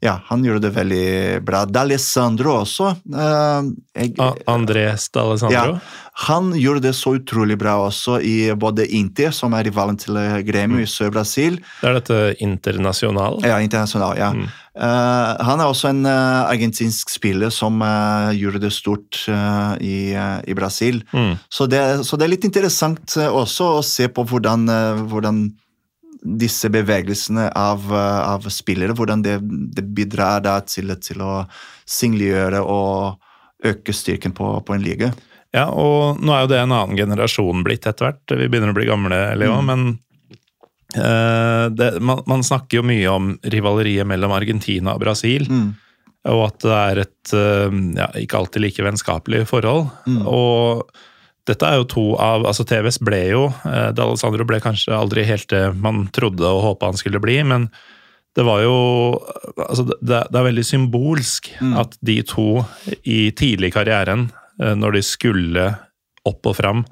ja, 0.00 0.14
han 0.30 0.44
gjorde 0.44 0.64
det 0.64 0.72
veldig 0.76 1.08
bra. 1.44 1.66
D'Alessandro 1.68 2.54
også. 2.62 2.94
Uh, 3.12 3.68
jeg, 3.96 4.14
Andres 4.48 5.10
D'Alessandro? 5.12 5.76
Ja, 5.76 6.08
han 6.26 6.50
gjorde 6.56 6.86
det 6.88 6.94
så 6.96 7.14
utrolig 7.18 7.58
bra 7.60 7.76
også 7.84 8.18
i 8.24 8.50
både 8.56 8.88
Inter, 8.96 9.32
som 9.36 9.52
er 9.56 9.68
rivalen 9.68 10.00
til 10.00 10.16
Gremio 10.48 10.80
mm. 10.80 10.86
i 10.86 10.88
Sør-Brasil. 10.88 11.60
Det 11.82 11.90
er 11.90 12.00
dette 12.00 12.18
internasjonal? 12.44 13.40
Ja, 13.44 13.60
internasjonal, 13.60 14.16
ja. 14.20 14.32
Mm. 14.36 14.48
Uh, 14.70 15.34
han 15.44 15.60
er 15.60 15.66
også 15.66 15.90
en 15.90 16.04
uh, 16.06 16.46
argentinsk 16.46 17.10
spiller 17.10 17.50
som 17.52 17.82
uh, 17.82 18.30
gjorde 18.38 18.62
det 18.62 18.70
stort 18.72 19.18
i, 19.82 20.14
i, 20.16 20.54
Brasil. 20.56 21.02
Mm. 21.12 21.34
Så, 21.50 21.66
det, 21.68 21.82
så, 22.06 22.16
det, 22.16 22.24
er 22.24 22.36
litt 22.38 22.46
interessant 22.48 23.16
også 23.20 23.74
å 23.76 23.82
se 23.84 24.08
på 24.08 24.24
hvordan, 24.24 24.64
hvordan 25.10 25.50
disse 26.20 26.68
bevegelsene 26.72 27.48
av, 27.56 27.86
av, 27.94 28.44
spillere, 28.52 28.94
hvordan 28.96 29.22
det, 29.24 29.38
det 29.76 29.84
bidrar 29.96 30.44
til, 30.68 30.92
til, 31.00 31.24
å 31.24 31.44
singliggjøre 31.88 32.60
og 32.60 33.16
øke 33.64 33.94
styrken 33.96 34.34
på, 34.36 34.52
på, 34.66 34.76
en 34.76 34.84
liga. 34.84 35.10
Ja, 35.54 35.66
og 35.72 36.20
nå 36.22 36.34
er 36.34 36.44
jo 36.44 36.52
det 36.52 36.60
en 36.62 36.76
annen 36.76 36.98
generasjon 36.98 37.64
blitt 37.66 37.88
etter 37.88 38.10
hvert. 38.10 38.36
Vi 38.36 38.48
begynner 38.48 38.72
å 38.72 38.76
bli 38.76 38.88
gamle, 38.88 39.20
Leo, 39.40 39.58
mm. 39.58 39.70
men 39.70 39.86
uh, 40.96 41.66
det, 41.74 41.92
man, 42.04 42.22
man, 42.30 42.44
snakker 42.46 42.80
jo 42.80 42.86
mye 42.86 43.12
om 43.12 43.32
rivaleriet 43.42 44.08
mellom 44.08 44.36
Argentina 44.36 44.94
og 44.94 45.04
Brasil. 45.04 45.48
Mm. 45.50 45.72
Og 46.30 46.42
at 46.46 46.60
det 46.62 46.78
er 46.78 47.02
et 47.06 47.34
uh, 47.34 47.80
ja, 47.96 48.10
ikke 48.20 48.42
alltid 48.42 48.66
like 48.66 48.86
vennskapelig 48.86 49.46
forhold. 49.50 49.88
Mm. 50.06 50.22
Og 50.28 50.84
dette 51.50 51.66
er 51.66 51.80
jo 51.80 51.88
to 51.90 52.04
av 52.22 52.46
altså 52.48 52.64
TVS 52.68 53.00
ble 53.02 53.20
jo 53.32 53.46
eh, 53.66 53.90
D'Alessandro 53.96 54.46
ble 54.48 54.60
kanskje 54.62 54.94
aldri 54.96 55.26
helt 55.28 55.48
det 55.52 55.70
man 55.82 56.06
trodde 56.14 56.46
og 56.46 56.64
håpa 56.68 56.92
han 56.92 57.00
skulle 57.00 57.22
bli, 57.22 57.40
men 57.46 57.68
det 58.38 58.44
var 58.46 58.62
jo 58.62 58.74
altså 59.66 59.88
det, 59.90 60.20
det 60.30 60.38
er 60.38 60.46
veldig 60.46 60.66
symbolsk 60.66 61.50
mm. 61.58 61.72
at 61.82 61.96
de 62.06 62.20
to 62.26 62.48
i 63.02 63.32
tidlig 63.36 63.72
i 63.72 63.74
karrieren, 63.74 64.28
eh, 64.62 64.76
når 64.78 64.98
de 64.98 65.06
skulle 65.06 65.70
opp 66.28 66.46
og 66.46 66.56
fram, 66.58 66.84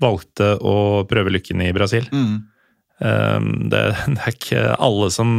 valgte 0.00 0.54
å 0.62 1.04
prøve 1.10 1.34
lykken 1.34 1.60
i 1.66 1.74
Brasil. 1.74 2.06
Mm. 2.14 2.36
Um, 2.98 3.50
det, 3.70 3.82
det, 4.06 4.18
er 4.24 4.32
ikke 4.32 4.62
alle 4.74 5.06
som 5.14 5.34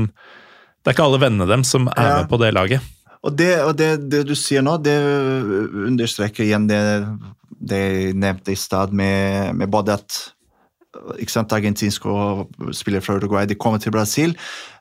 Det 0.80 0.88
er 0.88 0.96
ikke 0.96 1.08
alle 1.10 1.20
vennene 1.20 1.48
dem 1.50 1.66
som 1.68 1.90
er 1.91 2.06
ja. 2.08 2.14
med 2.20 2.30
på 2.32 2.40
det 2.40 2.54
laget. 2.56 2.86
Og, 3.24 3.34
det, 3.36 3.52
og 3.66 3.74
det, 3.76 3.90
det, 4.12 4.24
du 4.30 4.36
sier 4.38 4.64
nå, 4.64 4.78
det 4.80 4.96
understreker 5.90 6.46
igjen 6.46 6.70
det 6.70 6.80
det 7.60 7.80
jeg 7.80 8.18
nevnte 8.20 8.54
i 8.54 8.60
stad, 8.60 8.94
med, 8.96 9.56
med, 9.60 9.68
både 9.72 9.98
at 10.00 10.20
sant, 11.30 11.54
argentinske 11.54 12.10
spillere 12.74 13.04
fra 13.06 13.18
Uruguay 13.20 13.46
de 13.46 13.58
kommer 13.60 13.82
til 13.82 13.94
Brasil. 13.94 14.34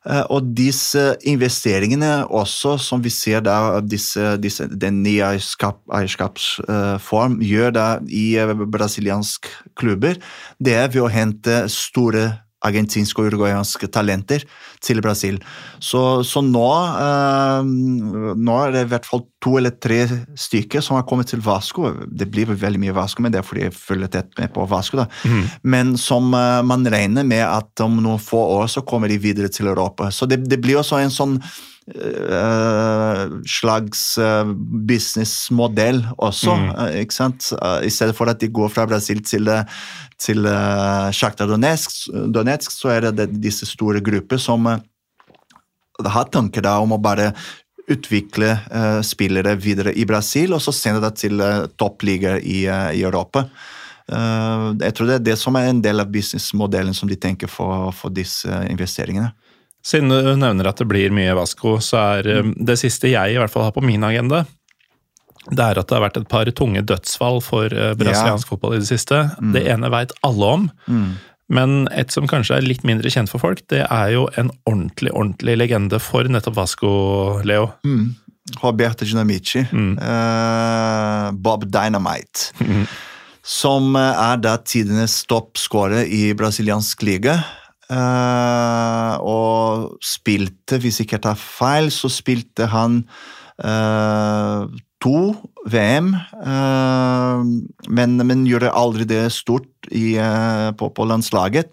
Eh, 0.06 0.22
og 0.32 0.54
disse 0.56 1.16
investeringene 1.28 2.26
også, 2.26 2.76
som 2.80 3.02
vi 3.04 3.12
ser 3.12 3.42
da, 3.44 3.80
disse, 3.84 4.36
disse, 4.40 4.68
den 4.70 5.02
nye 5.04 5.34
eierskap, 5.34 5.82
eierskapsform 5.92 7.40
gjør 7.44 7.74
da 7.76 7.88
i 8.08 8.30
brasilianske 8.72 9.74
klubber, 9.76 10.20
det 10.58 10.78
er 10.78 10.92
ved 10.94 11.04
å 11.04 11.12
hente 11.12 11.64
store 11.72 12.30
argentinske 12.66 13.22
og 13.22 13.30
uruguayanske 13.30 13.88
talenter 13.94 14.44
til 14.84 15.02
Brasil. 15.04 15.38
Så, 15.78 16.22
så 16.26 16.42
nå, 16.42 16.66
eh, 16.98 17.70
nå 18.38 18.58
er 18.64 18.74
det 18.74 18.84
i 18.86 18.90
hvert 18.92 19.06
fall 19.08 19.24
to 19.42 19.54
eller 19.60 19.76
tre 19.78 20.00
stykker 20.38 20.82
som 20.84 20.98
har 20.98 21.06
kommet 21.08 21.30
til 21.30 21.42
Vasco. 21.44 21.92
Det 22.08 22.28
blir 22.32 22.50
vel 22.50 22.60
veldig 22.60 22.82
mye 22.82 22.96
Vasco, 22.96 23.22
men 23.22 23.34
det 23.34 23.42
er 23.42 23.46
fordi 23.46 23.68
jeg 23.68 23.78
følger 23.78 24.12
tett 24.16 24.34
med 24.40 24.52
på 24.54 24.66
Vasco. 24.70 25.04
da. 25.04 25.08
Men 25.62 25.96
som 26.00 26.32
eh, 26.34 26.60
man 26.66 26.86
regner 26.86 27.26
med 27.26 27.46
at 27.46 27.86
om 27.86 28.00
noen 28.02 28.22
få 28.22 28.42
år 28.58 28.68
så 28.72 28.82
kommer 28.86 29.10
de 29.10 29.20
videre 29.22 29.48
til 29.52 29.70
Europa. 29.70 30.10
Så 30.10 30.26
det, 30.26 30.42
det 30.50 30.62
blir 30.62 30.82
også 30.82 31.02
en 31.02 31.14
sånn 31.14 31.42
Uh, 31.88 33.40
slags 33.48 34.18
uh, 34.20 34.44
businessmodell 34.88 36.02
også, 36.20 36.52
eh, 36.84 36.98
ikke 37.00 37.16
sant? 37.16 37.46
I 37.80 37.88
stedet 37.88 38.12
for 38.16 38.28
at 38.28 38.42
de 38.42 38.50
går 38.52 38.68
fra 38.68 38.84
Brasil 38.84 39.22
til, 39.24 39.48
til 40.18 40.46
uh, 40.46 41.08
Sjakta 41.14 41.46
Donetsk, 41.46 42.08
Donetsk, 42.34 42.74
så 42.74 42.92
er 42.96 43.08
det, 43.12 43.28
disse 43.38 43.68
store 43.68 44.02
grupper 44.04 44.40
som 44.42 44.66
eh, 44.66 44.82
har 46.04 46.30
tanker 46.34 46.64
da 46.66 46.76
om 46.82 46.96
å 46.96 47.00
bare 47.02 47.30
utvikle 47.88 48.50
eh, 48.52 49.00
spillere 49.06 49.54
videre 49.56 49.94
i 49.96 50.04
Brasil, 50.08 50.52
og 50.52 50.62
så 50.62 50.74
sende 50.74 51.02
det 51.06 51.14
til 51.22 51.40
toppligaer 51.80 52.42
i, 52.42 52.64
eh, 52.66 52.90
i 52.98 53.04
Europa. 53.06 53.46
Eh, 54.08 54.66
jeg 54.80 54.96
tror 54.96 55.10
det 55.10 55.18
er 55.18 55.26
det 55.30 55.36
som 55.40 55.56
er 55.58 55.68
en 55.68 55.82
del 55.84 56.00
av 56.00 56.12
businessmodellen 56.12 56.96
som 56.96 57.10
de 57.10 57.18
tenker 57.20 57.50
for, 57.52 57.90
for 57.96 58.14
disse 58.14 58.48
investeringene. 58.68 59.32
Siden 59.84 60.10
du 60.10 60.32
nevner 60.36 60.68
at 60.68 60.80
det 60.80 60.88
blir 60.90 61.12
mye 61.14 61.36
Vasco, 61.38 61.76
så 61.84 62.00
er 62.18 62.30
eh, 62.32 62.54
det 62.56 62.78
siste 62.80 63.12
jeg 63.12 63.34
i 63.34 63.40
hvert 63.40 63.52
fall 63.52 63.68
har 63.68 63.76
på 63.76 63.84
min 63.84 64.04
agenda, 64.04 64.44
det 65.50 65.64
er 65.64 65.80
at 65.80 65.88
det 65.88 65.96
har 65.96 66.04
vært 66.04 66.20
et 66.20 66.28
par 66.28 66.50
tunge 66.56 66.82
dødsfall 66.84 67.42
for 67.44 67.68
brasiliansk 67.68 68.02
brasiliansk 68.02 68.52
fotball 68.52 68.76
i 68.76 68.82
det 68.82 68.90
siste. 68.90 69.24
Det 69.54 69.64
ene 69.72 69.90
veit 69.92 70.14
alle 70.26 70.52
om. 70.58 70.68
Men 71.48 71.86
et 71.96 72.12
som 72.12 72.28
kanskje 72.28 72.58
er 72.58 72.66
litt 72.66 72.84
mindre 72.84 73.08
kjent 73.12 73.30
for 73.32 73.40
folk, 73.40 73.62
det 73.72 73.80
er 73.86 74.12
jo 74.12 74.26
en 74.36 74.50
ordentlig 74.68 75.14
ordentlig 75.16 75.56
legende 75.56 76.00
for 76.02 76.28
nettopp 76.28 76.58
Vasco, 76.58 76.90
Leo. 77.48 77.70
Roberto 78.62 79.04
Dinamici. 79.04 79.64
Uh, 79.72 81.30
Bob 81.32 81.64
Dynamite. 81.72 82.52
Som 83.48 83.96
eh, 83.96 84.18
er 84.32 84.40
da 84.44 84.58
tidenes 84.60 85.22
toppskårer 85.24 86.04
i 86.12 86.34
brasiliansk 86.36 87.00
liga. 87.08 87.38
Uh, 87.88 89.16
og 89.24 89.94
spilte, 90.04 90.76
hvis 90.82 91.00
ikke 91.00 91.16
jeg 91.16 91.24
tar 91.24 91.38
feil, 91.40 91.88
så 91.94 92.10
spilte 92.12 92.66
han 92.68 92.98
eh, 93.64 94.66
to 95.02 95.32
VM, 95.70 96.12
uh, 96.42 97.42
men, 97.86 98.18
men 98.26 98.46
gjorde 98.48 98.74
aldri 98.74 99.06
det 99.08 99.28
stort 99.34 99.90
i, 99.94 100.16
uh, 100.18 100.70
på, 100.78 100.90
på 100.94 101.06
landslaget. 101.06 101.70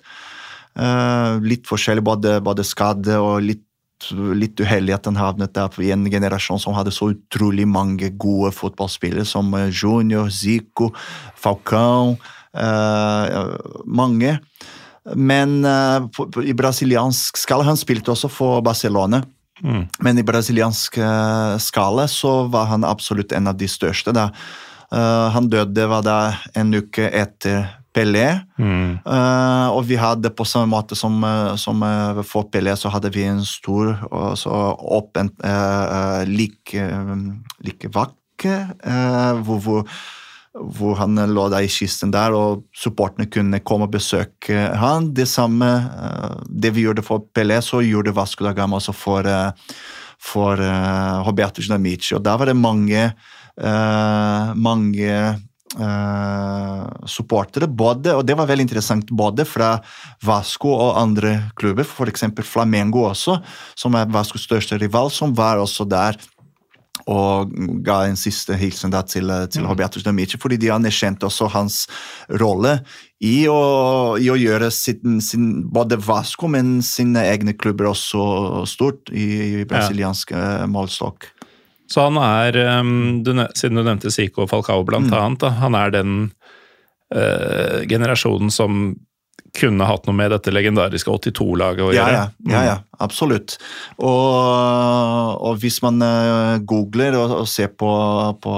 Uh, 0.75 1.41
litt 1.45 1.65
forskjellig, 1.69 2.03
både, 2.05 2.37
både 2.43 2.65
skade 2.67 3.17
og 3.21 3.39
litt, 3.45 3.63
litt 4.11 4.59
uheldig 4.59 4.93
at 4.97 5.07
han 5.07 5.19
havnet 5.19 5.55
der 5.55 5.81
i 5.81 5.91
en 5.95 6.05
generasjon 6.11 6.59
som 6.61 6.75
hadde 6.75 6.93
så 6.93 7.13
utrolig 7.13 7.65
mange 7.67 8.11
gode 8.19 8.51
fotballspillere, 8.53 9.25
som 9.25 9.53
eh, 9.55 9.71
Junior, 9.71 10.29
Zico, 10.29 10.91
Falcão 11.39 12.17
eh, 12.53 13.55
Mange. 13.85 14.35
Men 15.15 15.63
eh, 15.65 16.09
på, 16.11 16.27
i 16.43 16.53
brasiliansk 16.57 17.37
skala 17.37 17.67
Han 17.67 17.79
spilte 17.79 18.11
også 18.13 18.29
for 18.29 18.61
Barcelona. 18.65 19.23
Men 19.63 20.19
i 20.19 20.25
brasiliansk 20.25 20.97
eh, 20.97 21.55
skala 21.63 22.07
så 22.11 22.43
var 22.51 22.69
han 22.73 22.83
absolutt 22.83 23.31
en 23.31 23.47
av 23.47 23.57
de 23.59 23.69
største. 23.71 24.11
Da. 24.15 24.29
Uh, 24.93 25.31
han 25.33 25.49
døde 25.49 25.87
var 25.89 26.03
da 26.05 26.19
en 26.57 26.75
uke 26.75 27.09
etter 27.09 27.65
Pelé. 27.95 28.25
Eh, 28.59 29.67
og 29.71 29.85
vi 29.87 29.95
hadde 29.95 30.33
på 30.35 30.43
samme 30.43 30.67
måte 30.73 30.97
som, 30.99 31.15
som 31.55 31.79
uh, 31.79 32.19
for 32.27 32.49
Pelé, 32.51 32.73
så 32.75 32.91
hadde 32.91 33.13
vi 33.15 33.23
en 33.23 33.39
stor 33.47 33.93
og 34.09 34.35
så 34.39 34.51
åpen 34.97 35.31
uh, 35.39 36.27
like, 36.27 36.89
like 37.63 37.91
vakke, 37.95 38.57
hvor, 39.47 39.61
hvor, 39.63 39.95
hvor 40.55 40.95
han 41.01 41.19
lå 41.31 41.47
der 41.51 41.65
i 41.65 41.71
kisten 41.71 42.13
der, 42.13 42.35
og 42.35 42.63
supporterne 42.75 43.27
kunne 43.31 43.59
komme 43.65 43.89
og 43.89 43.95
besøke 43.95 44.69
han. 44.79 45.11
Det 45.15 45.27
samme 45.29 45.67
eh, 45.83 46.37
det 46.47 46.71
vi 46.75 46.85
gjorde 46.85 47.05
for 47.05 47.27
Pelé, 47.35 47.59
så 47.63 47.83
gjorde 47.83 48.15
Vasco 48.15 48.45
da 48.45 48.53
Gama 48.55 48.79
også 48.79 48.95
for, 48.95 49.27
eh, 49.27 49.73
for 50.21 50.61
uh, 50.61 51.25
Roberto 51.27 51.61
Ginamici. 51.61 52.15
Og 52.15 52.23
der 52.23 52.39
var 52.39 52.49
det 52.49 52.55
mange, 52.57 53.01
uh, 53.59 54.53
mange 54.55 55.11
uh, 55.75 56.85
supportere, 57.05 57.67
både, 57.67 58.15
og 58.15 58.23
det 58.25 58.37
var 58.39 58.47
veldig 58.49 58.65
interessant, 58.65 59.11
både 59.11 59.45
fra 59.45 59.75
Vasco 60.25 60.71
og 60.71 61.01
andre 61.01 61.35
klubber, 61.59 61.83
f.eks. 61.83 62.25
Flamengo 62.47 63.03
også, 63.11 63.37
som 63.77 63.99
er 63.99 64.09
Vascos 64.09 64.47
største 64.47 64.79
rival, 64.81 65.11
som 65.11 65.35
var 65.35 65.61
også 65.61 65.85
der 65.91 66.17
og 67.11 67.51
ga 67.85 67.99
en 68.07 68.17
siste 68.17 68.55
hilsen 68.57 68.93
da 68.93 69.03
til, 69.05 69.29
til 69.53 69.67
Roberto 69.67 69.99
Ginamici, 70.01 70.39
fordi 70.41 70.57
de 70.61 70.71
anerkjente 70.73 71.27
også 71.27 71.49
hans 71.53 71.83
rolle 72.41 72.79
i 73.23 73.45
å, 73.51 73.59
i 74.21 74.29
å 74.31 74.37
gjøre 74.39 74.71
sin, 74.73 75.19
sin, 75.23 75.49
både 75.73 75.99
Vasco, 76.01 76.49
men 76.51 76.79
sine 76.85 77.23
egne 77.29 77.55
klubber 77.57 77.91
også 77.91 78.65
stort 78.69 79.11
i, 79.13 79.27
i 79.61 79.67
brasiliansk 79.69 80.33
ja. 80.35 80.65
målstokk. 80.71 81.29
Så 81.91 82.07
han 82.07 82.17
er, 82.17 82.57
um, 82.79 83.21
du, 83.23 83.35
siden 83.53 83.77
du 83.77 83.85
nevnte 83.85 84.13
Zico 84.13 84.45
og 84.45 84.49
Falcao 84.49 84.85
blant 84.87 85.13
annet, 85.13 85.43
da, 85.43 85.51
han 85.61 85.77
er 85.77 85.93
den 85.93 86.15
eh, 87.13 87.83
generasjonen 87.89 88.49
som 88.53 88.95
kunne 89.55 89.87
hatt 89.87 90.07
noe 90.07 90.17
med 90.17 90.33
dette 90.35 90.53
legendariske 90.53 91.11
82-laget 91.11 91.85
å 91.85 91.93
gjøre. 91.95 92.19
ja, 92.19 92.25
ja, 92.51 92.65
ja 92.69 92.75
absolutt. 93.03 93.55
Og, 93.99 95.41
og 95.43 95.59
hvis 95.61 95.81
man 95.83 96.01
eh, 96.05 96.57
googler 96.67 97.17
og, 97.19 97.33
og 97.41 97.47
ser 97.49 97.71
på, 97.75 97.91
på, 98.43 98.55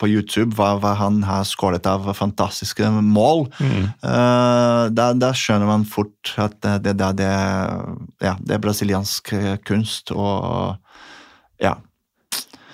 på 0.00 0.10
YouTube 0.10 0.56
hva, 0.58 0.74
hva 0.82 0.94
han 1.00 1.22
har 1.26 1.46
skåret 1.48 1.88
av 1.88 2.08
fantastiske 2.16 2.90
mål, 2.90 3.46
eh, 3.60 4.84
da, 4.92 5.10
da 5.16 5.32
skjønner 5.36 5.70
man 5.70 5.86
fort 5.88 6.34
at 6.40 6.58
det, 6.64 6.96
det, 7.00 7.12
det, 7.20 7.30
ja, 8.24 8.34
det 8.40 8.56
er 8.56 8.64
brasiliansk 8.64 9.32
eh, 9.36 9.54
kunst. 9.66 10.12
Og 10.14 10.76
ja. 11.60 11.76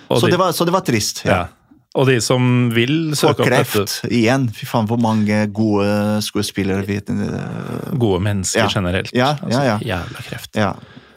Så, 0.07 0.27
de, 0.27 0.35
det 0.35 0.41
var, 0.41 0.55
så 0.55 0.67
det 0.67 0.75
var 0.75 0.87
trist. 0.87 1.25
ja. 1.27 1.47
Og 1.97 2.07
de 2.11 2.19
som 2.21 2.69
vil 2.77 3.15
søke 3.17 3.41
opp 3.41 3.49
kreft 3.49 4.03
igjen. 4.13 4.49
Fy 4.53 4.67
faen, 4.69 4.85
hvor 4.91 5.01
mange 5.01 5.39
gode 5.57 6.21
skuespillere 6.27 6.85
vi 6.85 6.99
eh, 7.01 7.91
Gode 7.97 8.21
mennesker 8.27 8.67
Ja. 8.67 8.69
generelt. 8.73 9.13
Ja, 9.17 9.31
ja, 9.49 9.63
ja, 9.65 9.65
ja. 9.65 9.77
Jævla 9.97 10.25
kreft. 10.29 10.53
Ja. 10.61 10.75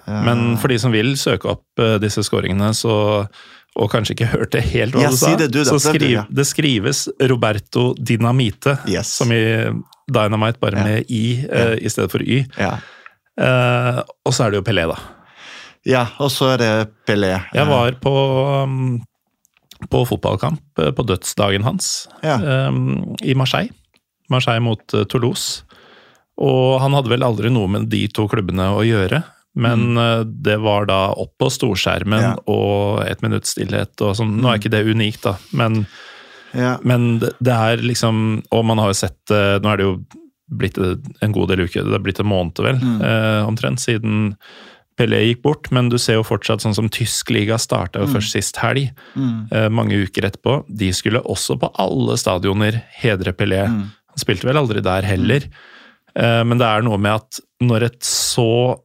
Ja. 0.07 0.21
Men 0.25 0.55
for 0.57 0.71
de 0.71 0.79
som 0.81 0.91
vil 0.95 1.11
søke 1.19 1.51
opp 1.51 1.79
eh, 1.83 1.97
disse 2.01 2.23
scoringene, 2.25 2.71
så 2.73 3.27
og 3.79 3.91
kanskje 3.93 4.15
ikke 4.15 4.29
hørte 4.31 4.59
helt 4.65 4.95
hva 4.97 5.03
Ja, 5.05 5.09
du 5.13 5.17
sa, 5.19 5.35
det 5.37 5.51
du 5.53 5.59
da, 5.61 5.67
så 5.69 5.77
skriv, 5.79 6.23
det 6.33 6.45
skrives 6.49 7.03
Roberto 7.29 7.91
Dinamite, 7.95 8.73
Yes. 8.89 9.11
som 9.19 9.29
i 9.31 9.37
Dynamite, 10.09 10.57
bare 10.59 10.81
med 10.83 11.11
i 11.13 11.45
uh, 11.45 11.75
i 11.77 11.87
stedet 11.93 12.09
for 12.11 12.19
y. 12.25 12.41
ja. 12.57 12.73
Eh, 13.39 13.99
og 14.25 14.33
så 14.35 14.47
er 14.47 14.51
det 14.51 14.59
jo 14.59 14.65
Pelé, 14.67 14.87
da. 14.89 14.97
ja, 15.87 16.01
og 16.19 16.31
så 16.33 16.49
er 16.55 16.57
det 16.59 16.71
Pelé. 17.07 17.29
Jeg 17.55 17.67
var 17.69 17.93
på, 18.01 18.11
um, 18.65 18.97
på 19.89 20.01
fotballkamp 20.09 20.79
eh, 20.83 20.91
på 20.91 21.05
dødsdagen 21.07 21.63
hans 21.63 22.07
Ja. 22.23 22.35
um, 22.67 23.15
i 23.23 23.33
Marseille. 23.33 23.71
Marseille 24.29 24.61
mot 24.61 24.93
eh, 24.93 25.05
Toulouse. 25.09 25.63
Og 26.39 26.79
han 26.83 26.93
hadde 26.95 27.11
vel 27.11 27.23
aldri 27.25 27.49
noe 27.51 27.67
med 27.71 27.89
de 27.91 28.05
to 28.07 28.27
klubbene 28.31 28.69
å 28.75 28.83
gjøre. 28.87 29.23
Men 29.59 29.97
eh, 29.97 30.21
det 30.27 30.59
var 30.61 30.85
da 30.87 30.99
opp 31.15 31.33
på 31.41 31.49
storskjermen 31.51 32.19
Mm. 32.19 32.27
Ja. 32.27 32.35
og 32.47 33.01
et 33.07 33.21
minutts 33.25 33.55
stillhet 33.55 33.99
og 34.05 34.15
sånn. 34.19 34.37
Nå 34.39 34.51
er 34.51 34.59
ikke 34.59 34.71
det 34.71 34.85
unikt, 34.87 35.23
da, 35.23 35.37
men, 35.53 35.85
Ja. 36.53 36.77
men 36.83 37.19
det, 37.19 37.33
det 37.39 37.53
er 37.53 37.77
liksom 37.77 38.41
Og 38.51 38.65
man 38.65 38.79
har 38.79 38.87
jo 38.89 38.93
sett 38.97 39.29
Nå 39.29 39.69
er 39.69 39.77
det 39.77 39.85
jo 39.85 39.99
blitt 40.49 40.77
en 41.21 41.31
god 41.31 41.49
del 41.51 41.59
uker, 41.67 41.83
det 41.85 41.93
er 41.93 42.01
blitt 42.01 42.19
en 42.19 42.25
måned 42.25 42.57
vel, 42.57 42.79
Mm. 42.81 43.01
eh, 43.05 43.45
omtrent, 43.45 43.79
siden 43.79 44.35
Pelé 44.99 45.21
gikk 45.29 45.41
bort. 45.45 45.69
Men 45.75 45.87
du 45.89 45.95
ser 45.97 46.17
jo 46.19 46.25
fortsatt 46.27 46.59
sånn 46.65 46.75
som 46.75 46.89
tysk 46.91 47.31
liga 47.31 47.55
starta 47.61 48.01
jo 48.03 48.07
Mm. 48.09 48.13
først 48.17 48.35
sist 48.35 48.57
helg, 48.59 48.91
eh, 49.51 49.69
mange 49.69 49.95
uker 50.03 50.27
etterpå. 50.27 50.65
De 50.67 50.91
skulle 50.91 51.23
også 51.23 51.55
på 51.61 51.71
alle 51.79 52.17
stadioner 52.19 52.81
hedre 52.99 53.31
Pelé. 53.33 53.63
Mm. 53.67 53.87
Han 54.09 54.17
spilte 54.17 54.43
vel 54.49 54.57
aldri 54.59 54.81
der 54.83 55.01
heller. 55.07 55.47
Eh, 56.15 56.43
Men 56.43 56.57
det 56.57 56.65
er 56.67 56.81
noe 56.81 56.97
med 56.97 57.13
at 57.15 57.39
når 57.61 57.83
et 57.85 57.99
så 58.01 58.79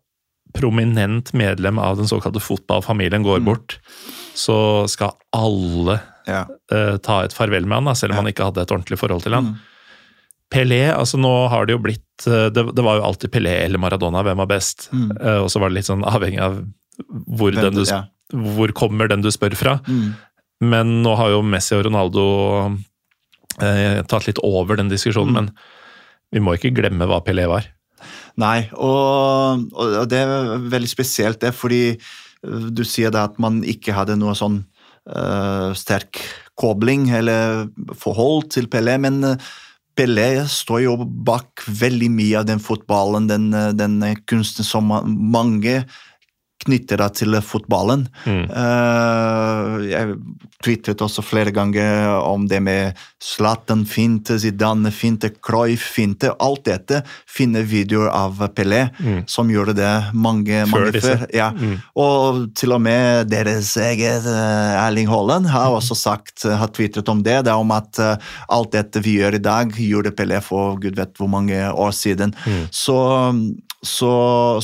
prominent 0.55 1.33
medlem 1.35 1.79
av 1.83 1.97
den 1.99 2.07
såkalte 2.07 2.41
fotballfamilien 2.43 3.25
går 3.25 3.41
Mm. 3.41 3.45
bort, 3.45 3.79
så 4.35 4.89
skal 4.89 5.17
alle 5.33 6.01
Ja. 6.27 6.47
eh, 6.71 6.97
ta 6.99 7.23
et 7.25 7.33
farvel 7.33 7.65
med 7.67 7.75
han, 7.77 7.85
da, 7.85 7.93
selv 7.95 8.11
om 8.13 8.17
Ja. 8.17 8.23
han 8.23 8.33
ikke 8.33 8.45
hadde 8.53 8.63
et 8.63 8.69
ordentlig 8.71 8.99
forhold 8.99 9.23
til 9.23 9.33
han. 9.35 9.59
Pelé, 10.55 10.81
altså 10.95 11.19
nå 11.21 11.31
har 11.53 11.67
det 11.67 11.75
jo 11.75 11.83
blitt 11.83 12.27
eh, 12.31 12.47
Det, 12.55 12.63
det 12.77 12.85
var 12.87 13.01
jo 13.01 13.07
alltid 13.09 13.33
Pelé 13.35 13.57
eller 13.65 13.83
Maradona, 13.83 14.23
hvem 14.27 14.39
var 14.45 14.51
best? 14.53 14.89
Mm. 14.95 15.09
Uh, 15.19 15.41
og 15.45 15.51
så 15.53 15.61
var 15.63 15.73
det 15.73 15.81
litt 15.81 15.91
sånn 15.91 16.05
avhengig 16.07 16.41
av 16.45 16.61
hvor, 17.03 17.51
Hvem 17.51 17.61
den 17.65 17.79
du, 17.81 17.83
ja. 17.91 18.05
hvor 18.55 18.71
kommer 18.77 19.11
den 19.11 19.25
du 19.25 19.31
spør 19.35 19.57
fra. 19.59 19.79
Mm. 19.91 20.13
Men 20.71 20.93
nå 21.03 21.15
har 21.19 21.33
jo 21.35 21.41
Messi 21.43 21.75
og 21.77 21.83
Ronaldo 21.89 22.27
uh, 22.71 23.99
tatt 24.07 24.29
litt 24.29 24.39
over 24.47 24.79
den 24.79 24.93
diskusjonen, 24.93 25.35
Mm. 25.35 25.41
men 25.41 25.51
vi 26.35 26.43
må 26.43 26.55
ikke 26.57 26.73
glemme 26.75 27.07
hva 27.11 27.19
Pelé 27.27 27.49
var. 27.51 27.67
Nei, 28.41 28.69
og, 28.75 29.67
og 29.75 30.07
det 30.11 30.23
er 30.23 30.63
veldig 30.71 30.91
spesielt, 30.91 31.41
det, 31.43 31.53
fordi 31.55 31.99
du 32.45 32.83
sier 32.87 33.13
det 33.15 33.21
at 33.21 33.39
man 33.43 33.61
ikke 33.67 33.95
hadde 33.97 34.17
noe 34.21 34.35
sånn 34.39 34.59
uh, 35.11 35.71
sterk 35.79 36.19
kobling 36.61 37.09
eller 37.15 37.69
forhold 37.99 38.51
til 38.55 38.67
Pelé, 38.71 38.99
men 39.03 39.23
Pelé 39.95 40.43
står 40.51 40.81
jo 40.85 40.95
bak 41.05 41.63
veldig 41.69 42.09
mye 42.11 42.41
av 42.41 42.49
den 42.49 42.63
fotballen, 42.63 43.29
den, 43.31 43.51
den 43.79 44.01
kunsten 44.27 44.67
som 44.67 44.91
mange 45.07 45.85
knytter 46.65 47.01
det 47.01 47.11
til 47.21 47.37
fotballen. 47.45 48.07
Mm. 48.25 48.45
Uh, 48.51 49.85
jeg 49.89 50.17
tvitret 50.65 51.03
også 51.05 51.25
flere 51.25 51.53
ganger 51.53 52.15
om 52.25 52.47
det 52.49 52.61
med 52.65 53.01
Zlatan-finte, 53.21 54.39
Zidane-finte, 54.41 55.31
Cruyff-finte. 55.45 56.33
Alt 56.41 56.65
dette 56.69 57.03
finner 57.29 57.67
videoer 57.69 58.09
av 58.15 58.41
Pelé, 58.57 58.87
mm. 58.97 59.21
som 59.31 59.51
gjorde 59.53 59.77
det 59.77 59.93
mange, 60.13 60.65
mange 60.71 60.95
før. 60.97 61.01
før. 61.05 61.27
Ja. 61.37 61.51
Mm. 61.53 61.77
Og 62.01 62.41
til 62.57 62.77
og 62.77 62.83
med 62.85 63.29
deres 63.33 63.75
eget 63.81 64.29
uh, 64.29 64.85
Erling 64.85 65.11
Haaland 65.13 65.51
har 65.53 65.75
også 65.75 65.99
sagt, 65.99 66.47
har 66.49 66.73
tvitret 66.73 67.09
om 67.13 67.21
det. 67.25 67.43
Det 67.45 67.53
er 67.53 67.61
om 67.61 67.75
at 67.75 68.01
alt 68.49 68.73
dette 68.75 69.03
vi 69.05 69.19
gjør 69.21 69.39
i 69.39 69.45
dag, 69.45 69.73
gjorde 69.75 70.15
Pelé 70.17 70.41
for 70.45 70.79
gud 70.81 70.97
vet 70.99 71.15
hvor 71.19 71.31
mange 71.31 71.61
år 71.71 71.95
siden. 71.95 72.35
Mm. 72.47 72.67
Så 72.73 72.99
så, 73.85 74.13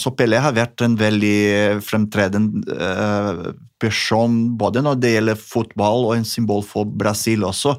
så, 0.01 0.13
Pelé 0.17 0.41
har 0.41 0.57
vært 0.57 0.83
en 0.85 0.97
veldig 0.99 1.81
fremtredende 1.85 2.77
uh, 2.77 3.53
person 3.81 4.57
både 4.61 4.83
når 4.85 4.99
det 5.01 5.13
gjelder 5.15 5.39
fotball 5.41 6.09
og 6.09 6.17
en 6.17 6.27
symbol 6.29 6.65
for 6.67 6.89
Brasil 6.89 7.45
også. 7.47 7.77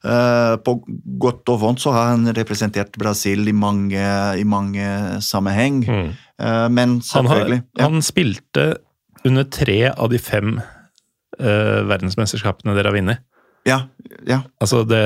Uh, 0.00 0.56
på 0.64 0.78
godt 1.20 1.52
og 1.52 1.60
vondt 1.60 1.82
så 1.84 1.92
har 1.92 2.14
han 2.14 2.32
representert 2.36 2.96
Brasil 3.00 3.44
i 3.52 3.56
mange, 3.56 4.00
i 4.40 4.46
mange 4.48 4.90
sammenheng. 5.24 5.82
Mm. 5.84 6.12
Uh, 6.40 6.68
men 6.72 6.98
selvfølgelig 7.04 7.60
han, 7.60 7.66
har, 7.76 7.82
ja. 7.84 7.88
han, 7.88 8.04
spilte 8.04 8.68
under 9.28 9.48
tre 9.52 9.80
av 9.92 10.12
de 10.12 10.20
fem 10.20 10.60
verdensmesterskapene 11.40 12.74
dere 12.76 12.90
har 12.90 12.92
vunnet. 12.92 13.20
Ja, 13.68 13.82
ja. 14.26 14.40
Altså 14.60 14.82
det, 14.84 15.00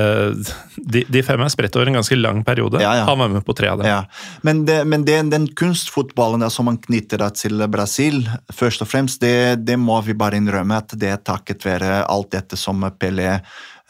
de, 0.77 1.03
de, 1.11 1.21
fem 1.23 1.41
er 1.43 1.51
spredt 1.51 1.75
over 1.75 1.89
en 1.91 1.97
ganske 1.99 2.15
lang 2.17 2.41
periode. 2.47 2.79
Ja, 2.83 2.93
ja. 2.99 3.03
Han 3.07 3.19
var 3.19 3.31
med 3.33 3.45
på 3.45 3.55
tre 3.57 3.69
av 3.71 3.81
dem. 3.81 3.89
Ja. 3.89 4.01
Men, 4.47 4.63
det, 4.67 4.79
men 4.87 5.05
det, 5.07 5.17
den 5.33 5.47
kunstfotballen 5.47 6.45
som 6.51 6.69
man 6.69 6.79
knytter 6.81 7.23
til 7.35 7.65
Brasil, 7.71 8.23
først 8.53 8.85
og 8.85 8.91
fremst, 8.91 9.21
det, 9.23 9.65
det, 9.67 9.77
må 9.79 9.99
vi 10.07 10.17
bare 10.17 10.39
innrømme 10.39 10.79
at 10.79 10.95
det 10.99 11.11
er 11.13 11.23
takket 11.23 11.67
være 11.67 12.03
alt 12.07 12.31
dette 12.35 12.59
som 12.59 12.83
Pelé 12.99 13.39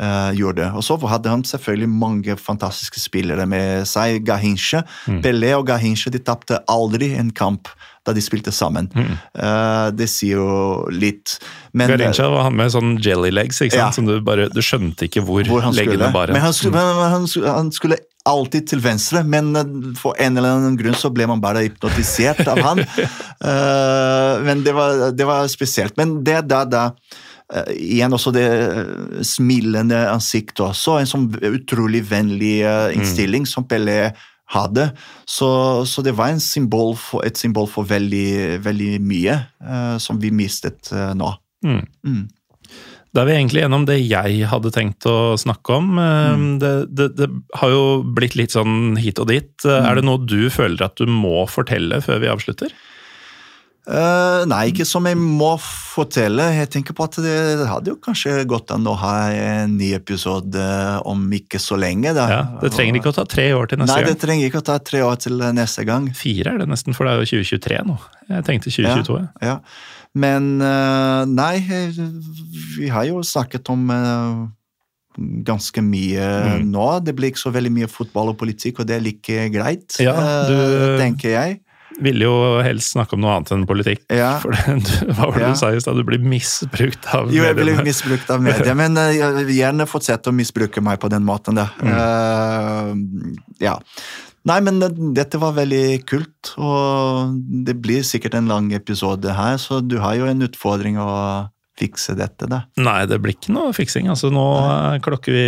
uh, 0.02 0.32
gjorde. 0.36 0.70
Og 0.76 0.86
så 0.86 0.98
hadde 1.08 1.32
han 1.32 1.44
selvfølgelig 1.48 1.90
mange 1.90 2.38
fantastiske 2.40 3.02
spillere 3.02 3.48
med 3.50 3.88
seg. 3.90 4.22
Gahinche. 4.28 4.84
Mm. 5.08 5.22
Pelé 5.26 5.52
og 5.58 5.68
Gahinche 5.70 6.14
de 6.14 6.24
tapte 6.24 6.62
aldri 6.72 7.14
en 7.20 7.34
kamp 7.36 7.72
da 8.06 8.14
de 8.14 8.22
spilte 8.22 8.54
sammen. 8.54 8.88
Mm. 8.94 9.14
Uh, 9.34 9.88
det 9.98 10.08
sier 10.12 10.38
jo 10.38 10.90
litt. 10.94 11.40
Men, 11.74 11.90
Garincha 11.90 12.28
var 12.30 12.46
han 12.48 12.58
med 12.58 12.74
sånn 12.74 12.98
jelly 13.02 13.32
legs, 13.34 13.64
ikke 13.66 13.74
sant? 13.80 13.82
Ja. 13.82 13.94
som 13.98 14.10
du 14.10 14.20
bare, 14.26 14.50
du 14.54 14.62
skjønte 14.62 15.10
ikke 15.10 15.26
hvor, 15.26 15.46
hvor 15.50 15.66
leggene 15.74 16.12
var. 16.14 16.34
Men 16.34 16.46
han 16.46 16.54
skulle, 16.54 16.82
mm. 16.82 17.02
han, 17.16 17.26
han 17.50 17.74
skulle 17.74 17.98
alltid 18.26 18.70
til 18.72 18.82
venstre, 18.82 19.22
men 19.26 19.54
eh, 19.58 19.74
for 20.00 20.18
en 20.22 20.38
eller 20.38 20.58
annen 20.58 20.78
grunn 20.80 20.98
så 20.98 21.12
ble 21.14 21.28
man 21.30 21.42
bare 21.44 21.66
hypnotisert 21.68 22.46
av 22.50 22.62
han. 22.66 22.82
uh, 22.82 24.42
men 24.48 24.66
det 24.66 24.74
var, 24.76 25.10
det 25.14 25.30
var, 25.30 25.48
spesielt. 25.52 25.96
Men 25.98 26.20
det 26.26 26.42
da, 26.50 26.64
da 26.66 26.86
uh, 26.90 27.24
igjen 27.76 28.16
også 28.16 28.32
det 28.34 28.46
smilende 29.28 30.00
ansiktet 30.10 30.64
også. 30.66 31.00
En 31.00 31.10
sånn 31.10 31.28
utrolig 31.46 32.02
vennlig 32.10 32.56
uh, 32.66 32.90
innstilling 32.96 33.46
mm. 33.46 33.52
som 33.52 33.68
Pelé 33.70 34.00
hadde. 34.54 34.90
Så, 35.30 35.50
så, 35.90 36.04
det 36.06 36.16
var 36.18 36.38
symbol 36.44 36.96
for, 37.00 37.26
et 37.26 37.38
symbol 37.38 37.70
for 37.70 37.88
veldig, 37.90 38.62
veldig 38.66 38.96
mye 39.06 39.38
uh, 39.66 39.98
som 40.02 40.22
vi 40.22 40.34
mistet 40.34 40.92
uh, 40.94 41.14
nå. 41.18 41.32
Mm. 41.66 41.84
Mm. 42.06 42.26
Da 43.16 43.24
er 43.24 43.30
vi 43.30 43.36
egentlig 43.38 43.62
gjennom 43.64 43.86
det 43.88 43.96
jeg 44.02 44.48
hadde 44.52 44.74
tenkt 44.76 45.06
å 45.08 45.38
snakke 45.40 45.78
om. 45.78 45.94
Eh, 46.04 46.34
mm. 46.36 46.50
Det, 46.60 46.72
det, 46.92 47.06
det, 47.16 47.28
har 47.62 47.72
jo 47.72 47.86
blitt 48.18 48.36
litt 48.36 48.52
sånn 48.52 48.98
hit 49.00 49.22
og 49.24 49.30
dit. 49.32 49.54
Er 49.64 49.96
det 49.96 50.04
mm. 50.04 50.10
noe 50.10 50.26
du 50.28 50.52
føler 50.52 50.84
at 50.84 51.00
du 51.00 51.08
må 51.08 51.46
fortelle 51.48 52.02
før 52.04 52.20
vi 52.26 52.32
avslutter? 52.34 52.76
Uh, 53.86 54.42
nei, 54.50 54.72
ikke 54.72 54.86
som 54.88 55.06
jeg 55.06 55.18
må 55.20 55.52
fortelle. 55.62 56.48
Jeg 56.58 56.72
tenker 56.74 56.96
på 56.98 57.06
at 57.06 57.20
det 57.22 57.68
hadde 57.70 57.92
jo 57.92 58.00
kanskje 58.02 58.40
gått 58.50 58.72
an 58.74 58.88
å 58.90 58.96
ha 58.98 59.14
en 59.30 59.76
ny 59.78 59.92
episode 59.94 60.64
om 61.06 61.22
ikke 61.38 61.62
så 61.62 61.78
lenge. 61.78 62.16
Da. 62.18 62.26
Ja, 62.32 62.40
Det 62.64 62.74
trenger 62.74 62.98
ikke 62.98 63.14
å 63.14 63.18
ta 63.20 63.28
tre 63.30 63.52
år 63.54 63.70
til 63.70 63.84
neste 63.84 63.94
nei, 63.94 64.00
gang. 64.02 64.10
Nei, 64.10 64.16
det 64.16 64.24
trenger 64.24 64.50
ikke 64.50 64.64
å 64.64 64.68
ta 64.72 64.80
tre 64.82 65.04
år 65.06 65.22
til 65.22 65.46
neste 65.60 65.86
gang. 65.86 66.10
Fire 66.18 66.56
er 66.56 66.64
det 66.64 66.70
nesten, 66.72 66.98
for 66.98 67.06
det 67.06 67.14
er 67.14 67.22
jo 67.22 67.44
2023 67.46 67.84
nå. 67.86 68.00
Jeg 68.32 68.48
tenkte 68.50 68.74
2022. 68.74 69.22
Ja, 69.22 69.54
ja. 69.54 69.58
Men 70.26 70.50
uh, 70.64 71.22
nei, 71.30 71.60
vi 72.80 72.90
har 72.90 73.06
jo 73.06 73.22
snakket 73.28 73.70
om 73.70 73.86
uh, 73.92 74.46
ganske 75.46 75.84
mye 75.86 76.32
mm. 76.64 76.72
nå. 76.74 76.88
Det 77.06 77.14
blir 77.14 77.36
ikke 77.36 77.44
så 77.44 77.54
veldig 77.54 77.74
mye 77.78 77.92
fotball 77.92 78.34
og 78.34 78.40
politikk, 78.42 78.82
og 78.82 78.90
det 78.90 78.98
er 78.98 79.06
like 79.06 79.46
greit, 79.54 80.00
ja, 80.02 80.16
du... 80.50 80.58
tenker 80.98 81.36
jeg 81.36 81.60
ville 82.04 82.28
jo 82.28 82.36
helst 82.66 82.96
snakke 82.96 83.16
om 83.16 83.24
noe 83.24 83.38
annet 83.38 83.54
enn 83.56 83.66
politikk. 83.70 84.04
Ja. 84.12 84.36
For 84.44 84.56
det, 84.56 85.00
hva 85.16 85.30
var 85.30 85.38
det 85.38 85.46
ja. 85.46 85.54
du 85.54 85.60
sa 85.60 85.72
i 85.72 85.82
stad? 85.84 86.00
Du 86.00 86.08
blir 86.08 86.22
misbrukt 86.22 87.08
av 87.12 87.30
mediene. 87.30 87.38
Jo, 87.38 87.48
jeg 87.50 87.58
blir 87.62 87.82
misbrukt 87.86 88.32
av 88.34 88.44
medier, 88.44 88.78
men 88.82 89.00
uh, 89.00 89.10
jeg 89.16 89.48
vil 89.48 89.58
gjerne 89.60 89.90
fortsette 89.90 90.32
å 90.32 90.36
misbruke 90.36 90.84
meg 90.86 91.02
på 91.04 91.12
den 91.14 91.26
måten. 91.28 91.60
Da. 91.60 91.70
Mm. 91.82 91.96
Uh, 91.96 93.58
ja. 93.64 93.78
Nei, 94.46 94.60
men 94.62 94.78
dette 95.18 95.40
var 95.42 95.56
veldig 95.58 95.86
kult, 96.06 96.54
og 96.62 97.34
det 97.66 97.80
blir 97.82 98.06
sikkert 98.06 98.38
en 98.38 98.52
lang 98.52 98.70
episode 98.78 99.34
her, 99.34 99.58
så 99.62 99.80
du 99.82 99.98
har 100.04 100.20
jo 100.20 100.30
en 100.30 100.46
utfordring 100.46 101.00
å 101.02 101.10
fikse 101.80 102.14
dette, 102.16 102.48
da. 102.48 102.62
Nei, 102.80 103.02
det 103.10 103.18
blir 103.24 103.36
ikke 103.36 103.56
noe 103.56 103.74
fiksing. 103.76 104.08
Altså, 104.12 104.30
nå 104.34 104.46
Nei. 104.62 105.00
klokker 105.04 105.36
vi 105.36 105.48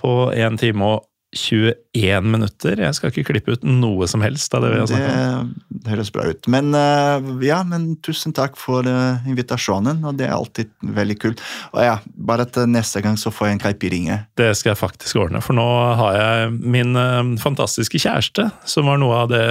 på 0.00 0.14
én 0.34 0.56
time 0.58 0.88
og 0.88 1.04
21 1.34 2.26
minutter. 2.26 2.80
Jeg 2.80 2.96
skal 2.96 3.10
ikke 3.10 3.26
klippe 3.32 3.54
ut 3.56 3.64
noe 3.66 4.06
som 4.10 4.22
helst 4.24 4.54
av 4.56 4.64
det 4.64 4.72
vi 4.72 4.80
har 4.80 4.88
snakket 4.90 5.14
om. 5.40 5.48
Det 5.84 5.92
høres 5.92 6.12
bra 6.14 6.26
ut. 6.30 6.48
Men, 6.52 6.70
uh, 6.76 7.42
ja, 7.44 7.60
men 7.66 7.90
tusen 8.04 8.34
takk 8.36 8.58
for 8.60 8.86
uh, 8.86 9.24
invitasjonen, 9.28 10.02
og 10.06 10.18
det 10.20 10.28
er 10.28 10.36
alltid 10.36 10.70
veldig 10.96 11.16
kult. 11.22 11.42
Og 11.72 11.82
ja, 11.84 11.96
bare 12.14 12.46
at 12.48 12.58
neste 12.70 13.02
gang 13.04 13.18
så 13.20 13.32
får 13.34 13.50
jeg 13.50 13.58
en 13.58 13.64
caipirinha. 13.64 14.20
Det 14.38 14.52
skal 14.58 14.72
jeg 14.74 14.82
faktisk 14.82 15.20
ordne, 15.24 15.42
for 15.44 15.58
nå 15.58 15.66
har 16.00 16.20
jeg 16.20 16.54
min 16.62 16.94
uh, 16.98 17.34
fantastiske 17.42 18.00
kjæreste, 18.06 18.48
som 18.70 18.90
var 18.90 19.02
noe 19.02 19.24
av 19.24 19.34
det 19.34 19.44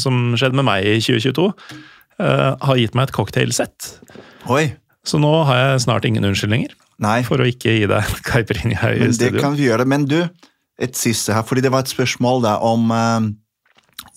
som 0.00 0.32
skjedde 0.38 0.60
med 0.60 0.68
meg 0.70 0.86
i 0.88 0.96
2022, 1.02 1.50
har 2.14 2.78
gitt 2.78 2.94
meg 2.94 3.08
et 3.08 3.16
cocktailsett. 3.16 3.88
Oi. 4.52 4.68
Så 5.04 5.18
nå 5.18 5.32
har 5.48 5.58
jeg 5.58 5.84
snart 5.84 6.06
ingen 6.06 6.24
unnskyldninger. 6.24 6.72
Nei. 7.02 7.18
For 7.26 7.42
å 7.42 7.46
ikke 7.48 7.74
gi 7.74 7.88
deg 7.90 8.16
caipirinha 8.28 8.94
i 8.94 9.02
men 9.02 9.14
studio. 9.16 9.36
Det 9.36 9.42
kan 9.42 9.56
vi 9.58 9.66
gjøre, 9.68 9.86
men 9.90 10.06
du 10.08 10.20
et 10.82 10.98
siste 10.98 11.34
her, 11.34 11.46
fordi 11.46 11.64
det 11.64 11.72
var 11.74 11.84
et 11.84 11.92
spørsmål 11.92 12.42
da, 12.44 12.56
om, 12.64 12.90
eh, 12.90 13.28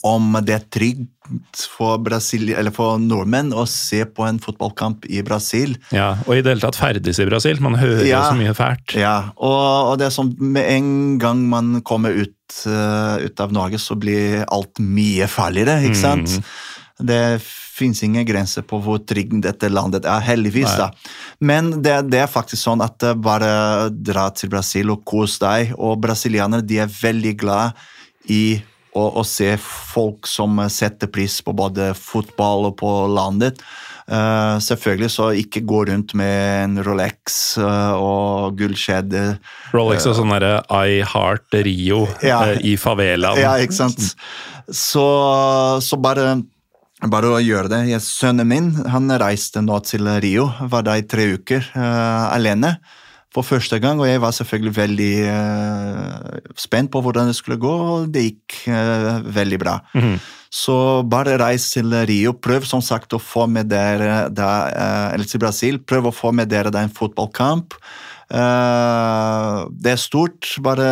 om 0.08 0.38
det 0.46 0.56
er 0.56 0.66
trygt 0.74 1.68
for, 1.68 2.00
Brasil, 2.02 2.50
for, 2.76 3.02
nordmenn 3.02 3.52
å 3.56 3.66
se 3.70 4.04
på 4.06 4.26
en 4.28 4.40
fotballkamp 4.42 5.06
i 5.12 5.22
Brasil. 5.26 5.76
Ja, 5.94 6.16
Og 6.26 6.38
i 6.38 6.42
det 6.42 6.54
hele 6.54 6.64
tatt 6.64 6.80
ferdes 6.80 7.20
i 7.20 7.28
Brasil. 7.28 7.60
Man 7.64 7.76
hører 7.80 8.06
ja, 8.08 8.24
så 8.30 8.38
mye 8.40 8.56
fælt. 8.58 8.96
Ja, 8.98 9.34
og, 9.36 9.92
og, 9.92 9.94
det 10.00 10.08
er 10.08 10.16
sånn 10.16 10.34
med 10.40 10.72
en 10.72 10.90
gang 11.22 11.44
man 11.52 11.82
kommer 11.88 12.16
ut, 12.16 12.38
uh, 12.66 13.20
ut 13.20 13.44
av 13.44 13.54
Norge, 13.56 13.82
så 13.82 14.00
blir 14.00 14.46
alt 14.48 14.80
mye 14.80 15.28
farligere, 15.32 15.82
ikke 15.90 16.00
sant? 16.00 16.38
Mm. 16.40 16.50
Det 16.98 17.38
fins 17.78 18.02
ingen 18.04 18.26
grenser 18.26 18.66
på 18.66 18.80
hvor 18.82 19.02
trygt 19.06 19.36
dette 19.46 19.70
landet 19.70 20.08
er, 20.10 20.24
heldigvis. 20.26 20.74
da. 20.80 20.90
Men 21.40 21.76
det, 21.82 22.00
det, 22.12 22.24
er 22.24 22.32
faktisk 22.32 22.64
sånn 22.64 22.82
at 22.86 23.06
eh, 23.06 23.18
bare 23.18 23.90
dra 23.94 24.30
til 24.34 24.50
Brasil 24.54 24.94
og 24.94 25.04
kos 25.08 25.38
deg. 25.44 25.76
Og 25.78 26.00
brasilianere 26.02 26.66
de 26.66 26.82
er 26.82 26.98
veldig 27.02 27.36
glad 27.38 27.78
i 28.34 28.58
å, 28.98 29.04
å, 29.22 29.24
se 29.28 29.52
folk 29.62 30.26
som 30.30 30.58
setter 30.74 31.12
pris 31.14 31.38
på 31.46 31.54
både 31.54 31.92
fotball 31.98 32.72
og 32.72 32.80
på 32.82 32.94
landet. 33.14 33.62
Uh, 34.08 34.56
selvfølgelig 34.64 35.10
så 35.12 35.26
ikke 35.36 35.66
gå 35.68 35.82
rundt 35.90 36.14
med 36.16 36.36
en 36.64 36.78
Rolex 36.86 37.58
uh, 37.60 37.94
og 38.00 38.56
gullkjede. 38.58 39.24
Rolex 39.76 40.08
og 40.08 40.16
sånn 40.16 40.32
derre 40.32 40.62
I 40.72 41.02
Heart 41.04 41.58
Rio 41.68 42.06
ja, 42.24 42.40
uh, 42.48 42.62
i 42.64 42.78
favelaen. 42.80 43.44
Ja, 43.44 43.58
ikke 43.60 43.76
sant. 43.76 44.14
Så, 44.72 45.04
så 45.84 46.00
bare 46.00 46.38
bare 47.06 47.30
å 47.30 47.42
gjøre 47.42 47.70
det. 47.72 47.82
Jeg, 47.92 48.02
sønnen 48.06 48.48
min 48.50 48.72
han 48.90 49.12
reiste 49.22 49.62
nå 49.62 49.78
til 49.86 50.10
Rio, 50.24 50.50
var 50.72 50.88
der 50.88 51.04
i 51.04 51.06
tre 51.06 51.28
uker 51.38 51.68
uh, 51.76 52.34
alene 52.34 52.78
for 53.34 53.46
første 53.46 53.78
gang. 53.84 54.02
Og 54.02 54.10
jeg 54.10 54.24
var 54.24 54.34
selvfølgelig 54.34 54.74
veldig 54.78 55.12
uh, 55.30 56.42
spent 56.58 56.92
på 56.94 57.04
hvordan 57.06 57.30
det 57.30 57.38
skulle 57.38 57.60
gå, 57.62 57.76
og 57.94 58.10
det 58.14 58.26
gikk 58.32 58.58
uh, 58.74 59.22
veldig 59.22 59.62
bra. 59.62 59.80
Mm 59.94 60.02
-hmm. 60.02 60.18
Så 60.50 61.04
bare 61.04 61.38
reis 61.38 61.70
til 61.70 61.94
Rio. 62.08 62.34
Prøv 62.34 62.66
som 62.66 62.82
sagt 62.82 63.14
å 63.14 63.20
få 63.20 63.48
med 63.48 63.70
dere 63.70 64.30
da, 64.30 64.70
eller 65.14 65.26
til 65.26 65.40
Brasil, 65.40 65.80
prøv 65.80 66.08
å 66.08 66.16
få 66.16 66.32
med 66.32 66.50
dere 66.50 66.72
da 66.72 66.80
en 66.80 66.90
fotballkamp. 66.90 67.74
Eh, 68.28 69.60
det 69.72 69.94
er 69.94 70.02
stort, 70.02 70.50
bare 70.64 70.88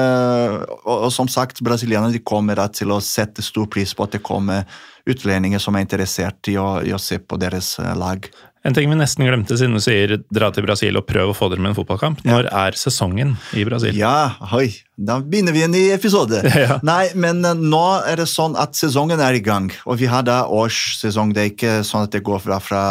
og, 0.85 0.93
og 0.95 1.11
som 1.11 1.27
sagt, 1.31 1.59
brasilianerne 1.65 2.23
kommer 2.23 2.61
til 2.71 2.93
å 2.95 3.01
sette 3.03 3.43
stor 3.43 3.67
pris 3.71 3.91
på 3.95 4.05
at 4.05 4.15
det 4.15 4.23
kommer 4.23 4.63
utlendinger 5.05 5.59
som 5.61 5.75
er 5.75 5.83
interessert 5.83 6.47
i 6.51 6.55
å, 6.57 6.79
i 6.85 6.93
å 6.95 7.01
se 7.01 7.19
på 7.19 7.39
deres 7.41 7.75
eh, 7.83 7.95
lag. 7.99 8.29
En 8.65 8.73
ting 8.73 8.89
vi 8.89 8.95
nesten 8.97 9.27
glemte 9.27 9.53
siden 9.59 9.75
du 9.77 9.81
sier 9.83 10.15
dra 10.33 10.47
til 10.55 10.65
Brasil 10.65 10.97
og 10.97 11.05
prøv 11.05 11.29
å 11.29 11.37
få 11.37 11.51
dere 11.51 11.61
med 11.61 11.73
en 11.73 11.77
fotballkamp. 11.77 12.23
Når 12.25 12.47
er 12.49 12.77
sesongen 12.79 13.35
i 13.53 13.61
Brasil? 13.67 13.93
Ja, 13.93 14.31
oi, 14.57 14.71
da 14.97 15.19
begynner 15.21 15.53
vi 15.53 15.61
en 15.67 15.73
ny 15.75 15.83
episode. 15.93 16.41
Ja. 16.65 16.79
Nei, 16.87 17.11
men 17.19 17.43
eh, 17.45 17.53
nå 17.59 17.83
er 18.09 18.17
det 18.21 18.25
sånn 18.31 18.55
at 18.57 18.73
sesongen 18.79 19.19
er 19.21 19.35
i 19.37 19.41
gang, 19.43 19.67
og 19.85 19.99
vi 20.01 20.07
har 20.09 20.23
da 20.25 20.39
årssesong. 20.49 21.33
Det 21.35 21.43
er 21.43 21.51
ikke 21.51 21.73
sånn 21.85 22.07
at 22.07 22.15
det 22.15 22.23
går 22.25 22.41
fra, 22.41 22.57
fra 22.63 22.81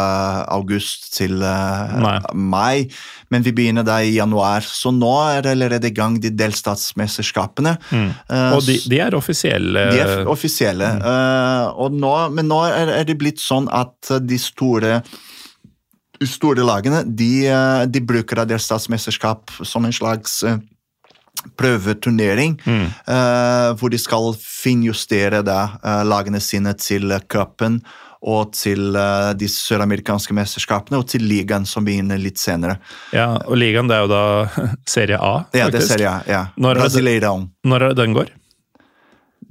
august 0.53 1.09
til 1.17 1.41
uh, 1.43 2.21
mai, 2.31 2.85
men 3.33 3.43
vi 3.43 3.51
begynner 3.57 3.83
da 3.83 3.97
i 4.05 4.13
januar. 4.15 4.63
Så 4.63 4.93
nå 4.95 5.11
er 5.33 5.43
det 5.43 5.55
allerede 5.57 5.89
i 5.91 5.95
gang 5.97 6.15
de 6.23 6.31
delstatsmesterskapene. 6.39 7.75
Eh, 7.91 8.55
Og 8.55 8.63
de, 8.67 8.77
de 8.89 8.99
er 9.03 9.17
offisielle. 9.17 9.87
de 9.91 9.99
er 10.05 10.29
offisielle. 10.31 10.87
eh, 11.03 11.67
og 11.75 11.95
nå, 11.99 12.15
men 12.37 12.47
nå 12.51 12.61
er, 12.69 12.95
er 13.01 13.07
det 13.09 13.17
blitt 13.19 13.41
sånn 13.43 13.67
at 13.75 14.13
de 14.23 14.39
store 14.39 15.01
store 16.23 16.63
lagene 16.63 17.03
de, 17.03 17.47
eh, 17.49 17.83
de 17.91 18.01
bruker 18.01 18.45
deres 18.45 18.69
statsmesterskap 18.69 19.51
som 19.63 19.85
en 19.85 19.95
slags 19.95 20.41
prøveturnering, 20.41 20.71
prøveturnering, 21.57 22.57
uh, 23.07 23.75
hvor 23.77 23.91
de 23.91 23.99
skal 24.01 24.33
finjustere 24.39 25.43
da, 25.45 25.77
eh, 25.83 26.03
lagene 26.07 26.41
sine 26.41 26.73
til 26.79 27.11
eh, 27.11 27.21
cupen 27.29 27.81
og 28.25 28.53
til 28.57 28.95
uh, 28.97 29.33
de 29.37 29.47
søramerikanske 29.51 30.33
mesterskapene 30.33 30.97
og 30.97 31.07
til 31.11 31.25
ligaen 31.27 31.67
som 31.69 31.85
begynner 31.85 32.17
litt 32.17 32.41
senere. 32.41 32.79
Ja, 33.13 33.35
og 33.45 33.59
ligaen 33.61 33.91
det 33.91 33.99
er 33.99 34.07
jo 34.07 34.11
da 34.13 34.23
serie 34.95 35.19
A, 35.21 35.35
Ja, 35.53 35.69
det 35.69 35.83
er 35.83 35.87
Serie 35.91 36.09
A. 36.09 36.23
Ja. 36.29 36.41
Når 36.57 36.81
Brasileirão. 36.81 37.47
Når 37.65 37.91
den 37.99 38.17
går? 38.17 38.33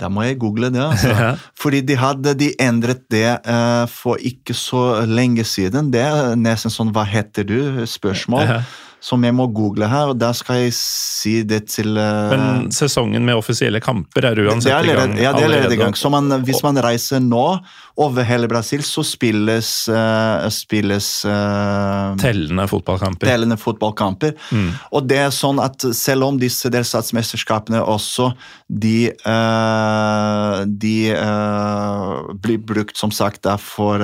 Da 0.00 0.08
må 0.10 0.24
jeg 0.26 0.38
google 0.42 0.70
det. 0.74 0.82
altså. 0.82 1.12
Ja. 1.24 1.34
Fordi 1.60 1.80
de 1.86 1.96
hadde 1.96 2.34
de 2.34 2.50
endret 2.60 3.04
det 3.12 3.28
uh, 3.46 3.84
for 3.90 4.18
ikke 4.20 4.54
så 4.56 5.04
lenge 5.06 5.44
siden. 5.46 5.92
Det 5.94 6.02
er 6.02 6.34
nesten 6.36 6.72
sånn 6.72 6.90
'hva 6.92 7.04
heter 7.06 7.46
du?' 7.46 7.86
spørsmål. 7.86 8.48
Ja. 8.48 8.62
Som 9.04 9.20
jeg 9.24 9.34
må 9.36 9.44
google 9.52 9.84
her, 9.84 10.14
og 10.14 10.18
da 10.18 10.30
skal 10.32 10.62
jeg 10.62 10.72
si 10.72 11.42
det 11.44 11.66
til 11.68 11.98
uh, 12.00 12.32
Men 12.32 12.70
sesongen 12.72 13.20
med 13.24 13.36
offisielle 13.36 13.80
kamper 13.84 14.24
er 14.30 14.40
uansett 14.40 14.72
i 14.72 14.94
gang. 14.96 15.12
ja, 15.20 15.32
det 15.36 15.44
er 15.44 15.50
allerede 15.50 15.76
i 15.76 15.80
gang. 15.82 15.92
Så 15.96 16.08
man, 16.08 16.30
hvis 16.42 16.62
man 16.64 16.80
reiser 16.80 17.20
nå 17.20 17.60
over 17.96 18.26
hele 18.26 18.48
Brasil, 18.50 18.82
så 18.82 19.04
spilles, 19.06 19.68
uh, 19.88 20.48
spilles 20.50 21.06
uh, 21.28 22.16
Tellende 22.18 22.66
fotballkamper. 22.66 23.28
Tellende 23.28 23.56
fotballkamper. 23.60 24.34
Og 24.90 25.06
det 25.06 25.20
er 25.22 25.30
sånn 25.34 25.60
at 25.62 25.84
selv 25.94 26.26
om 26.26 26.40
disse 26.40 26.70
delstatsmesterskapene 26.74 27.82
også 27.84 28.32
de, 28.66 29.12
uh, 29.22 30.64
de 30.66 30.96
blir 32.42 32.58
brukt 32.66 32.98
som 32.98 33.14
sagt 33.14 33.44
da 33.46 33.54
for, 33.60 34.02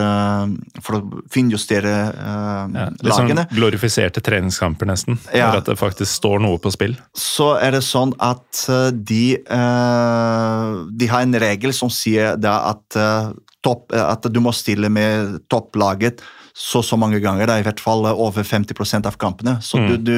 for 0.85 1.01
å 1.01 1.23
finjustere 1.33 1.91
Ja, 1.91 2.87
litt 3.01 3.15
sånn 3.15 3.27
lagene, 3.27 3.47
glorifiserte 3.51 4.23
treningskamper, 4.23 4.89
nesten. 4.91 5.19
Ja. 5.35 5.51
At 5.57 5.67
det 5.67 5.79
faktisk 5.81 6.13
står 6.21 6.43
noe 6.45 6.61
på 6.63 6.71
spill. 6.75 6.95
så 7.17 7.55
er 7.59 7.75
det 7.75 7.83
sånn 7.87 8.13
at 8.23 8.65
de, 8.95 9.25
de 9.41 11.11
har 11.11 11.27
en 11.27 11.39
regel 11.43 11.75
som 11.77 11.91
sier 11.93 12.37
da 12.41 12.59
at, 12.71 13.01
topp, 13.65 13.93
eh, 13.95 14.05
at 14.05 14.29
du 14.33 14.41
må 14.43 14.53
stille 14.57 14.91
med 14.93 15.41
topplaget 15.53 16.23
så 16.61 16.83
så 16.83 16.97
mange 16.99 17.21
ganger, 17.23 17.47
da, 17.47 17.59
i 17.61 17.65
hvert 17.65 17.81
fall 17.81 18.05
eh, 18.09 18.21
over 18.27 18.45
50% 18.45 19.07
av 19.09 19.17
kampene. 19.21 19.57
Så 19.65 19.79
du, 19.87 19.95
du, 19.97 20.17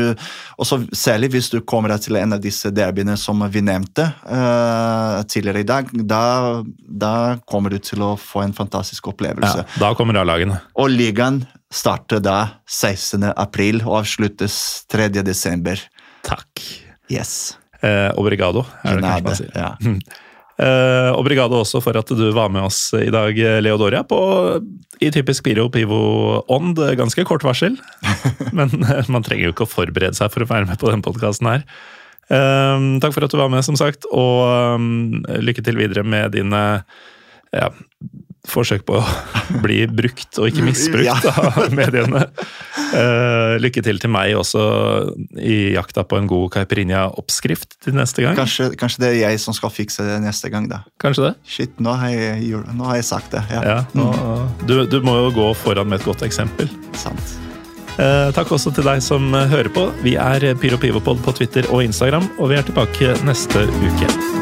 og 0.56 0.68
så 0.68 0.80
Særlig 0.92 1.32
hvis 1.34 1.50
du 1.52 1.60
kommer 1.66 1.92
til 2.00 2.16
en 2.18 2.34
av 2.34 2.40
disse 2.42 2.70
derbyene 2.74 3.14
som 3.20 3.40
vi 3.52 3.62
nevnte 3.64 4.04
uh, 4.26 5.22
tidligere 5.28 5.62
i 5.62 5.66
dag. 5.68 5.90
Da, 6.08 6.22
da 6.78 7.14
kommer 7.48 7.72
du 7.72 7.78
til 7.82 8.02
å 8.04 8.12
få 8.18 8.42
en 8.44 8.54
fantastisk 8.56 9.08
opplevelse. 9.12 9.64
Ja, 9.64 9.80
da 9.82 9.92
kommer 9.98 10.18
A-lagene. 10.20 10.58
Og 10.80 10.92
ligaen 10.92 11.42
starter 11.72 12.22
da 12.22 12.38
16. 12.68 13.30
april 13.32 13.82
og 13.86 14.02
avsluttes 14.02 14.56
3. 14.92 15.08
desember. 15.24 15.80
Takk. 16.26 16.64
Yes. 17.12 17.56
Eh, 17.82 18.10
obrigado, 18.20 18.66
er 18.84 19.00
det 19.00 19.08
kanskje 19.08 19.24
man 19.26 19.40
sier. 19.40 19.56
Ja. 19.58 19.72
Eh, 20.60 21.22
Brigade 21.24 21.56
også 21.56 21.80
for 21.82 21.96
at 21.96 22.10
du 22.12 22.24
var 22.36 22.50
med 22.52 22.66
oss 22.66 22.90
i 22.98 23.08
dag, 23.12 23.38
Leodoria, 23.64 24.02
på, 24.04 24.18
i 25.00 25.10
typisk 25.14 25.46
Piro 25.46 25.68
Pivo-ånd. 25.72 26.82
Ganske 26.98 27.24
kort 27.28 27.46
varsel, 27.46 27.78
men 28.56 28.72
eh, 28.82 29.08
man 29.12 29.24
trenger 29.24 29.48
jo 29.48 29.56
ikke 29.56 29.66
å 29.68 29.74
forberede 29.78 30.18
seg 30.18 30.32
for 30.34 30.44
å 30.44 30.50
være 30.50 30.68
med 30.68 30.80
på 30.80 30.90
denne 30.90 31.06
podkasten 31.06 31.50
her. 31.50 31.64
Eh, 32.32 32.90
takk 33.02 33.16
for 33.16 33.26
at 33.26 33.32
du 33.32 33.40
var 33.40 33.52
med, 33.52 33.64
som 33.66 33.78
sagt, 33.80 34.06
og 34.12 34.76
um, 34.76 35.22
lykke 35.42 35.64
til 35.64 35.80
videre 35.80 36.04
med 36.04 36.36
dine 36.36 36.62
ja, 37.52 37.68
forsøk 38.48 38.82
på 38.88 38.96
å 38.98 39.02
bli 39.64 39.84
brukt 39.86 40.38
og 40.40 40.48
ikke 40.50 40.64
misbrukt 40.66 41.28
av 41.30 41.60
mediene. 41.74 42.24
Uh, 42.92 43.54
lykke 43.62 43.84
til 43.84 44.00
til 44.02 44.12
meg 44.12 44.34
også 44.36 44.62
i 45.38 45.74
jakta 45.76 46.04
på 46.08 46.18
en 46.18 46.26
god 46.30 46.50
caipirinha-oppskrift 46.56 47.78
til 47.86 47.96
neste 47.96 48.24
gang. 48.24 48.36
Kanskje, 48.38 48.72
kanskje 48.78 49.04
det 49.04 49.12
er 49.12 49.18
jeg 49.22 49.42
som 49.44 49.56
skal 49.56 49.72
fikse 49.72 50.04
det 50.08 50.18
neste 50.24 50.50
gang, 50.52 50.66
da. 50.72 50.82
Kanskje 51.02 51.30
det? 51.30 51.32
Shit, 51.48 51.78
nå 51.82 51.94
har 52.00 52.12
jeg, 52.12 52.50
nå 52.74 52.90
har 52.90 52.98
jeg 53.00 53.08
sagt 53.08 53.32
det. 53.36 53.44
Ja, 53.52 53.62
Ja, 53.72 53.78
nå, 53.96 54.10
du, 54.66 54.82
du 54.90 54.98
må 55.06 55.16
jo 55.22 55.32
gå 55.38 55.48
foran 55.62 55.88
med 55.88 56.02
et 56.02 56.08
godt 56.10 56.26
eksempel. 56.26 56.68
sant. 56.98 57.38
Eh, 58.00 58.28
takk 58.32 58.48
også 58.56 58.72
til 58.72 58.86
deg 58.88 59.02
som 59.04 59.32
hører 59.36 59.68
på. 59.72 59.86
Vi 60.04 60.16
er 60.20 60.54
Pyro 60.60 60.80
Pivopod 60.80 61.20
på 61.24 61.36
Twitter 61.36 61.68
og 61.70 61.84
Instagram, 61.84 62.30
og 62.38 62.52
vi 62.52 62.56
er 62.60 62.64
tilbake 62.68 63.16
neste 63.28 63.68
uke. 63.68 64.41